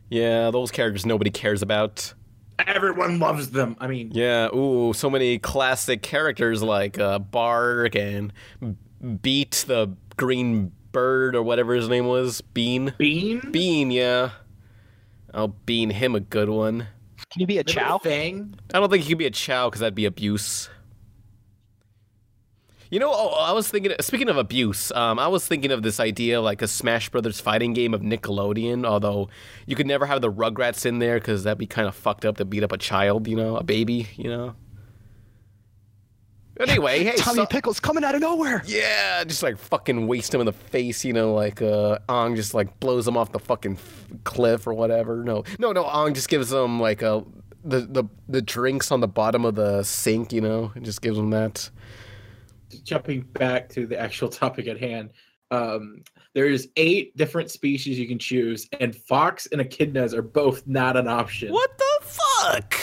Yeah, 0.10 0.52
those 0.52 0.72
characters 0.72 1.06
nobody 1.06 1.32
cares 1.32 1.62
about. 1.62 2.14
Everyone 2.66 3.20
loves 3.20 3.52
them. 3.52 3.76
I 3.80 3.88
mean, 3.88 4.12
Yeah, 4.14 4.48
ooh, 4.56 4.94
so 4.94 5.10
many 5.10 5.40
classic 5.40 6.02
characters 6.02 6.64
like 6.64 6.98
uh, 6.98 7.20
Bark 7.20 7.96
and 7.96 8.32
Beat 9.22 9.66
the 9.68 9.94
Green 10.16 10.72
Bird 10.92 11.36
or 11.36 11.44
whatever 11.44 11.74
his 11.74 11.90
name 11.90 12.08
was. 12.08 12.40
Bean. 12.42 12.94
Bean. 12.98 13.42
Bean, 13.52 13.92
yeah. 13.92 14.32
I'll 15.34 15.50
bean 15.50 15.90
him 15.90 16.16
a 16.16 16.22
good 16.22 16.48
one. 16.50 16.88
Can 17.32 17.42
you 17.42 17.48
be 17.48 17.58
a 17.58 17.64
Remember 17.68 17.72
Chao? 17.74 17.98
Fang. 17.98 18.56
I 18.74 18.80
don't 18.80 18.90
think 18.90 19.04
he 19.04 19.10
can 19.10 19.18
be 19.18 19.26
a 19.26 19.32
Chao 19.32 19.70
because 19.70 19.82
that'd 19.82 19.94
be 19.96 20.06
abuse. 20.06 20.70
You 22.92 23.00
know, 23.00 23.12
oh, 23.12 23.30
I 23.30 23.52
was 23.52 23.68
thinking. 23.68 23.94
Speaking 24.02 24.30
of 24.30 24.38
abuse, 24.38 24.92
um, 24.92 25.18
I 25.20 25.28
was 25.28 25.48
thinking 25.48 25.72
of 25.72 25.82
this 25.84 26.00
idea 26.00 26.40
like 26.42 26.62
a 26.62 26.68
Smash 26.68 27.10
Brothers 27.10 27.40
fighting 27.42 27.74
game 27.74 27.94
of 27.94 28.02
Nickelodeon. 28.02 28.86
Although 28.86 29.30
you 29.66 29.76
could 29.76 29.88
never 29.88 30.06
have 30.06 30.22
the 30.22 30.32
Rugrats 30.32 30.86
in 30.86 31.00
there 31.00 31.16
because 31.20 31.44
that'd 31.44 31.58
be 31.58 31.66
kind 31.68 31.88
of 31.88 31.96
fucked 31.96 32.26
up 32.26 32.38
to 32.38 32.46
beat 32.46 32.64
up 32.64 32.72
a 32.72 32.78
child. 32.78 33.28
You 33.28 33.36
know, 33.38 33.58
a 33.58 33.64
baby. 33.64 34.08
You 34.16 34.30
know. 34.30 34.56
Anyway, 36.58 37.04
hey, 37.04 37.16
Tommy 37.18 37.40
so- 37.40 37.46
Pickles 37.48 37.82
coming 37.82 38.06
out 38.06 38.16
of 38.16 38.22
nowhere. 38.22 38.64
yeah, 38.66 39.26
just 39.26 39.44
like 39.44 39.58
fucking 39.58 40.08
waste 40.08 40.34
him 40.34 40.40
in 40.40 40.46
the 40.46 40.54
face, 40.54 41.04
you 41.04 41.12
know, 41.12 41.34
like 41.34 41.62
uh 41.62 41.98
Aang 42.08 42.38
just 42.38 42.54
like 42.54 42.80
blows 42.80 43.06
him 43.06 43.18
off 43.18 43.34
the 43.34 43.40
fucking 43.40 43.74
f- 43.74 44.06
cliff 44.24 44.66
or 44.66 44.74
whatever. 44.74 45.22
No, 45.22 45.44
no, 45.60 45.74
no. 45.74 45.84
Aang 45.84 46.14
just 46.14 46.30
gives 46.30 46.54
him 46.54 46.80
like 46.80 47.02
a 47.02 47.26
the 47.66 47.82
the 47.82 48.06
the 48.30 48.42
drinks 48.42 48.90
on 48.90 49.02
the 49.02 49.08
bottom 49.08 49.44
of 49.44 49.56
the 49.56 49.84
sink, 49.84 50.32
you 50.32 50.40
know, 50.40 50.72
and 50.76 50.86
just 50.86 51.02
gives 51.02 51.18
him 51.18 51.30
that. 51.32 51.70
Jumping 52.84 53.22
back 53.34 53.70
to 53.70 53.86
the 53.88 54.00
actual 54.00 54.30
topic 54.44 54.68
at 54.68 54.80
hand, 54.80 55.12
um, 55.52 56.02
there's 56.34 56.68
eight 56.76 57.16
different 57.16 57.50
species 57.52 57.98
you 58.00 58.08
can 58.08 58.20
choose, 58.20 58.68
and 58.80 58.96
fox 58.96 59.48
and 59.52 59.62
echidnas 59.62 60.14
are 60.14 60.22
both 60.22 60.66
not 60.68 60.98
an 60.98 61.08
option. 61.08 61.52
What 61.54 61.78
the 61.78 62.06
fuck? 62.06 62.76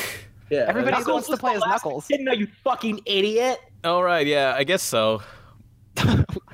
Yeah, 0.50 0.64
Everybody 0.68 0.92
that's- 0.92 1.06
wants 1.06 1.28
to 1.28 1.36
play 1.36 1.54
as 1.54 1.62
Knuckles. 1.66 2.06
Echidna, 2.10 2.34
you 2.34 2.46
fucking 2.64 3.00
idiot. 3.06 3.58
All 3.84 4.02
right, 4.02 4.26
yeah, 4.26 4.54
I 4.56 4.64
guess 4.64 4.82
so. 4.82 5.22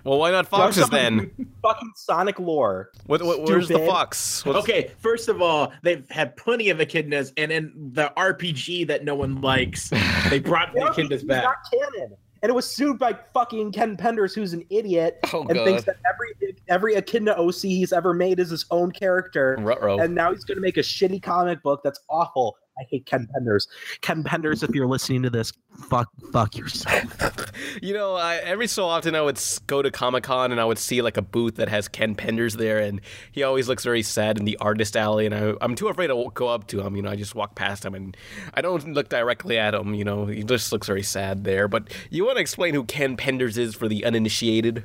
well, 0.04 0.18
why 0.18 0.30
not 0.30 0.48
foxes 0.48 0.88
then? 0.88 1.30
Fucking 1.62 1.92
Sonic 1.94 2.38
lore. 2.40 2.90
What, 3.06 3.22
what 3.22 3.42
where's 3.42 3.68
the 3.68 3.78
fox? 3.80 4.44
What's- 4.44 4.58
Okay, 4.60 4.90
first 4.98 5.28
of 5.28 5.40
all, 5.42 5.72
they've 5.82 6.08
had 6.10 6.36
plenty 6.36 6.70
of 6.70 6.78
echidnas, 6.78 7.32
and 7.36 7.52
in 7.52 7.72
the 7.92 8.12
RPG 8.16 8.86
that 8.88 9.04
no 9.04 9.14
one 9.14 9.40
likes, 9.40 9.90
they 10.30 10.40
brought 10.40 10.72
the 10.74 10.80
The 10.80 10.86
echidnas 10.86 11.08
RPG's 11.10 11.24
back. 11.24 11.44
not 11.44 11.56
canon. 11.72 12.16
And 12.42 12.50
it 12.50 12.54
was 12.54 12.70
sued 12.70 12.98
by 12.98 13.16
fucking 13.34 13.72
Ken 13.72 13.96
Penders, 13.96 14.34
who's 14.34 14.52
an 14.52 14.64
idiot 14.70 15.18
Oh, 15.32 15.42
and 15.48 15.58
thinks 15.60 15.84
that 15.84 15.96
every 16.08 16.56
every 16.68 16.94
Echidna 16.94 17.32
OC 17.32 17.62
he's 17.62 17.92
ever 17.92 18.14
made 18.14 18.38
is 18.38 18.50
his 18.50 18.64
own 18.70 18.92
character. 18.92 19.56
Ruh-roh. 19.60 19.98
And 19.98 20.14
now 20.14 20.32
he's 20.32 20.44
going 20.44 20.56
to 20.56 20.62
make 20.62 20.76
a 20.76 20.82
shitty 20.82 21.22
comic 21.22 21.62
book 21.62 21.80
that's 21.82 22.00
awful. 22.08 22.56
I 22.78 22.84
hate 22.90 23.06
Ken 23.06 23.26
Penders. 23.34 23.66
Ken 24.00 24.22
Penders, 24.22 24.62
if 24.62 24.74
you're 24.74 24.86
listening 24.86 25.22
to 25.22 25.30
this, 25.30 25.52
fuck, 25.88 26.08
fuck 26.32 26.56
yourself. 26.56 27.52
You 27.82 27.92
know, 27.94 28.14
I, 28.14 28.36
every 28.36 28.66
so 28.66 28.86
often 28.86 29.14
I 29.14 29.20
would 29.20 29.40
go 29.66 29.82
to 29.82 29.90
Comic 29.90 30.24
Con 30.24 30.52
and 30.52 30.60
I 30.60 30.64
would 30.64 30.78
see 30.78 31.02
like 31.02 31.16
a 31.16 31.22
booth 31.22 31.56
that 31.56 31.68
has 31.68 31.88
Ken 31.88 32.14
Penders 32.14 32.56
there, 32.56 32.78
and 32.78 33.00
he 33.32 33.42
always 33.42 33.68
looks 33.68 33.84
very 33.84 34.02
sad 34.02 34.38
in 34.38 34.44
the 34.44 34.56
artist 34.58 34.96
alley. 34.96 35.26
And 35.26 35.34
I, 35.34 35.54
I'm 35.60 35.74
too 35.74 35.88
afraid 35.88 36.08
to 36.08 36.30
go 36.34 36.48
up 36.48 36.66
to 36.68 36.80
him. 36.80 36.96
You 36.96 37.02
know, 37.02 37.10
I 37.10 37.16
just 37.16 37.34
walk 37.34 37.54
past 37.54 37.84
him 37.84 37.94
and 37.94 38.16
I 38.54 38.60
don't 38.60 38.92
look 38.94 39.08
directly 39.08 39.58
at 39.58 39.74
him. 39.74 39.94
You 39.94 40.04
know, 40.04 40.26
he 40.26 40.42
just 40.44 40.72
looks 40.72 40.86
very 40.86 41.02
sad 41.02 41.44
there. 41.44 41.68
But 41.68 41.92
you 42.10 42.24
want 42.24 42.36
to 42.36 42.42
explain 42.42 42.74
who 42.74 42.84
Ken 42.84 43.16
Penders 43.16 43.58
is 43.58 43.74
for 43.74 43.88
the 43.88 44.04
uninitiated? 44.04 44.84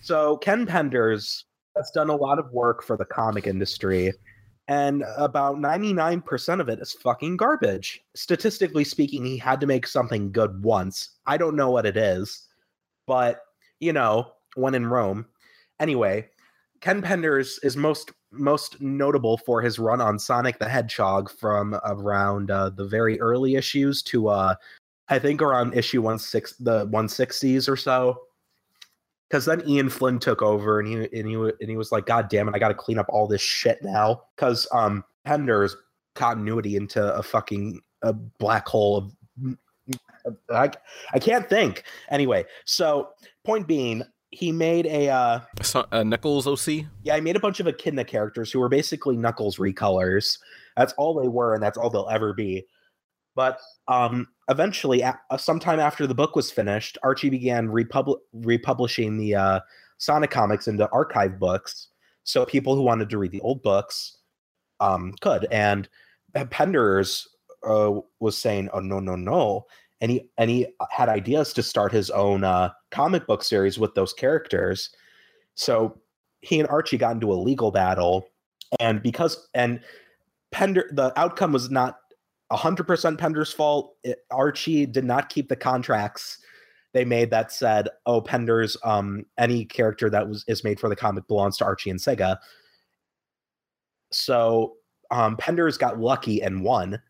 So 0.00 0.36
Ken 0.38 0.66
Penders 0.66 1.44
has 1.76 1.90
done 1.94 2.10
a 2.10 2.16
lot 2.16 2.38
of 2.38 2.50
work 2.52 2.82
for 2.82 2.96
the 2.96 3.04
comic 3.04 3.46
industry, 3.46 4.12
and 4.68 5.04
about 5.16 5.56
99% 5.56 6.60
of 6.60 6.68
it 6.68 6.78
is 6.78 6.92
fucking 6.92 7.36
garbage. 7.36 8.02
Statistically 8.14 8.84
speaking, 8.84 9.24
he 9.24 9.36
had 9.36 9.60
to 9.60 9.66
make 9.66 9.86
something 9.86 10.30
good 10.30 10.62
once. 10.62 11.10
I 11.26 11.36
don't 11.36 11.56
know 11.56 11.70
what 11.70 11.86
it 11.86 11.96
is, 11.96 12.46
but 13.06 13.40
you 13.80 13.92
know, 13.92 14.32
when 14.54 14.74
in 14.74 14.86
Rome. 14.86 15.26
Anyway, 15.80 16.28
Ken 16.80 17.02
Penders 17.02 17.58
is 17.62 17.76
most 17.76 18.12
most 18.30 18.80
notable 18.80 19.36
for 19.36 19.60
his 19.60 19.78
run 19.78 20.00
on 20.00 20.18
Sonic 20.18 20.58
the 20.58 20.68
Hedgehog 20.68 21.30
from 21.30 21.78
around 21.84 22.50
uh, 22.50 22.70
the 22.70 22.86
very 22.86 23.20
early 23.20 23.56
issues 23.56 24.02
to 24.04 24.28
uh 24.28 24.54
I 25.08 25.18
think 25.18 25.42
around 25.42 25.74
issue 25.74 26.02
16 26.16 26.64
the 26.64 26.86
160s 26.86 27.68
or 27.68 27.76
so 27.76 28.18
because 29.32 29.46
then 29.46 29.66
Ian 29.66 29.88
Flynn 29.88 30.18
took 30.18 30.42
over 30.42 30.78
and 30.78 30.86
he 30.86 30.94
and 31.18 31.26
he 31.26 31.34
and 31.34 31.70
he 31.70 31.76
was 31.78 31.90
like, 31.90 32.04
God 32.04 32.28
damn 32.28 32.48
it, 32.48 32.54
I 32.54 32.58
got 32.58 32.68
to 32.68 32.74
clean 32.74 32.98
up 32.98 33.06
all 33.08 33.26
this 33.26 33.40
shit 33.40 33.82
now 33.82 34.24
because 34.36 34.68
um 34.72 35.02
Penders' 35.26 35.72
continuity 36.14 36.76
into 36.76 37.02
a 37.14 37.22
fucking 37.22 37.80
a 38.02 38.12
black 38.12 38.68
hole 38.68 38.98
of 38.98 39.56
I 40.50 40.70
I 41.14 41.18
can't 41.18 41.48
think 41.48 41.84
anyway. 42.10 42.44
So 42.66 43.08
point 43.42 43.66
being, 43.66 44.02
he 44.32 44.52
made 44.52 44.84
a 44.84 45.08
uh 45.08 45.40
So, 45.62 45.86
uh, 45.90 46.02
Knuckles 46.02 46.46
OC? 46.46 46.84
yeah, 47.02 47.14
he 47.14 47.22
made 47.22 47.36
a 47.36 47.40
bunch 47.40 47.58
of 47.58 47.66
Echidna 47.66 48.04
characters 48.04 48.52
who 48.52 48.60
were 48.60 48.68
basically 48.68 49.16
Knuckles 49.16 49.56
recolors. 49.56 50.38
That's 50.76 50.92
all 50.94 51.18
they 51.18 51.28
were, 51.28 51.54
and 51.54 51.62
that's 51.62 51.78
all 51.78 51.88
they'll 51.88 52.08
ever 52.10 52.34
be. 52.34 52.66
But 53.34 53.58
um, 53.88 54.28
eventually, 54.48 55.00
a- 55.00 55.18
uh, 55.30 55.36
sometime 55.36 55.80
after 55.80 56.06
the 56.06 56.14
book 56.14 56.36
was 56.36 56.50
finished, 56.50 56.98
Archie 57.02 57.30
began 57.30 57.68
republi- 57.68 58.18
republishing 58.32 59.16
the 59.16 59.34
uh, 59.34 59.60
Sonic 59.98 60.30
comics 60.30 60.68
into 60.68 60.90
archive 60.90 61.38
books, 61.38 61.88
so 62.24 62.44
people 62.44 62.74
who 62.74 62.82
wanted 62.82 63.08
to 63.10 63.18
read 63.18 63.32
the 63.32 63.40
old 63.40 63.62
books 63.62 64.18
um, 64.80 65.14
could. 65.20 65.46
And 65.50 65.88
Penders 66.34 67.26
uh, 67.66 68.00
was 68.20 68.36
saying, 68.36 68.68
"Oh 68.72 68.80
no, 68.80 68.98
no, 68.98 69.16
no!" 69.16 69.66
And 70.00 70.10
he 70.10 70.28
and 70.38 70.50
he 70.50 70.66
had 70.90 71.08
ideas 71.08 71.52
to 71.54 71.62
start 71.62 71.92
his 71.92 72.10
own 72.10 72.44
uh, 72.44 72.70
comic 72.90 73.26
book 73.26 73.42
series 73.44 73.78
with 73.78 73.94
those 73.94 74.12
characters. 74.12 74.90
So 75.54 76.00
he 76.40 76.58
and 76.58 76.68
Archie 76.68 76.98
got 76.98 77.12
into 77.14 77.32
a 77.32 77.34
legal 77.34 77.70
battle, 77.70 78.26
and 78.80 79.02
because 79.02 79.48
and 79.54 79.80
Pender, 80.50 80.90
the 80.92 81.18
outcome 81.18 81.52
was 81.52 81.70
not 81.70 81.98
100% 82.52 83.16
Penders' 83.18 83.54
fault. 83.54 83.94
It, 84.04 84.18
Archie 84.30 84.86
did 84.86 85.04
not 85.04 85.28
keep 85.28 85.48
the 85.48 85.56
contracts 85.56 86.38
they 86.92 87.04
made 87.04 87.30
that 87.30 87.52
said, 87.52 87.88
"Oh, 88.06 88.20
Penders 88.20 88.76
um 88.84 89.24
any 89.38 89.64
character 89.64 90.10
that 90.10 90.28
was 90.28 90.44
is 90.46 90.64
made 90.64 90.78
for 90.78 90.88
the 90.88 90.96
comic 90.96 91.26
belongs 91.26 91.56
to 91.58 91.64
Archie 91.64 91.90
and 91.90 91.98
Sega." 91.98 92.38
So 94.10 94.76
um, 95.10 95.36
Penders 95.36 95.78
got 95.78 95.98
lucky 95.98 96.42
and 96.42 96.62
won, 96.62 97.00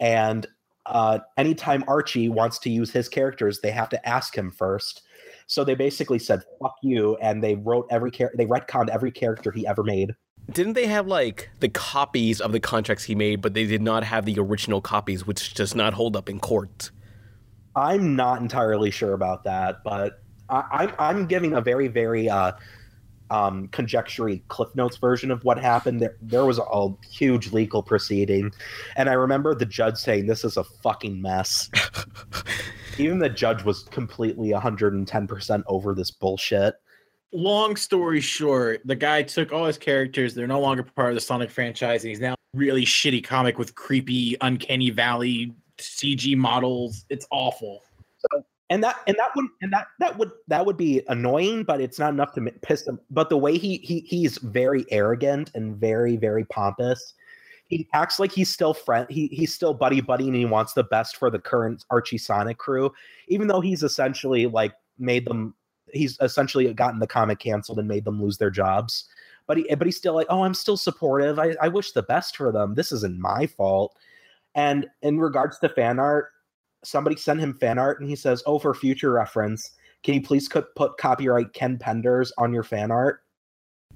and 0.00 0.46
uh, 0.86 1.18
anytime 1.36 1.84
Archie 1.88 2.28
wants 2.28 2.58
to 2.60 2.70
use 2.70 2.90
his 2.90 3.08
characters, 3.08 3.60
they 3.60 3.70
have 3.70 3.88
to 3.90 4.08
ask 4.08 4.36
him 4.36 4.50
first. 4.50 5.02
So 5.46 5.64
they 5.64 5.74
basically 5.74 6.18
said 6.18 6.42
"fuck 6.60 6.76
you," 6.82 7.16
and 7.16 7.44
they 7.44 7.56
wrote 7.56 7.86
every 7.90 8.10
character. 8.10 8.36
They 8.38 8.46
retconned 8.46 8.88
every 8.88 9.12
character 9.12 9.52
he 9.52 9.66
ever 9.66 9.84
made. 9.84 10.14
Didn't 10.50 10.74
they 10.74 10.86
have 10.86 11.06
like 11.06 11.50
the 11.60 11.68
copies 11.68 12.40
of 12.40 12.52
the 12.52 12.60
contracts 12.60 13.04
he 13.04 13.14
made, 13.14 13.40
but 13.40 13.54
they 13.54 13.66
did 13.66 13.82
not 13.82 14.04
have 14.04 14.24
the 14.24 14.38
original 14.38 14.80
copies, 14.80 15.26
which 15.26 15.54
does 15.54 15.74
not 15.74 15.94
hold 15.94 16.16
up 16.16 16.28
in 16.28 16.38
court? 16.38 16.90
I'm 17.74 18.16
not 18.16 18.40
entirely 18.40 18.90
sure 18.90 19.12
about 19.12 19.44
that, 19.44 19.82
but 19.84 20.22
I, 20.48 20.64
I'm 20.70 20.94
I'm 20.98 21.26
giving 21.26 21.52
a 21.52 21.60
very 21.60 21.88
very 21.88 22.30
uh, 22.30 22.52
um, 23.30 23.68
conjectury 23.68 24.42
Cliff 24.48 24.74
Notes 24.74 24.96
version 24.96 25.30
of 25.30 25.44
what 25.44 25.58
happened. 25.58 26.00
There, 26.00 26.16
there 26.22 26.44
was 26.44 26.58
a 26.58 26.88
huge 27.10 27.52
legal 27.52 27.82
proceeding, 27.82 28.52
and 28.96 29.08
I 29.08 29.14
remember 29.14 29.54
the 29.54 29.66
judge 29.66 29.96
saying, 29.96 30.26
"This 30.26 30.44
is 30.44 30.56
a 30.56 30.64
fucking 30.64 31.20
mess." 31.20 31.68
Even 32.98 33.18
the 33.18 33.28
judge 33.28 33.62
was 33.64 33.82
completely 33.84 34.52
110 34.52 35.26
percent 35.26 35.64
over 35.66 35.92
this 35.94 36.10
bullshit. 36.10 36.76
Long 37.32 37.76
story 37.76 38.20
short, 38.20 38.82
the 38.84 38.94
guy 38.94 39.22
took 39.22 39.52
all 39.52 39.66
his 39.66 39.78
characters. 39.78 40.34
They're 40.34 40.46
no 40.46 40.60
longer 40.60 40.82
part 40.82 41.10
of 41.10 41.14
the 41.16 41.20
Sonic 41.20 41.50
franchise, 41.50 42.02
and 42.04 42.10
he's 42.10 42.20
now 42.20 42.36
really 42.54 42.84
shitty 42.84 43.22
comic 43.22 43.58
with 43.58 43.74
creepy, 43.74 44.36
uncanny 44.40 44.90
valley 44.90 45.52
CG 45.78 46.36
models. 46.36 47.04
It's 47.10 47.26
awful. 47.30 47.82
So, 48.18 48.44
and 48.70 48.82
that 48.82 48.96
and 49.06 49.16
that 49.18 49.30
would 49.36 49.46
and 49.62 49.72
that 49.72 49.88
that 50.00 50.16
would 50.18 50.30
that 50.48 50.64
would 50.66 50.76
be 50.76 51.02
annoying, 51.08 51.64
but 51.64 51.80
it's 51.80 51.98
not 51.98 52.12
enough 52.12 52.32
to 52.34 52.40
piss 52.62 52.86
him. 52.86 52.98
But 53.10 53.28
the 53.28 53.36
way 53.36 53.58
he 53.58 53.78
he 53.78 54.00
he's 54.00 54.38
very 54.38 54.84
arrogant 54.90 55.50
and 55.54 55.76
very 55.76 56.16
very 56.16 56.44
pompous. 56.44 57.14
He 57.68 57.88
acts 57.94 58.20
like 58.20 58.30
he's 58.30 58.52
still 58.52 58.74
friend. 58.74 59.06
He 59.10 59.26
he's 59.28 59.54
still 59.54 59.74
buddy 59.74 60.00
buddy, 60.00 60.26
and 60.26 60.36
he 60.36 60.44
wants 60.44 60.72
the 60.72 60.84
best 60.84 61.16
for 61.16 61.30
the 61.30 61.38
current 61.38 61.84
Archie 61.90 62.18
Sonic 62.18 62.58
crew, 62.58 62.92
even 63.28 63.48
though 63.48 63.60
he's 63.60 63.82
essentially 63.82 64.46
like 64.46 64.72
made 64.98 65.26
them. 65.26 65.54
He's 65.92 66.18
essentially 66.20 66.72
gotten 66.74 66.98
the 67.00 67.06
comic 67.06 67.38
canceled 67.38 67.78
and 67.78 67.88
made 67.88 68.04
them 68.04 68.22
lose 68.22 68.38
their 68.38 68.50
jobs. 68.50 69.08
But 69.46 69.58
he 69.58 69.74
but 69.74 69.86
he's 69.86 69.96
still 69.96 70.14
like, 70.14 70.26
oh, 70.30 70.42
I'm 70.42 70.54
still 70.54 70.76
supportive. 70.76 71.38
I, 71.38 71.54
I 71.60 71.68
wish 71.68 71.92
the 71.92 72.02
best 72.02 72.36
for 72.36 72.50
them. 72.50 72.74
This 72.74 72.90
isn't 72.92 73.18
my 73.18 73.46
fault. 73.46 73.96
And 74.54 74.86
in 75.02 75.20
regards 75.20 75.58
to 75.60 75.68
fan 75.68 75.98
art, 75.98 76.30
somebody 76.82 77.16
sent 77.16 77.40
him 77.40 77.54
fan 77.54 77.78
art 77.78 78.00
and 78.00 78.08
he 78.08 78.16
says, 78.16 78.42
Oh, 78.46 78.58
for 78.58 78.74
future 78.74 79.12
reference, 79.12 79.72
can 80.02 80.14
you 80.14 80.22
please 80.22 80.48
co- 80.48 80.64
put 80.74 80.96
copyright 80.96 81.52
Ken 81.52 81.78
Penders 81.78 82.32
on 82.38 82.52
your 82.52 82.62
fan 82.62 82.90
art? 82.90 83.22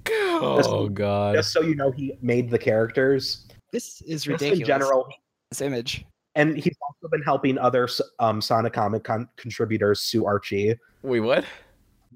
Oh 0.09 0.89
god. 0.89 1.35
Just 1.35 1.51
so 1.51 1.61
you 1.61 1.75
know 1.75 1.91
he 1.91 2.13
made 2.21 2.49
the 2.49 2.57
characters. 2.57 3.47
This 3.71 4.01
is 4.01 4.23
Just 4.23 4.27
ridiculous. 4.27 4.59
in 4.59 4.65
general. 4.65 5.09
This 5.49 5.61
image. 5.61 6.05
And 6.35 6.55
he's 6.55 6.75
also 6.81 7.09
been 7.11 7.21
helping 7.23 7.57
other 7.57 7.89
um, 8.19 8.41
Sonic 8.41 8.73
comic 8.73 9.03
con- 9.03 9.27
contributors 9.35 9.99
sue 10.01 10.25
Archie. 10.25 10.75
Wait, 11.03 11.19
what? 11.19 11.45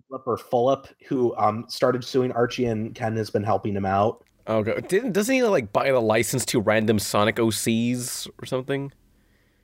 Or 0.09 0.37
Fulop, 0.37 0.87
who 1.07 1.35
um, 1.35 1.65
started 1.67 2.03
suing 2.03 2.31
Archie 2.31 2.65
and 2.65 2.93
Ken 2.95 3.15
has 3.17 3.29
been 3.29 3.43
helping 3.43 3.75
him 3.75 3.85
out. 3.85 4.23
Oh 4.47 4.61
god. 4.63 4.87
Didn't 4.87 5.13
doesn't 5.13 5.33
he 5.33 5.43
like 5.43 5.73
buy 5.73 5.91
the 5.91 5.99
license 5.99 6.45
to 6.47 6.61
random 6.61 6.99
Sonic 6.99 7.37
OCs 7.37 8.29
or 8.41 8.45
something? 8.45 8.91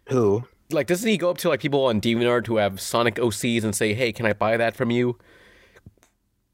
Who? 0.09 0.43
Like 0.71 0.87
doesn't 0.87 1.07
he 1.07 1.17
go 1.17 1.29
up 1.29 1.37
to 1.39 1.49
like 1.49 1.59
people 1.61 1.85
on 1.85 2.01
DeviantArt 2.01 2.47
who 2.47 2.57
have 2.57 2.81
Sonic 2.81 3.15
OCs 3.15 3.63
and 3.63 3.75
say, 3.75 3.93
"Hey, 3.93 4.11
can 4.11 4.25
I 4.25 4.33
buy 4.33 4.57
that 4.57 4.75
from 4.75 4.89
you?" 4.89 5.17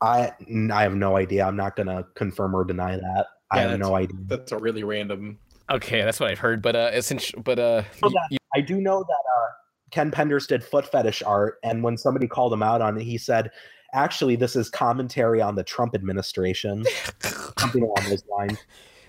I 0.01 0.31
I 0.71 0.83
have 0.83 0.95
no 0.95 1.15
idea. 1.17 1.45
I'm 1.45 1.55
not 1.55 1.75
gonna 1.75 2.05
confirm 2.15 2.55
or 2.55 2.65
deny 2.65 2.97
that. 2.97 3.27
I 3.51 3.61
Yeah, 3.63 3.69
have 3.69 3.79
no 3.79 3.85
that's- 3.91 4.03
idea. 4.09 4.17
That's 4.27 4.51
a 4.51 4.57
really 4.57 4.83
random. 4.83 5.39
Okay, 5.69 6.01
that's 6.03 6.19
what 6.19 6.29
I've 6.29 6.39
heard, 6.39 6.61
but 6.61 6.75
uh 6.75 6.91
essentially 6.93 7.41
but 7.41 7.57
uh 7.59 7.83
know 8.03 8.09
that- 8.09 8.38
I 8.55 8.61
do 8.61 8.79
know 8.81 8.99
that 8.99 9.13
uh, 9.38 9.47
Ken 9.91 10.11
Penders 10.11 10.47
did 10.47 10.63
foot 10.63 10.85
fetish 10.85 11.23
art, 11.23 11.59
and 11.63 11.81
when 11.83 11.97
somebody 11.97 12.27
called 12.27 12.51
him 12.51 12.63
out 12.63 12.81
on 12.81 12.97
it, 12.97 13.03
he 13.03 13.17
said, 13.17 13.51
"Actually, 13.97 14.35
this 14.35 14.55
is 14.55 14.69
commentary 14.69 15.41
on 15.41 15.55
the 15.55 15.63
Trump 15.63 15.95
administration, 15.95 16.85
something 17.59 17.81
along 17.83 18.09
those 18.09 18.23
lines." 18.27 18.59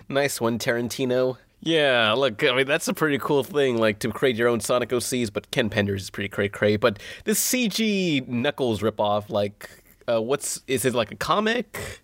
Nice 0.09 0.41
one, 0.41 0.57
Tarantino. 0.57 1.37
Yeah, 1.61 2.13
look, 2.13 2.43
I 2.43 2.55
mean 2.55 2.65
that's 2.65 2.87
a 2.87 2.93
pretty 2.93 3.17
cool 3.19 3.43
thing, 3.43 3.77
like 3.77 3.99
to 3.99 4.09
create 4.11 4.35
your 4.37 4.47
own 4.47 4.59
Sonic 4.61 4.89
OCs. 4.89 5.31
But 5.31 5.51
Ken 5.51 5.69
Penders 5.69 5.97
is 5.99 6.09
pretty 6.09 6.29
cray 6.29 6.49
cray. 6.49 6.77
But 6.77 6.99
this 7.25 7.39
CG 7.39 8.27
Knuckles 8.27 8.81
ripoff, 8.81 9.29
like, 9.29 9.69
uh, 10.07 10.21
what's 10.21 10.61
is 10.67 10.85
it 10.85 10.95
like 10.95 11.11
a 11.11 11.15
comic? 11.15 12.01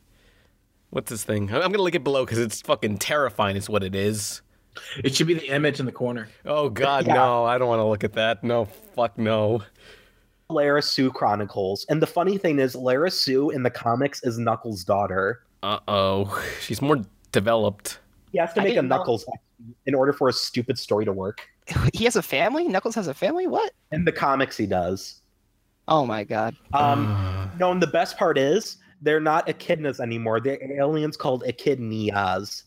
What's 0.92 1.10
this 1.10 1.24
thing? 1.24 1.50
I'm 1.54 1.72
gonna 1.72 1.82
link 1.82 1.96
it 1.96 2.04
below 2.04 2.26
because 2.26 2.38
it's 2.38 2.62
fucking 2.62 2.98
terrifying. 3.00 3.56
Is 3.56 3.70
what 3.70 3.84
it 3.84 3.96
is. 3.96 4.42
It 5.04 5.16
should 5.16 5.28
be 5.28 5.34
the 5.34 5.48
image 5.48 5.80
in 5.80 5.86
the 5.86 5.92
corner. 5.94 6.28
Oh 6.46 6.70
God, 6.70 7.08
Yeah. 7.08 7.14
no! 7.14 7.46
I 7.46 7.58
don't 7.58 7.70
want 7.70 7.80
to 7.80 7.86
look 7.86 8.04
at 8.04 8.14
that. 8.14 8.44
No, 8.44 8.66
fuck 8.94 9.18
no. 9.18 9.64
Lara-Su 10.50 11.12
Chronicles, 11.12 11.86
and 11.90 12.02
the 12.02 12.08
funny 12.08 12.38
thing 12.38 12.60
is, 12.60 12.76
Lara-Su 12.76 13.50
in 13.50 13.64
the 13.64 13.70
comics 13.72 14.24
is 14.24 14.38
Knuckles' 14.38 14.84
daughter. 14.84 15.42
Uh 15.64 15.80
oh, 15.88 16.44
she's 16.62 16.82
more 16.82 17.00
developed. 17.32 18.00
He 18.32 18.38
has 18.38 18.54
to 18.54 18.62
make 18.62 18.72
a 18.72 18.76
didn't 18.76 18.90
know- 18.90 18.98
Knuckles 18.98 19.26
in 19.86 19.96
order 19.96 20.14
for 20.14 20.30
a 20.30 20.34
stupid 20.34 20.78
story 20.78 21.06
to 21.06 21.14
work. 21.14 21.48
He 21.94 22.04
has 22.04 22.16
a 22.16 22.22
family. 22.22 22.68
Knuckles 22.68 22.94
has 22.96 23.08
a 23.08 23.14
family. 23.14 23.48
What? 23.48 23.72
In 23.92 24.06
the 24.06 24.12
comics, 24.12 24.56
he 24.58 24.68
does. 24.68 25.22
Oh 25.88 26.06
my 26.06 26.24
god. 26.24 26.56
Um, 26.74 27.50
no, 27.60 27.72
and 27.72 27.82
the 27.82 27.88
best 27.88 28.18
part 28.18 28.38
is 28.38 28.78
they're 29.02 29.20
not 29.20 29.48
echidnas 29.48 30.00
anymore. 30.00 30.40
They're 30.40 30.60
aliens 30.80 31.18
called 31.18 31.44
echidnias. 31.44 32.64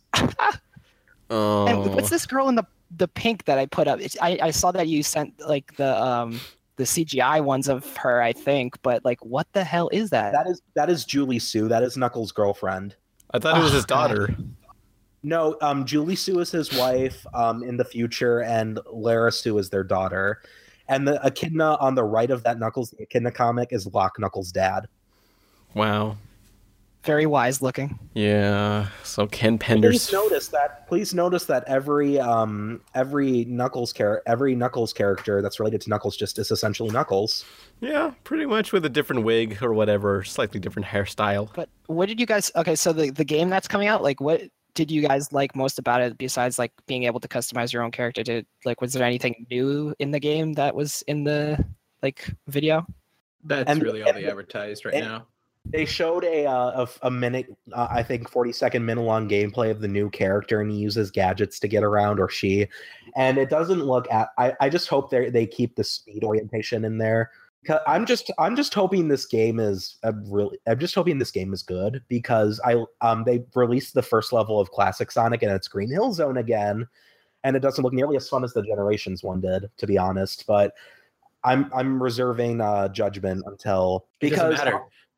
Oh, 1.31 1.67
And 1.69 1.95
what's 1.95 2.11
this 2.11 2.27
girl 2.27 2.49
in 2.49 2.55
the 2.57 2.65
the 2.97 3.07
pink 3.07 3.45
that 3.45 3.59
I 3.59 3.67
put 3.67 3.87
up? 3.87 4.01
It's, 4.01 4.17
I 4.21 4.39
I 4.43 4.51
saw 4.51 4.73
that 4.73 4.89
you 4.89 5.03
sent 5.03 5.35
like 5.47 5.77
the 5.77 6.03
um 6.03 6.41
the 6.79 6.85
CGI 6.85 7.43
ones 7.45 7.69
of 7.69 7.95
her, 7.97 8.23
I 8.23 8.33
think, 8.33 8.81
but 8.83 9.05
like 9.05 9.23
what 9.25 9.47
the 9.53 9.65
hell 9.65 9.91
is 9.93 10.11
that? 10.11 10.33
That 10.33 10.47
is 10.47 10.63
that 10.75 10.89
is 10.89 11.05
Julie-Su. 11.05 11.69
That 11.69 11.83
is 11.83 11.97
Knuckles' 11.97 12.33
girlfriend. 12.33 12.95
I 13.33 13.39
thought 13.39 13.59
it 13.59 13.63
was 13.63 13.73
his 13.73 13.85
Oh, 13.85 13.87
God. 13.89 14.09
daughter. 14.09 14.37
No, 15.25 15.57
um, 15.61 15.85
Julie-Su 15.85 16.39
is 16.39 16.51
his 16.53 16.73
wife 16.73 17.27
um, 17.35 17.65
in 17.65 17.77
the 17.77 17.85
future, 17.85 18.43
and 18.43 18.79
Lara-Su 18.91 19.59
is 19.59 19.69
their 19.69 19.83
daughter. 19.83 20.41
And 20.89 21.07
the 21.07 21.21
echidna 21.27 21.77
on 21.81 21.95
the 21.97 22.05
right 22.05 22.31
of 22.31 22.45
that 22.45 22.59
Knuckles, 22.59 22.91
the 22.91 23.03
echidna 23.03 23.33
comic, 23.33 23.71
is 23.73 23.87
Locke 23.93 24.19
Knuckles' 24.19 24.53
dad. 24.53 24.87
Wow. 25.75 26.17
Very 27.05 27.27
wise 27.27 27.63
looking. 27.63 27.99
Yeah. 28.15 28.89
So 29.05 29.27
Ken 29.27 29.59
Penders. 29.59 29.81
Please 29.91 30.09
Penders. 30.09 30.13
notice 30.13 30.49
that. 30.49 30.89
Please 30.89 31.15
notice 31.15 31.45
that 31.45 31.65
every 31.67 32.19
um 32.19 32.81
every 32.95 33.45
Knuckles 33.47 33.93
char- 33.93 34.23
every 34.27 34.55
Knuckles 34.55 34.93
character 34.93 35.41
that's 35.41 35.59
related 35.61 35.81
to 35.83 35.91
Knuckles 35.91 36.17
just 36.17 36.39
is 36.39 36.51
essentially 36.51 36.91
Knuckles. 36.91 37.45
Yeah, 37.81 38.13
pretty 38.25 38.47
much 38.47 38.73
with 38.73 38.85
a 38.85 38.89
different 38.89 39.23
wig 39.25 39.63
or 39.63 39.73
whatever, 39.73 40.25
slightly 40.25 40.59
different 40.61 40.87
hairstyle. 40.89 41.49
But 41.55 41.69
what 41.87 42.07
did 42.09 42.19
you 42.21 42.27
guys? 42.27 42.51
Okay, 42.57 42.75
so 42.75 42.93
the 42.93 43.11
the 43.11 43.25
game 43.25 43.49
that's 43.49 43.69
coming 43.69 43.89
out, 43.89 44.03
like 44.03 44.21
what 44.21 44.43
did 44.75 44.91
you 44.91 45.01
guys 45.07 45.33
like 45.33 45.57
most 45.57 45.79
about 45.79 46.01
it 46.03 46.19
besides 46.19 46.59
like 46.59 46.73
being 46.87 47.05
able 47.05 47.21
to 47.21 47.29
customize 47.29 47.73
your 47.73 47.83
own 47.85 47.91
character? 47.93 48.23
Did 48.23 48.45
like 48.65 48.81
was 48.81 48.93
there 48.93 49.05
anything 49.05 49.47
new 49.51 49.95
in 49.99 50.11
the 50.11 50.21
game 50.21 50.55
that 50.55 50.75
was 50.75 51.03
in 51.07 51.25
the 51.25 51.65
like 52.03 52.29
video? 52.49 52.85
That's 53.45 53.71
And- 53.71 53.81
really 53.83 54.03
all 54.03 54.13
they 54.13 54.27
advertised 54.27 54.85
right 54.85 54.95
and- 54.95 55.05
now. 55.07 55.27
They 55.71 55.85
showed 55.85 56.25
a 56.25 56.47
uh, 56.47 56.87
a, 56.87 57.07
a 57.07 57.11
minute, 57.11 57.47
uh, 57.73 57.89
I 57.91 58.03
think, 58.03 58.29
forty 58.29 58.53
second 58.53 58.87
minute 58.87 59.03
long 59.03 59.29
gameplay 59.29 59.71
of 59.71 59.81
the 59.81 59.89
new 59.89 60.09
character, 60.11 60.61
and 60.61 60.71
he 60.71 60.79
uses 60.79 61.11
gadgets 61.11 61.61
to 61.61 61.69
get 61.69 61.85
around, 61.85 62.21
or 62.21 62.29
she, 62.29 62.67
and 63.17 63.37
it 63.39 63.51
doesn't 63.51 63.85
look 63.85 64.11
at. 64.11 64.29
I, 64.39 64.55
I 64.61 64.69
just 64.71 64.89
hope 64.89 65.11
they 65.11 65.29
they 65.31 65.47
keep 65.47 65.77
the 65.77 65.85
speed 65.85 66.25
orientation 66.25 66.85
in 66.85 66.99
there. 66.99 67.31
'Cause 67.67 67.81
I'm 67.89 68.07
just 68.07 68.31
I'm 68.39 68.55
just 68.55 68.73
hoping 68.73 69.09
this 69.09 69.27
game 69.27 69.59
is 69.59 69.97
a 70.05 70.15
really 70.29 70.59
I'm 70.67 70.79
just 70.79 70.95
hoping 70.95 71.19
this 71.19 71.33
game 71.33 71.53
is 71.53 71.63
good 71.63 72.03
because 72.09 72.61
I 72.65 72.83
um 73.01 73.25
they 73.25 73.45
released 73.55 73.95
the 73.95 74.03
first 74.03 74.33
level 74.33 74.61
of 74.61 74.71
Classic 74.71 75.11
Sonic 75.11 75.43
and 75.43 75.51
it's 75.51 75.67
Green 75.69 75.91
Hill 75.91 76.13
Zone 76.13 76.37
again, 76.39 76.87
and 77.45 77.57
it 77.57 77.61
doesn't 77.61 77.83
look 77.83 77.93
nearly 77.93 78.17
as 78.17 78.29
fun 78.29 78.45
as 78.45 78.55
the 78.55 78.63
Generations 78.63 79.23
one 79.25 79.41
did, 79.41 79.69
to 79.77 79.87
be 79.87 79.99
honest. 79.99 80.47
But 80.47 80.73
I'm 81.45 81.69
I'm 81.75 82.03
reserving 82.03 82.61
uh, 82.61 82.89
judgment 82.89 83.43
until 83.47 84.07
because. 84.21 84.59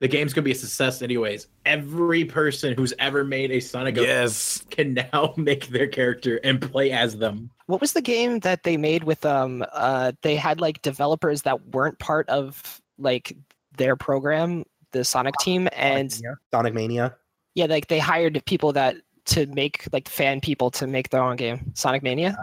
The 0.01 0.09
game's 0.09 0.33
gonna 0.33 0.45
be 0.47 0.53
a 0.53 0.55
success 0.55 1.03
anyways. 1.03 1.47
Every 1.67 2.25
person 2.25 2.75
who's 2.75 2.95
ever 2.99 3.23
made 3.23 3.51
a 3.51 3.61
Sonic 3.61 3.99
OC 3.99 4.05
Yes. 4.07 4.65
can 4.71 4.95
now 4.95 5.35
make 5.37 5.69
their 5.69 5.87
character 5.87 6.41
and 6.43 6.61
play 6.61 6.91
as 6.91 7.19
them. 7.19 7.51
What 7.67 7.81
was 7.83 7.93
the 7.93 8.01
game 8.01 8.39
that 8.41 8.63
they 8.63 8.77
made 8.79 9.05
with 9.05 9.25
um 9.27 9.65
uh 9.73 10.13
they 10.23 10.37
had 10.37 10.61
like 10.61 10.81
developers 10.83 11.43
that 11.43 11.67
weren't 11.69 11.99
part 11.99 12.29
of 12.31 12.81
like 12.99 13.37
their 13.77 13.95
program, 13.95 14.65
the 14.93 15.05
Sonic 15.05 15.35
team, 15.41 15.69
and 15.73 16.11
Mania. 16.11 16.37
Sonic 16.53 16.75
Mania. 16.75 17.17
yeah, 17.55 17.67
like 17.67 17.89
they 17.89 17.99
hired 17.99 18.43
people 18.47 18.73
that 18.73 18.97
to 19.27 19.47
make 19.49 19.85
like 19.93 20.09
fan 20.09 20.41
people 20.41 20.71
to 20.73 20.87
make 20.87 21.11
their 21.11 21.23
own 21.23 21.37
game, 21.37 21.73
Sonic 21.75 22.03
Mania. 22.03 22.37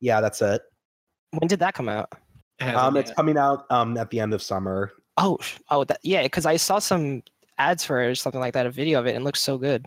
Yeah, 0.00 0.20
that's 0.20 0.42
it. 0.42 0.60
When 1.32 1.48
did 1.48 1.60
that 1.60 1.72
come 1.74 1.88
out? 1.88 2.12
Um, 2.60 2.96
it's 2.98 3.10
coming 3.12 3.38
out 3.38 3.64
um 3.70 3.96
at 3.96 4.10
the 4.10 4.20
end 4.20 4.34
of 4.34 4.42
summer. 4.42 4.92
Oh, 5.22 5.38
oh, 5.68 5.84
that, 5.84 6.00
yeah, 6.02 6.22
because 6.22 6.46
I 6.46 6.56
saw 6.56 6.78
some 6.78 7.22
ads 7.58 7.84
for 7.84 8.02
it 8.02 8.06
or 8.06 8.14
something 8.14 8.40
like 8.40 8.54
that, 8.54 8.64
a 8.66 8.70
video 8.70 8.98
of 8.98 9.06
it, 9.06 9.10
and 9.10 9.18
it 9.18 9.24
looks 9.24 9.40
so 9.40 9.58
good. 9.58 9.86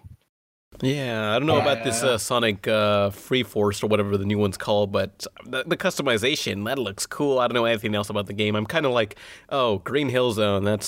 Yeah, 0.81 1.35
I 1.35 1.39
don't 1.39 1.47
know 1.47 1.59
about 1.59 1.83
this 1.83 2.01
Yeah. 2.03 2.11
uh, 2.11 2.17
Sonic 2.17 2.67
uh, 2.67 3.09
Free 3.11 3.43
Force 3.43 3.83
or 3.83 3.87
whatever 3.87 4.17
the 4.17 4.25
new 4.25 4.37
one's 4.37 4.57
called, 4.57 4.91
but 4.91 5.25
the, 5.45 5.63
the 5.65 5.77
customization 5.77 6.65
that 6.65 6.79
looks 6.79 7.05
cool. 7.05 7.39
I 7.39 7.47
don't 7.47 7.53
know 7.53 7.65
anything 7.65 7.93
else 7.95 8.09
about 8.09 8.25
the 8.27 8.33
game. 8.33 8.55
I'm 8.55 8.65
kind 8.65 8.85
of 8.85 8.91
like, 8.91 9.17
oh, 9.49 9.79
Green 9.79 10.09
Hill 10.09 10.31
Zone. 10.31 10.63
That's 10.63 10.87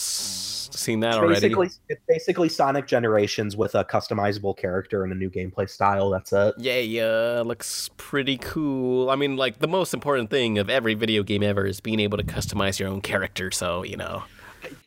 seen 0.75 0.99
that 1.01 1.09
It's 1.09 1.17
already. 1.17 1.33
basically, 1.39 1.69
it's 1.87 2.01
basically 2.07 2.49
Sonic 2.49 2.87
Generations 2.87 3.55
with 3.55 3.75
a 3.75 3.85
customizable 3.85 4.57
character 4.57 5.03
and 5.03 5.13
a 5.13 5.15
new 5.15 5.29
gameplay 5.29 5.69
style. 5.69 6.09
That's 6.09 6.33
it. 6.33 6.55
Yeah, 6.57 6.79
yeah, 6.79 7.43
looks 7.45 7.89
pretty 7.97 8.37
cool. 8.37 9.09
I 9.09 9.15
mean, 9.15 9.37
like 9.37 9.59
the 9.59 9.67
most 9.67 9.93
important 9.93 10.29
thing 10.31 10.57
of 10.57 10.69
every 10.69 10.95
video 10.95 11.23
game 11.23 11.43
ever 11.43 11.65
is 11.65 11.79
being 11.79 11.99
able 11.99 12.17
to 12.17 12.23
customize 12.23 12.79
your 12.79 12.89
own 12.89 13.01
character. 13.01 13.51
So 13.51 13.83
you 13.83 13.95
know, 13.97 14.23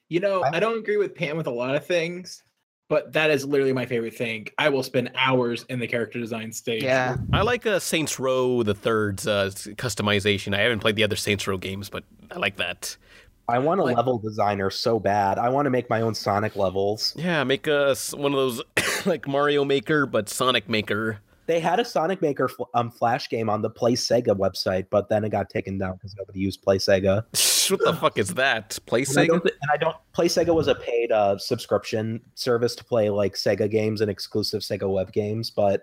You 0.09 0.21
know, 0.21 0.43
I 0.43 0.59
don't 0.61 0.79
agree 0.79 0.97
with 0.97 1.15
Pam 1.15 1.37
with 1.37 1.47
a 1.47 1.51
lot 1.53 1.75
of 1.75 1.85
things, 1.87 2.43
but 2.89 3.13
that 3.13 3.31
is 3.31 3.45
literally 3.45 3.73
my 3.75 3.85
favorite 3.85 4.15
thing. 4.15 4.49
I 4.57 4.71
will 4.71 4.83
spend 4.83 5.11
hours 5.15 5.65
in 5.69 5.79
the 5.79 5.87
character 5.87 6.19
design 6.19 6.51
stage. 6.53 6.83
Yeah. 6.83 7.17
I 7.33 7.43
like 7.43 7.67
uh, 7.67 7.79
Saints 7.79 8.19
Row 8.19 8.63
the 8.63 8.75
Third's 8.75 9.27
uh, 9.27 9.51
customization. 9.77 10.55
I 10.57 10.61
haven't 10.61 10.79
played 10.81 10.97
the 10.97 11.05
other 11.05 11.17
Saints 11.17 11.47
Row 11.47 11.59
games, 11.59 11.91
but 11.91 12.05
I 12.31 12.39
like 12.39 12.57
that. 12.57 12.97
I 13.51 13.59
want 13.59 13.81
a 13.81 13.85
Like- 13.85 13.97
level 13.97 14.19
designer 14.19 14.71
so 14.71 14.99
bad. 14.99 15.39
I 15.39 15.49
want 15.51 15.67
to 15.67 15.71
make 15.71 15.89
my 15.91 16.01
own 16.03 16.15
Sonic 16.15 16.57
levels. 16.57 17.15
Yeah, 17.17 17.45
make 17.45 17.67
us 17.69 18.15
one 18.15 18.33
of 18.33 18.37
those 18.39 18.63
like 19.07 19.27
Mario 19.29 19.65
Maker, 19.65 20.07
but 20.07 20.29
Sonic 20.29 20.69
Maker. 20.69 21.21
They 21.49 21.59
had 21.61 21.81
a 21.81 21.85
Sonic 21.85 22.21
Maker 22.23 22.49
um, 22.75 22.91
Flash 22.91 23.29
game 23.31 23.49
on 23.49 23.63
the 23.63 23.71
Play 23.71 23.95
Sega 23.95 24.37
website, 24.37 24.87
but 24.91 25.09
then 25.09 25.25
it 25.25 25.31
got 25.31 25.49
taken 25.51 25.79
down 25.79 25.95
because 25.95 26.15
nobody 26.17 26.39
used 26.41 26.63
Play 26.63 26.79
Sega. 26.79 27.25
What 27.69 27.81
the 27.85 27.93
fuck 27.93 28.17
is 28.17 28.33
that? 28.33 28.79
Play 28.87 29.01
And 29.01 29.09
Sega? 29.09 29.27
don't, 29.27 29.43
thi- 29.45 29.51
and 29.61 29.71
I 29.71 29.77
don't. 29.77 29.95
Play 30.15 30.27
Sega 30.29 30.55
was 30.55 30.69
a 30.69 30.75
paid 30.75 31.13
uh, 31.13 31.37
subscription 31.37 32.19
service 32.35 32.75
to 32.77 32.85
play 32.85 33.11
like 33.11 33.35
Sega 33.35 33.71
games 33.71 34.01
and 34.01 34.11
exclusive 34.11 34.63
Sega 34.63 34.91
web 34.91 35.13
games, 35.13 35.51
but 35.51 35.83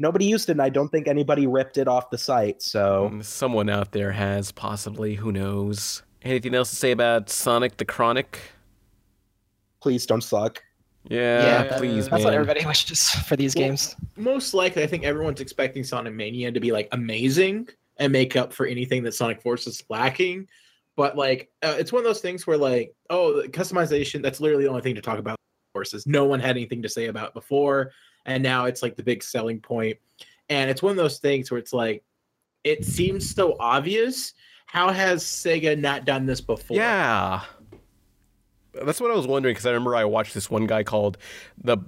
nobody 0.00 0.24
used 0.24 0.48
it. 0.48 0.52
and 0.52 0.62
I 0.62 0.70
don't 0.70 0.88
think 0.88 1.06
anybody 1.06 1.46
ripped 1.46 1.78
it 1.78 1.86
off 1.86 2.10
the 2.10 2.18
site. 2.18 2.62
So 2.62 3.06
Um, 3.06 3.22
Someone 3.22 3.68
out 3.70 3.92
there 3.92 4.10
has 4.10 4.50
possibly. 4.50 5.14
Who 5.14 5.30
knows? 5.30 6.02
Anything 6.22 6.52
else 6.52 6.70
to 6.70 6.76
say 6.76 6.90
about 6.90 7.30
Sonic 7.30 7.76
the 7.76 7.84
Chronic? 7.84 8.40
please 9.80 10.04
don't 10.06 10.22
suck. 10.24 10.62
Yeah, 11.04 11.64
that- 11.64 11.78
please, 11.78 12.08
That's 12.08 12.22
man. 12.22 12.24
what 12.24 12.34
everybody 12.34 12.64
wishes 12.66 13.08
for 13.10 13.36
these 13.36 13.54
Well, 13.56 13.66
games. 13.68 13.96
Most 14.16 14.54
likely, 14.54 14.82
I 14.82 14.86
think 14.86 15.04
everyone's 15.04 15.40
expecting 15.40 15.82
Sonic 15.84 16.14
Mania 16.14 16.52
to 16.52 16.60
be 16.60 16.72
like 16.72 16.88
amazing 16.92 17.68
and 17.98 18.12
make 18.12 18.36
up 18.36 18.52
for 18.52 18.66
anything 18.66 19.02
that 19.04 19.12
Sonic 19.14 19.40
Force 19.42 19.66
is 19.66 19.82
lacking. 19.88 20.46
But 20.96 21.16
like, 21.16 21.50
uh, 21.62 21.76
it's 21.78 21.92
one 21.92 22.00
of 22.00 22.04
those 22.04 22.20
things 22.20 22.46
where 22.46 22.58
like, 22.58 22.94
oh, 23.08 23.40
the 23.42 23.48
customization. 23.48 24.22
That's 24.22 24.40
literally 24.40 24.64
the 24.64 24.70
only 24.70 24.82
thing 24.82 24.94
to 24.94 25.00
talk 25.00 25.18
about. 25.18 25.36
Forces. 25.72 26.04
No 26.04 26.24
one 26.24 26.40
had 26.40 26.50
anything 26.56 26.82
to 26.82 26.88
say 26.88 27.06
about 27.06 27.32
before, 27.32 27.92
and 28.26 28.42
now 28.42 28.64
it's 28.64 28.82
like 28.82 28.96
the 28.96 29.04
big 29.04 29.22
selling 29.22 29.60
point. 29.60 29.96
And 30.48 30.68
it's 30.68 30.82
one 30.82 30.90
of 30.90 30.96
those 30.96 31.20
things 31.20 31.48
where 31.48 31.58
it's 31.58 31.72
like, 31.72 32.02
it 32.64 32.84
seems 32.84 33.32
so 33.32 33.56
obvious. 33.60 34.34
How 34.66 34.90
has 34.90 35.22
Sega 35.22 35.78
not 35.78 36.04
done 36.04 36.26
this 36.26 36.40
before? 36.40 36.76
Yeah. 36.76 37.42
That's 38.72 39.00
what 39.00 39.10
I 39.10 39.14
was 39.14 39.26
wondering 39.26 39.54
because 39.54 39.66
I 39.66 39.70
remember 39.70 39.96
I 39.96 40.04
watched 40.04 40.34
this 40.34 40.50
one 40.50 40.66
guy 40.66 40.82
called 40.82 41.18
the 41.62 41.78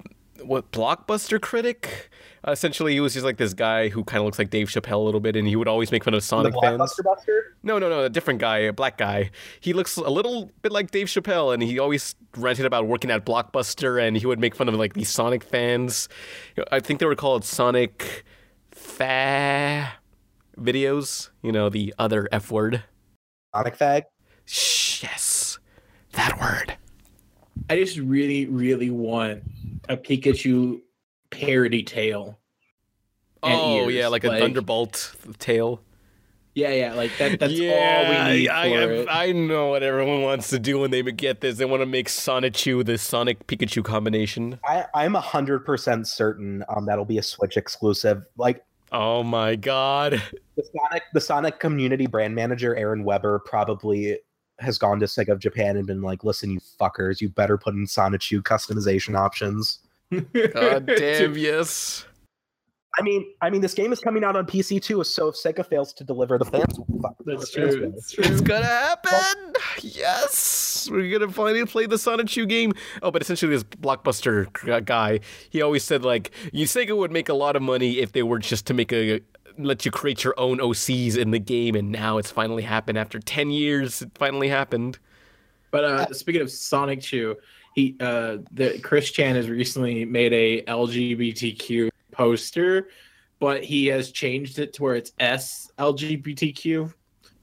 what 0.45 0.73
blockbuster 0.73 1.41
critic. 1.41 2.11
Uh, 2.47 2.51
essentially, 2.51 2.93
he 2.93 3.01
was 3.01 3.13
just 3.13 3.25
like 3.25 3.37
this 3.37 3.55
guy 3.55 3.89
who 3.89 4.03
kind 4.03 4.19
of 4.19 4.25
looks 4.25 4.39
like 4.39 4.51
Dave 4.51 4.69
Chappelle 4.69 4.95
a 4.95 5.05
little 5.05 5.21
bit, 5.21 5.37
and 5.37 5.47
he 5.47 5.55
would 5.55 5.69
always 5.69 5.93
make 5.93 6.03
fun 6.05 6.15
of 6.15 6.25
Sonic 6.25 6.55
fans. 6.61 6.79
Buster. 7.05 7.57
No, 7.63 7.79
no, 7.79 7.89
no, 7.89 8.03
a 8.05 8.09
different 8.09 8.41
guy, 8.41 8.59
a 8.59 8.73
black 8.73 8.99
guy. 8.99 9.31
He 9.61 9.73
looks 9.73 9.97
a 9.97 10.11
little 10.11 10.51
bit 10.63 10.73
like 10.73 10.91
Dave 10.91 11.07
Chappelle, 11.07 11.55
and 11.55 11.63
he 11.63 11.79
always 11.79 12.17
ranted 12.37 12.67
about 12.67 12.87
working 12.89 13.11
at 13.11 13.25
Blockbuster, 13.25 14.03
and 14.03 14.17
he 14.17 14.27
would 14.27 14.41
make 14.41 14.57
fun 14.57 14.69
of 14.69 14.75
like 14.75 14.95
these 14.95 15.09
Sonic 15.09 15.45
fans. 15.45 16.09
I 16.73 16.81
think 16.81 16.99
they 16.99 17.07
were 17.07 17.15
called 17.15 17.45
Sonic 17.45 18.25
Fa 18.73 19.93
videos. 20.59 21.31
You 21.43 21.53
know, 21.53 21.69
the 21.69 21.95
other 21.99 22.29
F 22.33 22.51
word. 22.51 22.83
Sonic 23.55 23.79
Fag. 23.79 24.03
Shh, 24.45 25.05
yes, 25.05 25.23
that 26.13 26.41
word. 26.41 26.77
I 27.71 27.77
just 27.77 27.99
really, 27.99 28.47
really 28.47 28.91
want 28.91 29.43
a 29.89 29.97
Pikachu 29.97 30.81
parody 31.31 31.83
tail. 31.83 32.39
Oh 33.43 33.87
ears, 33.87 33.95
yeah, 33.95 34.09
like 34.09 34.25
a 34.25 34.39
Thunderbolt 34.39 35.15
tail. 35.39 35.81
Yeah, 36.55 36.71
yeah, 36.71 36.93
like 36.93 37.11
that. 37.19 37.41
That's 37.41 37.53
yeah, 37.55 37.73
all 37.73 38.11
we 38.11 38.33
need 38.33 38.49
I, 38.49 38.69
for 38.69 38.77
I, 38.77 38.83
it. 38.83 39.09
I 39.11 39.33
know 39.33 39.69
what 39.69 39.83
everyone 39.83 40.23
wants 40.23 40.51
to 40.51 40.59
do 40.59 40.79
when 40.79 40.91
they 40.91 41.03
get 41.03 41.41
this. 41.41 41.57
They 41.57 41.65
want 41.65 41.81
to 41.81 41.87
make 41.87 42.09
Sonichu 42.09 42.85
the 42.85 42.99
Sonic 42.99 43.47
Pikachu 43.47 43.83
combination. 43.83 44.61
I, 44.65 44.85
I'm 44.95 45.15
hundred 45.15 45.61
percent 45.61 46.07
certain 46.07 46.63
um, 46.69 46.85
that'll 46.87 47.07
be 47.07 47.19
a 47.19 47.23
Switch 47.23 47.57
exclusive. 47.57 48.27
Like 48.37 48.65
Oh 48.93 49.23
my 49.23 49.57
god. 49.57 50.23
the 50.57 50.63
Sonic, 50.63 51.03
the 51.15 51.21
Sonic 51.21 51.59
community 51.59 52.07
brand 52.07 52.35
manager 52.35 52.77
Aaron 52.77 53.05
Webber 53.05 53.41
probably 53.47 54.19
has 54.63 54.79
gone 54.79 55.01
to 55.01 55.07
Sega 55.07 55.29
of 55.29 55.39
Japan 55.39 55.77
and 55.77 55.87
been 55.87 56.03
like, 56.03 56.25
"Listen, 56.25 56.51
you 56.51 56.61
fuckers, 56.81 57.21
you 57.21 57.29
better 57.29 57.59
put 57.59 57.75
in 57.75 57.87
Sonichu 57.87 58.43
customization 58.43 59.19
options." 59.19 59.81
God 60.11 60.87
damn, 60.87 61.37
yes. 61.37 62.05
I 62.99 63.03
mean, 63.03 63.25
I 63.41 63.49
mean, 63.49 63.63
this 63.63 63.73
game 63.73 63.91
is 63.91 64.01
coming 64.01 64.23
out 64.23 64.37
on 64.37 64.45
PC 64.45 64.83
too, 64.83 65.03
so 65.05 65.29
if 65.29 65.35
Sega 65.35 65.67
fails 65.67 65.95
to 65.95 66.05
deliver, 66.05 66.37
the 66.37 66.45
fans 66.45 66.79
will 66.79 67.01
fuck. 67.01 67.17
That's 67.25 67.51
true. 67.51 67.81
will. 67.81 67.93
That's 67.93 68.13
true. 68.13 68.25
It's 68.25 68.43
gonna 68.43 68.67
happen. 68.67 69.55
Yes, 69.81 70.89
we're 70.91 71.19
gonna 71.19 71.33
finally 71.33 71.65
play 71.65 71.87
the 71.87 71.97
Sonichu 71.97 72.47
game. 72.47 72.73
Oh, 73.01 73.11
but 73.11 73.23
essentially, 73.23 73.51
this 73.51 73.65
blockbuster 73.65 74.85
guy, 74.85 75.21
he 75.49 75.63
always 75.63 75.85
said 75.85 76.05
like, 76.05 76.33
you 76.53 76.67
Sega 76.67 76.95
would 76.97 77.11
make 77.11 77.31
a 77.31 77.35
lot 77.35 77.57
of 77.57 77.63
money 77.63 77.99
if 77.99 78.13
they 78.13 78.23
were 78.23 78.39
just 78.39 78.67
to 78.67 78.75
make 78.75 78.93
a 78.93 79.21
let 79.59 79.85
you 79.85 79.91
create 79.91 80.25
your 80.25 80.35
own 80.39 80.59
OCs 80.59 81.17
in 81.17 81.31
the 81.31 81.39
game, 81.39 81.75
and 81.75 81.91
now 81.91 82.19
it's 82.19 82.31
finally 82.31 82.63
happened 82.63 82.99
after 82.99 83.19
ten 83.19 83.51
years. 83.51 84.03
It 84.03 84.11
finally 84.15 84.49
happened. 84.49 84.99
But 85.71 85.85
uh, 85.85 86.13
speaking 86.13 86.43
of 86.43 86.49
Sonichu, 86.49 87.37
he 87.75 87.97
uh, 88.01 88.39
the 88.51 88.79
Chris 88.81 89.11
Chan 89.11 89.35
has 89.37 89.49
recently 89.49 90.05
made 90.05 90.33
a 90.33 90.63
LGBTQ 90.63 91.89
poster, 92.11 92.89
but 93.39 93.65
he 93.65 93.87
has 93.87 94.11
changed 94.11 94.59
it 94.59 94.73
to 94.75 94.83
where 94.83 94.95
it's 94.95 95.13
S 95.19 95.71
LGBTQ. 95.79 96.93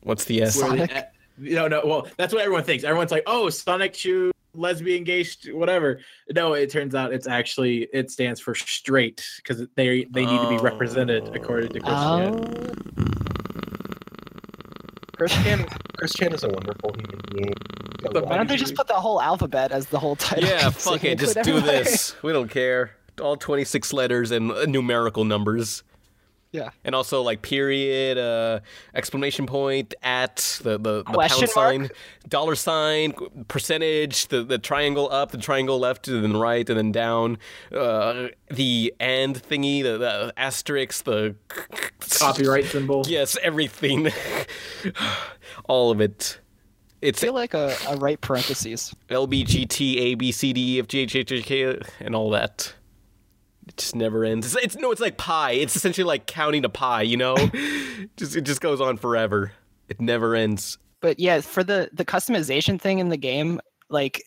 What's 0.03 0.25
the 0.25 0.43
S? 0.43 0.61
where 0.61 0.77
the- 0.77 1.07
no, 1.37 1.67
no. 1.67 1.81
Well, 1.85 2.07
that's 2.17 2.33
what 2.33 2.41
everyone 2.43 2.63
thinks. 2.63 2.83
Everyone's 2.83 3.11
like, 3.11 3.23
"Oh, 3.25 3.45
Sonichu, 3.47 4.31
lesbian, 4.53 5.03
gay, 5.03 5.25
whatever." 5.51 5.99
No, 6.31 6.53
it 6.53 6.69
turns 6.69 6.95
out 6.95 7.13
it's 7.13 7.27
actually 7.27 7.87
it 7.93 8.11
stands 8.11 8.39
for 8.39 8.55
straight 8.55 9.25
because 9.37 9.65
they 9.75 10.05
they 10.05 10.25
need 10.25 10.39
to 10.39 10.49
be 10.49 10.57
represented 10.57 11.35
according 11.35 11.69
to 11.69 11.79
Christian. 11.79 12.43
Chan. 12.43 12.75
Oh, 12.97 13.13
Chris 15.19 15.33
Chan, 15.33 15.65
Chris 15.97 16.13
Chan 16.13 16.33
is 16.33 16.43
a 16.45 16.47
wonderful 16.47 16.93
human 16.93 17.19
being. 17.33 17.53
The 18.13 18.21
why 18.21 18.37
don't 18.37 18.47
they 18.47 18.55
just 18.55 18.73
put 18.73 18.87
the 18.87 18.93
whole 18.93 19.21
alphabet 19.21 19.73
as 19.73 19.87
the 19.87 19.99
whole 19.99 20.15
title? 20.15 20.47
Yeah, 20.47 20.69
fuck 20.69 21.03
it. 21.03 21.19
Just 21.19 21.35
include 21.35 21.65
do 21.65 21.69
this. 21.69 22.15
We 22.23 22.31
don't 22.31 22.49
care. 22.49 22.91
All 23.19 23.35
26 23.35 23.91
letters 23.91 24.31
and 24.31 24.49
uh, 24.49 24.65
numerical 24.65 25.25
numbers. 25.25 25.83
Yeah. 26.51 26.69
And 26.83 26.95
also 26.95 27.21
like 27.21 27.43
period, 27.43 28.17
uh, 28.17 28.61
exclamation 28.95 29.45
point, 29.45 29.93
at 30.01 30.59
the 30.63 30.79
the, 30.79 31.03
the 31.03 31.03
Question 31.03 31.41
pound 31.47 31.51
sign, 31.51 31.79
mark? 31.81 31.91
dollar 32.27 32.55
sign, 32.55 33.13
percentage, 33.47 34.27
the 34.29 34.43
the 34.43 34.57
triangle 34.57 35.09
up, 35.11 35.31
the 35.31 35.37
triangle 35.37 35.77
left, 35.79 36.07
and 36.07 36.23
then 36.23 36.37
right, 36.37 36.67
and 36.67 36.77
then 36.77 36.91
down, 36.91 37.37
uh, 37.71 38.29
the 38.49 38.93
and 38.99 39.35
thingy, 39.35 39.83
the, 39.83 39.97
the 39.99 40.33
asterisk, 40.37 41.03
the 41.03 41.35
Copyright 41.99 42.65
symbol. 42.65 43.03
Yes, 43.07 43.37
everything, 43.43 44.09
all 45.65 45.91
of 45.91 46.01
it. 46.01 46.39
I 47.01 47.05
It's 47.05 47.21
feel 47.21 47.33
like 47.33 47.53
a, 47.53 47.75
a 47.87 47.95
right 47.97 48.19
parentheses. 48.19 48.93
LBGT, 49.09 49.97
A, 49.97 50.15
B, 50.15 50.31
C, 50.31 50.51
D, 50.51 50.77
E, 50.77 50.79
F, 50.79 50.87
G, 50.87 50.99
H, 50.99 51.15
H, 51.15 51.31
H, 51.31 51.45
K, 51.45 51.79
and 51.99 52.15
all 52.15 52.29
that. 52.31 52.73
It 53.69 53.77
just 53.77 53.95
never 53.95 54.25
ends. 54.25 54.47
It's, 54.47 54.65
it's 54.65 54.75
no, 54.75 54.91
it's 54.91 54.99
like 54.99 55.17
pi. 55.17 55.51
It's 55.51 55.75
essentially 55.75 56.03
like 56.03 56.25
counting 56.25 56.65
a 56.65 56.69
pi. 56.69 57.03
You 57.03 57.17
know, 57.17 57.35
just 58.17 58.35
it 58.35 58.41
just 58.41 58.61
goes 58.61 58.81
on 58.81 58.97
forever. 58.97 59.51
It 59.87 60.01
never 60.01 60.35
ends. 60.35 60.79
But 61.01 61.19
yeah, 61.19 61.41
for 61.41 61.63
the 61.63 61.87
the 61.93 62.03
customization 62.03 62.81
thing 62.81 62.97
in 62.97 63.09
the 63.09 63.17
game, 63.17 63.61
like 63.87 64.23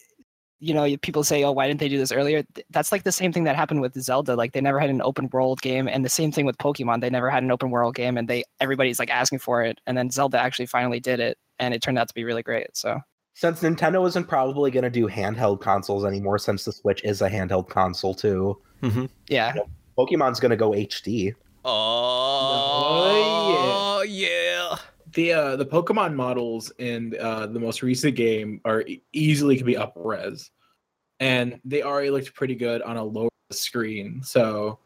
you 0.61 0.75
know, 0.75 0.97
people 0.99 1.25
say, 1.25 1.43
"Oh, 1.43 1.51
why 1.51 1.67
didn't 1.67 1.81
they 1.81 1.89
do 1.89 1.99
this 1.99 2.13
earlier?" 2.13 2.45
That's 2.71 2.93
like 2.93 3.03
the 3.03 3.11
same 3.11 3.33
thing 3.33 3.43
that 3.45 3.57
happened 3.57 3.81
with 3.81 4.01
Zelda. 4.01 4.37
Like 4.37 4.53
they 4.53 4.61
never 4.61 4.79
had 4.79 4.91
an 4.91 5.03
open 5.03 5.29
world 5.33 5.61
game, 5.61 5.89
and 5.89 6.05
the 6.05 6.09
same 6.09 6.31
thing 6.31 6.47
with 6.47 6.57
Pokemon. 6.59 7.01
They 7.01 7.11
never 7.11 7.29
had 7.29 7.43
an 7.43 7.51
open 7.51 7.71
world 7.71 7.97
game, 7.97 8.17
and 8.17 8.29
they 8.29 8.45
everybody's 8.61 9.01
like 9.01 9.11
asking 9.11 9.41
for 9.41 9.65
it. 9.65 9.81
And 9.89 9.99
then 9.99 10.11
Zelda 10.11 10.39
actually 10.39 10.67
finally 10.67 11.01
did 11.01 11.19
it, 11.19 11.37
and 11.59 11.75
it 11.75 11.83
turned 11.83 11.99
out 11.99 12.07
to 12.07 12.15
be 12.15 12.23
really 12.23 12.45
great. 12.45 12.77
So 12.77 13.01
Since 13.35 13.63
Nintendo 13.63 14.07
isn't 14.07 14.29
probably 14.29 14.71
going 14.71 14.85
to 14.85 14.91
do 14.91 15.09
handheld 15.09 15.61
consoles 15.61 16.05
anymore, 16.05 16.39
since 16.39 16.65
the 16.65 16.73
Switch 16.73 17.03
is 17.05 17.23
a 17.23 17.31
handheld 17.31 17.69
console 17.69 18.15
too, 18.15 18.61
Mm-hmm. 18.83 19.07
yeah, 19.29 19.55
Pokemon's 19.97 20.41
going 20.41 20.51
to 20.51 20.57
go 20.57 20.71
HD. 20.73 21.35
Oh, 22.75 24.05
yeah. 24.07 24.77
The 25.15 25.33
uh, 25.33 25.57
the 25.57 25.67
Pokemon 25.67 26.15
models 26.15 26.73
in 26.79 27.15
uh, 27.21 27.47
the 27.47 27.61
most 27.61 27.83
recent 27.83 28.17
game 28.17 28.61
are 28.65 28.85
easily 29.13 29.57
can 29.57 29.67
be 29.67 29.77
up 29.77 29.93
res, 29.97 30.51
and 31.21 31.61
they 31.65 31.83
already 31.83 32.11
looked 32.11 32.35
pretty 32.35 32.55
good 32.55 32.81
on 32.83 32.97
a 32.97 33.05
lower 33.05 33.29
screen. 33.51 34.23
So 34.23 34.79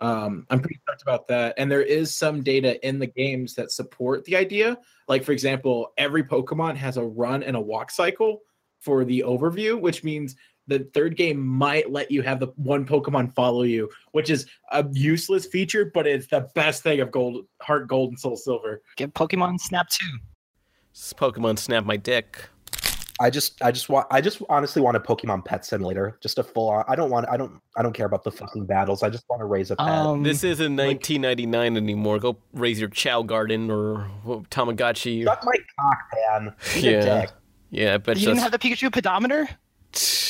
um, 0.00 0.46
I'm 0.50 0.60
pretty 0.60 0.80
stoked 0.82 1.02
about 1.02 1.28
that. 1.28 1.54
And 1.58 1.70
there 1.70 1.82
is 1.82 2.14
some 2.14 2.42
data 2.42 2.86
in 2.86 2.98
the 2.98 3.06
games 3.06 3.54
that 3.54 3.70
support 3.70 4.24
the 4.24 4.36
idea. 4.36 4.78
Like 5.08 5.24
for 5.24 5.32
example, 5.32 5.92
every 5.98 6.22
Pokemon 6.22 6.76
has 6.76 6.96
a 6.96 7.04
run 7.04 7.42
and 7.42 7.56
a 7.56 7.60
walk 7.60 7.90
cycle 7.90 8.40
for 8.80 9.04
the 9.04 9.24
overview, 9.26 9.78
which 9.78 10.02
means 10.02 10.36
the 10.66 10.88
third 10.94 11.16
game 11.16 11.44
might 11.44 11.90
let 11.90 12.10
you 12.10 12.22
have 12.22 12.40
the 12.40 12.48
one 12.56 12.86
Pokemon 12.86 13.34
follow 13.34 13.62
you, 13.62 13.90
which 14.12 14.30
is 14.30 14.46
a 14.70 14.86
useless 14.92 15.46
feature, 15.46 15.90
but 15.92 16.06
it's 16.06 16.28
the 16.28 16.48
best 16.54 16.82
thing 16.82 17.00
of 17.00 17.10
Gold, 17.10 17.46
Heart 17.60 17.88
Gold, 17.88 18.10
and 18.10 18.20
Soul 18.20 18.36
Silver. 18.36 18.80
Get 18.96 19.12
Pokemon 19.14 19.60
Snap 19.60 19.88
2. 19.88 20.06
This 20.92 21.12
Pokemon 21.12 21.58
snap 21.58 21.84
my 21.84 21.96
dick. 21.96 22.48
I 23.20 23.28
just, 23.30 23.60
I 23.62 23.70
just 23.70 23.88
want, 23.90 24.06
I 24.10 24.20
just 24.22 24.40
honestly 24.48 24.80
want 24.80 24.96
a 24.96 25.00
Pokemon 25.00 25.44
Pet 25.44 25.64
Simulator, 25.66 26.16
just 26.22 26.38
a 26.38 26.42
full. 26.42 26.70
on 26.70 26.84
I 26.88 26.96
don't 26.96 27.10
want, 27.10 27.28
I 27.28 27.36
don't, 27.36 27.60
I 27.76 27.82
don't 27.82 27.92
care 27.92 28.06
about 28.06 28.24
the 28.24 28.32
fucking 28.32 28.64
battles. 28.64 29.02
I 29.02 29.10
just 29.10 29.24
want 29.28 29.40
to 29.40 29.44
raise 29.44 29.70
a 29.70 29.76
pet. 29.76 29.86
Um, 29.88 30.22
This 30.22 30.42
isn't 30.42 30.74
1999 30.74 31.76
anymore. 31.76 32.18
Go 32.18 32.38
raise 32.54 32.80
your 32.80 32.88
Chao 32.88 33.22
Garden 33.22 33.70
or 33.70 34.04
what, 34.24 34.48
Tamagotchi. 34.50 35.24
Suck 35.24 35.44
my 35.44 35.52
cock, 35.78 35.98
man. 36.42 36.54
Eat 36.76 36.84
a 36.84 36.90
Yeah. 36.90 37.20
dick. 37.20 37.30
Yeah, 37.72 37.98
but 37.98 38.18
you 38.18 38.26
didn't 38.26 38.40
have 38.40 38.52
the 38.52 38.58
Pikachu 38.58 38.90
pedometer? 38.92 39.48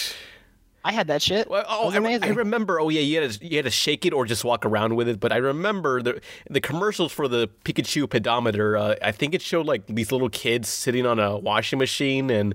I 0.84 0.92
had 0.92 1.08
that 1.08 1.20
shit. 1.20 1.48
Well, 1.50 1.64
oh, 1.68 1.90
it 1.90 2.00
was 2.00 2.22
I. 2.22 2.28
I 2.28 2.30
remember. 2.30 2.80
Oh 2.80 2.88
yeah, 2.88 3.00
you 3.00 3.20
had 3.20 3.30
to 3.30 3.46
you 3.46 3.56
had 3.56 3.66
to 3.66 3.70
shake 3.70 4.06
it 4.06 4.12
or 4.12 4.24
just 4.24 4.44
walk 4.44 4.64
around 4.64 4.96
with 4.96 5.08
it. 5.08 5.20
But 5.20 5.32
I 5.32 5.36
remember 5.36 6.00
the 6.02 6.20
the 6.48 6.60
commercials 6.60 7.12
for 7.12 7.28
the 7.28 7.48
Pikachu 7.64 8.08
pedometer. 8.08 8.76
Uh, 8.76 8.94
I 9.02 9.12
think 9.12 9.34
it 9.34 9.42
showed 9.42 9.66
like 9.66 9.86
these 9.86 10.10
little 10.10 10.30
kids 10.30 10.68
sitting 10.68 11.04
on 11.04 11.18
a 11.18 11.36
washing 11.38 11.78
machine, 11.78 12.30
and 12.30 12.54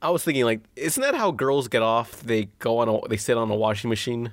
I 0.00 0.10
was 0.10 0.24
thinking 0.24 0.44
like, 0.44 0.60
isn't 0.76 1.02
that 1.02 1.14
how 1.14 1.30
girls 1.32 1.68
get 1.68 1.82
off? 1.82 2.22
They 2.22 2.46
go 2.60 2.78
on 2.78 2.88
a 2.88 3.08
they 3.08 3.18
sit 3.18 3.36
on 3.36 3.50
a 3.50 3.56
washing 3.56 3.90
machine. 3.90 4.32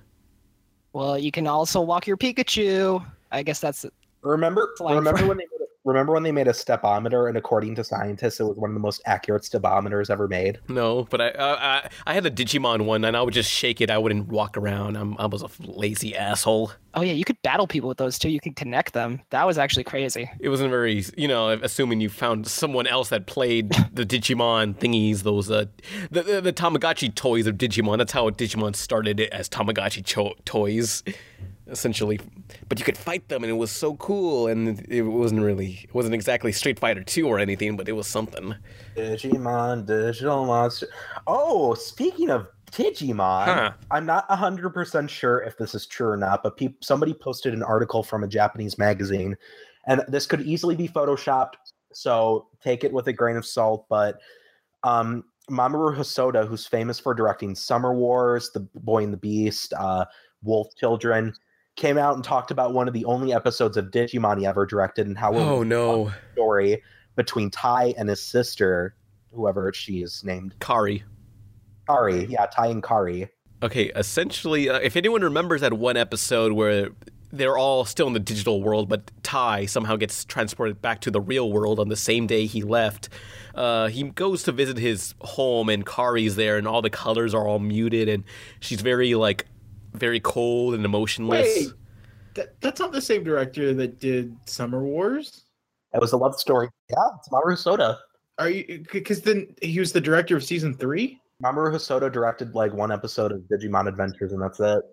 Well, 0.94 1.18
you 1.20 1.32
can 1.32 1.48
also 1.48 1.82
walk 1.82 2.08
your 2.08 2.18
Pikachu. 2.18 3.06
I 3.32 3.44
guess 3.44 3.60
that's 3.60 3.86
Remember, 4.22 4.74
remember 4.80 5.18
fr- 5.18 5.28
when 5.28 5.38
they 5.38 5.46
made 5.46 5.57
a, 5.57 5.57
remember 5.88 6.14
when 6.14 6.24
they 6.24 6.32
made 6.32 6.48
a 6.48 6.52
stepometer, 6.52 7.28
and 7.28 7.38
according 7.38 7.76
to 7.76 7.84
scientists, 7.84 8.40
it 8.40 8.44
was 8.44 8.58
one 8.58 8.70
of 8.70 8.74
the 8.74 8.80
most 8.80 9.02
accurate 9.06 9.44
stepometers 9.44 10.10
ever 10.10 10.28
made. 10.28 10.60
No, 10.68 11.06
but 11.10 11.22
I 11.22 11.30
uh, 11.30 11.58
I 11.60 11.90
I 12.06 12.14
had 12.14 12.26
a 12.26 12.32
Digimon 12.32 12.86
one, 12.86 13.06
and 13.06 13.16
I 13.16 13.22
would 13.22 13.34
just 13.34 13.50
shake 13.52 13.82
it. 13.82 13.90
I 13.90 13.98
wouldn't 13.98 14.28
walk 14.28 14.58
around. 14.58 14.98
I'm, 14.98 15.18
I 15.18 15.26
was 15.26 15.42
a 15.42 15.50
lazy 15.60 16.16
asshole. 16.16 16.72
Oh 16.94 17.02
yeah, 17.02 17.14
you 17.14 17.24
could 17.24 17.40
battle 17.44 17.68
people 17.68 17.88
with 17.88 18.00
those 18.00 18.18
too. 18.18 18.30
You 18.30 18.40
could 18.40 18.56
connect 18.56 18.94
them. 18.94 19.22
That 19.30 19.46
was 19.46 19.58
actually 19.58 19.84
crazy. 19.84 20.30
It 20.40 20.50
wasn't 20.50 20.72
very, 20.72 21.06
you 21.16 21.28
know, 21.28 21.50
assuming 21.50 22.02
you 22.02 22.10
found 22.10 22.48
someone 22.48 22.88
else 22.88 23.10
that 23.10 23.28
played 23.28 23.70
the 23.94 24.04
Digimon 24.04 24.76
thingies, 24.76 25.22
those, 25.22 25.52
uh, 25.52 25.66
the, 26.10 26.24
the, 26.24 26.42
the 26.42 26.54
Tamagotchi 26.54 27.14
toys 27.14 27.46
of 27.46 27.56
Digimon. 27.56 28.00
That's 28.00 28.14
how 28.14 28.30
Digimon 28.32 28.76
started 28.76 29.20
it 29.20 29.32
as 29.32 29.48
Tamagotchi 29.48 30.04
cho- 30.04 30.34
toys, 30.44 31.04
essentially. 31.70 32.20
But 32.70 32.80
you 32.80 32.86
could 32.86 32.98
fight 32.98 33.28
them, 33.30 33.44
and 33.44 33.52
it 33.52 33.56
was 33.56 33.72
so 33.72 33.96
cool, 33.96 34.48
and 34.48 34.86
it 34.90 35.02
wasn't 35.04 35.42
really, 35.42 35.80
it 35.84 35.94
wasn't 35.94 36.16
exactly 36.16 36.52
Street 36.52 36.80
Fighter 36.80 37.04
2 37.04 37.28
or 37.28 37.40
anything, 37.40 37.78
but 37.78 37.88
it 37.88 37.94
was 37.94 38.08
something. 38.08 38.56
Digimon, 38.96 39.86
digital 39.86 40.46
monster. 40.46 40.88
Oh, 41.26 41.74
speaking 41.74 42.30
of 42.30 42.48
Digimon, 42.72 43.46
Huh. 43.46 43.72
I'm 43.92 44.06
not 44.06 44.28
100% 44.30 45.10
sure 45.10 45.42
if 45.42 45.58
this 45.58 45.74
is 45.76 45.86
true 45.86 46.10
or 46.10 46.18
not, 46.18 46.44
but 46.44 46.58
peop 46.58 46.84
somebody 46.84 47.14
posted 47.14 47.54
an 47.54 47.64
article 47.64 48.04
from 48.04 48.24
a 48.24 48.28
Japanese 48.28 48.78
magazine, 48.78 49.36
and 49.88 50.04
this 50.08 50.26
could 50.26 50.42
easily 50.42 50.76
be 50.76 50.88
photoshopped, 50.88 51.54
so 51.94 52.48
take 52.62 52.84
it 52.84 52.92
with 52.92 53.08
a 53.08 53.14
grain 53.14 53.38
of 53.38 53.46
salt. 53.46 53.86
But 53.90 54.20
um, 54.84 55.24
Mamoru 55.50 55.96
Hosoda, 55.96 56.46
who's 56.46 56.68
famous 56.68 57.00
for 57.00 57.14
directing 57.14 57.56
Summer 57.56 57.94
Wars, 57.94 58.52
The 58.54 58.60
Boy 58.76 59.04
and 59.04 59.14
the 59.14 59.18
Beast, 59.18 59.74
uh, 59.78 60.06
Wolf 60.44 60.68
Children, 60.78 61.34
came 61.78 61.98
out 61.98 62.16
and 62.16 62.24
talked 62.24 62.52
about 62.52 62.74
one 62.74 62.88
of 62.88 62.94
the 62.94 63.06
only 63.06 63.34
episodes 63.34 63.78
of 63.78 63.86
Digimon 63.86 64.40
he 64.40 64.46
ever 64.46 64.66
directed 64.66 65.08
and 65.08 65.18
how 65.18 65.34
it 65.34 65.38
Oh 65.38 65.64
no, 65.64 66.12
story 66.34 66.84
between 67.16 67.50
Tai 67.50 67.94
and 67.98 68.10
his 68.10 68.22
sister, 68.22 68.96
whoever 69.32 69.72
she 69.72 70.02
is 70.02 70.24
named. 70.26 70.56
Kari. 70.60 71.04
Kari, 71.88 72.26
yeah, 72.26 72.48
Tai 72.48 72.68
and 72.68 72.84
Kari. 72.84 73.30
Okay, 73.64 73.92
essentially, 73.96 74.70
uh, 74.70 74.80
if 74.80 74.96
anyone 74.98 75.22
remembers 75.22 75.62
that 75.62 75.74
one 75.74 75.98
episode 75.98 76.52
where 76.52 76.90
they're 77.32 77.58
all 77.58 77.86
still 77.86 78.08
in 78.08 78.14
the 78.14 78.20
digital 78.20 78.62
world, 78.62 78.88
but 78.90 79.12
Tai 79.24 79.66
somehow 79.66 79.96
gets 79.96 80.26
transported 80.26 80.82
back 80.82 81.02
to 81.02 81.12
the 81.12 81.22
real 81.22 81.52
world 81.52 81.80
on 81.80 81.90
the 81.90 81.96
same 81.96 82.28
day 82.28 82.46
he 82.46 82.62
left. 82.62 83.10
Uh, 83.54 83.88
he 83.88 84.04
goes 84.04 84.44
to 84.44 84.52
visit 84.52 84.78
his 84.78 85.16
home, 85.22 85.70
and 85.70 85.86
Kari's 85.86 86.36
there, 86.36 86.58
and 86.58 86.68
all 86.68 86.82
the 86.82 86.90
colors 86.90 87.34
are 87.34 87.48
all 87.48 87.60
muted, 87.60 88.08
and 88.08 88.24
she's 88.60 88.82
very 88.82 89.16
like 89.16 89.46
very 89.98 90.20
cold 90.20 90.74
and 90.74 90.86
emotionless. 90.86 91.48
Wait, 91.58 91.68
that, 92.36 92.60
that's 92.62 92.80
not 92.80 92.92
the 92.92 93.02
same 93.02 93.24
director 93.24 93.74
that 93.74 94.00
did 94.00 94.36
Summer 94.46 94.84
Wars. 94.84 95.44
That 95.94 96.02
was 96.02 96.14
a 96.14 96.18
love 96.18 96.40
story. 96.40 96.70
Yeah, 96.90 96.98
it's 97.18 97.30
Mamoru 97.30 97.54
Hosoda. 97.54 97.98
Are 98.38 98.50
you? 98.50 98.86
Because 98.92 99.22
then 99.22 99.56
he 99.62 99.80
was 99.80 99.92
the 99.92 100.02
director 100.02 100.36
of 100.36 100.44
season 100.44 100.76
three. 100.76 101.20
Mamoru 101.44 101.72
Hosoda 101.72 102.12
directed 102.12 102.56
like 102.56 102.74
one 102.74 102.92
episode 102.92 103.32
of 103.32 103.40
Digimon 103.42 103.88
Adventures, 103.88 104.32
and 104.34 104.42
that's 104.42 104.60
it. 104.60 104.84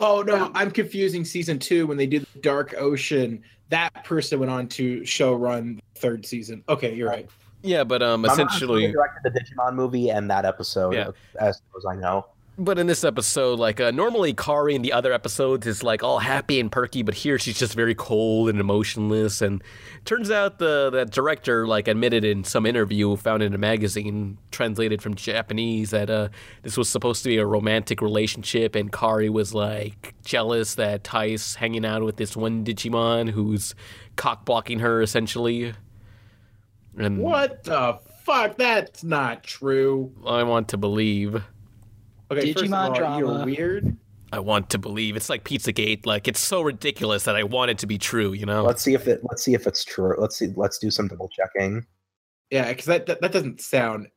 Oh 0.00 0.22
no, 0.22 0.50
I'm 0.54 0.70
confusing 0.70 1.24
season 1.24 1.58
two 1.58 1.86
when 1.86 1.96
they 1.96 2.06
did 2.06 2.26
Dark 2.40 2.74
Ocean. 2.76 3.42
That 3.70 4.04
person 4.04 4.38
went 4.38 4.50
on 4.52 4.68
to 4.68 5.04
show 5.04 5.34
run 5.34 5.80
third 5.96 6.26
season. 6.26 6.62
Okay, 6.68 6.94
you're 6.94 7.08
right. 7.08 7.28
Yeah, 7.62 7.84
but 7.84 8.02
um, 8.02 8.22
Mamoru 8.22 8.26
Hosoda 8.26 8.32
essentially, 8.32 8.92
directed 8.92 9.32
the 9.32 9.40
Digimon 9.40 9.74
movie 9.74 10.10
and 10.10 10.28
that 10.30 10.44
episode, 10.44 10.94
Yeah. 10.94 11.10
as 11.40 11.62
far 11.70 11.78
as 11.92 11.96
I 11.96 12.00
know. 12.00 12.26
But 12.62 12.78
in 12.78 12.86
this 12.86 13.02
episode, 13.02 13.58
like 13.58 13.80
uh, 13.80 13.90
normally 13.90 14.34
Kari 14.34 14.76
in 14.76 14.82
the 14.82 14.92
other 14.92 15.12
episodes 15.12 15.66
is 15.66 15.82
like 15.82 16.04
all 16.04 16.20
happy 16.20 16.60
and 16.60 16.70
perky, 16.70 17.02
but 17.02 17.12
here 17.12 17.36
she's 17.36 17.58
just 17.58 17.74
very 17.74 17.96
cold 17.96 18.48
and 18.48 18.60
emotionless. 18.60 19.42
And 19.42 19.64
turns 20.04 20.30
out 20.30 20.60
the 20.60 20.88
that 20.90 21.10
director 21.10 21.66
like 21.66 21.88
admitted 21.88 22.24
in 22.24 22.44
some 22.44 22.64
interview 22.64 23.16
found 23.16 23.42
in 23.42 23.52
a 23.52 23.58
magazine 23.58 24.38
translated 24.52 25.02
from 25.02 25.16
Japanese 25.16 25.90
that 25.90 26.08
uh, 26.08 26.28
this 26.62 26.76
was 26.76 26.88
supposed 26.88 27.24
to 27.24 27.30
be 27.30 27.38
a 27.38 27.44
romantic 27.44 28.00
relationship, 28.00 28.76
and 28.76 28.92
Kari 28.92 29.28
was 29.28 29.52
like 29.52 30.14
jealous 30.24 30.76
that 30.76 31.02
Tai's 31.02 31.56
hanging 31.56 31.84
out 31.84 32.04
with 32.04 32.16
this 32.16 32.36
one 32.36 32.64
Digimon 32.64 33.30
who's 33.30 33.74
cock 34.14 34.44
blocking 34.44 34.78
her 34.78 35.02
essentially. 35.02 35.74
And 36.96 37.18
What 37.18 37.64
the 37.64 37.98
fuck? 38.22 38.56
That's 38.56 39.02
not 39.02 39.42
true. 39.42 40.12
I 40.24 40.44
want 40.44 40.68
to 40.68 40.76
believe. 40.76 41.42
Okay, 42.32 42.52
first 42.52 42.64
of 42.64 42.70
Digimon 42.70 42.88
all, 42.88 42.94
drama. 42.94 43.18
you're 43.18 43.44
weird. 43.44 43.96
I 44.32 44.38
want 44.38 44.70
to 44.70 44.78
believe. 44.78 45.14
It's 45.16 45.28
like 45.28 45.44
Pizzagate. 45.44 46.06
Like 46.06 46.26
it's 46.26 46.40
so 46.40 46.62
ridiculous 46.62 47.24
that 47.24 47.36
I 47.36 47.42
want 47.42 47.70
it 47.70 47.78
to 47.78 47.86
be 47.86 47.98
true. 47.98 48.32
You 48.32 48.46
know. 48.46 48.64
Let's 48.64 48.82
see 48.82 48.94
if 48.94 49.06
it. 49.06 49.20
Let's 49.24 49.42
see 49.42 49.54
if 49.54 49.66
it's 49.66 49.84
true. 49.84 50.14
Let's 50.18 50.36
see. 50.38 50.48
Let's 50.56 50.78
do 50.78 50.90
some 50.90 51.08
double 51.08 51.28
checking. 51.28 51.84
Yeah, 52.50 52.68
because 52.68 52.86
that, 52.86 53.06
that 53.06 53.20
that 53.20 53.32
doesn't 53.32 53.60
sound 53.60 54.08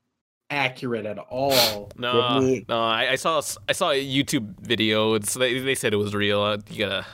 accurate 0.49 1.05
at 1.05 1.17
all. 1.17 1.91
No, 1.97 2.39
me- 2.39 2.65
no. 2.67 2.79
I, 2.79 3.11
I 3.11 3.15
saw 3.15 3.41
I 3.69 3.73
saw 3.73 3.91
a 3.91 4.05
YouTube 4.05 4.59
video. 4.59 5.13
It's 5.15 5.33
they, 5.33 5.59
they 5.59 5.75
said 5.75 5.93
it 5.93 5.97
was 5.97 6.13
real. 6.13 6.57
You 6.69 6.79
gotta 6.79 7.05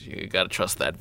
you 0.00 0.26
gotta 0.26 0.48
trust 0.48 0.78
that. 0.78 0.96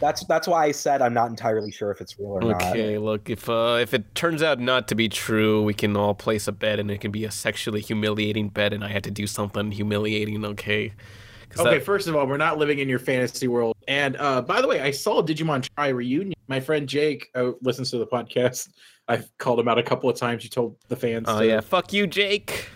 That's 0.00 0.24
that's 0.24 0.48
why 0.48 0.64
I 0.64 0.72
said 0.72 1.02
I'm 1.02 1.12
not 1.14 1.28
entirely 1.30 1.70
sure 1.70 1.90
if 1.90 2.00
it's 2.00 2.18
real 2.18 2.30
or 2.30 2.40
not. 2.40 2.62
Okay, 2.62 2.96
look 2.98 3.28
if 3.28 3.48
uh, 3.48 3.78
if 3.80 3.92
it 3.94 4.14
turns 4.14 4.42
out 4.42 4.58
not 4.58 4.88
to 4.88 4.94
be 4.94 5.08
true, 5.08 5.62
we 5.62 5.74
can 5.74 5.96
all 5.96 6.14
place 6.14 6.48
a 6.48 6.52
bet, 6.52 6.78
and 6.80 6.90
it 6.90 7.00
can 7.00 7.10
be 7.10 7.24
a 7.24 7.30
sexually 7.30 7.80
humiliating 7.80 8.48
bet, 8.48 8.72
and 8.72 8.82
I 8.82 8.88
had 8.88 9.04
to 9.04 9.10
do 9.10 9.26
something 9.26 9.70
humiliating. 9.72 10.44
Okay. 10.44 10.92
'Cause 11.50 11.66
Okay, 11.66 11.78
that- 11.78 11.84
first 11.84 12.06
of 12.06 12.14
all, 12.14 12.26
we're 12.28 12.36
not 12.36 12.58
living 12.58 12.78
in 12.78 12.88
your 12.88 13.00
fantasy 13.00 13.48
world. 13.48 13.74
And 13.88 14.16
uh, 14.18 14.40
by 14.40 14.62
the 14.62 14.68
way, 14.68 14.80
I 14.80 14.92
saw 14.92 15.20
Digimon 15.20 15.68
Tri 15.74 15.88
reunion. 15.88 16.34
My 16.46 16.60
friend 16.60 16.88
Jake 16.88 17.26
uh, 17.34 17.50
listens 17.60 17.90
to 17.90 17.98
the 17.98 18.06
podcast. 18.06 18.68
I've 19.08 19.28
called 19.38 19.58
him 19.58 19.66
out 19.66 19.76
a 19.76 19.82
couple 19.82 20.08
of 20.08 20.16
times. 20.16 20.44
You 20.44 20.50
told 20.50 20.76
the 20.88 20.94
fans. 20.94 21.26
oh 21.28 21.40
to- 21.40 21.46
yeah, 21.46 21.60
fuck 21.60 21.92
you, 21.92 22.06
Jake. 22.06 22.68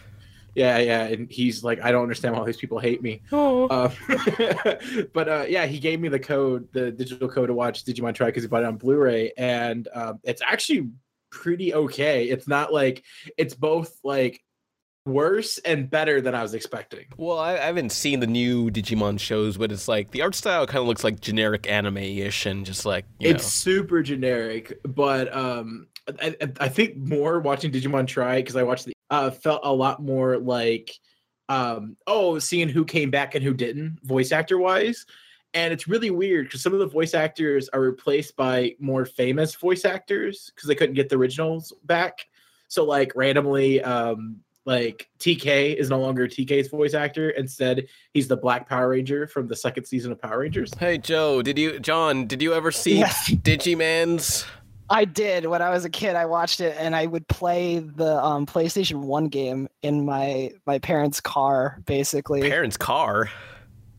Yeah, 0.54 0.78
yeah. 0.78 1.04
And 1.04 1.30
he's 1.30 1.64
like, 1.64 1.82
I 1.82 1.92
don't 1.92 2.02
understand 2.02 2.34
why 2.34 2.40
all 2.40 2.46
these 2.46 2.56
people 2.56 2.78
hate 2.78 3.02
me. 3.02 3.22
Oh. 3.32 3.66
Uh, 3.66 3.90
but 5.12 5.28
uh, 5.28 5.44
yeah, 5.48 5.66
he 5.66 5.78
gave 5.78 6.00
me 6.00 6.08
the 6.08 6.18
code, 6.18 6.68
the 6.72 6.90
digital 6.90 7.28
code 7.28 7.48
to 7.48 7.54
watch 7.54 7.84
Digimon 7.84 8.14
Tri 8.14 8.26
because 8.26 8.42
he 8.42 8.48
bought 8.48 8.62
it 8.62 8.66
on 8.66 8.76
Blu-ray, 8.76 9.32
and 9.36 9.88
um, 9.94 10.20
it's 10.22 10.42
actually 10.42 10.90
pretty 11.30 11.74
okay. 11.74 12.24
It's 12.24 12.46
not 12.46 12.72
like 12.72 13.04
it's 13.36 13.54
both 13.54 13.98
like 14.04 14.40
worse 15.06 15.58
and 15.58 15.90
better 15.90 16.20
than 16.20 16.34
I 16.34 16.42
was 16.42 16.54
expecting. 16.54 17.06
Well, 17.16 17.38
I, 17.38 17.54
I 17.54 17.66
haven't 17.66 17.92
seen 17.92 18.20
the 18.20 18.26
new 18.26 18.70
Digimon 18.70 19.20
shows, 19.20 19.56
but 19.56 19.70
it's 19.70 19.88
like 19.88 20.10
the 20.12 20.22
art 20.22 20.34
style 20.34 20.66
kind 20.66 20.78
of 20.78 20.86
looks 20.86 21.04
like 21.04 21.20
generic 21.20 21.68
anime-ish, 21.68 22.46
and 22.46 22.64
just 22.64 22.86
like 22.86 23.04
you 23.18 23.30
it's 23.30 23.46
super 23.46 24.02
generic, 24.02 24.78
but 24.84 25.34
um, 25.34 25.88
I, 26.20 26.36
I- 26.40 26.52
I 26.60 26.68
think 26.68 26.96
more 26.96 27.40
watching 27.40 27.72
Digimon 27.72 28.06
Tri 28.06 28.36
because 28.40 28.56
I 28.56 28.62
watched 28.62 28.84
the 28.86 28.92
uh 29.10 29.30
felt 29.30 29.60
a 29.64 29.72
lot 29.72 30.02
more 30.02 30.38
like 30.38 30.90
um 31.48 31.96
oh 32.06 32.38
seeing 32.38 32.68
who 32.68 32.84
came 32.84 33.10
back 33.10 33.34
and 33.34 33.44
who 33.44 33.52
didn't 33.54 33.98
voice 34.02 34.32
actor 34.32 34.58
wise, 34.58 35.04
and 35.52 35.72
it's 35.72 35.86
really 35.88 36.10
weird 36.10 36.46
because 36.46 36.62
some 36.62 36.72
of 36.72 36.78
the 36.78 36.86
voice 36.86 37.14
actors 37.14 37.68
are 37.70 37.80
replaced 37.80 38.34
by 38.36 38.74
more 38.78 39.04
famous 39.04 39.54
voice 39.54 39.84
actors 39.84 40.50
because 40.54 40.68
they 40.68 40.74
couldn't 40.74 40.94
get 40.94 41.08
the 41.08 41.16
originals 41.16 41.72
back. 41.84 42.26
So 42.68 42.84
like 42.84 43.12
randomly, 43.14 43.82
um, 43.82 44.40
like 44.64 45.08
TK 45.20 45.76
is 45.76 45.90
no 45.90 46.00
longer 46.00 46.26
TK's 46.26 46.68
voice 46.68 46.94
actor. 46.94 47.28
Instead, 47.30 47.86
he's 48.14 48.26
the 48.26 48.36
Black 48.38 48.66
Power 48.66 48.88
Ranger 48.88 49.26
from 49.26 49.46
the 49.46 49.54
second 49.54 49.84
season 49.84 50.10
of 50.12 50.20
Power 50.20 50.38
Rangers. 50.40 50.72
Hey 50.78 50.96
Joe, 50.96 51.42
did 51.42 51.58
you 51.58 51.78
John, 51.78 52.26
did 52.26 52.40
you 52.42 52.54
ever 52.54 52.72
see 52.72 52.98
Yes. 52.98 53.30
Digimans? 53.30 54.46
I 54.90 55.04
did 55.06 55.46
when 55.46 55.62
I 55.62 55.70
was 55.70 55.84
a 55.84 55.90
kid. 55.90 56.14
I 56.14 56.26
watched 56.26 56.60
it, 56.60 56.76
and 56.78 56.94
I 56.94 57.06
would 57.06 57.26
play 57.28 57.78
the 57.78 58.22
um, 58.22 58.46
PlayStation 58.46 59.00
One 59.00 59.28
game 59.28 59.68
in 59.82 60.04
my 60.04 60.52
my 60.66 60.78
parents' 60.78 61.20
car. 61.20 61.80
Basically, 61.86 62.42
Parents' 62.42 62.76
car. 62.76 63.30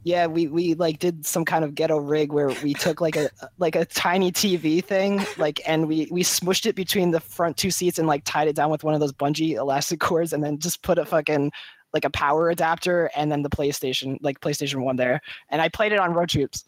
yeah, 0.04 0.28
we 0.28 0.48
we 0.48 0.76
like 0.76 1.00
did 1.00 1.26
some 1.26 1.44
kind 1.44 1.66
of 1.66 1.74
ghetto 1.74 1.98
rig 1.98 2.32
where 2.32 2.50
we 2.64 2.76
took 2.76 3.02
like 3.02 3.16
a 3.16 3.30
like 3.58 3.76
a 3.76 3.86
tiny 3.86 4.32
TV 4.32 4.84
thing, 4.84 5.26
like, 5.38 5.60
and 5.66 5.88
we 5.88 6.08
we 6.12 6.24
smushed 6.24 6.68
it 6.68 6.76
between 6.76 7.12
the 7.12 7.20
front 7.20 7.58
two 7.58 7.72
seats 7.72 7.98
and 7.98 8.08
like 8.08 8.24
tied 8.24 8.48
it 8.48 8.56
down 8.56 8.70
with 8.70 8.84
one 8.84 8.94
of 8.94 9.00
those 9.00 9.14
bungee 9.14 9.56
elastic 9.56 10.00
cords, 10.00 10.34
and 10.34 10.44
then 10.44 10.60
just 10.60 10.84
put 10.84 11.00
a 11.00 11.06
fucking 11.06 11.52
like 11.94 12.06
a 12.06 12.10
power 12.10 12.50
adapter 12.50 13.10
and 13.16 13.32
then 13.32 13.42
the 13.42 13.50
PlayStation 13.50 14.18
like 14.22 14.40
PlayStation 14.40 14.84
One 14.84 14.98
there, 14.98 15.20
and 15.50 15.64
I 15.64 15.70
played 15.70 15.94
it 15.94 16.00
on 16.00 16.14
road 16.14 16.30
trips. 16.30 16.64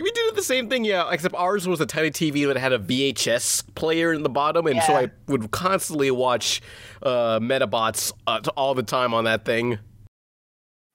We 0.00 0.10
did 0.10 0.34
the 0.34 0.42
same 0.42 0.68
thing, 0.68 0.84
yeah. 0.84 1.10
Except 1.10 1.34
ours 1.34 1.68
was 1.68 1.80
a 1.80 1.86
tiny 1.86 2.10
TV 2.10 2.46
that 2.46 2.56
had 2.56 2.72
a 2.72 2.78
VHS 2.78 3.74
player 3.74 4.12
in 4.12 4.22
the 4.22 4.28
bottom, 4.28 4.66
and 4.66 4.82
so 4.82 4.94
I 4.94 5.10
would 5.28 5.50
constantly 5.50 6.10
watch 6.10 6.60
uh, 7.02 7.38
Medabots 7.40 8.12
uh, 8.26 8.40
all 8.56 8.74
the 8.74 8.82
time 8.82 9.14
on 9.14 9.24
that 9.24 9.44
thing. 9.44 9.78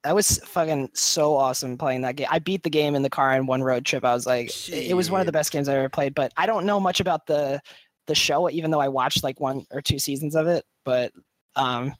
That 0.04 0.16
was 0.16 0.38
fucking 0.46 0.92
so 0.94 1.36
awesome 1.36 1.78
playing 1.78 2.02
that 2.02 2.16
game. 2.16 2.28
I 2.30 2.40
beat 2.40 2.64
the 2.64 2.70
game 2.70 2.96
in 2.96 3.02
the 3.02 3.10
car 3.10 3.36
in 3.36 3.46
one 3.46 3.62
road 3.62 3.86
trip. 3.86 4.06
I 4.06 4.14
was 4.14 4.26
like, 4.26 4.50
it 4.70 4.92
it 4.92 4.94
was 4.94 5.12
one 5.12 5.20
of 5.20 5.26
the 5.26 5.32
best 5.32 5.52
games 5.52 5.68
I 5.68 5.76
ever 5.76 5.90
played. 5.90 6.16
But 6.16 6.32
I 6.38 6.46
don't 6.46 6.66
know 6.66 6.80
much 6.80 7.00
about 7.00 7.26
the 7.28 7.62
the 8.08 8.16
show, 8.16 8.50
even 8.50 8.72
though 8.72 8.80
I 8.80 8.88
watched 8.88 9.24
like 9.24 9.40
one 9.40 9.66
or 9.72 9.82
two 9.82 10.00
seasons 10.00 10.36
of 10.36 10.48
it. 10.48 10.66
But 10.86 11.12
um, 11.56 11.94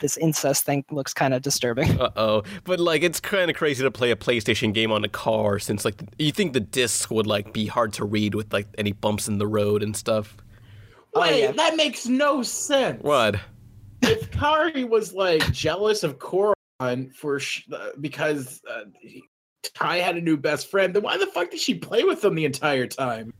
this 0.00 0.16
incest 0.16 0.64
thing 0.64 0.84
looks 0.90 1.12
kind 1.12 1.34
of 1.34 1.42
disturbing. 1.42 2.00
Uh 2.04 2.10
oh. 2.16 2.42
But 2.64 2.80
like, 2.80 3.02
it's 3.02 3.20
kind 3.20 3.50
of 3.50 3.56
crazy 3.56 3.82
to 3.82 3.90
play 3.90 4.10
a 4.10 4.16
PlayStation 4.16 4.74
game 4.74 4.90
on 4.90 5.04
a 5.04 5.08
car, 5.08 5.58
since 5.58 5.84
like 5.84 6.02
you 6.18 6.32
think 6.32 6.52
the 6.52 6.60
disc 6.60 7.10
would 7.10 7.26
like 7.26 7.52
be 7.52 7.66
hard 7.66 7.92
to 7.94 8.04
read 8.04 8.34
with 8.34 8.52
like 8.52 8.66
any 8.76 8.92
bumps 8.92 9.28
in 9.28 9.38
the 9.38 9.46
road 9.46 9.82
and 9.82 9.96
stuff. 9.96 10.36
Wait, 11.14 11.56
that 11.56 11.76
makes 11.76 12.06
no 12.06 12.42
sense. 12.42 13.02
What? 13.02 13.36
if 14.02 14.30
Kari 14.30 14.84
was 14.84 15.14
like 15.14 15.50
jealous 15.52 16.02
of 16.02 16.18
Koron 16.18 17.14
for 17.14 17.38
sh- 17.38 17.66
uh, 17.72 17.90
because 18.00 18.60
uh, 18.70 18.84
Tai 19.74 19.96
had 19.98 20.16
a 20.16 20.20
new 20.20 20.36
best 20.36 20.70
friend, 20.70 20.94
then 20.94 21.02
why 21.02 21.16
the 21.16 21.26
fuck 21.26 21.50
did 21.50 21.60
she 21.60 21.74
play 21.74 22.04
with 22.04 22.24
him 22.24 22.34
the 22.34 22.44
entire 22.44 22.86
time? 22.86 23.32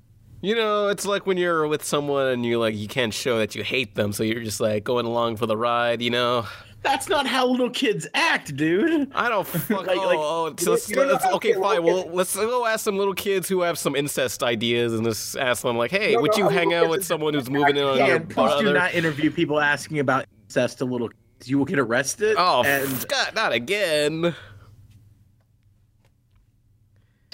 You 0.45 0.55
know, 0.55 0.89
it's 0.89 1.07
like 1.07 1.27
when 1.27 1.39
you're 1.39 1.67
with 1.67 1.83
someone 1.83 2.27
and 2.27 2.45
you 2.45 2.59
like 2.59 2.75
you 2.77 2.87
can't 2.87 3.15
show 3.15 3.39
that 3.39 3.55
you 3.55 3.65
hate 3.65 3.95
them, 3.95 4.13
so 4.13 4.23
you're 4.23 4.45
just 4.45 4.61
like 4.61 4.85
going 4.85 5.07
along 5.07 5.37
for 5.37 5.47
the 5.47 5.57
ride. 5.57 6.03
You 6.03 6.11
know. 6.11 6.47
That's 6.83 7.09
not 7.09 7.27
how 7.27 7.47
little 7.49 7.71
kids 7.71 8.07
act, 8.13 8.55
dude. 8.55 9.11
I 9.15 9.31
don't 9.31 9.47
fuck. 9.47 9.87
Like- 9.87 9.97
oh, 9.97 10.07
like, 10.07 10.19
oh, 10.19 10.53
oh 10.53 10.55
so 10.59 10.73
let's, 10.73 10.87
don't- 10.87 10.91
you 10.91 10.97
don't 10.97 11.07
know 11.07 11.13
let's- 11.15 11.35
okay, 11.37 11.55
fine. 11.55 11.83
Well, 11.83 12.11
let's 12.13 12.37
go 12.37 12.67
ask 12.67 12.85
some 12.85 12.99
little 12.99 13.15
kids 13.15 13.49
who 13.49 13.63
have 13.63 13.79
some 13.79 13.97
incest 13.97 14.43
ideas, 14.43 14.93
and 14.93 15.03
just 15.03 15.35
ask 15.39 15.63
them 15.63 15.79
like, 15.79 15.91
"Hey, 15.91 16.13
don't 16.13 16.21
would 16.21 16.33
know 16.33 16.37
you 16.37 16.49
hang 16.51 16.75
out 16.75 16.91
with 16.91 17.07
someone 17.07 17.33
who's 17.33 17.49
moving 17.49 17.79
in 17.79 17.83
on 17.83 18.07
your 18.07 18.21
please 18.21 18.61
do 18.61 18.71
not 18.75 18.93
interview 18.93 19.31
people 19.31 19.59
asking 19.59 19.99
about 19.99 20.27
incest 20.45 20.77
to 20.77 20.85
little 20.85 21.09
kids. 21.09 21.49
You 21.49 21.57
will 21.57 21.65
get 21.65 21.79
arrested. 21.79 22.37
Oh, 22.39 22.63
and 22.65 23.09
God, 23.09 23.35
not 23.35 23.53
again. 23.55 24.35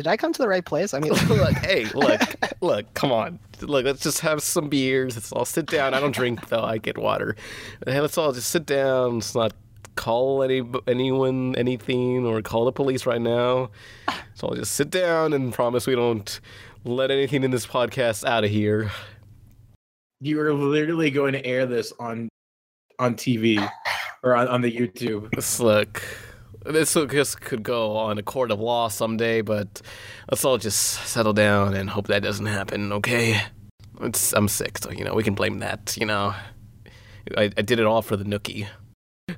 Did 0.01 0.06
I 0.06 0.16
come 0.16 0.32
to 0.32 0.39
the 0.40 0.48
right 0.48 0.64
place? 0.64 0.94
I 0.94 0.98
mean, 0.98 1.12
look, 1.28 1.52
hey, 1.59 1.85
look, 1.94 2.20
look, 2.62 2.94
come 2.94 3.12
on. 3.12 3.39
Look, 3.60 3.85
let's 3.85 4.01
just 4.01 4.20
have 4.20 4.43
some 4.43 4.70
beers. 4.70 5.14
Let's 5.14 5.31
all 5.31 5.44
sit 5.44 5.66
down. 5.66 5.93
I 5.93 6.01
don't 6.01 6.14
drink 6.14 6.48
though. 6.48 6.62
I 6.62 6.78
get 6.78 6.97
water. 6.97 7.36
Hey, 7.86 8.01
let's 8.01 8.16
all 8.16 8.32
just 8.32 8.48
sit 8.48 8.64
down. 8.64 9.16
Let's 9.16 9.35
not 9.35 9.52
call 9.97 10.43
any 10.43 10.62
anyone 10.86 11.55
anything 11.56 12.24
or 12.24 12.40
call 12.40 12.64
the 12.64 12.72
police 12.72 13.05
right 13.05 13.20
now. 13.20 13.68
So 14.32 14.48
I'll 14.48 14.55
just 14.55 14.72
sit 14.72 14.89
down 14.89 15.35
and 15.35 15.52
promise 15.52 15.86
we 15.86 15.97
don't 15.97 16.40
let 16.86 17.10
anything 17.10 17.44
in 17.44 17.51
this 17.51 17.66
podcast 17.66 18.24
out 18.24 18.43
of 18.43 18.51
here. 18.51 18.90
you 20.22 20.40
are 20.40 20.55
literally 20.55 21.10
going 21.10 21.35
to 21.35 21.44
air 21.44 21.66
this 21.66 21.93
on 22.01 22.31
on 22.98 23.16
TV 23.16 23.70
or 24.22 24.35
on, 24.35 24.48
on 24.48 24.62
the 24.62 24.72
YouTube. 24.74 25.31
This 25.35 25.60
look, 25.60 26.02
this 26.64 26.94
will 26.94 27.06
just 27.06 27.40
could 27.40 27.62
go 27.62 27.96
on 27.96 28.18
a 28.18 28.22
court 28.22 28.50
of 28.50 28.60
law 28.60 28.88
someday, 28.88 29.40
but 29.40 29.80
let's 30.30 30.44
all 30.44 30.58
just 30.58 31.06
settle 31.06 31.32
down 31.32 31.74
and 31.74 31.90
hope 31.90 32.06
that 32.08 32.22
doesn't 32.22 32.46
happen. 32.46 32.92
Okay? 32.92 33.40
It's 34.02 34.32
I'm 34.32 34.48
sick, 34.48 34.78
so 34.78 34.90
you 34.90 35.04
know 35.04 35.14
we 35.14 35.22
can 35.22 35.34
blame 35.34 35.58
that. 35.58 35.96
You 35.98 36.06
know, 36.06 36.34
I, 37.36 37.44
I 37.44 37.62
did 37.62 37.78
it 37.78 37.84
all 37.86 38.02
for 38.02 38.16
the 38.16 38.24
nookie. 38.24 38.66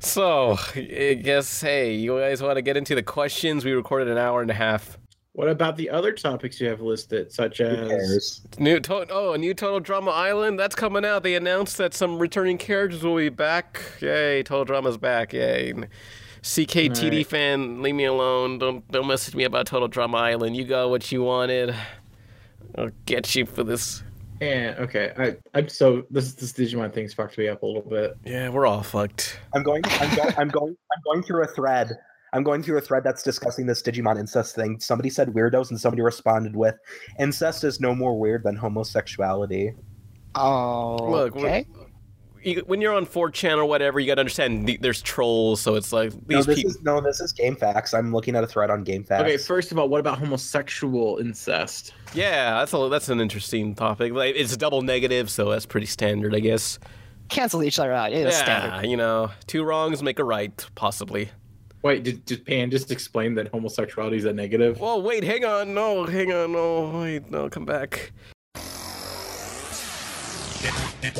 So 0.01 0.57
I 0.75 1.15
guess 1.23 1.61
hey, 1.61 1.95
you 1.95 2.19
guys 2.19 2.43
want 2.43 2.57
to 2.57 2.63
get 2.63 2.77
into 2.77 2.95
the 2.95 3.03
questions? 3.03 3.65
We 3.65 3.73
recorded 3.73 4.09
an 4.09 4.19
hour 4.19 4.41
and 4.41 4.51
a 4.51 4.55
half. 4.55 4.99
What 5.35 5.49
about 5.49 5.77
the 5.77 5.89
other 5.89 6.13
topics 6.13 6.61
you 6.61 6.69
have 6.69 6.83
listed, 6.83 7.33
such 7.33 7.63
as 7.63 8.43
New 8.59 8.81
to- 8.81 9.07
oh, 9.11 9.33
a 9.33 9.39
new 9.39 9.55
Total 9.55 9.81
Drama 9.81 10.11
Island 10.11 10.61
that's 10.61 10.75
coming 10.75 11.07
out. 11.07 11.23
They 11.23 11.35
announced 11.35 11.79
that 11.79 11.95
some 11.95 12.19
returning 12.19 12.59
characters 12.59 13.03
will 13.03 13.17
be 13.17 13.31
back. 13.31 13.83
Yay, 14.01 14.43
Total 14.43 14.67
Drama's 14.67 14.99
back. 14.99 15.33
Yay. 15.33 15.73
CKTD 16.43 17.05
Alright. 17.05 17.27
fan, 17.27 17.83
leave 17.83 17.95
me 17.95 18.05
alone. 18.05 18.59
Don't 18.59 18.87
don't 18.91 19.07
message 19.07 19.35
me 19.35 19.45
about 19.45 19.67
Total 19.67 19.89
Drama 19.89 20.19
Island. 20.19 20.57
You 20.57 20.65
got 20.65 20.91
what 20.91 21.11
you 21.13 21.23
wanted. 21.23 21.75
I'll 22.77 22.91
get 23.07 23.35
you 23.35 23.47
for 23.47 23.63
this. 23.63 24.03
Yeah, 24.41 24.75
okay. 24.81 25.13
I 25.17 25.37
I'm 25.57 25.69
so 25.69 26.05
this 26.11 26.35
this 26.35 26.53
Digimon 26.53 26.93
thing's 26.93 27.15
fucked 27.15 27.39
me 27.39 27.47
up 27.47 27.63
a 27.63 27.67
little 27.67 27.89
bit. 27.89 28.17
Yeah, 28.25 28.49
we're 28.49 28.67
all 28.67 28.83
fucked. 28.83 29.39
I'm 29.55 29.63
going. 29.63 29.83
I'm 29.87 30.17
going. 30.17 30.35
I'm 30.37 30.49
going. 30.49 30.77
I'm 30.93 31.03
going 31.05 31.23
through 31.23 31.45
a 31.45 31.47
thread. 31.47 31.93
I'm 32.33 32.43
going 32.43 32.63
through 32.63 32.79
a 32.79 32.81
thread 32.81 33.05
that's 33.05 33.23
discussing 33.23 33.67
this 33.67 33.83
Digimon 33.83 34.19
incest 34.19 34.57
thing. 34.57 34.81
Somebody 34.81 35.11
said 35.11 35.29
weirdos, 35.29 35.71
and 35.71 35.79
somebody 35.79 36.03
responded 36.03 36.57
with, 36.57 36.75
"Incest 37.21 37.63
is 37.63 37.79
no 37.79 37.95
more 37.95 38.19
weird 38.19 38.43
than 38.43 38.57
homosexuality." 38.57 39.75
Oh, 40.35 40.97
Look, 41.11 41.37
okay. 41.37 41.67
You, 42.45 42.63
when 42.67 42.81
you're 42.81 42.95
on 42.95 43.07
4chan 43.07 43.57
or 43.57 43.65
whatever, 43.65 44.01
you 44.01 44.07
gotta 44.07 44.21
understand 44.21 44.67
th- 44.67 44.81
there's 44.81 45.01
trolls, 45.03 45.61
so 45.61 45.77
it's 45.77 45.93
like 45.93 46.13
No, 46.29 46.37
these 46.39 46.47
this 46.47 46.57
people. 46.57 46.71
is 46.71 46.83
no. 46.83 47.01
This 47.01 47.21
is 47.21 47.33
GameFAQs. 47.33 47.97
I'm 47.97 48.13
looking 48.13 48.35
at 48.37 48.43
a 48.45 48.47
thread 48.47 48.71
on 48.71 48.85
GameFAQs. 48.85 49.21
Okay, 49.21 49.37
first 49.37 49.73
of 49.73 49.79
all, 49.79 49.89
what 49.89 50.01
about 50.01 50.19
homosexual 50.19 51.19
incest? 51.19 51.95
Yeah, 52.15 52.59
that's 52.59 52.73
a, 52.75 52.89
that's 52.89 53.09
an 53.09 53.21
interesting 53.21 53.75
topic. 53.75 54.13
Like 54.13 54.35
it's 54.37 54.53
a 54.53 54.57
double 54.57 54.83
negative, 54.83 55.31
so 55.31 55.51
that's 55.51 55.67
pretty 55.67 55.87
standard, 55.87 56.35
I 56.35 56.41
guess. 56.41 56.79
Cancel 57.29 57.63
each 57.63 57.79
other 57.79 57.93
out. 57.93 58.13
Yeah, 58.13 58.19
it's 58.27 58.37
yeah, 58.39 58.43
standard. 58.69 58.91
you 58.91 58.97
know, 58.97 59.31
two 59.47 59.65
wrongs 59.65 60.03
make 60.03 60.19
a 60.19 60.25
right, 60.25 60.67
possibly. 60.75 61.31
Wait, 61.83 62.03
did, 62.05 62.25
did 62.27 62.45
Pan 62.45 62.71
just 62.71 62.91
explain 62.93 63.35
that 63.35 63.49
homosexuality 63.49 64.17
is 64.17 64.25
a 64.25 64.33
negative? 64.33 64.79
Whoa, 64.79 64.99
wait, 64.99 65.25
hang 65.25 65.45
on, 65.45 65.75
no, 65.75 66.05
hang 66.05 66.33
on, 66.33 66.53
no, 66.53 67.01
wait, 67.01 67.29
no, 67.31 67.49
come 67.49 67.65
back. 67.65 68.13
All 71.05 71.11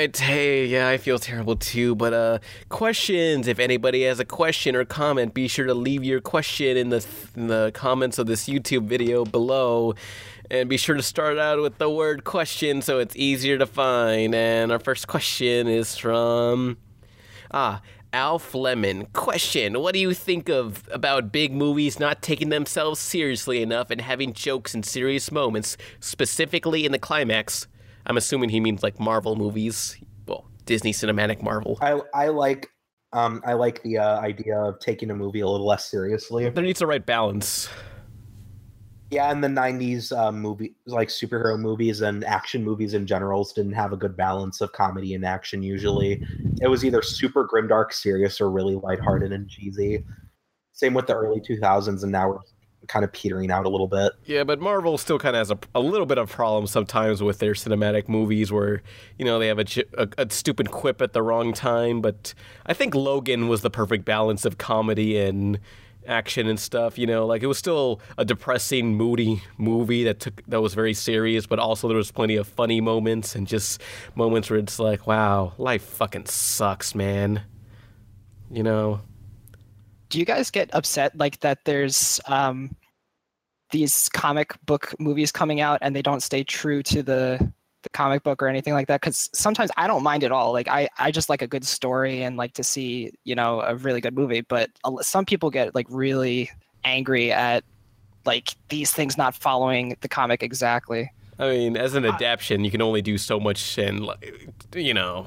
right, 0.00 0.16
hey, 0.16 0.64
yeah, 0.64 0.88
I 0.88 0.96
feel 0.96 1.18
terrible 1.18 1.56
too, 1.56 1.94
but 1.94 2.14
uh, 2.14 2.38
questions. 2.70 3.46
If 3.48 3.58
anybody 3.58 4.04
has 4.04 4.18
a 4.18 4.24
question 4.24 4.74
or 4.74 4.86
comment, 4.86 5.34
be 5.34 5.46
sure 5.46 5.66
to 5.66 5.74
leave 5.74 6.02
your 6.04 6.22
question 6.22 6.78
in 6.78 6.88
the 6.88 7.06
in 7.36 7.48
the 7.48 7.70
comments 7.74 8.18
of 8.18 8.26
this 8.26 8.48
YouTube 8.48 8.86
video 8.86 9.26
below, 9.26 9.94
and 10.50 10.70
be 10.70 10.78
sure 10.78 10.96
to 10.96 11.02
start 11.02 11.36
out 11.36 11.60
with 11.60 11.76
the 11.76 11.90
word 11.90 12.24
question 12.24 12.80
so 12.80 12.98
it's 12.98 13.14
easier 13.14 13.58
to 13.58 13.66
find. 13.66 14.34
And 14.34 14.72
our 14.72 14.78
first 14.78 15.06
question 15.06 15.68
is 15.68 15.96
from 15.96 16.78
ah. 17.50 17.82
Alf 18.12 18.56
Lemon. 18.56 19.06
Question: 19.12 19.78
What 19.80 19.94
do 19.94 20.00
you 20.00 20.14
think 20.14 20.48
of 20.48 20.88
about 20.90 21.30
big 21.30 21.52
movies 21.52 22.00
not 22.00 22.22
taking 22.22 22.48
themselves 22.48 22.98
seriously 22.98 23.62
enough 23.62 23.90
and 23.90 24.00
having 24.00 24.32
jokes 24.32 24.74
in 24.74 24.82
serious 24.82 25.30
moments, 25.30 25.76
specifically 26.00 26.84
in 26.86 26.90
the 26.90 26.98
climax? 26.98 27.68
I'm 28.06 28.16
assuming 28.16 28.50
he 28.50 28.60
means 28.60 28.82
like 28.82 28.98
Marvel 28.98 29.36
movies. 29.36 29.96
Well, 30.26 30.46
Disney 30.64 30.92
Cinematic 30.92 31.42
Marvel. 31.42 31.78
I 31.80 32.00
I 32.14 32.28
like 32.28 32.68
um 33.12 33.42
I 33.44 33.54
like 33.54 33.82
the 33.82 33.98
uh, 33.98 34.20
idea 34.20 34.58
of 34.58 34.78
taking 34.80 35.10
a 35.10 35.14
movie 35.14 35.40
a 35.40 35.48
little 35.48 35.66
less 35.66 35.90
seriously. 35.90 36.48
There 36.48 36.64
needs 36.64 36.78
the 36.78 36.86
right 36.86 37.04
balance. 37.04 37.68
Yeah, 39.10 39.32
in 39.32 39.40
the 39.40 39.48
'90s, 39.48 40.16
uh, 40.16 40.30
movie 40.30 40.76
like 40.86 41.08
superhero 41.08 41.58
movies 41.58 42.00
and 42.00 42.24
action 42.24 42.64
movies 42.64 42.94
in 42.94 43.08
general 43.08 43.44
didn't 43.56 43.72
have 43.72 43.92
a 43.92 43.96
good 43.96 44.16
balance 44.16 44.60
of 44.60 44.70
comedy 44.72 45.14
and 45.14 45.24
action. 45.24 45.64
Usually, 45.64 46.24
it 46.62 46.68
was 46.68 46.84
either 46.84 47.02
super 47.02 47.46
grimdark, 47.46 47.92
serious, 47.92 48.40
or 48.40 48.50
really 48.50 48.76
lighthearted 48.76 49.32
and 49.32 49.48
cheesy. 49.48 50.04
Same 50.72 50.94
with 50.94 51.08
the 51.08 51.16
early 51.16 51.40
2000s, 51.40 52.04
and 52.04 52.12
now 52.12 52.28
we're 52.28 52.38
kind 52.90 53.04
of 53.04 53.12
petering 53.12 53.52
out 53.52 53.64
a 53.64 53.68
little 53.68 53.86
bit. 53.86 54.12
Yeah, 54.24 54.42
but 54.42 54.60
Marvel 54.60 54.98
still 54.98 55.18
kind 55.18 55.36
of 55.36 55.40
has 55.40 55.50
a, 55.52 55.58
a 55.76 55.80
little 55.80 56.06
bit 56.06 56.18
of 56.18 56.28
problem 56.28 56.66
sometimes 56.66 57.22
with 57.22 57.38
their 57.38 57.52
cinematic 57.52 58.08
movies 58.08 58.50
where, 58.50 58.82
you 59.16 59.24
know, 59.24 59.38
they 59.38 59.46
have 59.46 59.60
a 59.60 60.08
a 60.18 60.28
stupid 60.30 60.72
quip 60.72 61.00
at 61.00 61.12
the 61.12 61.22
wrong 61.22 61.52
time. 61.52 62.00
But 62.00 62.34
I 62.66 62.74
think 62.74 62.94
Logan 62.94 63.46
was 63.46 63.62
the 63.62 63.70
perfect 63.70 64.04
balance 64.04 64.44
of 64.44 64.58
comedy 64.58 65.16
and 65.18 65.60
action 66.06 66.48
and 66.48 66.58
stuff. 66.58 66.98
You 66.98 67.06
know, 67.06 67.26
like 67.26 67.44
it 67.44 67.46
was 67.46 67.58
still 67.58 68.00
a 68.18 68.24
depressing, 68.24 68.96
moody 68.96 69.40
movie 69.56 70.02
that 70.04 70.18
took 70.18 70.42
that 70.48 70.60
was 70.60 70.74
very 70.74 70.94
serious, 70.94 71.46
but 71.46 71.60
also 71.60 71.86
there 71.86 71.96
was 71.96 72.10
plenty 72.10 72.34
of 72.34 72.48
funny 72.48 72.80
moments 72.80 73.36
and 73.36 73.46
just 73.46 73.80
moments 74.16 74.50
where 74.50 74.58
it's 74.58 74.80
like, 74.80 75.06
wow, 75.06 75.52
life 75.58 75.84
fucking 75.84 76.26
sucks, 76.26 76.94
man. 76.94 77.42
You 78.50 78.64
know. 78.64 79.00
Do 80.08 80.18
you 80.18 80.24
guys 80.24 80.50
get 80.50 80.74
upset 80.74 81.16
like 81.16 81.38
that? 81.38 81.64
There's 81.64 82.18
um, 82.26 82.74
these 83.70 84.08
comic 84.08 84.54
book 84.66 84.94
movies 84.98 85.32
coming 85.32 85.60
out 85.60 85.78
and 85.82 85.94
they 85.94 86.02
don't 86.02 86.22
stay 86.22 86.44
true 86.44 86.82
to 86.84 87.02
the 87.02 87.52
the 87.82 87.88
comic 87.88 88.22
book 88.22 88.42
or 88.42 88.48
anything 88.48 88.74
like 88.74 88.88
that? 88.88 89.00
Because 89.00 89.30
sometimes 89.32 89.70
i 89.76 89.86
don't 89.86 90.02
mind 90.02 90.24
at 90.24 90.32
all. 90.32 90.52
Like 90.52 90.68
i 90.68 90.88
i 90.98 91.10
just 91.10 91.28
like 91.28 91.42
a 91.42 91.46
good 91.46 91.64
story 91.64 92.22
and 92.22 92.36
like 92.36 92.54
to 92.54 92.62
see 92.62 93.12
you 93.24 93.34
know 93.34 93.60
a 93.60 93.74
really 93.74 94.00
good 94.00 94.14
movie 94.14 94.42
but 94.42 94.70
some 95.00 95.24
people 95.24 95.50
get 95.50 95.74
like 95.74 95.86
really 95.88 96.50
angry 96.84 97.32
at 97.32 97.64
like 98.24 98.54
these 98.68 98.92
things 98.92 99.16
not 99.16 99.34
following 99.34 99.96
the 100.00 100.08
comic 100.08 100.42
exactly. 100.42 101.10
I 101.38 101.48
mean, 101.50 101.76
as 101.76 101.94
an 101.94 102.04
adaptation, 102.04 102.64
you 102.64 102.70
can 102.70 102.82
only 102.82 103.00
do 103.00 103.16
so 103.16 103.40
much, 103.40 103.78
and 103.78 104.04
like, 104.04 104.46
you 104.74 104.92
know, 104.92 105.26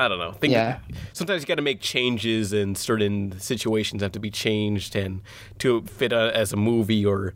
I 0.00 0.08
don't 0.08 0.18
know. 0.18 0.32
Think 0.32 0.52
Yeah. 0.54 0.78
Sometimes 1.12 1.42
you 1.42 1.46
got 1.46 1.56
to 1.56 1.62
make 1.62 1.80
changes, 1.82 2.54
and 2.54 2.76
certain 2.76 3.38
situations 3.38 4.00
have 4.00 4.12
to 4.12 4.18
be 4.18 4.30
changed, 4.30 4.96
and 4.96 5.20
to 5.58 5.82
fit 5.82 6.10
uh 6.12 6.30
as 6.34 6.54
a 6.54 6.56
movie 6.56 7.04
or 7.04 7.34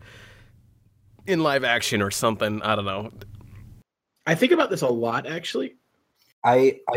in 1.26 1.42
live 1.42 1.62
action 1.62 2.00
or 2.00 2.10
something. 2.10 2.62
I 2.62 2.74
don't 2.74 2.86
know. 2.86 3.12
I 4.26 4.34
think 4.34 4.52
about 4.52 4.70
this 4.70 4.80
a 4.80 4.88
lot, 4.88 5.26
actually. 5.26 5.76
I, 6.42 6.80
I 6.88 6.96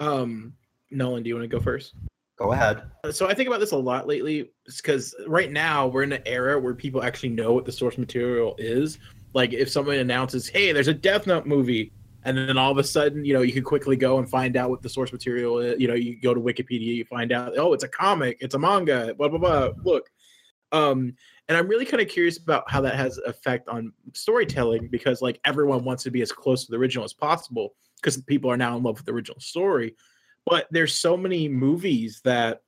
Um, 0.00 0.52
Nolan, 0.90 1.22
do 1.22 1.28
you 1.28 1.34
want 1.36 1.50
to 1.50 1.56
go 1.56 1.62
first? 1.62 1.94
go 2.36 2.52
ahead. 2.52 2.82
So 3.12 3.28
I 3.28 3.34
think 3.34 3.46
about 3.46 3.60
this 3.60 3.70
a 3.70 3.76
lot 3.76 4.06
lately 4.06 4.50
because 4.66 5.14
right 5.28 5.50
now 5.50 5.86
we're 5.86 6.02
in 6.02 6.12
an 6.12 6.22
era 6.26 6.58
where 6.58 6.74
people 6.74 7.02
actually 7.02 7.28
know 7.28 7.52
what 7.52 7.64
the 7.64 7.72
source 7.72 7.96
material 7.96 8.54
is. 8.58 8.98
Like 9.32 9.52
if 9.52 9.70
someone 9.70 9.96
announces, 9.96 10.48
"Hey, 10.48 10.72
there's 10.72 10.88
a 10.88 10.94
Death 10.94 11.26
Note 11.26 11.46
movie," 11.46 11.92
and 12.24 12.36
then 12.36 12.56
all 12.56 12.70
of 12.70 12.78
a 12.78 12.84
sudden, 12.84 13.24
you 13.24 13.34
know, 13.34 13.42
you 13.42 13.52
can 13.52 13.64
quickly 13.64 13.96
go 13.96 14.18
and 14.18 14.28
find 14.28 14.56
out 14.56 14.70
what 14.70 14.82
the 14.82 14.88
source 14.88 15.12
material 15.12 15.58
is. 15.58 15.80
You 15.80 15.88
know, 15.88 15.94
you 15.94 16.20
go 16.20 16.34
to 16.34 16.40
Wikipedia, 16.40 16.94
you 16.94 17.04
find 17.04 17.32
out, 17.32 17.58
oh, 17.58 17.72
it's 17.72 17.84
a 17.84 17.88
comic, 17.88 18.38
it's 18.40 18.54
a 18.54 18.58
manga, 18.58 19.14
blah 19.14 19.28
blah 19.28 19.38
blah. 19.38 19.70
Look, 19.84 20.10
um, 20.72 21.14
and 21.48 21.58
I'm 21.58 21.68
really 21.68 21.84
kind 21.84 22.00
of 22.00 22.08
curious 22.08 22.38
about 22.38 22.70
how 22.70 22.80
that 22.82 22.94
has 22.94 23.18
effect 23.18 23.68
on 23.68 23.92
storytelling 24.14 24.88
because 24.88 25.20
like 25.20 25.40
everyone 25.44 25.84
wants 25.84 26.02
to 26.04 26.10
be 26.10 26.22
as 26.22 26.32
close 26.32 26.64
to 26.64 26.70
the 26.70 26.78
original 26.78 27.04
as 27.04 27.12
possible 27.12 27.74
because 27.96 28.20
people 28.22 28.50
are 28.50 28.56
now 28.56 28.76
in 28.76 28.82
love 28.82 28.96
with 28.96 29.06
the 29.06 29.12
original 29.12 29.38
story 29.40 29.94
but 30.46 30.66
there's 30.70 30.94
so 30.94 31.16
many 31.16 31.48
movies 31.48 32.20
that 32.24 32.62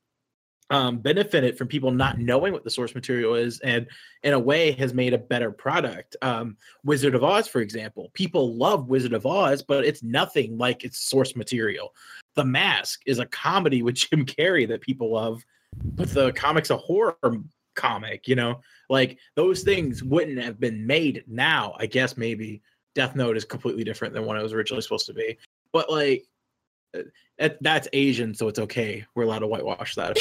um, 0.69 0.97
benefited 0.97 1.57
from 1.57 1.67
people 1.67 1.91
not 1.91 2.19
knowing 2.19 2.51
what 2.51 2.63
the 2.63 2.69
source 2.69 2.95
material 2.95 3.35
is 3.35 3.59
and 3.59 3.87
in 4.23 4.33
a 4.33 4.39
way 4.39 4.71
has 4.71 4.93
made 4.93 5.13
a 5.13 5.17
better 5.17 5.51
product. 5.51 6.15
Um, 6.21 6.57
wizard 6.83 7.15
of 7.15 7.23
oz 7.23 7.47
for 7.47 7.61
example 7.61 8.09
people 8.13 8.55
love 8.55 8.87
wizard 8.87 9.13
of 9.13 9.25
oz 9.25 9.61
but 9.61 9.85
it's 9.85 10.03
nothing 10.03 10.57
like 10.57 10.83
its 10.83 10.99
source 10.99 11.35
material. 11.35 11.93
The 12.35 12.45
mask 12.45 13.01
is 13.05 13.19
a 13.19 13.25
comedy 13.27 13.83
with 13.83 13.95
jim 14.09 14.25
carrey 14.25 14.67
that 14.67 14.81
people 14.81 15.11
love 15.11 15.43
but 15.83 16.09
the 16.09 16.31
comic's 16.33 16.69
a 16.69 16.77
horror 16.77 17.15
comic 17.75 18.27
you 18.27 18.35
know? 18.35 18.61
Like 18.89 19.19
those 19.35 19.63
things 19.63 20.03
wouldn't 20.03 20.39
have 20.39 20.59
been 20.59 20.85
made 20.85 21.23
now. 21.27 21.75
I 21.77 21.85
guess 21.85 22.17
maybe 22.17 22.61
death 22.95 23.15
note 23.15 23.37
is 23.37 23.45
completely 23.45 23.83
different 23.83 24.13
than 24.13 24.25
what 24.25 24.37
it 24.37 24.43
was 24.43 24.53
originally 24.53 24.81
supposed 24.81 25.05
to 25.07 25.13
be. 25.13 25.37
But 25.71 25.91
like 25.91 26.25
that's 27.61 27.87
asian 27.93 28.33
so 28.33 28.47
it's 28.47 28.59
okay 28.59 29.05
we're 29.15 29.23
allowed 29.23 29.39
to 29.39 29.47
whitewash 29.47 29.95
that 29.95 30.15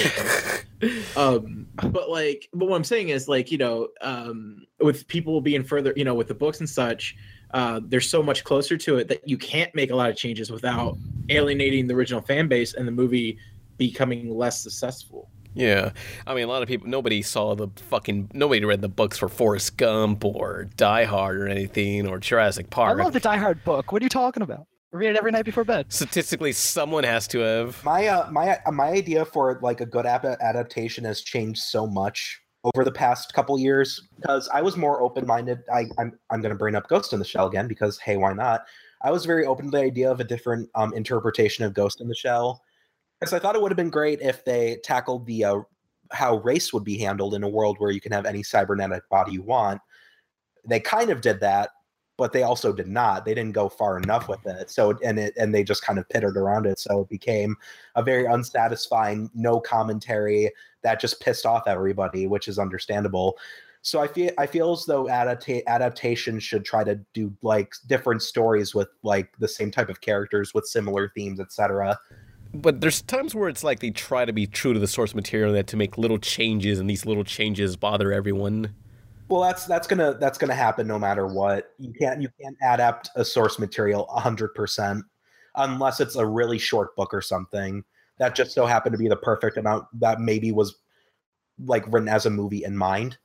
um 1.17 1.67
but 1.91 2.11
like 2.11 2.49
but 2.53 2.69
what 2.69 2.77
i'm 2.77 2.85
saying 2.85 3.11
is 3.11 3.29
like 3.29 3.51
you 3.53 3.59
know 3.59 3.89
um 4.01 4.65
with 4.81 5.07
people 5.09 5.41
being 5.41 5.63
further 5.63 5.93
you 5.97 6.05
know 6.05 6.15
with 6.15 6.29
the 6.29 6.35
books 6.35 6.59
and 6.61 6.69
such 6.69 7.17
uh 7.53 7.81
there's 7.85 8.09
so 8.09 8.23
much 8.23 8.43
closer 8.45 8.77
to 8.77 8.97
it 8.97 9.07
that 9.09 9.27
you 9.29 9.39
can't 9.39 9.73
make 9.75 9.91
a 9.91 9.97
lot 9.97 10.11
of 10.11 10.17
changes 10.17 10.51
without 10.51 10.97
alienating 11.29 11.87
the 11.87 11.95
original 11.95 12.21
fan 12.21 12.49
base 12.49 12.75
and 12.75 12.87
the 12.89 12.93
movie 12.93 13.39
becoming 13.79 14.29
less 14.31 14.61
successful 14.61 15.29
Yeah, 15.55 15.93
I 16.27 16.35
mean, 16.35 16.45
a 16.45 16.49
lot 16.49 16.63
of 16.63 16.69
people. 16.69 16.89
Nobody 16.89 17.23
saw 17.23 17.55
the 17.55 17.69
fucking. 17.89 18.33
Nobody 18.35 18.65
read 18.65 18.81
the 18.83 18.89
books 18.89 19.19
for 19.19 19.29
Forrest 19.29 19.77
Gump 19.77 20.25
or 20.25 20.65
Die 20.77 21.05
Hard 21.05 21.37
or 21.37 21.47
anything 21.47 22.09
or 22.09 22.19
Jurassic 22.19 22.71
Park. 22.71 22.99
i 22.99 23.03
love 23.05 23.13
the 23.13 23.21
die 23.21 23.37
hard 23.37 23.63
book 23.65 23.93
what 23.93 24.03
are 24.03 24.05
you 24.05 24.09
talking 24.09 24.43
about 24.43 24.67
I 24.67 24.74
read 24.95 25.11
it 25.11 25.17
every 25.17 25.33
night 25.33 25.45
before 25.45 25.65
bed 25.65 25.93
Statistically, 25.93 26.53
someone 26.53 27.05
has 27.05 27.27
to 27.29 27.41
have. 27.41 27.83
My 27.85 28.07
uh, 28.07 28.31
my 28.31 28.59
uh, 28.65 28.73
my 28.73 28.89
idea 28.89 29.25
for 29.25 29.59
like 29.63 29.81
a 29.81 29.87
good 29.87 30.07
ap- 30.07 30.25
adaptation 30.25 31.05
has 31.05 31.21
changed 31.21 31.63
so 31.63 31.87
much 31.87 32.41
over 32.65 32.85
the 32.85 32.93
past 32.93 33.33
couple 33.35 33.59
years 33.59 34.09
because 34.17 34.49
I 34.49 34.63
was 34.63 34.77
more 34.77 35.03
open 35.03 35.27
minded. 35.27 35.59
I 35.73 35.87
I'm 35.99 36.19
I'm 36.31 36.41
gonna 36.41 36.55
bring 36.55 36.75
up 36.75 36.89
Ghost 36.89 37.13
in 37.13 37.19
the 37.19 37.25
Shell 37.25 37.49
again 37.49 37.69
because 37.69 37.99
hey, 37.99 38.17
why 38.17 38.33
not? 38.33 38.65
I 39.03 39.11
was 39.11 39.27
very 39.27 39.45
open 39.45 39.67
to 39.67 39.71
the 39.71 39.83
idea 39.83 40.11
of 40.11 40.21
a 40.21 40.25
different 40.25 40.71
um, 40.75 40.95
interpretation 40.95 41.65
of 41.65 41.75
Ghost 41.75 42.01
in 42.01 42.09
the 42.09 42.15
Shell 42.15 42.63
because 43.21 43.35
I 43.35 43.39
thought 43.39 43.55
it 43.55 43.63
would 43.63 43.71
have 43.71 43.77
been 43.77 43.91
great 43.91 44.21
if 44.23 44.45
they 44.45 44.79
tackled 44.83 45.27
the 45.27 45.45
uh, 45.45 45.61
how 46.11 46.39
race 46.39 46.73
would 46.73 46.85
be 46.85 46.99
handled 46.99 47.35
in 47.35 47.43
a 47.43 47.49
world 47.49 47.77
where 47.79 47.91
you 47.91 48.01
can 48.01 48.13
have 48.13 48.27
any 48.27 48.43
cybernetic 48.43 49.09
body 49.11 49.33
you 49.33 49.43
want. 49.43 49.81
They 50.67 50.81
kind 50.81 51.11
of 51.11 51.21
did 51.21 51.41
that, 51.41 51.71
but 52.17 52.33
they 52.33 52.43
also 52.43 52.73
did 52.73 52.89
not. 52.89 53.25
They 53.25 53.35
didn't 53.35 53.53
go 53.53 53.69
far 53.69 53.99
enough 53.99 54.29
with 54.29 54.47
it. 54.47 54.71
So 54.71 54.97
and 55.03 55.19
it 55.19 55.35
and 55.37 55.55
they 55.55 55.65
just 55.65 55.83
kind 55.83 55.99
of 55.99 56.09
pittered 56.09 56.37
around 56.37 56.67
it. 56.67 56.79
So 56.79 57.03
it 57.03 57.09
became 57.09 57.57
a 57.97 58.03
very 58.03 58.27
unsatisfying, 58.27 59.31
no 59.35 59.61
commentary 59.61 60.51
that 60.83 61.01
just 61.01 61.21
pissed 61.21 61.47
off 61.47 61.67
everybody, 61.67 62.27
which 62.27 62.49
is 62.49 62.59
understandable. 62.59 63.39
So 63.83 64.01
I 64.01 64.07
feel 64.07 64.31
I 64.39 64.47
feel 64.47 64.73
as 64.73 64.87
though 64.87 65.05
adapta- 65.05 65.67
adaptation 65.67 66.39
should 66.39 66.65
try 66.65 66.85
to 66.85 66.97
do 67.13 67.33
like 67.43 67.75
different 67.87 68.23
stories 68.23 68.75
with 68.75 68.89
like 69.03 69.37
the 69.39 69.49
same 69.49 69.71
type 69.71 69.91
of 69.91 70.01
characters 70.01 70.55
with 70.55 70.67
similar 70.67 71.11
themes, 71.15 71.41
etc. 71.41 71.99
But 72.55 72.81
there's 72.81 73.03
times 73.03 73.35
where 73.35 73.49
it's 73.49 73.65
like 73.65 73.81
they 73.81 73.91
try 73.91 74.25
to 74.25 74.33
be 74.33 74.47
true 74.47 74.73
to 74.73 74.79
the 74.79 74.87
source 74.87 75.15
material 75.15 75.51
and 75.51 75.59
that 75.59 75.67
to 75.69 75.77
make 75.77 75.99
little 75.99 76.19
changes, 76.19 76.79
and 76.79 76.89
these 76.89 77.05
little 77.05 77.25
changes 77.25 77.77
bother 77.77 78.13
everyone. 78.13 78.75
Well, 79.29 79.43
that's 79.43 79.67
that's 79.67 79.87
gonna 79.87 80.15
that's 80.21 80.39
gonna 80.39 80.55
happen 80.55 80.87
no 80.87 80.99
matter 80.99 81.27
what. 81.27 81.73
You 81.79 81.93
can't 81.99 82.21
you 82.21 82.29
can't 82.41 82.57
adapt 82.63 83.11
a 83.17 83.25
source 83.25 83.59
material 83.59 84.07
hundred 84.07 84.55
percent 84.55 85.05
unless 85.57 86.01
it's 86.01 86.17
a 86.17 86.27
really 86.27 86.59
short 86.59 86.95
book 86.97 87.15
or 87.15 87.23
something 87.23 87.85
that 88.19 88.35
just 88.35 88.53
so 88.53 88.67
happened 88.67 88.93
to 88.93 88.99
be 88.99 89.09
the 89.09 89.17
perfect 89.17 89.57
amount 89.57 89.87
that 90.01 90.21
maybe 90.21 90.53
was 90.53 90.77
like 91.65 91.85
written 91.93 92.09
as 92.09 92.27
a 92.27 92.31
movie 92.31 92.65
in 92.65 92.77
mind. 92.77 93.19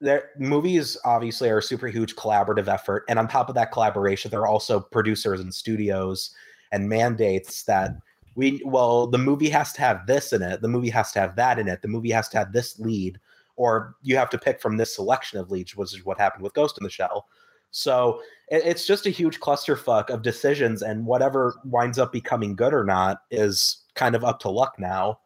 Their 0.00 0.30
movies 0.38 0.96
obviously 1.04 1.48
are 1.48 1.58
a 1.58 1.62
super 1.62 1.86
huge 1.86 2.16
collaborative 2.16 2.66
effort, 2.66 3.04
and 3.08 3.18
on 3.18 3.28
top 3.28 3.48
of 3.48 3.54
that 3.54 3.72
collaboration, 3.72 4.30
there 4.30 4.40
are 4.40 4.48
also 4.48 4.80
producers 4.80 5.40
and 5.40 5.54
studios 5.54 6.34
and 6.72 6.88
mandates 6.88 7.64
that 7.64 7.92
we 8.34 8.62
well 8.64 9.06
the 9.06 9.18
movie 9.18 9.50
has 9.50 9.72
to 9.74 9.80
have 9.80 10.06
this 10.06 10.32
in 10.32 10.42
it, 10.42 10.62
the 10.62 10.68
movie 10.68 10.90
has 10.90 11.12
to 11.12 11.20
have 11.20 11.36
that 11.36 11.58
in 11.58 11.68
it, 11.68 11.82
the 11.82 11.88
movie 11.88 12.10
has 12.10 12.28
to 12.30 12.38
have 12.38 12.52
this 12.52 12.78
lead, 12.78 13.20
or 13.56 13.94
you 14.02 14.16
have 14.16 14.30
to 14.30 14.38
pick 14.38 14.60
from 14.60 14.76
this 14.76 14.94
selection 14.94 15.38
of 15.38 15.50
leads, 15.50 15.76
which 15.76 15.94
is 15.94 16.04
what 16.04 16.18
happened 16.18 16.42
with 16.42 16.54
Ghost 16.54 16.78
in 16.78 16.84
the 16.84 16.90
Shell. 16.90 17.26
So 17.70 18.20
it, 18.48 18.62
it's 18.64 18.86
just 18.86 19.06
a 19.06 19.10
huge 19.10 19.40
clusterfuck 19.40 20.10
of 20.10 20.22
decisions, 20.22 20.82
and 20.82 21.06
whatever 21.06 21.54
winds 21.64 21.98
up 21.98 22.12
becoming 22.12 22.54
good 22.56 22.74
or 22.74 22.84
not 22.84 23.22
is 23.30 23.78
kind 23.94 24.14
of 24.14 24.24
up 24.24 24.40
to 24.40 24.50
luck 24.50 24.74
now. 24.78 25.20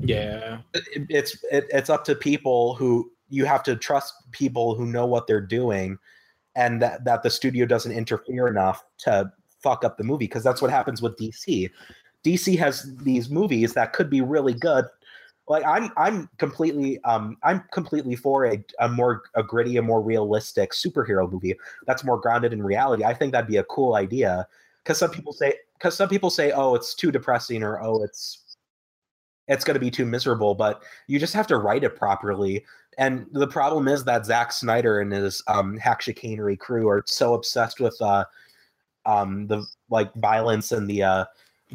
yeah 0.00 0.58
It- 0.74 1.06
it's 1.08 1.42
it, 1.50 1.66
it's 1.70 1.90
up 1.90 2.04
to 2.04 2.14
people 2.14 2.74
who 2.74 3.10
you 3.30 3.44
have 3.44 3.62
to 3.64 3.76
trust 3.76 4.14
people 4.32 4.74
who 4.74 4.86
know 4.86 5.06
what 5.06 5.26
they're 5.26 5.40
doing, 5.40 5.98
and 6.56 6.80
that 6.82 7.04
that 7.04 7.22
the 7.22 7.30
studio 7.30 7.66
doesn't 7.66 7.92
interfere 7.92 8.48
enough 8.48 8.84
to 8.98 9.30
fuck 9.60 9.84
up 9.84 9.96
the 9.98 10.04
movie 10.04 10.26
because 10.26 10.44
that's 10.44 10.62
what 10.62 10.70
happens 10.70 11.02
with 11.02 11.16
DC. 11.18 11.70
DC 12.24 12.58
has 12.58 12.94
these 12.98 13.28
movies 13.30 13.74
that 13.74 13.92
could 13.92 14.08
be 14.10 14.20
really 14.20 14.54
good. 14.54 14.84
Like 15.48 15.64
I'm 15.64 15.90
I'm 15.96 16.28
completely 16.38 17.02
um 17.04 17.36
I'm 17.42 17.64
completely 17.72 18.16
for 18.16 18.46
a, 18.46 18.62
a 18.80 18.88
more 18.88 19.22
a 19.34 19.42
gritty, 19.42 19.76
a 19.76 19.82
more 19.82 20.02
realistic 20.02 20.72
superhero 20.72 21.30
movie 21.30 21.54
that's 21.86 22.04
more 22.04 22.20
grounded 22.20 22.52
in 22.52 22.62
reality. 22.62 23.04
I 23.04 23.14
think 23.14 23.32
that'd 23.32 23.48
be 23.48 23.56
a 23.56 23.64
cool 23.64 23.94
idea. 23.94 24.46
Because 24.84 24.98
some 24.98 25.10
people 25.10 25.32
say 25.32 25.54
because 25.74 25.96
some 25.96 26.08
people 26.08 26.30
say, 26.30 26.52
oh, 26.52 26.74
it's 26.74 26.94
too 26.94 27.10
depressing 27.10 27.62
or 27.62 27.82
oh 27.82 28.02
it's 28.02 28.56
it's 29.48 29.64
going 29.64 29.74
to 29.74 29.80
be 29.80 29.90
too 29.90 30.04
miserable. 30.04 30.54
But 30.54 30.82
you 31.06 31.18
just 31.18 31.34
have 31.34 31.46
to 31.48 31.56
write 31.56 31.84
it 31.84 31.96
properly. 31.96 32.64
And 32.98 33.26
the 33.32 33.46
problem 33.46 33.88
is 33.88 34.04
that 34.04 34.26
Zack 34.26 34.52
Snyder 34.52 35.00
and 35.00 35.12
his 35.12 35.42
um, 35.46 35.78
hack 35.78 36.02
chicanery 36.02 36.56
crew 36.56 36.88
are 36.88 37.02
so 37.06 37.34
obsessed 37.34 37.80
with 37.80 37.96
uh, 38.02 38.24
um, 39.06 39.46
the 39.46 39.64
like 39.88 40.12
violence 40.14 40.72
and 40.72 40.88
the 40.88 41.02
uh, 41.02 41.24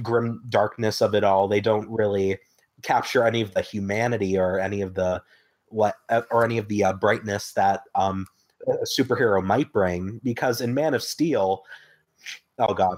grim 0.01 0.43
darkness 0.49 1.01
of 1.01 1.15
it 1.15 1.23
all. 1.23 1.47
They 1.47 1.61
don't 1.61 1.89
really 1.89 2.37
capture 2.83 3.25
any 3.25 3.41
of 3.41 3.53
the 3.53 3.61
humanity 3.61 4.37
or 4.37 4.59
any 4.59 4.81
of 4.81 4.93
the 4.93 5.21
what 5.67 5.95
or 6.31 6.45
any 6.45 6.57
of 6.57 6.67
the 6.67 6.83
uh, 6.83 6.93
brightness 6.93 7.53
that 7.53 7.81
um, 7.95 8.27
a 8.67 8.85
superhero 8.85 9.43
might 9.43 9.71
bring. 9.73 10.19
Because 10.23 10.61
in 10.61 10.73
Man 10.73 10.93
of 10.93 11.03
Steel, 11.03 11.63
oh 12.59 12.73
god, 12.73 12.97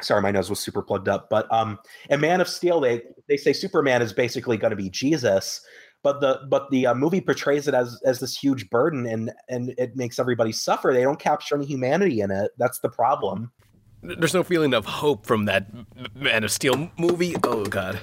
sorry, 0.00 0.22
my 0.22 0.30
nose 0.30 0.50
was 0.50 0.60
super 0.60 0.82
plugged 0.82 1.08
up. 1.08 1.28
But 1.28 1.52
um, 1.52 1.78
in 2.10 2.20
Man 2.20 2.40
of 2.40 2.48
Steel, 2.48 2.80
they 2.80 3.02
they 3.28 3.36
say 3.36 3.52
Superman 3.52 4.02
is 4.02 4.12
basically 4.12 4.56
going 4.56 4.70
to 4.70 4.76
be 4.76 4.90
Jesus. 4.90 5.60
But 6.02 6.20
the 6.20 6.40
but 6.48 6.70
the 6.70 6.86
uh, 6.86 6.94
movie 6.94 7.20
portrays 7.20 7.66
it 7.66 7.74
as 7.74 8.00
as 8.04 8.20
this 8.20 8.36
huge 8.36 8.68
burden 8.70 9.06
and 9.06 9.32
and 9.48 9.74
it 9.78 9.96
makes 9.96 10.18
everybody 10.18 10.52
suffer. 10.52 10.92
They 10.92 11.02
don't 11.02 11.18
capture 11.18 11.56
any 11.56 11.64
humanity 11.64 12.20
in 12.20 12.30
it. 12.30 12.50
That's 12.58 12.80
the 12.80 12.90
problem. 12.90 13.50
There's 14.02 14.34
no 14.34 14.42
feeling 14.42 14.74
of 14.74 14.84
hope 14.84 15.24
from 15.24 15.46
that 15.46 15.66
Man 16.14 16.44
of 16.44 16.52
Steel 16.52 16.90
movie. 16.98 17.34
Oh 17.42 17.64
god. 17.64 18.00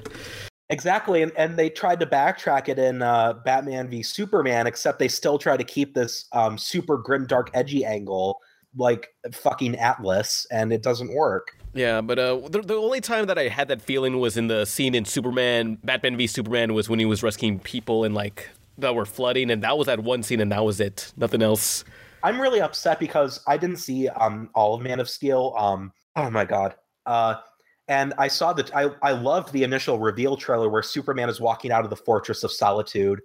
Exactly, 0.72 1.22
and, 1.22 1.32
and 1.38 1.58
they 1.58 1.70
tried 1.70 2.00
to 2.00 2.06
backtrack 2.06 2.70
it 2.70 2.80
in 2.80 3.02
uh, 3.02 3.34
Batman 3.46 3.90
v 3.90 4.02
Superman, 4.02 4.68
except 4.68 5.00
they 5.00 5.10
still 5.10 5.38
try 5.38 5.58
to 5.58 5.64
keep 5.64 5.94
this 5.94 6.26
um, 6.32 6.58
super 6.58 6.98
grim, 6.98 7.28
dark, 7.28 7.52
edgy 7.54 7.86
angle 7.86 8.40
like 8.78 9.14
fucking 9.34 9.76
Atlas, 9.76 10.48
and 10.50 10.72
it 10.72 10.82
doesn't 10.82 11.14
work. 11.14 11.58
Yeah, 11.74 12.02
but 12.02 12.20
uh, 12.20 12.40
the, 12.50 12.62
the 12.62 12.76
only 12.76 13.02
time 13.02 13.26
that 13.26 13.38
I 13.38 13.50
had 13.50 13.68
that 13.68 13.82
feeling 13.82 14.20
was 14.20 14.38
in 14.38 14.48
the 14.48 14.66
scene 14.66 14.96
in 14.96 15.06
Superman, 15.06 15.78
Batman 15.84 16.18
v 16.18 16.26
Superman, 16.26 16.74
was 16.74 16.90
when 16.90 17.00
he 17.00 17.06
was 17.06 17.22
rescuing 17.22 17.60
people 17.60 18.04
and 18.04 18.16
like 18.16 18.50
that 18.78 18.96
were 18.96 19.06
flooding, 19.06 19.52
and 19.52 19.62
that 19.64 19.78
was 19.78 19.88
that 19.88 20.00
one 20.02 20.24
scene, 20.24 20.40
and 20.40 20.52
that 20.52 20.64
was 20.64 20.80
it. 20.80 21.12
Nothing 21.18 21.42
else. 21.42 21.84
I'm 22.24 22.40
really 22.40 22.62
upset 22.62 23.00
because 23.00 23.42
I 23.48 23.58
didn't 23.58 23.78
see 23.78 24.08
um 24.08 24.50
all 24.54 24.76
of 24.76 24.82
Man 24.82 25.00
of 25.00 25.10
Steel. 25.10 25.54
Um, 25.58 25.92
oh 26.16 26.30
my 26.30 26.46
god. 26.46 26.76
Uh, 27.06 27.36
and 27.92 28.14
I 28.18 28.30
saw 28.30 28.54
that 28.54 28.74
I 28.74 28.90
I 29.02 29.12
loved 29.12 29.52
the 29.52 29.64
initial 29.64 30.00
reveal 30.00 30.38
trailer 30.38 30.70
where 30.70 30.82
Superman 30.82 31.30
is 31.30 31.42
walking 31.42 31.72
out 31.72 31.84
of 31.84 31.90
the 31.90 31.98
Fortress 31.98 32.44
of 32.44 32.52
Solitude, 32.52 33.20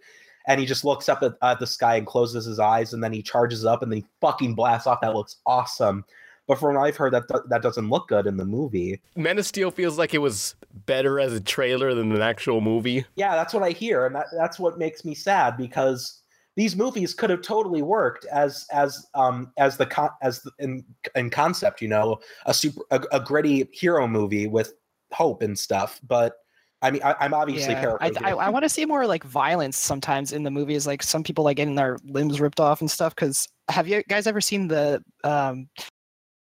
and 0.48 0.58
he 0.58 0.66
just 0.66 0.84
looks 0.84 1.08
up 1.08 1.22
at, 1.22 1.34
at 1.40 1.60
the 1.60 1.66
sky 1.68 1.94
and 1.94 2.06
closes 2.06 2.44
his 2.44 2.58
eyes, 2.58 2.92
and 2.92 3.02
then 3.02 3.12
he 3.12 3.22
charges 3.22 3.64
up 3.64 3.82
and 3.82 3.92
then 3.92 4.00
he 4.00 4.06
fucking 4.20 4.56
blasts 4.56 4.88
off. 4.88 5.00
That 5.00 5.14
looks 5.14 5.36
awesome. 5.46 6.04
But 6.48 6.58
from 6.58 6.74
what 6.74 6.84
I've 6.84 6.96
heard, 6.96 7.12
that 7.12 7.28
that 7.48 7.62
doesn't 7.62 7.88
look 7.88 8.08
good 8.08 8.26
in 8.26 8.36
the 8.36 8.44
movie. 8.44 9.00
Man 9.14 9.38
of 9.38 9.46
Steel 9.46 9.70
feels 9.70 9.98
like 9.98 10.14
it 10.14 10.18
was 10.18 10.56
better 10.84 11.20
as 11.20 11.32
a 11.32 11.40
trailer 11.40 11.94
than 11.94 12.10
an 12.10 12.20
actual 12.20 12.60
movie. 12.60 13.04
Yeah, 13.14 13.36
that's 13.36 13.54
what 13.54 13.62
I 13.62 13.70
hear, 13.70 14.04
and 14.04 14.16
that, 14.16 14.26
that's 14.36 14.58
what 14.58 14.78
makes 14.78 15.04
me 15.04 15.14
sad 15.14 15.56
because 15.56 16.22
these 16.56 16.74
movies 16.74 17.14
could 17.14 17.30
have 17.30 17.42
totally 17.42 17.82
worked 17.82 18.24
as 18.26 18.66
as 18.72 19.06
um 19.14 19.52
as 19.58 19.76
the 19.76 19.86
con- 19.86 20.10
as 20.22 20.42
the, 20.42 20.50
in 20.58 20.84
in 21.14 21.30
concept, 21.30 21.80
you 21.80 21.88
know, 21.88 22.18
a 22.46 22.54
super 22.54 22.82
a, 22.90 23.02
a 23.12 23.20
gritty 23.20 23.68
hero 23.72 24.08
movie 24.08 24.46
with 24.46 24.72
hope 25.12 25.42
and 25.42 25.58
stuff. 25.58 26.00
But 26.06 26.34
I 26.82 26.90
mean, 26.90 27.02
I, 27.02 27.24
am 27.24 27.34
obviously 27.34 27.72
Yeah, 27.72 27.96
I. 28.00 28.12
I, 28.22 28.30
I 28.32 28.48
want 28.48 28.64
to 28.64 28.68
see 28.68 28.84
more 28.84 29.06
like 29.06 29.24
violence 29.24 29.76
sometimes 29.76 30.32
in 30.32 30.42
the 30.42 30.50
movies. 30.50 30.86
Like 30.86 31.02
some 31.02 31.22
people 31.22 31.44
like 31.44 31.56
getting 31.56 31.74
their 31.74 31.98
limbs 32.04 32.40
ripped 32.40 32.60
off 32.60 32.80
and 32.80 32.90
stuff. 32.90 33.14
Because 33.14 33.48
have 33.68 33.88
you 33.88 34.02
guys 34.08 34.26
ever 34.26 34.40
seen 34.40 34.68
the 34.68 35.02
um, 35.24 35.68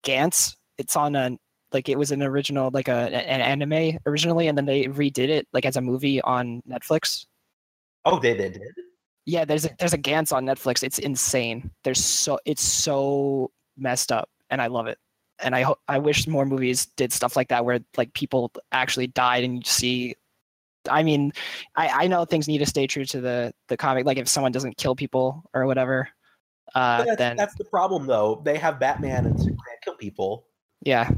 Gantz? 0.06 0.56
It's 0.78 0.96
on 0.96 1.16
a 1.16 1.38
like 1.72 1.90
it 1.90 1.98
was 1.98 2.12
an 2.12 2.22
original 2.22 2.70
like 2.72 2.88
a 2.88 2.94
an 2.94 3.42
anime 3.42 3.98
originally, 4.06 4.48
and 4.48 4.58
then 4.58 4.66
they 4.66 4.86
redid 4.86 5.30
it 5.30 5.48
like 5.54 5.66
as 5.66 5.78
a 5.78 5.82
movie 5.82 6.22
on 6.22 6.62
Netflix. 6.70 7.26
oh, 8.06 8.20
they, 8.20 8.34
they 8.34 8.50
did. 8.50 8.62
Yeah, 9.26 9.46
there's 9.46 9.66
a, 9.66 9.70
there's 9.80 9.94
a 9.94 9.98
Gantz 9.98 10.32
on 10.32 10.46
Netflix. 10.46 10.84
It's 10.84 11.00
insane. 11.00 11.72
There's 11.84 12.04
so 12.04 12.40
it's 12.46 12.62
so 12.62 13.52
messed 13.78 14.12
up, 14.12 14.30
and 14.50 14.62
I 14.62 14.68
love 14.68 14.88
it. 14.88 14.98
And 15.40 15.56
I 15.56 15.64
hope 15.64 15.80
I 15.88 15.98
wish 15.98 16.28
more 16.28 16.46
movies 16.46 16.86
did 16.98 17.12
stuff 17.12 17.36
like 17.36 17.50
that, 17.50 17.66
where 17.66 17.80
like 17.98 18.14
people 18.14 18.52
actually 18.72 19.08
died, 19.08 19.44
and 19.44 19.58
you 19.58 19.64
see. 19.66 20.16
I 20.88 21.02
mean, 21.02 21.34
I, 21.76 22.04
I 22.04 22.08
know 22.08 22.26
things 22.26 22.48
need 22.48 22.60
to 22.60 22.66
stay 22.68 22.86
true 22.86 23.06
to 23.06 23.20
the 23.20 23.54
the 23.68 23.78
comic. 23.78 24.06
Like 24.06 24.18
if 24.20 24.28
someone 24.28 24.52
doesn't 24.52 24.78
kill 24.78 24.96
people 24.96 25.44
or 25.56 25.66
whatever, 25.66 26.08
uh, 26.76 27.04
that's, 27.04 27.18
then 27.18 27.38
that's 27.38 27.56
the 27.56 27.66
problem, 27.66 28.06
though. 28.06 28.42
They 28.46 28.58
have 28.58 28.80
Batman 28.80 29.26
and 29.26 29.40
Superman 29.40 29.78
kill 29.84 29.96
people. 29.96 30.46
yeah, 30.82 31.10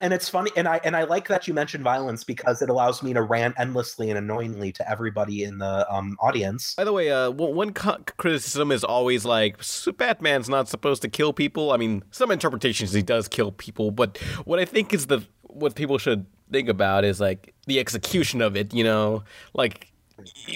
and 0.00 0.12
it's 0.12 0.28
funny 0.28 0.50
and 0.56 0.66
i 0.66 0.80
and 0.84 0.96
i 0.96 1.04
like 1.04 1.28
that 1.28 1.46
you 1.46 1.54
mentioned 1.54 1.84
violence 1.84 2.24
because 2.24 2.62
it 2.62 2.68
allows 2.68 3.02
me 3.02 3.12
to 3.12 3.22
rant 3.22 3.54
endlessly 3.58 4.10
and 4.10 4.18
annoyingly 4.18 4.72
to 4.72 4.88
everybody 4.90 5.44
in 5.44 5.58
the 5.58 5.92
um, 5.92 6.16
audience 6.20 6.74
By 6.74 6.84
the 6.84 6.92
way, 6.92 7.10
uh, 7.10 7.30
one 7.30 7.72
co- 7.72 7.98
criticism 8.16 8.72
is 8.72 8.84
always 8.84 9.24
like 9.24 9.58
Batman's 9.96 10.48
not 10.48 10.68
supposed 10.68 11.02
to 11.02 11.08
kill 11.08 11.32
people. 11.32 11.72
I 11.72 11.76
mean, 11.76 12.02
some 12.10 12.30
interpretations 12.30 12.92
he 12.92 13.02
does 13.02 13.28
kill 13.28 13.52
people, 13.52 13.90
but 13.90 14.18
what 14.44 14.58
I 14.58 14.64
think 14.64 14.92
is 14.94 15.06
the 15.06 15.22
what 15.42 15.74
people 15.74 15.98
should 15.98 16.26
think 16.50 16.68
about 16.68 17.04
is 17.04 17.20
like 17.20 17.54
the 17.66 17.78
execution 17.78 18.40
of 18.40 18.56
it. 18.56 18.72
You 18.72 18.84
know, 18.84 19.24
like 19.54 19.89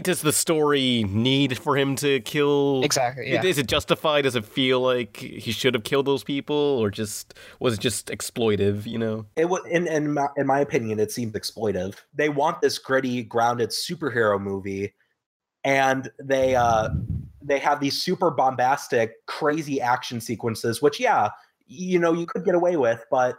does 0.03 0.23
the 0.23 0.33
story 0.33 1.05
need 1.09 1.59
for 1.59 1.77
him 1.77 1.97
to 1.97 2.21
kill? 2.21 2.83
Exactly, 2.83 3.31
yeah. 3.33 3.45
Is 3.45 3.59
it 3.59 3.67
justified? 3.67 4.23
Does 4.23 4.37
it 4.37 4.45
feel 4.45 4.81
like 4.81 5.17
he 5.17 5.53
should 5.53 5.75
have 5.75 5.85
killed 5.85 6.07
those 6.07 6.25
people, 6.25 6.57
or 6.57 6.91
just 6.91 7.35
was 7.61 7.75
it 7.75 7.81
just 7.81 8.09
exploitive? 8.09 8.87
You 8.87 8.99
know. 8.99 9.27
it 9.37 9.49
would 9.49 9.67
in 9.67 9.87
in 9.87 10.15
my, 10.15 10.29
in 10.37 10.47
my 10.47 10.61
opinion 10.61 10.99
it 10.99 11.11
seems 11.11 11.33
exploitive 11.33 11.97
they 12.15 12.29
want 12.29 12.61
this 12.61 12.79
gritty 12.79 13.23
grounded 13.23 13.71
superhero 13.71 14.41
movie 14.41 14.95
and 15.65 16.11
they 16.23 16.55
uh 16.55 16.89
they 17.43 17.59
have 17.59 17.81
these 17.81 18.01
super 18.01 18.31
bombastic 18.31 19.25
crazy 19.27 19.81
action 19.81 20.21
sequences 20.21 20.81
which 20.81 21.01
yeah 21.01 21.31
you 21.67 21.99
know 21.99 22.13
you 22.13 22.27
could 22.27 22.45
get 22.45 22.55
away 22.55 22.77
with 22.77 23.05
but 23.11 23.37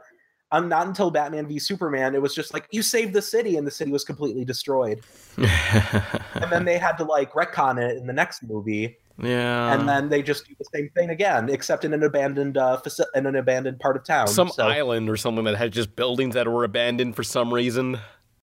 um, 0.56 0.70
not 0.70 0.88
until 0.88 1.12
batman 1.12 1.48
v 1.48 1.60
superman 1.60 2.16
it 2.16 2.22
was 2.22 2.34
just 2.36 2.54
like 2.54 2.68
you 2.72 2.82
saved 2.82 3.14
the 3.14 3.22
city 3.22 3.58
and 3.58 3.66
the 3.68 3.72
city 3.72 3.92
was 3.92 4.04
completely 4.04 4.46
destroyed 4.46 5.02
and 5.38 6.52
then 6.52 6.66
they 6.66 6.78
had 6.78 6.94
to 6.98 7.04
like 7.04 7.32
retcon 7.34 7.82
it 7.82 7.98
in 7.98 8.08
the 8.08 8.14
next 8.14 8.44
movie 8.44 8.98
Yeah. 9.22 9.74
and 9.74 9.88
then 9.88 10.10
they 10.10 10.22
just 10.22 10.48
do 10.48 10.54
the 10.58 10.66
same 10.74 10.90
thing 10.96 11.10
again 11.10 11.50
except 11.50 11.86
in 11.86 11.94
an 11.94 12.04
abandoned 12.04 12.58
uh 12.58 12.80
faci- 12.84 13.06
in 13.16 13.26
an 13.26 13.36
abandoned 13.36 13.80
part 13.80 13.96
of 13.98 14.04
town 14.04 14.28
some 14.28 14.50
So- 14.50 14.66
island 14.68 15.10
or 15.10 15.18
something 15.18 15.46
that 15.46 15.56
had 15.58 15.72
just 15.72 15.96
buildings 15.96 16.36
that 16.36 16.48
were 16.48 16.64
abandoned 16.64 17.16
for 17.16 17.24
some 17.24 17.54
reason. 17.54 18.00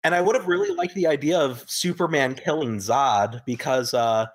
And 0.04 0.16
I 0.16 0.22
would 0.22 0.36
have 0.36 0.48
really 0.48 0.74
liked 0.74 0.94
the 0.94 1.08
idea 1.08 1.38
of 1.38 1.66
Superman 1.70 2.36
killing 2.36 2.78
Zod 2.78 3.44
because 3.46 3.94
uh 3.94 4.28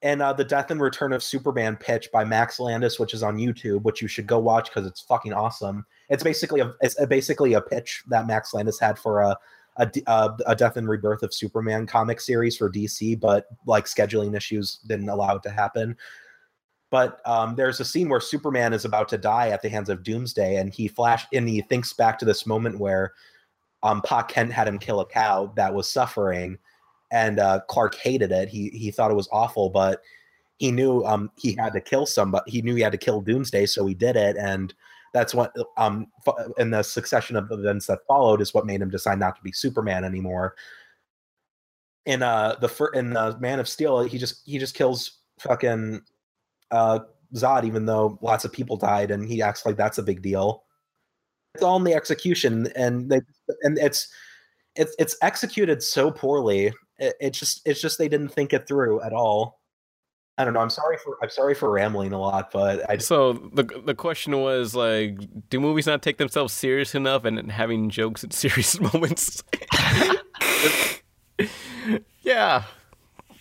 and 0.00 0.22
uh, 0.22 0.32
the 0.32 0.44
Death 0.44 0.70
and 0.70 0.80
Return 0.80 1.12
of 1.12 1.24
Superman 1.24 1.76
pitch 1.76 2.08
by 2.12 2.24
Max 2.24 2.60
Landis, 2.60 3.00
which 3.00 3.12
is 3.12 3.24
on 3.24 3.36
YouTube, 3.36 3.82
which 3.82 4.00
you 4.00 4.06
should 4.06 4.28
go 4.28 4.38
watch 4.38 4.70
because 4.70 4.86
it's 4.86 5.00
fucking 5.00 5.32
awesome. 5.32 5.84
It's 6.08 6.22
basically 6.22 6.60
a 6.60 6.74
it's 6.80 6.98
a, 7.00 7.06
basically 7.06 7.54
a 7.54 7.60
pitch 7.60 8.02
that 8.08 8.26
Max 8.26 8.54
Landis 8.54 8.80
had 8.80 8.98
for 8.98 9.20
a 9.20 9.36
a, 9.78 10.30
a 10.46 10.56
Death 10.56 10.76
and 10.76 10.88
Rebirth 10.88 11.22
of 11.22 11.32
Superman 11.32 11.86
comic 11.86 12.20
series 12.20 12.56
for 12.56 12.70
DC, 12.70 13.18
but 13.18 13.46
like 13.66 13.84
scheduling 13.84 14.36
issues 14.36 14.80
didn't 14.86 15.08
allow 15.08 15.36
it 15.36 15.42
to 15.44 15.50
happen. 15.50 15.96
But 16.90 17.20
um, 17.26 17.54
there's 17.54 17.80
a 17.80 17.84
scene 17.84 18.08
where 18.08 18.20
Superman 18.20 18.72
is 18.72 18.84
about 18.84 19.08
to 19.10 19.18
die 19.18 19.50
at 19.50 19.62
the 19.62 19.68
hands 19.68 19.88
of 19.88 20.02
Doomsday, 20.02 20.56
and 20.56 20.72
he 20.72 20.88
flash 20.88 21.26
and 21.32 21.48
he 21.48 21.60
thinks 21.60 21.92
back 21.92 22.18
to 22.18 22.24
this 22.24 22.46
moment 22.46 22.78
where 22.78 23.12
um, 23.82 24.02
Pa 24.02 24.22
Kent 24.22 24.52
had 24.52 24.66
him 24.66 24.78
kill 24.78 25.00
a 25.00 25.06
cow 25.06 25.52
that 25.56 25.74
was 25.74 25.88
suffering, 25.88 26.58
and 27.12 27.38
uh, 27.38 27.60
Clark 27.68 27.94
hated 27.96 28.32
it. 28.32 28.48
He 28.48 28.70
he 28.70 28.90
thought 28.90 29.10
it 29.10 29.14
was 29.14 29.28
awful, 29.30 29.68
but 29.68 30.00
he 30.58 30.72
knew 30.72 31.04
um, 31.04 31.30
he 31.36 31.52
had 31.52 31.74
to 31.74 31.80
kill 31.80 32.06
somebody. 32.06 32.50
He 32.50 32.62
knew 32.62 32.74
he 32.74 32.82
had 32.82 32.92
to 32.92 32.98
kill 32.98 33.20
Doomsday, 33.20 33.66
so 33.66 33.86
he 33.86 33.94
did 33.94 34.16
it, 34.16 34.36
and 34.36 34.74
that's 35.12 35.34
what 35.34 35.52
um 35.76 36.06
in 36.58 36.70
the 36.70 36.82
succession 36.82 37.36
of 37.36 37.50
events 37.50 37.86
that 37.86 38.00
followed 38.06 38.40
is 38.40 38.54
what 38.54 38.66
made 38.66 38.82
him 38.82 38.90
decide 38.90 39.18
not 39.18 39.36
to 39.36 39.42
be 39.42 39.52
Superman 39.52 40.04
anymore. 40.04 40.54
In 42.06 42.22
uh 42.22 42.56
the 42.60 42.68
fir- 42.68 42.92
in 42.92 43.16
uh, 43.16 43.36
Man 43.40 43.60
of 43.60 43.68
Steel, 43.68 44.02
he 44.02 44.18
just 44.18 44.42
he 44.44 44.58
just 44.58 44.74
kills 44.74 45.18
fucking 45.38 46.02
uh 46.70 47.00
Zod, 47.34 47.64
even 47.64 47.86
though 47.86 48.18
lots 48.22 48.44
of 48.44 48.52
people 48.52 48.76
died, 48.76 49.10
and 49.10 49.28
he 49.28 49.42
acts 49.42 49.66
like 49.66 49.76
that's 49.76 49.98
a 49.98 50.02
big 50.02 50.22
deal. 50.22 50.64
It's 51.54 51.62
all 51.62 51.76
in 51.76 51.84
the 51.84 51.94
execution, 51.94 52.68
and 52.74 53.10
they 53.10 53.20
and 53.62 53.78
it's 53.78 54.08
it's 54.76 54.94
it's 54.98 55.16
executed 55.22 55.82
so 55.82 56.10
poorly. 56.10 56.72
It, 56.98 57.14
it's 57.20 57.38
just 57.38 57.62
it's 57.66 57.80
just 57.80 57.98
they 57.98 58.08
didn't 58.08 58.30
think 58.30 58.52
it 58.52 58.66
through 58.66 59.02
at 59.02 59.12
all. 59.12 59.60
I 60.38 60.44
don't 60.44 60.54
know. 60.54 60.60
I'm 60.60 60.70
sorry 60.70 60.96
for 61.02 61.18
I'm 61.22 61.30
sorry 61.30 61.54
for 61.54 61.70
rambling 61.70 62.12
a 62.12 62.18
lot, 62.20 62.50
but 62.52 62.88
I 62.88 62.94
just, 62.96 63.08
So 63.08 63.32
the 63.52 63.64
the 63.84 63.94
question 63.94 64.40
was 64.40 64.74
like, 64.74 65.18
do 65.50 65.58
movies 65.60 65.86
not 65.86 66.00
take 66.00 66.18
themselves 66.18 66.52
serious 66.54 66.94
enough 66.94 67.24
and 67.24 67.50
having 67.50 67.90
jokes 67.90 68.22
at 68.22 68.32
serious 68.44 68.80
moments? 68.80 69.42
yeah, 72.22 72.62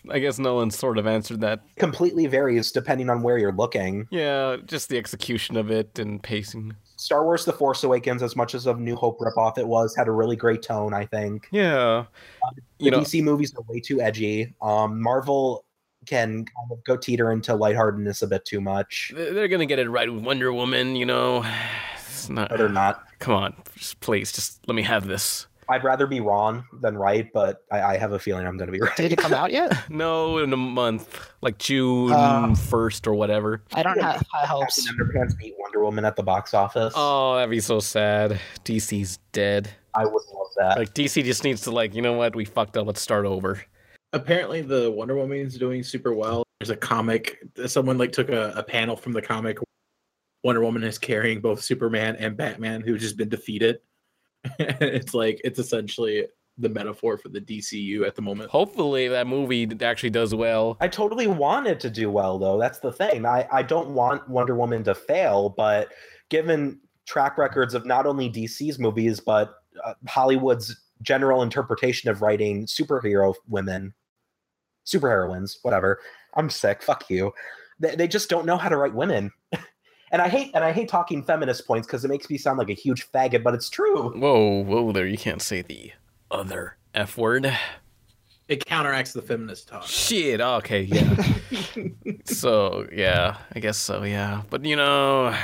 I 0.09 0.19
guess 0.19 0.39
Nolan 0.39 0.71
sort 0.71 0.97
of 0.97 1.05
answered 1.07 1.41
that. 1.41 1.61
Completely 1.77 2.27
varies 2.27 2.71
depending 2.71 3.09
on 3.09 3.21
where 3.21 3.37
you're 3.37 3.53
looking. 3.53 4.07
Yeah, 4.09 4.57
just 4.65 4.89
the 4.89 4.97
execution 4.97 5.55
of 5.57 5.69
it 5.71 5.99
and 5.99 6.21
pacing. 6.21 6.75
Star 6.95 7.23
Wars: 7.25 7.45
The 7.45 7.53
Force 7.53 7.83
Awakens, 7.83 8.23
as 8.23 8.35
much 8.35 8.55
as 8.55 8.65
a 8.65 8.73
New 8.73 8.95
Hope 8.95 9.19
ripoff 9.19 9.59
it 9.59 9.67
was, 9.67 9.95
had 9.95 10.07
a 10.07 10.11
really 10.11 10.35
great 10.35 10.63
tone. 10.63 10.93
I 10.95 11.05
think. 11.05 11.47
Yeah, 11.51 12.05
The 12.79 12.85
you 12.85 12.91
know, 12.91 13.01
DC 13.01 13.23
movies 13.23 13.53
are 13.55 13.63
way 13.67 13.79
too 13.79 14.01
edgy. 14.01 14.55
Um, 14.61 14.99
Marvel 15.01 15.63
can 16.07 16.45
kind 16.45 16.71
of 16.71 16.83
go 16.83 16.97
teeter 16.97 17.31
into 17.31 17.53
lightheartedness 17.53 18.21
a 18.21 18.27
bit 18.27 18.45
too 18.45 18.61
much. 18.61 19.11
they're 19.15 19.47
gonna 19.47 19.65
get 19.65 19.79
it 19.79 19.89
right 19.89 20.11
with 20.11 20.23
Wonder 20.23 20.51
Woman. 20.53 20.95
You 20.95 21.05
know, 21.05 21.45
it's 21.97 22.29
not. 22.29 22.49
No, 22.51 22.57
they're 22.57 22.69
not. 22.69 23.03
Come 23.19 23.33
on, 23.33 23.53
just 23.75 23.99
please, 23.99 24.31
just 24.31 24.67
let 24.67 24.75
me 24.75 24.83
have 24.83 25.07
this. 25.07 25.47
I'd 25.69 25.83
rather 25.83 26.07
be 26.07 26.21
wrong 26.21 26.63
than 26.81 26.97
right, 26.97 27.29
but 27.33 27.65
I, 27.69 27.81
I 27.81 27.97
have 27.97 28.13
a 28.13 28.19
feeling 28.19 28.47
I'm 28.47 28.55
going 28.55 28.67
to 28.67 28.71
be 28.71 28.79
right. 28.79 28.95
Did 28.95 29.11
it 29.11 29.17
come 29.17 29.33
out 29.33 29.51
yet? 29.51 29.73
No, 29.89 30.37
in 30.37 30.53
a 30.53 30.55
month, 30.57 31.19
like 31.41 31.57
June 31.57 32.13
Uh, 32.13 32.55
first 32.55 33.05
or 33.05 33.13
whatever. 33.15 33.61
I 33.73 33.83
don't 33.83 33.99
have 33.99 34.25
high 34.31 34.45
hopes. 34.45 34.89
Underpants 34.89 35.37
beat 35.37 35.55
Wonder 35.59 35.83
Woman 35.83 36.05
at 36.05 36.15
the 36.15 36.23
box 36.23 36.53
office. 36.53 36.93
Oh, 36.95 37.35
that'd 37.35 37.49
be 37.49 37.59
so 37.59 37.81
sad. 37.81 38.39
DC's 38.63 39.19
dead. 39.33 39.69
I 39.93 40.05
would 40.05 40.23
love 40.33 40.47
that. 40.55 40.77
Like 40.77 40.93
DC 40.93 41.21
just 41.25 41.43
needs 41.43 41.59
to 41.63 41.71
like, 41.71 41.93
you 41.93 42.01
know 42.01 42.13
what? 42.13 42.33
We 42.33 42.45
fucked 42.45 42.77
up. 42.77 42.87
Let's 42.87 43.01
start 43.01 43.25
over. 43.25 43.61
Apparently, 44.17 44.61
the 44.61 44.89
Wonder 44.89 45.15
Woman 45.15 45.37
is 45.37 45.57
doing 45.57 45.83
super 45.83 46.13
well. 46.13 46.43
There's 46.59 46.71
a 46.71 46.75
comic. 46.75 47.37
Someone 47.67 47.99
like 47.99 48.11
took 48.11 48.29
a, 48.29 48.51
a 48.55 48.63
panel 48.63 48.95
from 48.95 49.13
the 49.13 49.21
comic. 49.21 49.59
Wonder 50.43 50.61
Woman 50.61 50.83
is 50.83 50.97
carrying 50.97 51.39
both 51.39 51.61
Superman 51.61 52.15
and 52.15 52.35
Batman, 52.35 52.81
who've 52.81 52.99
just 52.99 53.15
been 53.15 53.29
defeated. 53.29 53.79
it's 54.59 55.13
like 55.13 55.39
it's 55.43 55.59
essentially 55.59 56.25
the 56.57 56.69
metaphor 56.69 57.17
for 57.17 57.29
the 57.29 57.39
DCU 57.39 58.07
at 58.07 58.15
the 58.15 58.21
moment. 58.23 58.49
Hopefully 58.49 59.07
that 59.07 59.27
movie 59.27 59.69
actually 59.81 60.09
does 60.09 60.33
well. 60.33 60.77
I 60.79 60.87
totally 60.87 61.27
want 61.27 61.67
it 61.67 61.79
to 61.81 61.89
do 61.91 62.09
well, 62.09 62.39
though. 62.39 62.57
That's 62.57 62.79
the 62.79 62.91
thing. 62.91 63.23
I, 63.23 63.47
I 63.51 63.61
don't 63.61 63.89
want 63.89 64.27
Wonder 64.27 64.55
Woman 64.55 64.83
to 64.85 64.95
fail, 64.95 65.49
but 65.49 65.89
given 66.29 66.79
track 67.05 67.37
records 67.37 67.75
of 67.75 67.85
not 67.85 68.07
only 68.07 68.31
DC's 68.31 68.79
movies, 68.79 69.19
but 69.19 69.53
uh, 69.85 69.93
Hollywood's 70.07 70.75
general 71.03 71.43
interpretation 71.43 72.09
of 72.09 72.23
writing 72.23 72.65
superhero 72.65 73.35
women, 73.47 73.93
superheroines, 74.87 75.57
whatever. 75.61 75.99
I'm 76.35 76.49
sick. 76.49 76.81
Fuck 76.81 77.09
you. 77.09 77.33
They, 77.79 77.95
they 77.95 78.07
just 78.07 78.29
don't 78.29 78.45
know 78.45 78.57
how 78.57 78.69
to 78.69 78.77
write 78.77 78.93
women. 78.93 79.31
and 80.11 80.21
I 80.21 80.29
hate 80.29 80.51
and 80.53 80.63
I 80.63 80.71
hate 80.71 80.89
talking 80.89 81.23
feminist 81.23 81.67
points 81.67 81.87
because 81.87 82.05
it 82.05 82.07
makes 82.07 82.29
me 82.29 82.37
sound 82.37 82.57
like 82.57 82.69
a 82.69 82.73
huge 82.73 83.11
faggot, 83.11 83.43
but 83.43 83.53
it's 83.53 83.69
true. 83.69 84.09
Whoa, 84.17 84.63
whoa 84.63 84.91
there. 84.91 85.07
You 85.07 85.17
can't 85.17 85.41
say 85.41 85.61
the 85.61 85.91
other 86.31 86.77
F 86.93 87.17
word. 87.17 87.51
It 88.47 88.65
counteracts 88.65 89.11
the 89.11 89.21
feminist 89.21 89.67
talk. 89.67 89.85
Shit. 89.85 90.39
Okay, 90.39 90.83
yeah. 90.83 91.33
so, 92.25 92.87
yeah, 92.93 93.35
I 93.53 93.59
guess 93.59 93.77
so, 93.77 94.03
yeah. 94.03 94.43
But 94.49 94.63
you 94.63 94.77
know, 94.77 95.35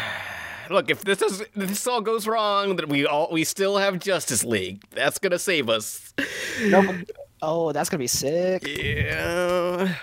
look, 0.69 0.89
if 0.89 1.03
this 1.03 1.21
is 1.21 1.41
if 1.41 1.53
this 1.53 1.85
all 1.85 1.99
goes 1.99 2.27
wrong, 2.27 2.77
then 2.77 2.87
we 2.87 3.05
all 3.05 3.27
we 3.31 3.43
still 3.43 3.77
have 3.77 3.99
Justice 3.99 4.45
League. 4.45 4.83
That's 4.91 5.19
gonna 5.19 5.39
save 5.39 5.69
us. 5.69 6.13
Oh, 7.45 7.73
that's 7.73 7.89
gonna 7.89 7.99
be 7.99 8.07
sick. 8.07 8.65
Yeah. 8.65 9.95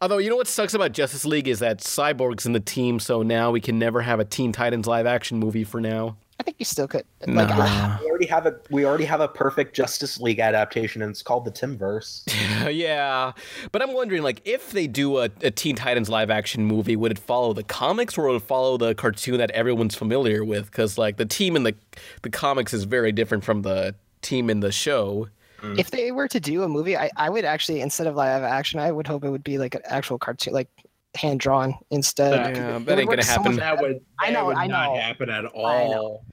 Although 0.00 0.18
you 0.18 0.30
know 0.30 0.36
what 0.36 0.46
sucks 0.46 0.74
about 0.74 0.92
Justice 0.92 1.24
League 1.24 1.48
is 1.48 1.58
that 1.58 1.78
Cyborg's 1.78 2.46
in 2.46 2.52
the 2.52 2.60
team, 2.60 3.00
so 3.00 3.22
now 3.22 3.50
we 3.50 3.60
can 3.60 3.78
never 3.78 4.00
have 4.00 4.20
a 4.20 4.24
Teen 4.24 4.52
Titans 4.52 4.86
live 4.86 5.04
action 5.04 5.38
movie 5.38 5.64
for 5.64 5.80
now. 5.80 6.16
I 6.38 6.42
think 6.44 6.56
you 6.58 6.64
still 6.64 6.86
could. 6.86 7.04
Like, 7.26 7.48
Nah. 7.48 7.98
We 8.02 8.08
already 8.08 8.26
have 8.26 8.46
a 8.46 8.56
we 8.70 8.84
already 8.84 9.06
have 9.06 9.20
a 9.20 9.26
perfect 9.26 9.74
Justice 9.74 10.20
League 10.20 10.38
adaptation, 10.38 11.02
and 11.02 11.10
it's 11.10 11.22
called 11.22 11.44
the 11.44 11.50
Timmverse. 11.50 12.22
yeah, 12.72 13.32
but 13.72 13.82
I'm 13.82 13.92
wondering, 13.92 14.22
like, 14.22 14.40
if 14.44 14.70
they 14.70 14.86
do 14.86 15.18
a, 15.18 15.30
a 15.42 15.50
Teen 15.50 15.74
Titans 15.74 16.08
live 16.08 16.30
action 16.30 16.64
movie, 16.64 16.94
would 16.94 17.10
it 17.10 17.18
follow 17.18 17.52
the 17.54 17.64
comics 17.64 18.16
or 18.16 18.28
would 18.28 18.36
it 18.36 18.42
follow 18.42 18.76
the 18.76 18.94
cartoon 18.94 19.38
that 19.38 19.50
everyone's 19.50 19.96
familiar 19.96 20.44
with? 20.44 20.66
Because 20.66 20.96
like 20.96 21.16
the 21.16 21.26
team 21.26 21.56
in 21.56 21.64
the 21.64 21.74
the 22.22 22.30
comics 22.30 22.72
is 22.72 22.84
very 22.84 23.10
different 23.10 23.42
from 23.42 23.62
the 23.62 23.96
team 24.22 24.48
in 24.48 24.60
the 24.60 24.70
show. 24.70 25.28
If 25.78 25.90
they 25.90 26.12
were 26.12 26.28
to 26.28 26.40
do 26.40 26.62
a 26.62 26.68
movie, 26.68 26.96
I, 26.96 27.10
I 27.16 27.30
would 27.30 27.44
actually 27.44 27.80
instead 27.80 28.06
of 28.06 28.14
live 28.16 28.42
action, 28.42 28.80
I 28.80 28.92
would 28.92 29.06
hope 29.06 29.24
it 29.24 29.30
would 29.30 29.44
be 29.44 29.58
like 29.58 29.74
an 29.74 29.82
actual 29.86 30.18
cartoon, 30.18 30.52
like 30.54 30.68
hand 31.14 31.40
drawn 31.40 31.74
instead. 31.90 32.56
Yeah, 32.56 32.76
It 32.76 32.84
that 32.86 32.86
would 32.86 32.98
ain't 32.98 33.08
work 33.08 33.16
gonna 33.16 33.24
happen. 33.24 33.52
much 33.52 33.60
That 33.60 33.76
better. 33.76 33.88
would 33.94 34.04
I 34.20 34.30
know, 34.30 34.46
would 34.46 34.56
I 34.56 34.66
not 34.66 34.96
happen 34.96 35.30
at 35.30 35.44
all. 35.46 36.24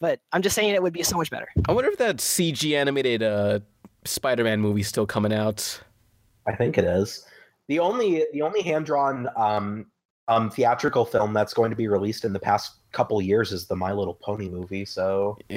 But 0.00 0.18
I'm 0.32 0.42
just 0.42 0.56
saying 0.56 0.74
it 0.74 0.82
would 0.82 0.92
be 0.92 1.04
so 1.04 1.16
much 1.16 1.30
better. 1.30 1.48
I 1.68 1.72
wonder 1.72 1.88
if 1.90 1.98
that 1.98 2.16
CG 2.16 2.76
animated 2.76 3.22
uh, 3.22 3.60
Spider-Man 4.04 4.60
movie's 4.60 4.88
still 4.88 5.06
coming 5.06 5.32
out. 5.32 5.80
I 6.46 6.56
think 6.56 6.76
it 6.76 6.84
is. 6.84 7.24
The 7.68 7.78
only 7.78 8.24
the 8.32 8.42
only 8.42 8.62
hand 8.62 8.86
drawn 8.86 9.28
um 9.36 9.86
um 10.28 10.50
theatrical 10.50 11.04
film 11.04 11.32
that's 11.32 11.54
going 11.54 11.70
to 11.70 11.76
be 11.76 11.86
released 11.88 12.24
in 12.24 12.32
the 12.32 12.38
past 12.40 12.72
couple 12.92 13.20
years 13.22 13.52
is 13.52 13.66
the 13.66 13.76
My 13.76 13.92
Little 13.92 14.14
Pony 14.14 14.48
movie. 14.48 14.84
So 14.84 15.36
Eh, 15.50 15.54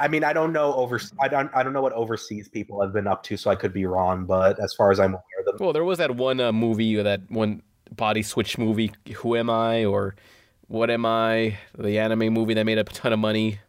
I 0.00 0.08
mean, 0.08 0.24
I 0.24 0.32
don't 0.32 0.52
know 0.52 0.72
over 0.74 0.98
I 1.20 1.28
don't 1.28 1.50
I 1.54 1.62
don't 1.62 1.72
know 1.72 1.82
what 1.82 1.92
overseas 1.92 2.48
people 2.48 2.80
have 2.80 2.92
been 2.92 3.06
up 3.06 3.22
to, 3.24 3.36
so 3.36 3.50
I 3.50 3.54
could 3.54 3.72
be 3.72 3.86
wrong. 3.86 4.24
But 4.24 4.58
as 4.58 4.72
far 4.74 4.90
as 4.90 4.98
I'm 4.98 5.12
aware, 5.12 5.22
the 5.44 5.56
Well, 5.60 5.72
there 5.72 5.84
was 5.84 5.98
that 5.98 6.16
one 6.16 6.40
uh, 6.40 6.52
movie, 6.52 6.96
that 6.96 7.20
one 7.28 7.62
body 7.94 8.22
switch 8.22 8.56
movie, 8.56 8.92
Who 9.16 9.36
Am 9.36 9.50
I 9.50 9.84
or 9.84 10.16
What 10.68 10.90
Am 10.90 11.04
I? 11.04 11.58
The 11.78 11.98
anime 11.98 12.32
movie 12.32 12.54
that 12.54 12.64
made 12.64 12.78
a 12.78 12.84
ton 12.84 13.12
of 13.12 13.18
money. 13.18 13.60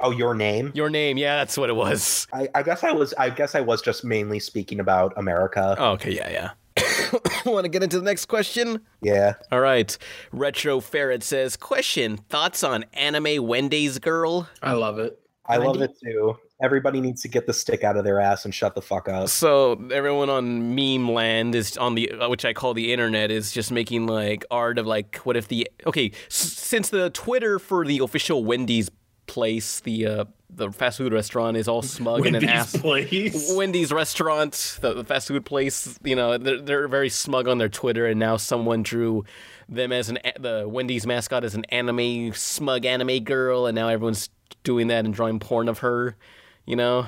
oh, 0.00 0.10
your 0.10 0.34
name. 0.34 0.72
Your 0.74 0.90
name, 0.90 1.16
yeah, 1.16 1.36
that's 1.36 1.56
what 1.56 1.70
it 1.70 1.76
was. 1.76 2.26
I, 2.32 2.48
I 2.54 2.62
guess 2.62 2.82
I 2.82 2.92
was 2.92 3.14
I 3.14 3.30
guess 3.30 3.54
I 3.54 3.60
was 3.60 3.80
just 3.80 4.04
mainly 4.04 4.40
speaking 4.40 4.80
about 4.80 5.12
America. 5.16 5.76
Oh, 5.78 5.92
okay, 5.92 6.12
yeah, 6.12 6.28
yeah. 6.30 6.50
Want 7.46 7.64
to 7.64 7.68
get 7.68 7.82
into 7.82 7.98
the 7.98 8.04
next 8.04 8.26
question? 8.26 8.80
Yeah. 9.00 9.34
All 9.50 9.60
right. 9.60 9.96
Retro 10.32 10.80
Ferret 10.80 11.22
says, 11.22 11.56
"Question: 11.56 12.16
Thoughts 12.16 12.62
on 12.64 12.84
anime 12.92 13.46
Wendy's 13.46 13.98
girl?" 13.98 14.48
I 14.62 14.72
love 14.72 14.98
it. 14.98 15.18
I 15.48 15.56
love 15.56 15.80
it 15.80 15.92
too. 16.04 16.36
Everybody 16.62 17.00
needs 17.00 17.22
to 17.22 17.28
get 17.28 17.46
the 17.46 17.52
stick 17.52 17.84
out 17.84 17.96
of 17.96 18.04
their 18.04 18.20
ass 18.20 18.44
and 18.44 18.54
shut 18.54 18.74
the 18.74 18.82
fuck 18.82 19.08
up. 19.08 19.28
So 19.28 19.80
everyone 19.92 20.28
on 20.28 20.74
meme 20.74 21.10
land 21.10 21.54
is 21.54 21.76
on 21.78 21.94
the 21.94 22.10
uh, 22.10 22.28
which 22.28 22.44
I 22.44 22.52
call 22.52 22.74
the 22.74 22.92
internet 22.92 23.30
is 23.30 23.52
just 23.52 23.70
making 23.72 24.06
like 24.06 24.44
art 24.50 24.78
of 24.78 24.86
like 24.86 25.16
what 25.18 25.36
if 25.36 25.48
the 25.48 25.70
okay 25.86 26.10
s- 26.26 26.34
since 26.36 26.90
the 26.90 27.10
Twitter 27.10 27.58
for 27.58 27.84
the 27.86 28.00
official 28.00 28.44
Wendy's 28.44 28.90
place 29.26 29.80
the 29.80 30.06
uh 30.06 30.24
the 30.50 30.72
fast 30.72 30.96
food 30.96 31.12
restaurant 31.12 31.56
is 31.58 31.68
all 31.68 31.82
smug 31.82 32.24
and 32.26 32.34
an 32.34 32.48
ass 32.48 32.74
place. 32.74 33.52
Wendy's 33.54 33.92
restaurant 33.92 34.78
the, 34.80 34.94
the 34.94 35.04
fast 35.04 35.28
food 35.28 35.44
place 35.44 35.98
you 36.02 36.16
know 36.16 36.38
they're, 36.38 36.60
they're 36.62 36.88
very 36.88 37.10
smug 37.10 37.46
on 37.46 37.58
their 37.58 37.68
Twitter 37.68 38.06
and 38.06 38.18
now 38.18 38.36
someone 38.38 38.82
drew 38.82 39.24
them 39.68 39.92
as 39.92 40.08
an 40.08 40.18
the 40.38 40.66
Wendy's 40.66 41.06
mascot 41.06 41.44
as 41.44 41.54
an 41.54 41.64
anime 41.66 42.32
smug 42.32 42.84
anime 42.84 43.22
girl 43.24 43.66
and 43.66 43.74
now 43.74 43.88
everyone's 43.88 44.30
doing 44.62 44.88
that 44.88 45.04
and 45.04 45.12
drawing 45.12 45.38
porn 45.38 45.68
of 45.68 45.78
her 45.80 46.16
you 46.64 46.76
know 46.76 47.06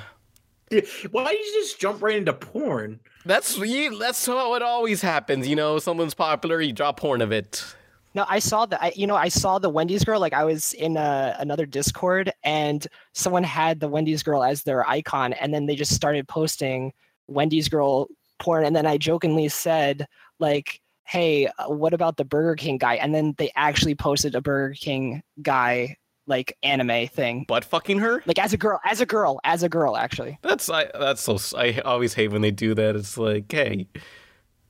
Why 1.11 1.33
did 1.33 1.47
you 1.47 1.53
just 1.61 1.81
jump 1.81 2.01
right 2.01 2.17
into 2.17 2.33
porn? 2.33 3.01
That's 3.25 3.59
you, 3.59 3.99
that's 3.99 4.25
how 4.25 4.55
it 4.55 4.63
always 4.63 5.03
happens. 5.03 5.49
You 5.49 5.57
know, 5.57 5.79
someone's 5.79 6.15
popular, 6.15 6.61
you 6.61 6.73
draw 6.73 6.93
porn 6.93 7.21
of 7.21 7.33
it. 7.33 7.65
No, 8.15 8.25
I 8.29 8.39
saw 8.39 8.67
that. 8.67 8.83
I, 8.83 8.93
you 8.95 9.07
know, 9.07 9.17
I 9.17 9.29
saw 9.29 9.59
the 9.59 9.69
Wendy's 9.69 10.05
girl. 10.05 10.21
Like 10.21 10.33
I 10.33 10.45
was 10.45 10.73
in 10.75 10.97
a, 10.97 11.37
another 11.39 11.67
Discord, 11.67 12.33
and 12.45 12.87
someone 13.15 13.45
had 13.45 13.81
the 13.81 13.89
Wendy's 13.89 14.23
girl 14.23 14.43
as 14.43 14.63
their 14.63 14.89
icon, 14.89 15.33
and 15.35 15.53
then 15.53 15.67
they 15.67 15.77
just 15.77 15.95
started 15.95 16.27
posting 16.29 16.93
Wendy's 17.27 17.69
girl 17.69 18.09
porn, 18.39 18.65
and 18.65 18.75
then 18.75 18.87
I 18.87 18.97
jokingly 18.97 19.49
said 19.49 20.07
like, 20.39 20.81
"Hey, 21.11 21.47
uh, 21.47 21.69
what 21.69 21.93
about 21.93 22.17
the 22.17 22.25
Burger 22.25 22.55
King 22.55 22.79
guy?" 22.79 22.95
And 22.95 23.15
then 23.15 23.35
they 23.37 23.51
actually 23.57 23.95
posted 23.95 24.35
a 24.35 24.41
Burger 24.41 24.75
King 24.75 25.23
guy 25.43 25.97
like 26.27 26.57
anime 26.63 27.09
thing, 27.09 27.45
Butt 27.49 27.65
fucking 27.65 27.99
her? 27.99 28.23
like 28.25 28.39
as 28.39 28.53
a 28.53 28.57
girl, 28.57 28.81
as 28.85 29.01
a 29.01 29.07
girl, 29.07 29.41
as 29.45 29.63
a 29.63 29.69
girl, 29.69 29.97
actually. 29.97 30.39
That's 30.43 30.71
I 30.71 30.89
that's 30.99 31.21
so 31.21 31.39
I 31.59 31.81
always 31.81 32.15
hate 32.15 32.29
when 32.29 32.41
they 32.41 32.53
do 32.53 32.75
that. 32.75 32.97
It's 32.97 33.19
like, 33.19 33.51
hey, 33.51 33.89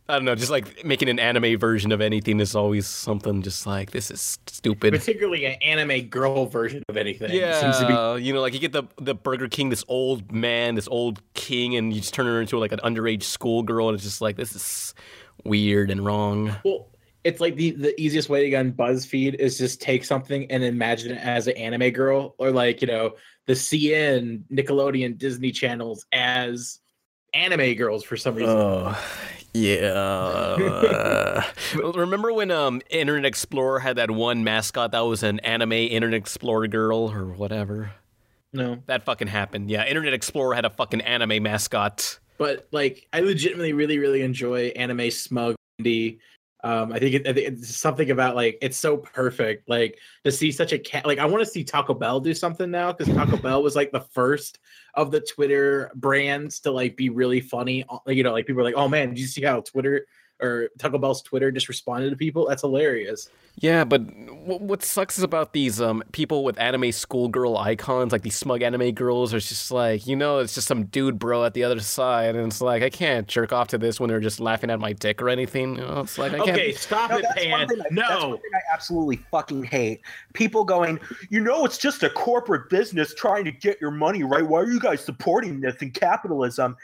I 0.08 0.14
don't 0.14 0.24
know, 0.24 0.34
just 0.34 0.50
like 0.50 0.84
making 0.84 1.08
an 1.08 1.20
anime 1.20 1.56
version 1.58 1.92
of 1.92 2.00
anything 2.00 2.40
is 2.40 2.56
always 2.56 2.86
something 2.86 3.42
just 3.42 3.66
like 3.66 3.92
this 3.92 4.10
is 4.10 4.38
stupid. 4.46 4.92
Particularly 4.92 5.44
an 5.44 5.52
anime 5.62 6.08
girl 6.08 6.46
version 6.46 6.82
of 6.88 6.96
anything. 6.96 7.30
Yeah, 7.32 7.60
Seems 7.60 7.78
to 7.78 7.86
be 7.86 8.24
you 8.24 8.32
know, 8.32 8.40
like 8.40 8.54
you 8.54 8.58
get 8.58 8.72
the 8.72 8.84
the 8.96 9.14
Burger 9.14 9.48
King, 9.48 9.68
this 9.68 9.84
old 9.86 10.32
man, 10.32 10.74
this 10.74 10.88
old 10.88 11.20
king, 11.34 11.76
and 11.76 11.92
you 11.92 12.00
just 12.00 12.14
turn 12.14 12.26
her 12.26 12.40
into 12.40 12.58
like 12.58 12.72
an 12.72 12.80
underage 12.80 13.22
schoolgirl, 13.22 13.88
and 13.88 13.94
it's 13.94 14.04
just 14.04 14.20
like 14.20 14.36
this 14.36 14.56
is 14.56 14.94
weird 15.44 15.90
and 15.90 16.04
wrong. 16.04 16.54
Well, 16.64 16.88
it's 17.24 17.40
like 17.40 17.56
the 17.56 17.72
the 17.72 18.00
easiest 18.00 18.28
way 18.28 18.42
to 18.42 18.50
get 18.50 18.60
on 18.60 18.72
BuzzFeed 18.72 19.34
is 19.34 19.58
just 19.58 19.80
take 19.80 20.04
something 20.04 20.50
and 20.50 20.64
imagine 20.64 21.12
it 21.12 21.18
as 21.18 21.46
an 21.46 21.56
anime 21.56 21.90
girl, 21.90 22.34
or 22.38 22.50
like 22.50 22.80
you 22.80 22.86
know 22.86 23.16
the 23.46 23.52
CN, 23.54 24.42
Nickelodeon, 24.52 25.18
Disney 25.18 25.50
channels 25.50 26.06
as 26.12 26.78
anime 27.34 27.74
girls 27.74 28.04
for 28.04 28.16
some 28.16 28.34
reason. 28.36 28.56
Oh, 28.56 28.96
yeah. 29.52 31.44
Remember 31.74 32.32
when 32.32 32.50
um 32.50 32.80
Internet 32.90 33.26
Explorer 33.26 33.80
had 33.80 33.96
that 33.96 34.10
one 34.10 34.44
mascot 34.44 34.92
that 34.92 35.00
was 35.00 35.22
an 35.22 35.40
anime 35.40 35.72
Internet 35.72 36.18
Explorer 36.18 36.68
girl 36.68 37.10
or 37.10 37.26
whatever? 37.26 37.92
no, 38.52 38.82
That 38.86 39.04
fucking 39.04 39.28
happened. 39.28 39.70
Yeah, 39.70 39.84
Internet 39.86 40.14
Explorer 40.14 40.54
had 40.54 40.64
a 40.64 40.70
fucking 40.70 41.00
anime 41.02 41.42
mascot. 41.42 42.19
But 42.40 42.66
like 42.72 43.06
I 43.12 43.20
legitimately 43.20 43.74
really 43.74 43.98
really 43.98 44.22
enjoy 44.22 44.68
anime 44.68 45.10
smug 45.10 45.56
Wendy. 45.78 46.20
Um, 46.62 46.90
I 46.90 46.98
think, 46.98 47.14
it, 47.14 47.38
it's 47.38 47.76
something 47.76 48.10
about 48.10 48.34
like 48.34 48.56
it's 48.62 48.78
so 48.78 48.96
perfect. 48.96 49.68
Like 49.68 49.98
to 50.24 50.32
see 50.32 50.50
such 50.50 50.72
a 50.72 50.78
cat. 50.78 51.04
Like 51.04 51.18
I 51.18 51.26
want 51.26 51.44
to 51.44 51.50
see 51.50 51.62
Taco 51.62 51.92
Bell 51.92 52.18
do 52.18 52.32
something 52.32 52.70
now 52.70 52.92
because 52.92 53.14
Taco 53.14 53.36
Bell 53.36 53.62
was 53.62 53.76
like 53.76 53.92
the 53.92 54.00
first 54.00 54.58
of 54.94 55.10
the 55.10 55.20
Twitter 55.20 55.90
brands 55.94 56.60
to 56.60 56.70
like 56.70 56.96
be 56.96 57.10
really 57.10 57.42
funny. 57.42 57.84
uh, 57.90 57.98
you 58.06 58.22
know, 58.22 58.32
like 58.32 58.46
people 58.46 58.62
are 58.62 58.64
like, 58.64 58.74
"Oh 58.74 58.88
man, 58.88 59.10
did 59.10 59.18
you 59.18 59.26
see 59.26 59.42
how 59.42 59.60
Twitter 59.60 60.06
or 60.42 60.68
Taco 60.78 60.98
Bell's 60.98 61.22
Twitter 61.22 61.50
just 61.50 61.68
responded 61.68 62.10
to 62.10 62.16
people?" 62.16 62.46
That's 62.48 62.62
hilarious. 62.62 63.28
Yeah, 63.56 63.84
but 63.84 64.06
w- 64.06 64.58
what 64.64 64.82
sucks 64.82 65.18
is 65.18 65.24
about 65.24 65.52
these 65.52 65.80
um 65.80 66.02
people 66.12 66.44
with 66.44 66.58
anime 66.58 66.92
schoolgirl 66.92 67.58
icons, 67.58 68.12
like 68.12 68.22
these 68.22 68.36
smug 68.36 68.62
anime 68.62 68.92
girls, 68.92 69.34
are 69.34 69.40
just 69.40 69.70
like 69.70 70.06
you 70.06 70.16
know, 70.16 70.38
it's 70.38 70.54
just 70.54 70.66
some 70.68 70.84
dude 70.84 71.18
bro 71.18 71.44
at 71.44 71.52
the 71.54 71.64
other 71.64 71.80
side, 71.80 72.36
and 72.36 72.46
it's 72.46 72.60
like 72.60 72.82
I 72.82 72.90
can't 72.90 73.26
jerk 73.26 73.52
off 73.52 73.68
to 73.68 73.78
this 73.78 73.98
when 74.00 74.08
they're 74.08 74.20
just 74.20 74.40
laughing 74.40 74.70
at 74.70 74.78
my 74.80 74.92
dick 74.92 75.20
or 75.20 75.28
anything. 75.28 75.74
You 75.76 75.82
know, 75.82 76.00
it's 76.00 76.16
like 76.16 76.32
I 76.32 76.38
can't. 76.38 76.50
Okay, 76.50 76.72
stop 76.72 77.10
No, 77.10 77.18
it, 77.18 77.22
that's 77.22 77.34
one 77.46 77.58
Pan. 77.58 77.68
thing 77.68 77.80
I- 77.80 77.82
That's 77.90 77.92
No, 78.22 78.28
one 78.30 78.38
thing 78.38 78.50
I 78.54 78.60
absolutely 78.72 79.16
fucking 79.30 79.64
hate. 79.64 80.00
People 80.32 80.64
going, 80.64 80.98
you 81.28 81.40
know, 81.40 81.64
it's 81.64 81.76
just 81.76 82.02
a 82.02 82.08
corporate 82.10 82.70
business 82.70 83.12
trying 83.14 83.44
to 83.44 83.52
get 83.52 83.80
your 83.80 83.90
money, 83.90 84.22
right? 84.22 84.46
Why 84.46 84.60
are 84.60 84.70
you 84.70 84.80
guys 84.80 85.04
supporting 85.04 85.60
this 85.60 85.74
in 85.82 85.90
capitalism? 85.90 86.76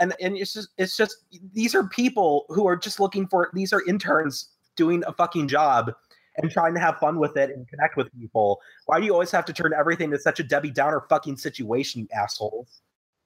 And 0.00 0.14
and 0.20 0.36
it's 0.36 0.52
just 0.52 0.68
it's 0.78 0.96
just 0.96 1.18
these 1.52 1.74
are 1.74 1.84
people 1.88 2.46
who 2.48 2.66
are 2.66 2.76
just 2.76 3.00
looking 3.00 3.26
for 3.28 3.50
these 3.54 3.72
are 3.72 3.82
interns 3.86 4.50
doing 4.76 5.02
a 5.06 5.12
fucking 5.12 5.48
job 5.48 5.92
and 6.36 6.50
trying 6.50 6.74
to 6.74 6.80
have 6.80 6.98
fun 6.98 7.18
with 7.18 7.36
it 7.36 7.50
and 7.50 7.68
connect 7.68 7.96
with 7.96 8.12
people. 8.18 8.60
Why 8.86 8.98
do 8.98 9.06
you 9.06 9.12
always 9.12 9.30
have 9.30 9.44
to 9.46 9.52
turn 9.52 9.72
everything 9.76 10.10
to 10.10 10.18
such 10.18 10.40
a 10.40 10.42
Debbie 10.42 10.70
Downer 10.70 11.04
fucking 11.08 11.36
situation, 11.36 12.02
you 12.02 12.08
assholes? 12.12 12.80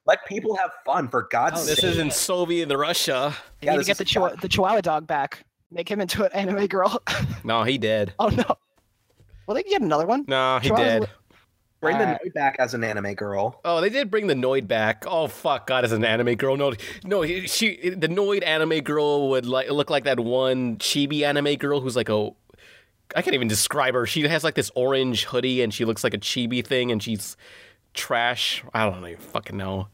Let 0.07 0.25
people 0.27 0.57
have 0.57 0.71
fun 0.87 1.09
for 1.09 1.29
God's 1.31 1.61
sake. 1.61 1.65
Oh, 1.65 1.67
this 1.67 1.79
sake. 1.81 1.91
is 1.91 1.99
in 1.99 2.11
Soviet 2.11 2.75
Russia. 2.75 3.35
You 3.61 3.71
need 3.71 3.79
to 3.79 3.85
get 3.85 3.99
the 3.99 4.05
chihuahua, 4.05 4.37
the 4.41 4.49
Chihuahua 4.49 4.81
dog 4.81 5.07
back. 5.07 5.45
Make 5.71 5.91
him 5.91 6.01
into 6.01 6.25
an 6.25 6.33
anime 6.33 6.67
girl. 6.67 7.03
No, 7.45 7.63
he 7.63 7.77
did. 7.77 8.15
oh 8.19 8.29
no. 8.29 8.57
Well, 9.47 9.55
they 9.55 9.63
can 9.63 9.71
get 9.71 9.83
another 9.83 10.07
one. 10.07 10.25
No, 10.27 10.59
he 10.61 10.69
Chihuahua's 10.69 10.79
dead. 10.79 11.01
li- 11.03 11.09
Bring 11.81 11.97
the 11.99 12.05
Alright. 12.05 12.21
Noid 12.25 12.35
back 12.35 12.57
as 12.59 12.75
an 12.75 12.83
anime 12.83 13.15
girl. 13.15 13.61
Oh, 13.65 13.81
they 13.81 13.89
did 13.89 14.11
bring 14.11 14.27
the 14.27 14.35
Noid 14.35 14.67
back. 14.67 15.05
Oh 15.07 15.29
fuck, 15.29 15.67
God, 15.69 15.85
as 15.85 15.93
an 15.93 16.05
anime 16.05 16.35
girl. 16.35 16.57
No, 16.57 16.73
no, 17.05 17.25
she 17.25 17.91
the 17.91 18.09
Noid 18.09 18.45
anime 18.45 18.81
girl 18.81 19.31
would 19.31 19.47
like 19.47 19.71
look 19.71 19.89
like 19.89 20.05
that 20.05 20.19
one 20.19 20.77
chibi 20.79 21.23
anime 21.23 21.55
girl 21.55 21.81
who's 21.81 21.95
like 21.95 22.09
a. 22.09 22.31
I 23.15 23.23
can't 23.23 23.35
even 23.35 23.49
describe 23.49 23.95
her. 23.95 24.07
She 24.07 24.27
has 24.27 24.43
like 24.45 24.55
this 24.55 24.71
orange 24.75 25.25
hoodie 25.25 25.63
and 25.63 25.73
she 25.73 25.85
looks 25.85 26.03
like 26.05 26.15
a 26.15 26.19
chibi 26.19 26.67
thing 26.67 26.91
and 26.93 27.03
she's 27.03 27.37
trash. 27.95 28.63
I 28.75 28.85
don't 28.91 29.07
even 29.07 29.17
fucking 29.19 29.57
know. 29.57 29.89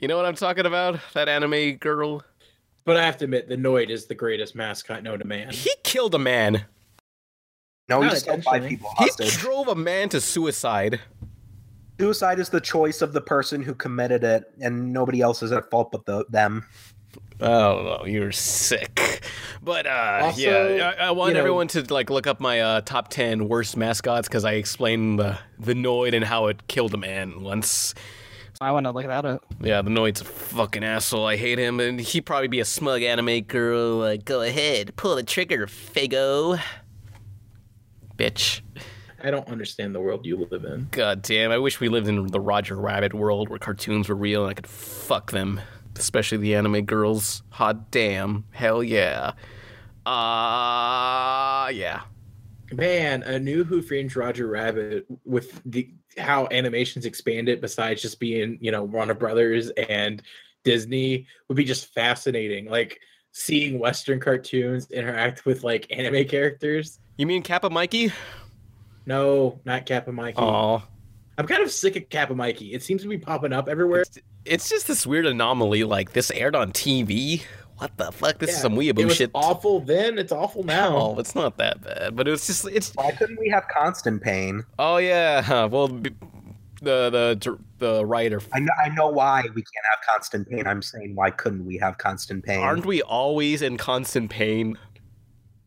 You 0.00 0.06
know 0.08 0.16
what 0.16 0.24
I'm 0.24 0.36
talking 0.36 0.64
about? 0.64 1.00
That 1.14 1.28
anime 1.28 1.76
girl. 1.76 2.22
but 2.84 2.96
I 2.96 3.04
have 3.04 3.16
to 3.18 3.24
admit, 3.24 3.48
the 3.48 3.56
Noid 3.56 3.90
is 3.90 4.06
the 4.06 4.14
greatest 4.14 4.54
mascot 4.54 5.02
known 5.02 5.18
to 5.18 5.26
man. 5.26 5.50
He 5.50 5.72
killed 5.82 6.14
a 6.14 6.18
man. 6.18 6.64
No, 7.88 8.02
he 8.02 8.10
just 8.10 8.26
held 8.26 8.44
five 8.44 8.64
intentionally. 8.64 9.08
people 9.16 9.26
He 9.26 9.36
drove 9.38 9.68
a 9.68 9.74
man 9.74 10.08
to 10.10 10.20
suicide. 10.20 11.00
Suicide 11.98 12.38
is 12.38 12.48
the 12.50 12.60
choice 12.60 13.02
of 13.02 13.12
the 13.12 13.20
person 13.20 13.62
who 13.62 13.74
committed 13.74 14.22
it, 14.22 14.44
and 14.60 14.92
nobody 14.92 15.20
else 15.20 15.42
is 15.42 15.50
at 15.52 15.68
fault 15.70 15.90
but 15.90 16.04
the, 16.06 16.24
them. 16.28 16.64
Oh, 17.40 18.04
you're 18.04 18.32
sick. 18.32 19.22
But 19.62 19.86
uh, 19.86 20.20
Also, 20.24 20.76
yeah, 20.76 20.92
I, 20.98 21.06
I 21.06 21.10
want 21.12 21.30
you 21.30 21.34
know- 21.34 21.40
everyone 21.40 21.68
to 21.68 21.82
like 21.92 22.10
look 22.10 22.26
up 22.26 22.40
my 22.40 22.60
uh, 22.60 22.80
top 22.82 23.08
ten 23.08 23.48
worst 23.48 23.76
mascots 23.76 24.28
because 24.28 24.44
I 24.44 24.52
explained 24.52 25.18
the 25.18 25.38
the 25.58 25.74
Noid 25.74 26.14
and 26.14 26.24
how 26.24 26.46
it 26.46 26.66
killed 26.68 26.94
a 26.94 26.98
man 26.98 27.42
once. 27.42 27.94
I 28.60 28.72
want 28.72 28.86
to 28.86 28.90
look 28.90 29.06
that 29.06 29.24
up. 29.24 29.44
Yeah, 29.60 29.82
the 29.82 29.90
Noid's 29.90 30.20
a 30.20 30.24
fucking 30.24 30.82
asshole. 30.82 31.26
I 31.26 31.36
hate 31.36 31.58
him, 31.58 31.78
and 31.80 32.00
he'd 32.00 32.22
probably 32.22 32.48
be 32.48 32.58
a 32.60 32.64
smug 32.64 33.02
anime 33.02 33.40
girl. 33.42 33.98
Like, 33.98 34.24
go 34.24 34.42
ahead, 34.42 34.94
pull 34.96 35.14
the 35.16 35.22
trigger, 35.22 35.66
Figo. 35.66 36.60
Bitch. 38.18 38.60
I 39.22 39.30
don't 39.30 39.48
understand 39.48 39.94
the 39.94 40.00
world 40.00 40.26
you 40.26 40.46
live 40.50 40.64
in. 40.64 40.88
God 40.90 41.22
damn, 41.22 41.50
I 41.50 41.58
wish 41.58 41.80
we 41.80 41.88
lived 41.88 42.08
in 42.08 42.26
the 42.26 42.40
Roger 42.40 42.76
Rabbit 42.76 43.14
world 43.14 43.48
where 43.48 43.58
cartoons 43.58 44.08
were 44.08 44.14
real 44.14 44.42
and 44.42 44.50
I 44.50 44.54
could 44.54 44.66
fuck 44.66 45.30
them. 45.30 45.60
Especially 45.96 46.38
the 46.38 46.54
anime 46.54 46.84
girls. 46.84 47.42
Hot 47.50 47.90
damn. 47.90 48.44
Hell 48.50 48.82
yeah. 48.82 49.32
Uh 50.06 51.70
yeah. 51.72 52.02
Man, 52.70 53.22
a 53.22 53.38
new 53.38 53.64
Who 53.64 53.82
Framed 53.82 54.14
Roger 54.14 54.46
Rabbit 54.46 55.06
with 55.24 55.60
the 55.64 55.90
how 56.16 56.46
animations 56.50 57.06
expanded 57.06 57.60
besides 57.60 58.02
just 58.02 58.20
being, 58.20 58.58
you 58.60 58.70
know, 58.70 58.84
Warner 58.84 59.14
Brothers 59.14 59.70
and 59.70 60.22
Disney 60.64 61.26
would 61.48 61.56
be 61.56 61.64
just 61.64 61.92
fascinating. 61.94 62.66
Like 62.66 63.00
seeing 63.32 63.78
Western 63.78 64.20
cartoons 64.20 64.90
interact 64.90 65.46
with 65.46 65.64
like 65.64 65.86
anime 65.90 66.26
characters. 66.26 67.00
You 67.18 67.26
mean 67.26 67.42
Kappa 67.42 67.68
Mikey? 67.68 68.12
No, 69.04 69.60
not 69.64 69.86
Kappa 69.86 70.12
Mikey. 70.12 70.38
Aw. 70.38 70.80
I'm 71.36 71.46
kind 71.46 71.62
of 71.62 71.70
sick 71.70 71.96
of 71.96 72.08
Kappa 72.08 72.34
Mikey. 72.34 72.72
It 72.72 72.82
seems 72.82 73.02
to 73.02 73.08
be 73.08 73.18
popping 73.18 73.52
up 73.52 73.68
everywhere. 73.68 74.04
It's 74.44 74.68
just 74.68 74.86
this 74.86 75.06
weird 75.06 75.26
anomaly, 75.26 75.82
like 75.84 76.12
this 76.12 76.30
aired 76.30 76.54
on 76.54 76.72
TV. 76.72 77.42
What 77.78 77.96
the 77.96 78.10
fuck? 78.12 78.38
This 78.38 78.50
is 78.50 78.56
Yeah, 78.56 78.62
some 78.62 78.80
it 78.80 78.96
was 79.04 79.16
shit. 79.16 79.30
awful 79.34 79.80
then. 79.80 80.18
It's 80.18 80.32
awful 80.32 80.62
now. 80.62 80.96
Oh, 80.96 81.18
it's 81.18 81.34
not 81.34 81.58
that 81.58 81.80
bad, 81.82 82.16
but 82.16 82.26
it's 82.28 82.46
just 82.46 82.64
it's. 82.66 82.92
Why 82.94 83.10
couldn't 83.12 83.38
we 83.38 83.48
have 83.50 83.66
Constant 83.68 84.22
Payne? 84.22 84.64
Oh 84.78 84.96
yeah, 84.98 85.64
well, 85.66 85.88
the 85.88 86.12
the 86.82 87.58
the 87.78 88.04
writer. 88.06 88.40
I 88.52 88.60
know, 88.60 88.72
I 88.84 88.88
know 88.90 89.08
why 89.08 89.42
we 89.42 89.62
can't 89.62 89.86
have 89.90 90.00
Constant 90.08 90.48
Payne. 90.48 90.66
I'm 90.66 90.82
saying 90.82 91.14
why 91.16 91.30
couldn't 91.30 91.64
we 91.66 91.78
have 91.78 91.98
Constant 91.98 92.44
Payne? 92.44 92.60
Aren't 92.60 92.86
we 92.86 93.02
always 93.02 93.62
in 93.62 93.76
constant 93.76 94.30
pain? 94.30 94.76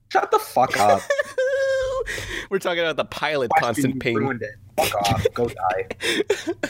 Shut 0.09 0.31
the 0.31 0.39
fuck 0.39 0.77
up. 0.77 1.01
We're 2.49 2.59
talking 2.59 2.79
about 2.79 2.97
the 2.97 3.05
pilot 3.05 3.51
Constant 3.59 3.99
Payne. 3.99 4.39
Fuck 4.77 4.95
off. 4.95 5.27
Go 5.33 5.47
die. 5.47 5.87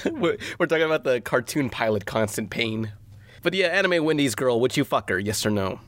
we're, 0.11 0.37
we're 0.59 0.65
talking 0.65 0.83
about 0.83 1.03
the 1.03 1.21
cartoon 1.21 1.69
pilot 1.69 2.05
Constant 2.05 2.49
Payne. 2.49 2.91
But 3.43 3.53
yeah, 3.53 3.67
anime 3.67 4.03
Wendy's 4.03 4.35
girl, 4.35 4.59
would 4.59 4.75
you 4.75 4.83
fuck 4.83 5.09
her? 5.09 5.19
Yes 5.19 5.45
or 5.45 5.49
no? 5.49 5.79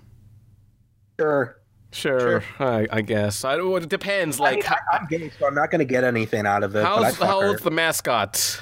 Sure. 1.19 1.59
Sure, 1.91 2.43
I, 2.59 2.87
I 2.91 3.01
guess. 3.01 3.45
I. 3.45 3.55
It 3.59 3.89
depends. 3.89 4.39
Like, 4.39 4.67
I, 4.67 4.77
am 4.97 5.05
gay, 5.07 5.29
so 5.37 5.45
I'm 5.45 5.53
not 5.53 5.69
going 5.69 5.79
to 5.79 5.85
get 5.85 6.03
anything 6.03 6.47
out 6.47 6.63
of 6.63 6.75
it. 6.75 6.83
how, 6.83 6.97
but 6.97 7.05
I'd 7.05 7.13
how's 7.13 7.43
how's 7.43 7.61
the 7.61 7.69
mascot? 7.69 8.59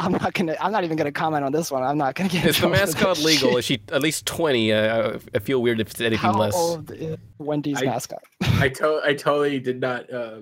I'm 0.00 0.12
not 0.12 0.32
gonna. 0.34 0.56
I'm 0.60 0.72
not 0.72 0.84
even 0.84 0.96
gonna 0.96 1.12
comment 1.12 1.44
on 1.44 1.52
this 1.52 1.70
one. 1.70 1.82
I'm 1.82 1.98
not 1.98 2.14
gonna 2.14 2.30
get. 2.30 2.46
Is 2.46 2.60
the 2.60 2.68
mascot 2.68 3.18
legal? 3.18 3.50
shit. 3.50 3.58
Is 3.58 3.64
she 3.66 3.80
at 3.92 4.00
least 4.02 4.26
twenty? 4.26 4.72
Uh, 4.72 5.18
I 5.34 5.38
feel 5.40 5.60
weird 5.62 5.80
if 5.80 5.90
it's 5.90 6.00
anything 6.00 6.18
How 6.18 6.32
less. 6.32 6.54
old 6.54 6.90
is 6.92 7.16
Wendy's 7.38 7.82
I- 7.82 7.84
mascot? 7.86 8.22
I 8.42 8.68
to- 8.76 9.00
I 9.04 9.14
totally 9.14 9.60
did 9.60 9.80
not 9.80 10.10
uh, 10.12 10.38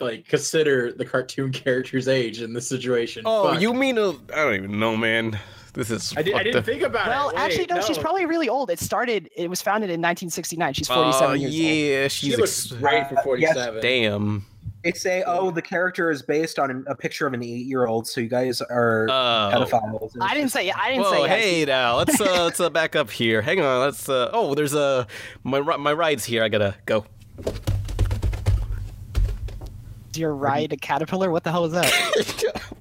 like 0.00 0.26
consider 0.28 0.92
the 0.92 1.04
cartoon 1.04 1.52
character's 1.64 2.08
age 2.08 2.42
in 2.42 2.52
this 2.52 2.68
situation. 2.68 3.22
Oh, 3.24 3.52
Fuck. 3.52 3.60
you 3.60 3.72
mean 3.72 3.96
a? 3.98 4.08
I 4.10 4.14
don't 4.44 4.54
even 4.54 4.78
know, 4.78 4.96
man. 4.96 5.38
This 5.74 5.90
is. 5.90 6.14
I, 6.16 6.22
did, 6.22 6.34
I 6.34 6.42
didn't 6.42 6.56
up. 6.60 6.64
think 6.64 6.80
about 6.82 7.06
Well, 7.08 7.28
it. 7.28 7.34
Well, 7.34 7.44
actually, 7.44 7.66
no, 7.66 7.82
She's 7.82 7.98
probably 7.98 8.24
really 8.24 8.48
old. 8.48 8.70
It 8.70 8.78
started. 8.80 9.28
It 9.36 9.50
was 9.50 9.60
founded 9.60 9.90
in 9.90 10.00
1969. 10.00 10.72
She's 10.72 10.88
47 10.88 11.28
Oh, 11.30 11.34
years 11.34 11.52
old. 11.52 11.54
yeah, 11.54 12.08
she's 12.08 12.30
she 12.32 12.36
looks 12.36 12.72
ex- 12.72 12.80
great 12.80 13.06
for 13.10 13.18
Uh, 13.18 13.34
yes. 13.34 13.52
47. 13.54 13.82
damn. 13.82 14.46
They 14.86 14.92
say, 14.92 15.24
oh, 15.26 15.50
the 15.50 15.62
character 15.62 16.12
is 16.12 16.22
based 16.22 16.60
on 16.60 16.84
a 16.86 16.94
picture 16.94 17.26
of 17.26 17.34
an 17.34 17.42
eight-year-old, 17.42 18.06
so 18.06 18.20
you 18.20 18.28
guys 18.28 18.62
are 18.62 19.08
Oh. 19.10 19.50
pedophiles. 19.52 20.12
I 20.20 20.32
didn't 20.32 20.50
say. 20.50 20.70
I 20.70 20.90
didn't 20.90 21.02
Whoa, 21.02 21.10
say. 21.10 21.20
yes. 21.22 21.28
hey 21.44 21.64
now, 21.64 21.96
let's 21.96 22.20
uh, 22.20 22.44
let's 22.44 22.60
uh, 22.60 22.70
back 22.78 22.94
up 22.94 23.10
here. 23.10 23.42
Hang 23.42 23.60
on, 23.60 23.80
let's. 23.80 24.08
Uh, 24.08 24.30
oh, 24.32 24.54
there's 24.54 24.74
a 24.74 25.08
my 25.42 25.58
my 25.60 25.92
ride's 25.92 26.24
here. 26.24 26.44
I 26.44 26.48
gotta 26.48 26.76
go. 26.86 27.04
Is 30.12 30.18
your 30.18 30.36
ride 30.36 30.72
a 30.72 30.76
caterpillar? 30.76 31.32
What 31.32 31.42
the 31.42 31.50
hell 31.50 31.64
is 31.64 31.72
that? 31.72 32.62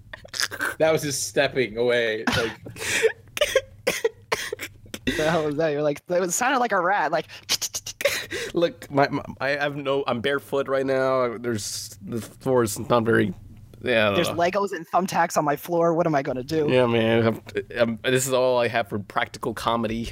That 0.77 0.91
was 0.91 1.01
just 1.03 1.27
stepping 1.29 1.77
away. 1.77 2.23
Like, 2.27 2.51
What 5.05 5.17
the 5.17 5.29
hell 5.31 5.47
is 5.47 5.55
that? 5.55 5.69
You're 5.69 5.81
like. 5.81 6.01
It 6.09 6.31
sounded 6.31 6.59
like 6.59 6.71
a 6.73 6.79
rat. 6.81 7.11
Like. 7.11 7.27
Look, 8.53 8.89
my, 8.91 9.07
my 9.09 9.23
I 9.39 9.49
have 9.49 9.75
no. 9.75 10.03
I'm 10.07 10.21
barefoot 10.21 10.67
right 10.67 10.85
now. 10.85 11.37
There's 11.37 11.97
the 12.01 12.21
floor 12.21 12.63
is 12.63 12.77
not 12.79 13.03
very. 13.03 13.33
Yeah, 13.83 14.11
There's 14.11 14.29
know. 14.29 14.35
Legos 14.35 14.71
and 14.71 14.87
thumbtacks 14.89 15.37
on 15.37 15.45
my 15.45 15.55
floor. 15.55 15.93
What 15.93 16.07
am 16.07 16.15
I 16.15 16.23
gonna 16.23 16.43
do? 16.43 16.67
Yeah, 16.69 16.87
man. 16.87 17.27
I'm, 17.27 17.41
I'm, 17.77 17.99
this 18.03 18.25
is 18.25 18.33
all 18.33 18.57
I 18.59 18.67
have 18.67 18.87
for 18.89 18.97
practical 18.97 19.53
comedy. 19.53 20.11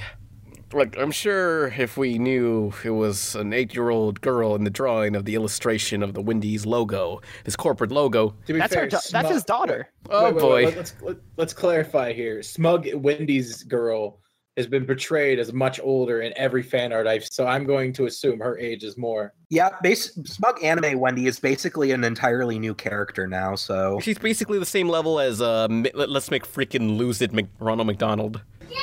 Look, 0.73 0.97
I'm 0.97 1.11
sure 1.11 1.67
if 1.67 1.97
we 1.97 2.17
knew 2.17 2.73
it 2.83 2.89
was 2.89 3.35
an 3.35 3.53
eight-year-old 3.53 4.21
girl 4.21 4.55
in 4.55 4.63
the 4.63 4.71
drawing 4.71 5.15
of 5.15 5.25
the 5.25 5.35
illustration 5.35 6.01
of 6.01 6.15
the 6.15 6.21
Wendy's 6.21 6.65
logo, 6.65 7.21
this 7.45 7.55
corporate 7.55 7.91
logo. 7.91 8.35
to 8.47 8.53
be 8.53 8.59
That's 8.59 8.73
fair, 8.73 8.83
her. 8.85 8.89
da- 8.89 8.99
that's 9.11 9.29
his 9.29 9.43
daughter. 9.43 9.89
Oh 10.09 10.25
Wait, 10.25 10.33
wait, 10.35 10.41
boy. 10.41 10.65
wait, 10.65 10.77
Let's 10.77 10.95
let, 11.01 11.17
let's 11.37 11.53
clarify 11.53 12.11
here. 12.13 12.41
Smug 12.41 12.87
Wendy's 12.95 13.61
girl 13.63 14.19
has 14.57 14.67
been 14.67 14.85
portrayed 14.85 15.39
as 15.39 15.51
much 15.51 15.79
older 15.81 16.21
in 16.21 16.31
every 16.35 16.61
fan 16.61 16.93
art 16.93 17.07
I've 17.07 17.25
so 17.25 17.47
I'm 17.47 17.65
going 17.65 17.91
to 17.93 18.05
assume 18.05 18.39
her 18.39 18.57
age 18.57 18.83
is 18.83 18.97
more. 18.97 19.33
Yeah, 19.49 19.69
base, 19.81 20.13
smug 20.25 20.63
anime 20.63 20.99
Wendy 20.99 21.25
is 21.27 21.39
basically 21.39 21.91
an 21.91 22.03
entirely 22.03 22.59
new 22.59 22.75
character 22.75 23.27
now. 23.27 23.55
So 23.55 23.99
she's 23.99 24.17
basically 24.17 24.59
the 24.59 24.65
same 24.65 24.89
level 24.89 25.19
as 25.19 25.41
uh, 25.41 25.67
let's 25.93 26.29
make 26.29 26.47
freaking 26.47 26.97
lose 26.97 27.21
it, 27.21 27.33
Mc, 27.33 27.47
Ronald 27.59 27.87
McDonald. 27.87 28.41
Yay! 28.69 28.77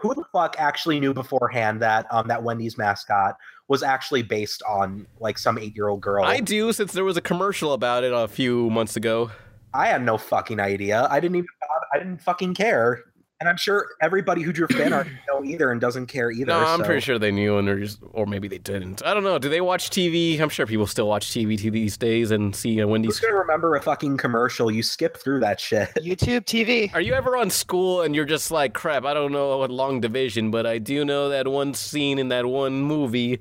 Who 0.00 0.16
the 0.16 0.24
fuck 0.32 0.56
actually 0.58 0.98
knew 0.98 1.14
beforehand 1.14 1.80
that 1.80 2.06
um 2.10 2.26
that 2.26 2.42
Wendy's 2.42 2.76
mascot 2.76 3.36
was 3.68 3.84
actually 3.84 4.22
based 4.22 4.60
on 4.68 5.06
like 5.20 5.38
some 5.38 5.58
eight 5.58 5.76
year 5.76 5.88
old 5.88 6.00
girl? 6.00 6.24
I 6.24 6.40
do, 6.40 6.72
since 6.72 6.92
there 6.92 7.04
was 7.04 7.16
a 7.16 7.20
commercial 7.20 7.72
about 7.72 8.02
it 8.02 8.12
a 8.12 8.26
few 8.26 8.68
months 8.70 8.96
ago. 8.96 9.30
I 9.74 9.86
had 9.88 10.02
no 10.02 10.18
fucking 10.18 10.60
idea. 10.60 11.06
I 11.10 11.20
didn't 11.20 11.36
even. 11.36 11.48
I 11.94 11.98
didn't 11.98 12.22
fucking 12.22 12.54
care. 12.54 13.02
And 13.40 13.48
I'm 13.48 13.56
sure 13.56 13.88
everybody 14.00 14.40
who 14.42 14.52
drew 14.52 14.68
fan 14.68 14.92
art 14.92 15.08
didn't 15.08 15.18
know 15.28 15.42
either 15.44 15.72
and 15.72 15.80
doesn't 15.80 16.06
care 16.06 16.30
either. 16.30 16.46
No, 16.46 16.60
I'm 16.60 16.78
so- 16.78 16.84
pretty 16.86 17.00
sure 17.00 17.18
they 17.18 17.32
knew, 17.32 17.58
and 17.58 17.66
they're 17.66 17.80
just, 17.80 17.98
or 18.12 18.24
maybe 18.24 18.46
they 18.46 18.58
didn't. 18.58 19.04
I 19.04 19.12
don't 19.14 19.24
know. 19.24 19.36
Do 19.40 19.48
they 19.48 19.60
watch 19.60 19.90
TV? 19.90 20.38
I'm 20.40 20.48
sure 20.48 20.64
people 20.64 20.86
still 20.86 21.08
watch 21.08 21.26
TV 21.30 21.58
to 21.60 21.68
these 21.72 21.96
days 21.96 22.30
and 22.30 22.54
see 22.54 22.76
Who's 22.76 22.86
Wendy's. 22.86 23.18
gonna 23.18 23.34
remember 23.34 23.74
a 23.74 23.82
fucking 23.82 24.16
commercial? 24.18 24.70
You 24.70 24.84
skip 24.84 25.16
through 25.16 25.40
that 25.40 25.58
shit. 25.58 25.88
YouTube 25.98 26.44
TV. 26.44 26.94
Are 26.94 27.00
you 27.00 27.14
ever 27.14 27.36
on 27.36 27.50
school 27.50 28.02
and 28.02 28.14
you're 28.14 28.26
just 28.26 28.52
like, 28.52 28.74
crap? 28.74 29.04
I 29.04 29.12
don't 29.12 29.32
know 29.32 29.58
what 29.58 29.72
long 29.72 30.00
division, 30.00 30.52
but 30.52 30.64
I 30.64 30.78
do 30.78 31.04
know 31.04 31.30
that 31.30 31.48
one 31.48 31.74
scene 31.74 32.20
in 32.20 32.28
that 32.28 32.46
one 32.46 32.80
movie. 32.82 33.40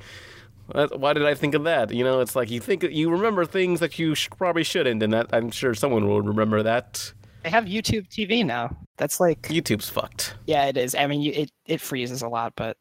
What- 0.74 1.00
Why 1.00 1.14
did 1.14 1.26
I 1.26 1.34
think 1.34 1.54
of 1.56 1.64
that? 1.66 1.92
You 1.94 2.04
know, 2.04 2.20
it's 2.22 2.36
like 2.36 2.50
you 2.52 2.60
think 2.60 2.84
you 2.84 3.10
remember 3.10 3.46
things 3.46 3.80
that 3.80 3.98
you 4.00 4.16
sh- 4.16 4.30
probably 4.38 4.64
shouldn't, 4.64 5.02
and 5.04 5.14
that 5.14 5.28
I'm 5.34 5.52
sure 5.52 5.74
someone 5.74 6.08
will 6.08 6.22
remember 6.22 6.64
that. 6.64 7.14
They 7.44 7.50
have 7.50 7.66
YouTube 7.66 8.08
TV 8.10 8.46
now. 8.46 8.78
That's 8.98 9.20
like 9.20 9.42
YouTube's 9.44 9.90
fucked. 9.90 10.36
yeah, 10.46 10.66
it 10.66 10.78
is. 10.78 10.94
I 10.96 11.08
mean, 11.08 11.22
you, 11.22 11.32
it 11.34 11.52
it 11.66 11.82
freezes 11.82 12.22
a 12.22 12.28
lot, 12.28 12.54
but 12.56 12.78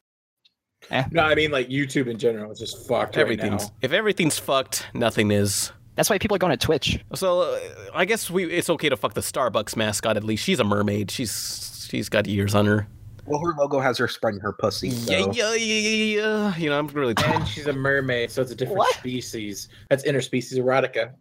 No, 1.10 1.22
I 1.22 1.34
mean 1.34 1.50
like 1.50 1.68
YouTube 1.68 2.06
in 2.08 2.18
general 2.18 2.50
is 2.52 2.58
just 2.58 2.86
fucked 2.86 3.16
right 3.16 3.22
Everything's 3.22 3.68
now. 3.68 3.74
if 3.82 3.92
everything's 3.92 4.38
fucked, 4.38 4.86
nothing 4.94 5.30
is. 5.30 5.72
that's 5.94 6.10
why 6.10 6.18
people 6.18 6.34
are 6.34 6.38
going 6.38 6.56
to 6.56 6.56
Twitch. 6.66 6.98
So 7.14 7.40
uh, 7.42 7.58
I 7.94 8.04
guess 8.04 8.30
we 8.30 8.44
it's 8.52 8.68
okay 8.70 8.88
to 8.90 8.96
fuck 8.96 9.14
the 9.14 9.20
Starbucks 9.22 9.76
mascot 9.76 10.16
at 10.16 10.24
least. 10.24 10.44
She's 10.44 10.60
a 10.60 10.64
mermaid. 10.64 11.10
She's 11.10 11.86
she's 11.90 12.08
got 12.10 12.26
years 12.26 12.54
on 12.54 12.66
her. 12.66 12.86
Well, 13.26 13.40
her 13.40 13.55
logo 13.59 13.80
has 13.80 13.98
her 13.98 14.09
spreading 14.09 14.40
her 14.40 14.52
pussy. 14.52 14.90
So. 14.90 15.12
Yeah, 15.12 15.26
yeah, 15.32 15.55
yeah, 15.55 15.55
yeah, 15.55 16.20
yeah. 16.20 16.56
You 16.56 16.70
know, 16.70 16.78
I'm 16.78 16.86
really. 16.88 17.14
And 17.24 17.47
she's 17.47 17.66
a 17.66 17.72
mermaid, 17.72 18.30
so 18.30 18.42
it's 18.42 18.51
a 18.51 18.55
different 18.55 18.78
What? 18.78 18.94
species. 18.94 19.68
That's 19.88 20.05
interspecies 20.05 20.59
erotica. 20.59 21.12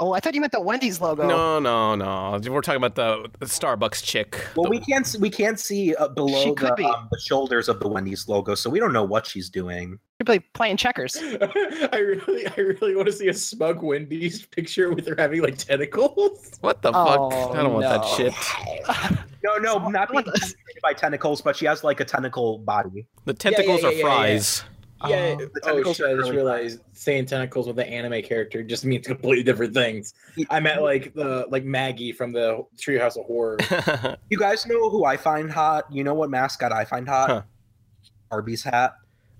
Oh, 0.00 0.12
I 0.12 0.20
thought 0.20 0.32
you 0.34 0.40
meant 0.40 0.52
the 0.52 0.60
Wendy's 0.60 1.00
logo. 1.00 1.26
No, 1.26 1.58
no, 1.58 1.96
no. 1.96 2.38
We're 2.52 2.60
talking 2.60 2.76
about 2.82 2.94
the, 2.94 3.28
the 3.40 3.46
Starbucks 3.46 4.04
chick. 4.04 4.40
Well, 4.54 4.70
we 4.70 4.78
can't 4.78 5.16
we 5.18 5.28
can't 5.28 5.58
see 5.58 5.92
uh, 5.96 6.06
below 6.08 6.54
the, 6.54 6.72
be. 6.76 6.84
um, 6.84 7.08
the 7.10 7.18
shoulders 7.18 7.68
of 7.68 7.80
the 7.80 7.88
Wendy's 7.88 8.28
logo, 8.28 8.54
so 8.54 8.70
we 8.70 8.78
don't 8.78 8.92
know 8.92 9.02
what 9.02 9.26
she's 9.26 9.50
doing. 9.50 9.98
You're 10.24 10.38
playing 10.54 10.76
checkers. 10.76 11.16
I 11.20 11.96
really, 11.98 12.46
I 12.46 12.54
really 12.60 12.94
want 12.94 13.06
to 13.06 13.12
see 13.12 13.28
a 13.28 13.34
smug 13.34 13.82
Wendy's 13.82 14.46
picture 14.46 14.92
with 14.92 15.06
her 15.08 15.14
having 15.18 15.42
like 15.42 15.58
tentacles. 15.58 16.52
What 16.60 16.80
the 16.82 16.92
Oh, 16.94 17.30
fuck? 17.30 17.56
I 17.56 17.62
don't 17.62 17.72
want 17.74 17.84
that 17.84 18.04
shit. 18.16 19.18
No, 19.44 19.54
no, 19.58 19.88
not 19.88 20.08
being 20.10 20.16
What 20.16 20.24
the- 20.24 20.32
penetrated 20.32 20.82
by 20.82 20.92
tentacles, 20.94 21.40
but 21.40 21.54
she 21.54 21.64
has 21.66 21.84
like 21.84 22.00
a 22.00 22.04
tentacle 22.04 22.58
body. 22.58 23.06
The 23.24 23.32
tentacles 23.34 23.82
yeah, 23.82 23.88
are 23.88 23.92
yeah, 23.92 23.98
yeah. 23.98 24.02
fries. 24.04 24.64
Yeah. 25.06 25.36
Oh. 25.38 25.48
Oh 25.54 25.60
tentacles 25.60 25.96
shit! 25.96 26.06
I 26.06 26.14
just 26.14 26.30
realized 26.32 26.80
saying 26.92 27.26
tentacles 27.26 27.66
with 27.66 27.78
an 27.78 27.86
anime 27.86 28.22
character 28.22 28.62
just 28.62 28.84
means 28.84 29.06
completely 29.06 29.44
different 29.44 29.74
things. 29.74 30.14
I 30.50 30.60
meant 30.60 30.82
like 30.82 31.14
the 31.14 31.46
like 31.50 31.64
Maggie 31.64 32.12
from 32.12 32.32
the 32.32 32.64
Treehouse 32.76 33.16
of 33.16 33.26
Horror. 33.26 33.58
You 34.30 34.38
guys 34.38 34.66
know 34.66 34.90
who 34.90 35.04
I 35.04 35.16
find 35.16 35.50
hot? 35.50 35.84
You 35.90 36.04
know 36.04 36.14
what 36.14 36.30
mascot 36.30 36.72
I 36.72 36.84
find 36.84 37.08
hot? 37.08 37.30
Huh. 37.30 37.42
Arby's 38.30 38.62
hat. 38.62 38.94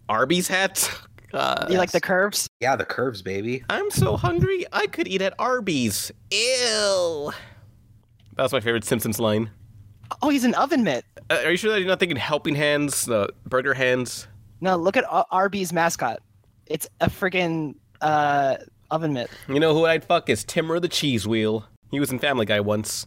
Arby's 0.09 0.49
hat. 0.49 0.91
God. 1.31 1.67
You 1.71 1.77
like 1.77 1.91
the 1.91 2.01
curves? 2.01 2.49
Yeah, 2.61 2.77
the 2.77 2.87
curves, 2.87 3.21
baby. 3.21 3.63
I'm 3.69 3.91
so 3.91 4.17
hungry. 4.17 4.65
I 4.73 4.87
could 4.87 5.07
eat 5.07 5.21
at 5.21 5.35
Arby's. 5.39 6.11
Ew. 6.31 7.33
That 8.37 8.43
was 8.43 8.53
my 8.53 8.61
favorite 8.61 8.85
Simpsons 8.85 9.21
line. 9.21 9.51
Oh, 10.23 10.31
he's 10.31 10.45
an 10.45 10.55
oven 10.55 10.85
mitt. 10.85 11.05
Uh, 11.29 11.43
are 11.45 11.51
you 11.51 11.57
sure 11.59 11.71
that 11.71 11.81
you're 11.81 11.89
not 11.89 12.01
thinking 12.01 12.17
Helping 12.17 12.55
Hands, 12.55 13.05
the 13.05 13.29
burger 13.45 13.75
hands? 13.75 14.27
No, 14.61 14.77
look 14.77 14.97
at 14.97 15.05
Ar- 15.09 15.27
Arby's 15.31 15.73
mascot. 15.73 16.21
It's 16.67 16.89
a 17.01 17.09
friggin' 17.09 17.75
uh, 18.01 18.57
oven 18.91 19.13
mitt. 19.13 19.31
You 19.49 19.61
know 19.61 19.73
who 19.75 19.87
I'd 19.87 20.05
fuck 20.05 20.29
is 20.29 20.45
Timber 20.45 20.81
the 20.81 20.89
Cheese 20.89 21.27
Wheel. 21.27 21.67
He 21.91 22.01
was 22.01 22.11
in 22.11 22.19
Family 22.19 22.45
Guy 22.47 22.61
once. 22.61 23.07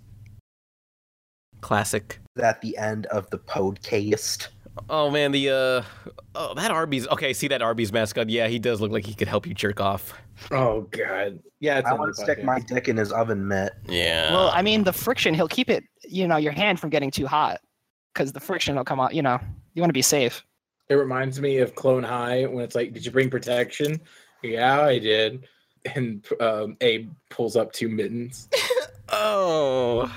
Classic. 1.61 2.19
At 2.41 2.61
the 2.61 2.77
end 2.77 3.05
of 3.07 3.29
the 3.29 3.37
podcast. 3.37 4.47
Oh 4.89 5.11
man, 5.11 5.31
the 5.31 5.49
uh, 5.49 6.11
oh 6.33 6.53
that 6.55 6.71
Arby's. 6.71 7.07
Okay, 7.09 7.33
see 7.33 7.49
that 7.49 7.61
Arby's 7.61 7.91
mascot. 7.91 8.29
Yeah, 8.29 8.47
he 8.47 8.57
does 8.57 8.79
look 8.79 8.91
like 8.91 9.05
he 9.05 9.13
could 9.13 9.27
help 9.27 9.45
you 9.45 9.53
jerk 9.53 9.81
off. 9.81 10.13
oh 10.49 10.81
god. 10.91 11.39
Yeah, 11.59 11.77
it's 11.77 11.87
I 11.87 11.93
want 11.93 12.15
to 12.15 12.21
stick 12.21 12.43
my 12.43 12.59
dick 12.59 12.87
in 12.87 12.97
his 12.97 13.11
oven 13.11 13.47
mitt. 13.47 13.73
Yeah. 13.87 14.31
Well, 14.31 14.49
I 14.49 14.61
mean, 14.61 14.83
the 14.83 14.93
friction, 14.93 15.33
he'll 15.33 15.47
keep 15.49 15.69
it, 15.69 15.83
you 16.03 16.27
know, 16.27 16.37
your 16.37 16.53
hand 16.53 16.79
from 16.79 16.89
getting 16.89 17.11
too 17.11 17.27
hot 17.27 17.59
because 18.13 18.31
the 18.31 18.39
friction 18.39 18.75
will 18.75 18.83
come 18.85 18.99
out, 18.99 19.13
you 19.13 19.21
know, 19.21 19.39
you 19.75 19.81
want 19.81 19.89
to 19.89 19.93
be 19.93 20.01
safe. 20.01 20.43
It 20.91 20.95
reminds 20.95 21.39
me 21.39 21.59
of 21.59 21.73
Clone 21.73 22.03
High 22.03 22.45
when 22.47 22.65
it's 22.65 22.75
like, 22.75 22.91
"Did 22.91 23.05
you 23.05 23.11
bring 23.11 23.29
protection?" 23.29 24.01
Yeah, 24.43 24.81
I 24.81 24.99
did. 24.99 25.47
And 25.95 26.25
um, 26.41 26.75
Abe 26.81 27.09
pulls 27.29 27.55
up 27.55 27.71
two 27.71 27.87
mittens. 27.87 28.49
Oh. 29.13 30.09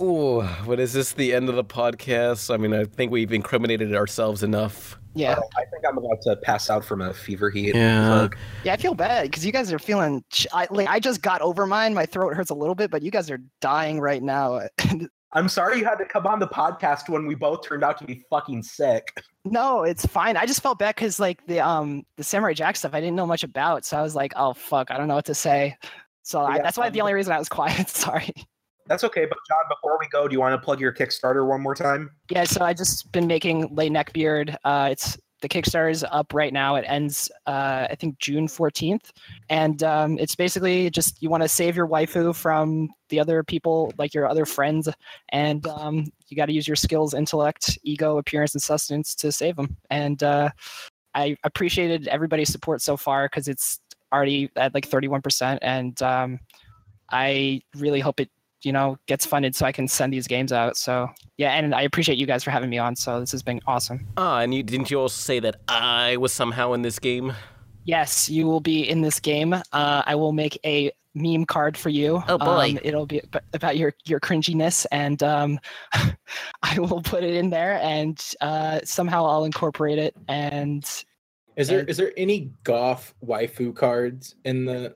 Ooh, 0.00 0.48
but 0.66 0.80
is 0.80 0.94
this 0.94 1.12
the 1.12 1.34
end 1.34 1.50
of 1.50 1.56
the 1.56 1.64
podcast? 1.64 2.52
I 2.52 2.56
mean, 2.56 2.72
I 2.72 2.84
think 2.84 3.12
we've 3.12 3.34
incriminated 3.34 3.94
ourselves 3.94 4.42
enough. 4.42 4.98
Yeah. 5.14 5.32
Uh, 5.32 5.42
I 5.58 5.64
think 5.66 5.84
I'm 5.86 5.98
about 5.98 6.22
to 6.22 6.36
pass 6.36 6.70
out 6.70 6.86
from 6.86 7.02
a 7.02 7.12
fever 7.12 7.50
heat. 7.50 7.74
Yeah. 7.74 8.28
Yeah, 8.64 8.72
I 8.72 8.76
feel 8.78 8.94
bad 8.94 9.24
because 9.24 9.44
you 9.44 9.52
guys 9.52 9.70
are 9.74 9.78
feeling. 9.78 10.24
ch- 10.30 10.46
I, 10.54 10.66
like, 10.70 10.88
I 10.88 11.00
just 11.00 11.20
got 11.20 11.42
over 11.42 11.66
mine. 11.66 11.92
My 11.92 12.06
throat 12.06 12.34
hurts 12.34 12.50
a 12.50 12.54
little 12.54 12.74
bit, 12.74 12.90
but 12.90 13.02
you 13.02 13.10
guys 13.10 13.30
are 13.30 13.40
dying 13.60 14.00
right 14.00 14.22
now. 14.22 14.62
I'm 15.32 15.48
sorry 15.48 15.78
you 15.78 15.84
had 15.84 15.96
to 15.96 16.04
come 16.04 16.26
on 16.26 16.38
the 16.38 16.46
podcast 16.46 17.08
when 17.08 17.26
we 17.26 17.34
both 17.34 17.66
turned 17.66 17.84
out 17.84 17.98
to 17.98 18.04
be 18.04 18.24
fucking 18.30 18.62
sick. 18.62 19.12
no, 19.44 19.82
it's 19.82 20.06
fine. 20.06 20.36
I 20.36 20.46
just 20.46 20.62
felt 20.62 20.78
bad 20.78 20.94
because 20.94 21.20
like 21.20 21.44
the 21.46 21.60
um 21.60 22.04
the 22.16 22.24
Samurai 22.24 22.54
Jack 22.54 22.76
stuff 22.76 22.94
I 22.94 23.00
didn't 23.00 23.16
know 23.16 23.26
much 23.26 23.44
about, 23.44 23.84
so 23.84 23.96
I 23.96 24.02
was 24.02 24.14
like, 24.14 24.32
oh 24.36 24.54
fuck, 24.54 24.90
I 24.90 24.96
don't 24.96 25.08
know 25.08 25.16
what 25.16 25.26
to 25.26 25.34
say. 25.34 25.76
So 26.22 26.40
I, 26.40 26.58
that's 26.58 26.76
why 26.76 26.90
the 26.90 27.00
um, 27.00 27.04
only 27.04 27.14
reason 27.14 27.32
I 27.32 27.38
was 27.38 27.48
quiet. 27.58 27.88
Sorry. 27.88 28.32
That's 28.88 29.02
okay, 29.04 29.26
but 29.26 29.38
John, 29.48 29.64
before 29.68 29.98
we 29.98 30.06
go, 30.08 30.28
do 30.28 30.32
you 30.32 30.40
want 30.40 30.60
to 30.60 30.64
plug 30.64 30.80
your 30.80 30.92
Kickstarter 30.92 31.46
one 31.46 31.60
more 31.60 31.74
time? 31.74 32.10
Yeah, 32.30 32.44
so 32.44 32.64
I 32.64 32.72
just 32.72 33.10
been 33.10 33.26
making 33.26 33.74
Le 33.74 33.88
Neckbeard. 33.88 34.56
Uh, 34.64 34.88
it's 34.92 35.18
the 35.42 35.48
Kickstarter 35.48 35.90
is 35.90 36.04
up 36.10 36.32
right 36.32 36.52
now. 36.52 36.76
It 36.76 36.84
ends, 36.88 37.30
uh, 37.46 37.86
I 37.90 37.96
think, 37.98 38.18
June 38.18 38.46
14th, 38.46 39.10
and 39.50 39.82
um, 39.82 40.18
it's 40.18 40.34
basically 40.34 40.90
just 40.90 41.22
you 41.22 41.28
want 41.28 41.42
to 41.42 41.48
save 41.48 41.76
your 41.76 41.86
waifu 41.86 42.34
from 42.34 42.88
the 43.10 43.20
other 43.20 43.42
people, 43.42 43.92
like 43.98 44.14
your 44.14 44.28
other 44.28 44.46
friends, 44.46 44.88
and 45.30 45.66
um, 45.66 46.06
you 46.28 46.36
got 46.36 46.46
to 46.46 46.52
use 46.52 46.66
your 46.66 46.76
skills, 46.76 47.14
intellect, 47.14 47.78
ego, 47.82 48.18
appearance, 48.18 48.54
and 48.54 48.62
sustenance 48.62 49.14
to 49.16 49.30
save 49.30 49.56
them. 49.56 49.76
And 49.90 50.22
uh, 50.22 50.50
I 51.14 51.36
appreciated 51.44 52.08
everybody's 52.08 52.50
support 52.50 52.80
so 52.80 52.96
far 52.96 53.26
because 53.26 53.48
it's 53.48 53.80
already 54.12 54.50
at 54.56 54.74
like 54.74 54.88
31%, 54.88 55.58
and 55.60 56.00
um, 56.02 56.40
I 57.10 57.60
really 57.76 58.00
hope 58.00 58.20
it 58.20 58.30
you 58.62 58.72
know 58.72 58.96
gets 59.06 59.24
funded 59.26 59.54
so 59.54 59.66
I 59.66 59.72
can 59.72 59.86
send 59.88 60.12
these 60.12 60.26
games 60.26 60.52
out. 60.52 60.76
So 60.76 61.08
yeah, 61.36 61.52
and 61.52 61.74
I 61.74 61.82
appreciate 61.82 62.18
you 62.18 62.26
guys 62.26 62.42
for 62.44 62.50
having 62.50 62.70
me 62.70 62.78
on. 62.78 62.96
So 62.96 63.20
this 63.20 63.32
has 63.32 63.42
been 63.42 63.60
awesome. 63.66 64.06
Ah, 64.16 64.40
and 64.40 64.52
you 64.54 64.62
didn't 64.62 64.90
you 64.90 65.00
also 65.00 65.20
say 65.20 65.40
that 65.40 65.56
I 65.68 66.16
was 66.16 66.32
somehow 66.32 66.72
in 66.72 66.82
this 66.82 66.98
game? 66.98 67.32
Yes, 67.84 68.28
you 68.28 68.46
will 68.46 68.60
be 68.60 68.88
in 68.88 69.00
this 69.02 69.20
game. 69.20 69.52
Uh, 69.52 69.62
I 70.04 70.14
will 70.16 70.32
make 70.32 70.58
a 70.64 70.90
meme 71.14 71.46
card 71.46 71.78
for 71.78 71.88
you. 71.88 72.22
Oh, 72.28 72.36
boy. 72.36 72.70
Um, 72.72 72.78
it'll 72.82 73.06
be 73.06 73.22
about 73.54 73.76
your 73.76 73.94
your 74.04 74.18
cringiness, 74.20 74.84
and 74.90 75.22
um, 75.22 75.58
I 76.62 76.78
will 76.78 77.00
put 77.02 77.22
it 77.24 77.34
in 77.34 77.50
there, 77.50 77.78
and 77.82 78.22
uh, 78.40 78.80
somehow 78.84 79.24
I'll 79.24 79.44
incorporate 79.44 79.98
it. 79.98 80.14
And 80.28 80.84
Is 81.56 81.68
there 81.68 81.80
And- 81.80 81.88
is 81.88 81.96
there 81.96 82.12
any 82.16 82.50
Goth 82.64 83.14
waifu 83.24 83.74
cards 83.74 84.34
in 84.44 84.64
the? 84.64 84.94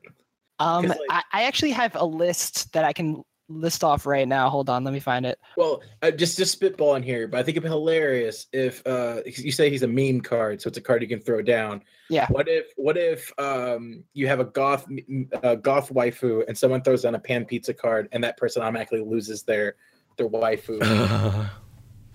um, 0.58 0.86
like- 0.86 0.98
I, 1.10 1.22
I 1.32 1.42
actually 1.44 1.70
have 1.70 1.94
a 1.94 2.04
list 2.04 2.72
that 2.72 2.84
I 2.84 2.92
can 2.92 3.22
list 3.50 3.84
off 3.84 4.06
right 4.06 4.26
now. 4.26 4.48
Hold 4.48 4.70
on, 4.70 4.84
let 4.84 4.94
me 4.94 5.00
find 5.00 5.26
it. 5.26 5.38
Well, 5.56 5.82
uh, 6.02 6.10
just 6.10 6.38
just 6.38 6.58
spitballing 6.58 7.04
here, 7.04 7.28
but 7.28 7.38
I 7.38 7.42
think 7.42 7.56
it'd 7.56 7.64
be 7.64 7.68
hilarious 7.68 8.46
if 8.52 8.86
uh 8.86 9.20
you 9.26 9.52
say 9.52 9.68
he's 9.68 9.82
a 9.82 9.88
meme 9.88 10.20
card, 10.20 10.62
so 10.62 10.68
it's 10.68 10.78
a 10.78 10.80
card 10.80 11.02
you 11.02 11.08
can 11.08 11.20
throw 11.20 11.42
down. 11.42 11.82
Yeah. 12.08 12.26
What 12.28 12.48
if 12.48 12.66
what 12.76 12.96
if 12.96 13.32
um 13.38 14.04
you 14.14 14.28
have 14.28 14.40
a 14.40 14.44
goth 14.44 14.86
m- 14.90 15.28
uh, 15.42 15.56
goth 15.56 15.92
waifu 15.92 16.44
and 16.48 16.56
someone 16.56 16.82
throws 16.82 17.02
down 17.02 17.14
a 17.14 17.18
pan 17.18 17.44
pizza 17.44 17.74
card 17.74 18.08
and 18.12 18.22
that 18.24 18.36
person 18.36 18.62
automatically 18.62 19.00
loses 19.00 19.42
their 19.42 19.76
their 20.16 20.28
waifu. 20.28 21.48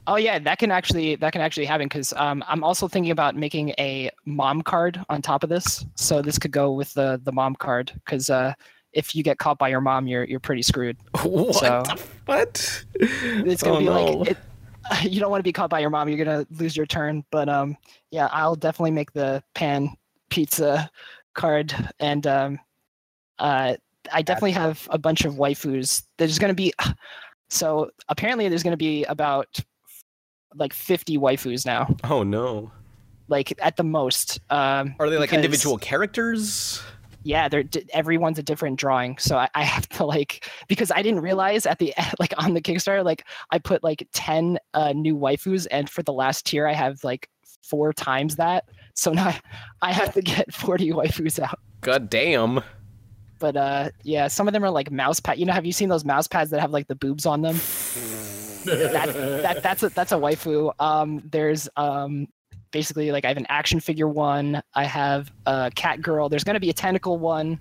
Oh 0.07 0.17
yeah, 0.17 0.37
that 0.37 0.59
can 0.59 0.69
actually 0.69 1.15
that 1.15 1.31
can 1.31 1.41
actually 1.41 1.65
happen 1.65 1.87
because 1.87 2.13
um, 2.13 2.43
I'm 2.47 2.63
also 2.63 2.87
thinking 2.87 3.11
about 3.11 3.35
making 3.35 3.69
a 3.79 4.11
mom 4.25 4.61
card 4.61 5.03
on 5.09 5.21
top 5.21 5.41
of 5.43 5.49
this. 5.49 5.83
So 5.95 6.21
this 6.21 6.37
could 6.37 6.51
go 6.51 6.71
with 6.73 6.93
the 6.93 7.19
the 7.23 7.31
mom 7.31 7.55
card 7.55 7.91
because 8.05 8.29
uh, 8.29 8.53
if 8.95 9.13
you 9.15 9.21
get 9.21 9.37
caught 9.37 9.59
by 9.59 9.67
your 9.69 9.81
mom, 9.81 10.07
you're 10.07 10.23
you're 10.23 10.39
pretty 10.39 10.63
screwed. 10.63 10.97
what? 11.23 11.53
So- 11.55 11.83
what? 12.25 12.85
It's 12.95 13.61
gonna 13.61 13.75
Oh, 13.75 13.79
be 13.79 13.85
no. 13.85 14.03
like 14.17 14.31
it, 14.31 14.37
you 15.11 15.19
don't 15.19 15.29
want 15.29 15.39
to 15.39 15.43
be 15.43 15.53
caught 15.53 15.69
by 15.69 15.79
your 15.79 15.89
mom. 15.91 16.09
You're 16.09 16.23
gonna 16.25 16.47
lose 16.49 16.75
your 16.75 16.85
turn. 16.87 17.23
But 17.31 17.47
um, 17.49 17.77
yeah, 18.09 18.29
I'll 18.31 18.55
definitely 18.55 18.91
make 18.91 19.11
the 19.13 19.43
pan 19.53 19.89
pizza 20.31 20.89
card 21.35 21.73
and 21.99 22.25
um, 22.25 22.59
uh, 23.39 23.75
I 24.13 24.21
definitely 24.21 24.51
have 24.53 24.87
a 24.91 24.97
bunch 24.97 25.25
of 25.25 25.35
waifus. 25.35 26.03
There's 26.17 26.39
gonna 26.39 26.53
be 26.55 26.73
so 27.49 27.91
apparently 28.07 28.47
there's 28.49 28.63
gonna 28.63 28.77
be 28.77 29.03
about 29.05 29.59
like 30.55 30.71
50 30.73 31.17
waifus 31.17 31.65
now, 31.65 31.93
Oh 32.05 32.23
no. 32.23 32.71
like 33.27 33.53
at 33.61 33.75
the 33.75 33.83
most. 33.83 34.39
Um, 34.49 34.95
Are 34.99 35.09
they 35.09 35.17
like 35.17 35.33
individual 35.33 35.77
characters? 35.77 36.81
Yeah 37.25 37.49
they're 37.49 37.63
di- 37.63 37.85
everyone's 37.91 38.37
a 38.39 38.43
different 38.43 38.79
drawing 38.79 39.17
so 39.17 39.35
I, 39.35 39.49
I 39.55 39.63
have 39.63 39.89
to 39.89 40.05
like 40.05 40.47
because 40.67 40.91
i 40.91 41.01
didn't 41.01 41.21
realize 41.21 41.65
at 41.65 41.79
the 41.79 41.93
like 42.19 42.33
on 42.37 42.53
the 42.53 42.61
kickstarter 42.61 43.03
like 43.03 43.25
i 43.51 43.57
put 43.59 43.83
like 43.83 44.07
10 44.13 44.59
uh, 44.73 44.93
new 44.93 45.17
waifus 45.17 45.67
and 45.71 45.89
for 45.89 46.03
the 46.03 46.13
last 46.13 46.45
tier 46.45 46.67
i 46.67 46.73
have 46.73 47.03
like 47.03 47.27
four 47.63 47.91
times 47.91 48.35
that 48.37 48.69
so 48.93 49.11
now 49.11 49.35
i 49.81 49.91
have 49.91 50.13
to 50.13 50.21
get 50.21 50.53
40 50.53 50.91
waifus 50.91 51.39
out. 51.39 51.59
God 51.81 52.09
damn. 52.09 52.61
but 53.39 53.57
uh 53.57 53.89
yeah 54.03 54.27
some 54.27 54.47
of 54.47 54.53
them 54.53 54.63
are 54.63 54.69
like 54.69 54.91
mouse 54.91 55.19
pad 55.19 55.39
you 55.39 55.45
know 55.45 55.53
have 55.53 55.65
you 55.65 55.73
seen 55.73 55.89
those 55.89 56.05
mouse 56.05 56.27
pads 56.27 56.51
that 56.51 56.61
have 56.61 56.71
like 56.71 56.87
the 56.87 56.95
boobs 56.95 57.25
on 57.25 57.41
them? 57.41 57.59
That, 58.65 59.13
that 59.43 59.61
that's 59.61 59.83
a 59.83 59.89
that's 59.89 60.11
a 60.11 60.15
waifu. 60.15 60.73
Um 60.79 61.21
there's 61.31 61.69
um 61.77 62.27
basically 62.75 63.09
like 63.09 63.23
i 63.23 63.29
have 63.29 63.37
an 63.37 63.45
action 63.47 63.79
figure 63.79 64.09
one 64.09 64.61
i 64.73 64.83
have 64.83 65.31
a 65.45 65.71
cat 65.75 66.01
girl 66.01 66.27
there's 66.27 66.43
going 66.43 66.55
to 66.55 66.59
be 66.59 66.69
a 66.69 66.73
tentacle 66.73 67.17
one 67.17 67.57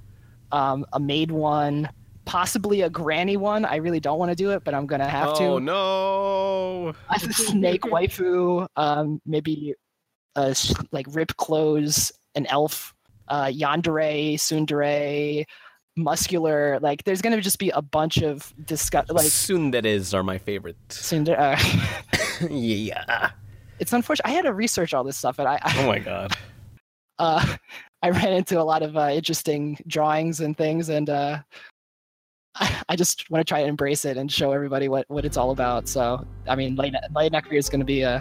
um 0.50 0.84
a 0.92 0.98
maid 0.98 1.30
one 1.30 1.88
possibly 2.24 2.80
a 2.82 2.90
granny 2.90 3.36
one 3.36 3.64
i 3.64 3.76
really 3.76 4.00
don't 4.00 4.18
want 4.18 4.28
to 4.28 4.34
do 4.34 4.50
it 4.50 4.64
but 4.64 4.74
i'm 4.74 4.86
going 4.86 5.00
to 5.00 5.06
have 5.06 5.28
oh 5.28 5.34
to 5.34 5.44
Oh 5.44 5.58
no. 5.60 6.94
I 7.08 7.18
have 7.20 7.30
a 7.30 7.32
snake 7.32 7.82
waifu 7.82 8.66
um 8.74 9.20
maybe 9.24 9.74
a 10.34 10.56
like 10.90 11.06
rip 11.10 11.36
clothes 11.36 12.10
an 12.34 12.46
elf 12.46 12.92
uh 13.28 13.46
yandere 13.46 14.34
tsundere 14.34 15.44
muscular 15.96 16.80
like 16.80 17.04
there's 17.04 17.22
going 17.22 17.36
to 17.36 17.40
just 17.40 17.60
be 17.60 17.70
a 17.70 17.80
bunch 17.80 18.16
of 18.16 18.52
discuss 18.66 19.08
like 19.10 19.26
Tsunderes 19.26 20.12
are 20.12 20.24
my 20.24 20.38
favorite. 20.38 20.76
tsundere 20.88 21.38
uh, 21.38 22.48
yeah. 22.50 23.30
It's 23.78 23.92
unfortunate. 23.92 24.28
I 24.28 24.32
had 24.32 24.42
to 24.42 24.52
research 24.52 24.94
all 24.94 25.04
this 25.04 25.16
stuff, 25.16 25.38
and 25.38 25.48
I, 25.48 25.58
I 25.62 25.74
Oh 25.78 25.86
my 25.86 25.98
god. 25.98 26.32
uh, 27.18 27.56
I 28.02 28.10
ran 28.10 28.32
into 28.32 28.60
a 28.60 28.62
lot 28.62 28.82
of 28.82 28.96
uh, 28.96 29.10
interesting 29.12 29.78
drawings 29.86 30.40
and 30.40 30.56
things, 30.56 30.88
and 30.88 31.08
uh, 31.08 31.38
I, 32.56 32.82
I 32.90 32.96
just 32.96 33.30
want 33.30 33.40
to 33.40 33.50
try 33.50 33.62
to 33.62 33.68
embrace 33.68 34.04
it 34.04 34.16
and 34.16 34.30
show 34.30 34.52
everybody 34.52 34.88
what, 34.88 35.06
what 35.08 35.24
it's 35.24 35.36
all 35.36 35.50
about. 35.50 35.88
So, 35.88 36.26
I 36.48 36.54
mean, 36.54 36.76
Light, 36.76 36.92
Le 37.14 37.30
Neckbeard 37.30 37.54
is 37.54 37.68
going 37.68 37.80
to 37.80 37.86
be 37.86 38.04
uh, 38.04 38.20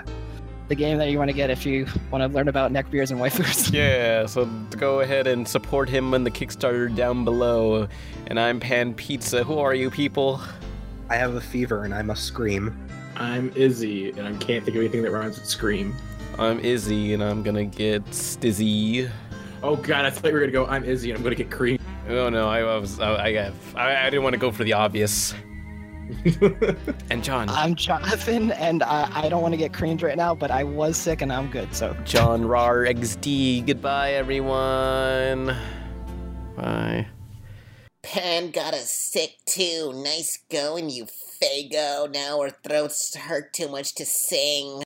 the 0.70 0.76
game 0.76 0.98
that 0.98 1.10
you 1.10 1.18
want 1.18 1.30
to 1.30 1.36
get 1.36 1.50
if 1.50 1.66
you 1.66 1.86
want 2.12 2.22
to 2.22 2.36
learn 2.36 2.48
about 2.48 2.72
neckbeards 2.72 3.12
and 3.12 3.20
waifus. 3.20 3.72
Yeah, 3.74 4.26
so 4.26 4.46
go 4.78 5.02
ahead 5.02 5.28
and 5.28 5.48
support 5.48 5.90
him 5.90 6.14
on 6.14 6.24
the 6.24 6.32
Kickstarter 6.32 6.94
down 6.96 7.26
below. 7.26 7.88
And 8.28 8.40
I'm 8.40 8.60
Pan 8.60 8.94
Pizza. 8.94 9.44
Who 9.44 9.58
are 9.60 9.74
you 9.74 9.92
people? 9.92 10.42
I 11.10 11.16
have 11.18 11.36
a 11.36 11.42
fever 11.42 11.84
and 11.84 11.94
I 11.94 12.02
must 12.02 12.24
scream. 12.24 12.76
I'm 13.16 13.52
Izzy, 13.56 14.10
and 14.12 14.28
I 14.28 14.32
can't 14.38 14.64
think 14.64 14.76
of 14.76 14.78
anything 14.78 15.04
that 15.04 15.12
rhymes 15.12 15.38
with 15.38 15.48
scream. 15.48 15.96
I'm 16.40 16.60
Izzy, 16.60 17.14
and 17.14 17.24
I'm 17.24 17.44
gonna 17.44 17.66
get 17.66 18.04
Stizzy. 18.06 19.10
Oh 19.62 19.76
god, 19.76 20.06
I 20.06 20.10
thought 20.10 20.28
you 20.28 20.34
were 20.34 20.40
gonna 20.40 20.52
go. 20.52 20.66
I'm 20.66 20.84
Izzy, 20.84 21.12
and 21.12 21.18
I'm 21.18 21.24
gonna 21.24 21.36
get 21.36 21.52
cream. 21.52 21.80
Oh 22.10 22.30
no, 22.30 22.50
I 22.50 22.64
was 22.78 23.00
I 23.00 23.14
I, 23.14 23.52
I, 23.76 24.08
I 24.08 24.10
didn't 24.10 24.24
want 24.24 24.34
to 24.34 24.40
go 24.40 24.52
for 24.52 24.64
the 24.64 24.74
obvious. 24.74 25.34
and 27.10 27.24
John, 27.24 27.50
I'm 27.50 27.76
Jonathan, 27.76 28.52
and 28.52 28.84
I, 28.84 29.10
I 29.14 29.30
don't 29.30 29.42
want 29.42 29.54
to 29.54 29.58
get 29.58 29.74
creamed 29.74 30.02
right 30.02 30.18
now, 30.18 30.36
but 30.36 30.52
I 30.52 30.64
was 30.64 30.98
sick 30.98 31.22
and 31.22 31.32
I'm 31.32 31.50
good. 31.50 31.74
So, 31.74 31.96
John 32.04 32.46
Rar 32.46 32.80
XD. 32.80 33.66
Goodbye, 33.66 34.14
everyone. 34.14 35.56
Bye. 36.56 37.08
Pan 38.02 38.52
got 38.52 38.74
us 38.74 38.92
sick 38.92 39.38
too. 39.46 39.94
Nice 40.04 40.40
going, 40.50 40.90
you 40.90 41.08
fago. 41.44 42.12
Now 42.12 42.40
our 42.42 42.50
throats 42.50 43.16
hurt 43.16 43.54
too 43.54 43.68
much 43.68 43.96
to 43.96 44.06
sing. 44.06 44.80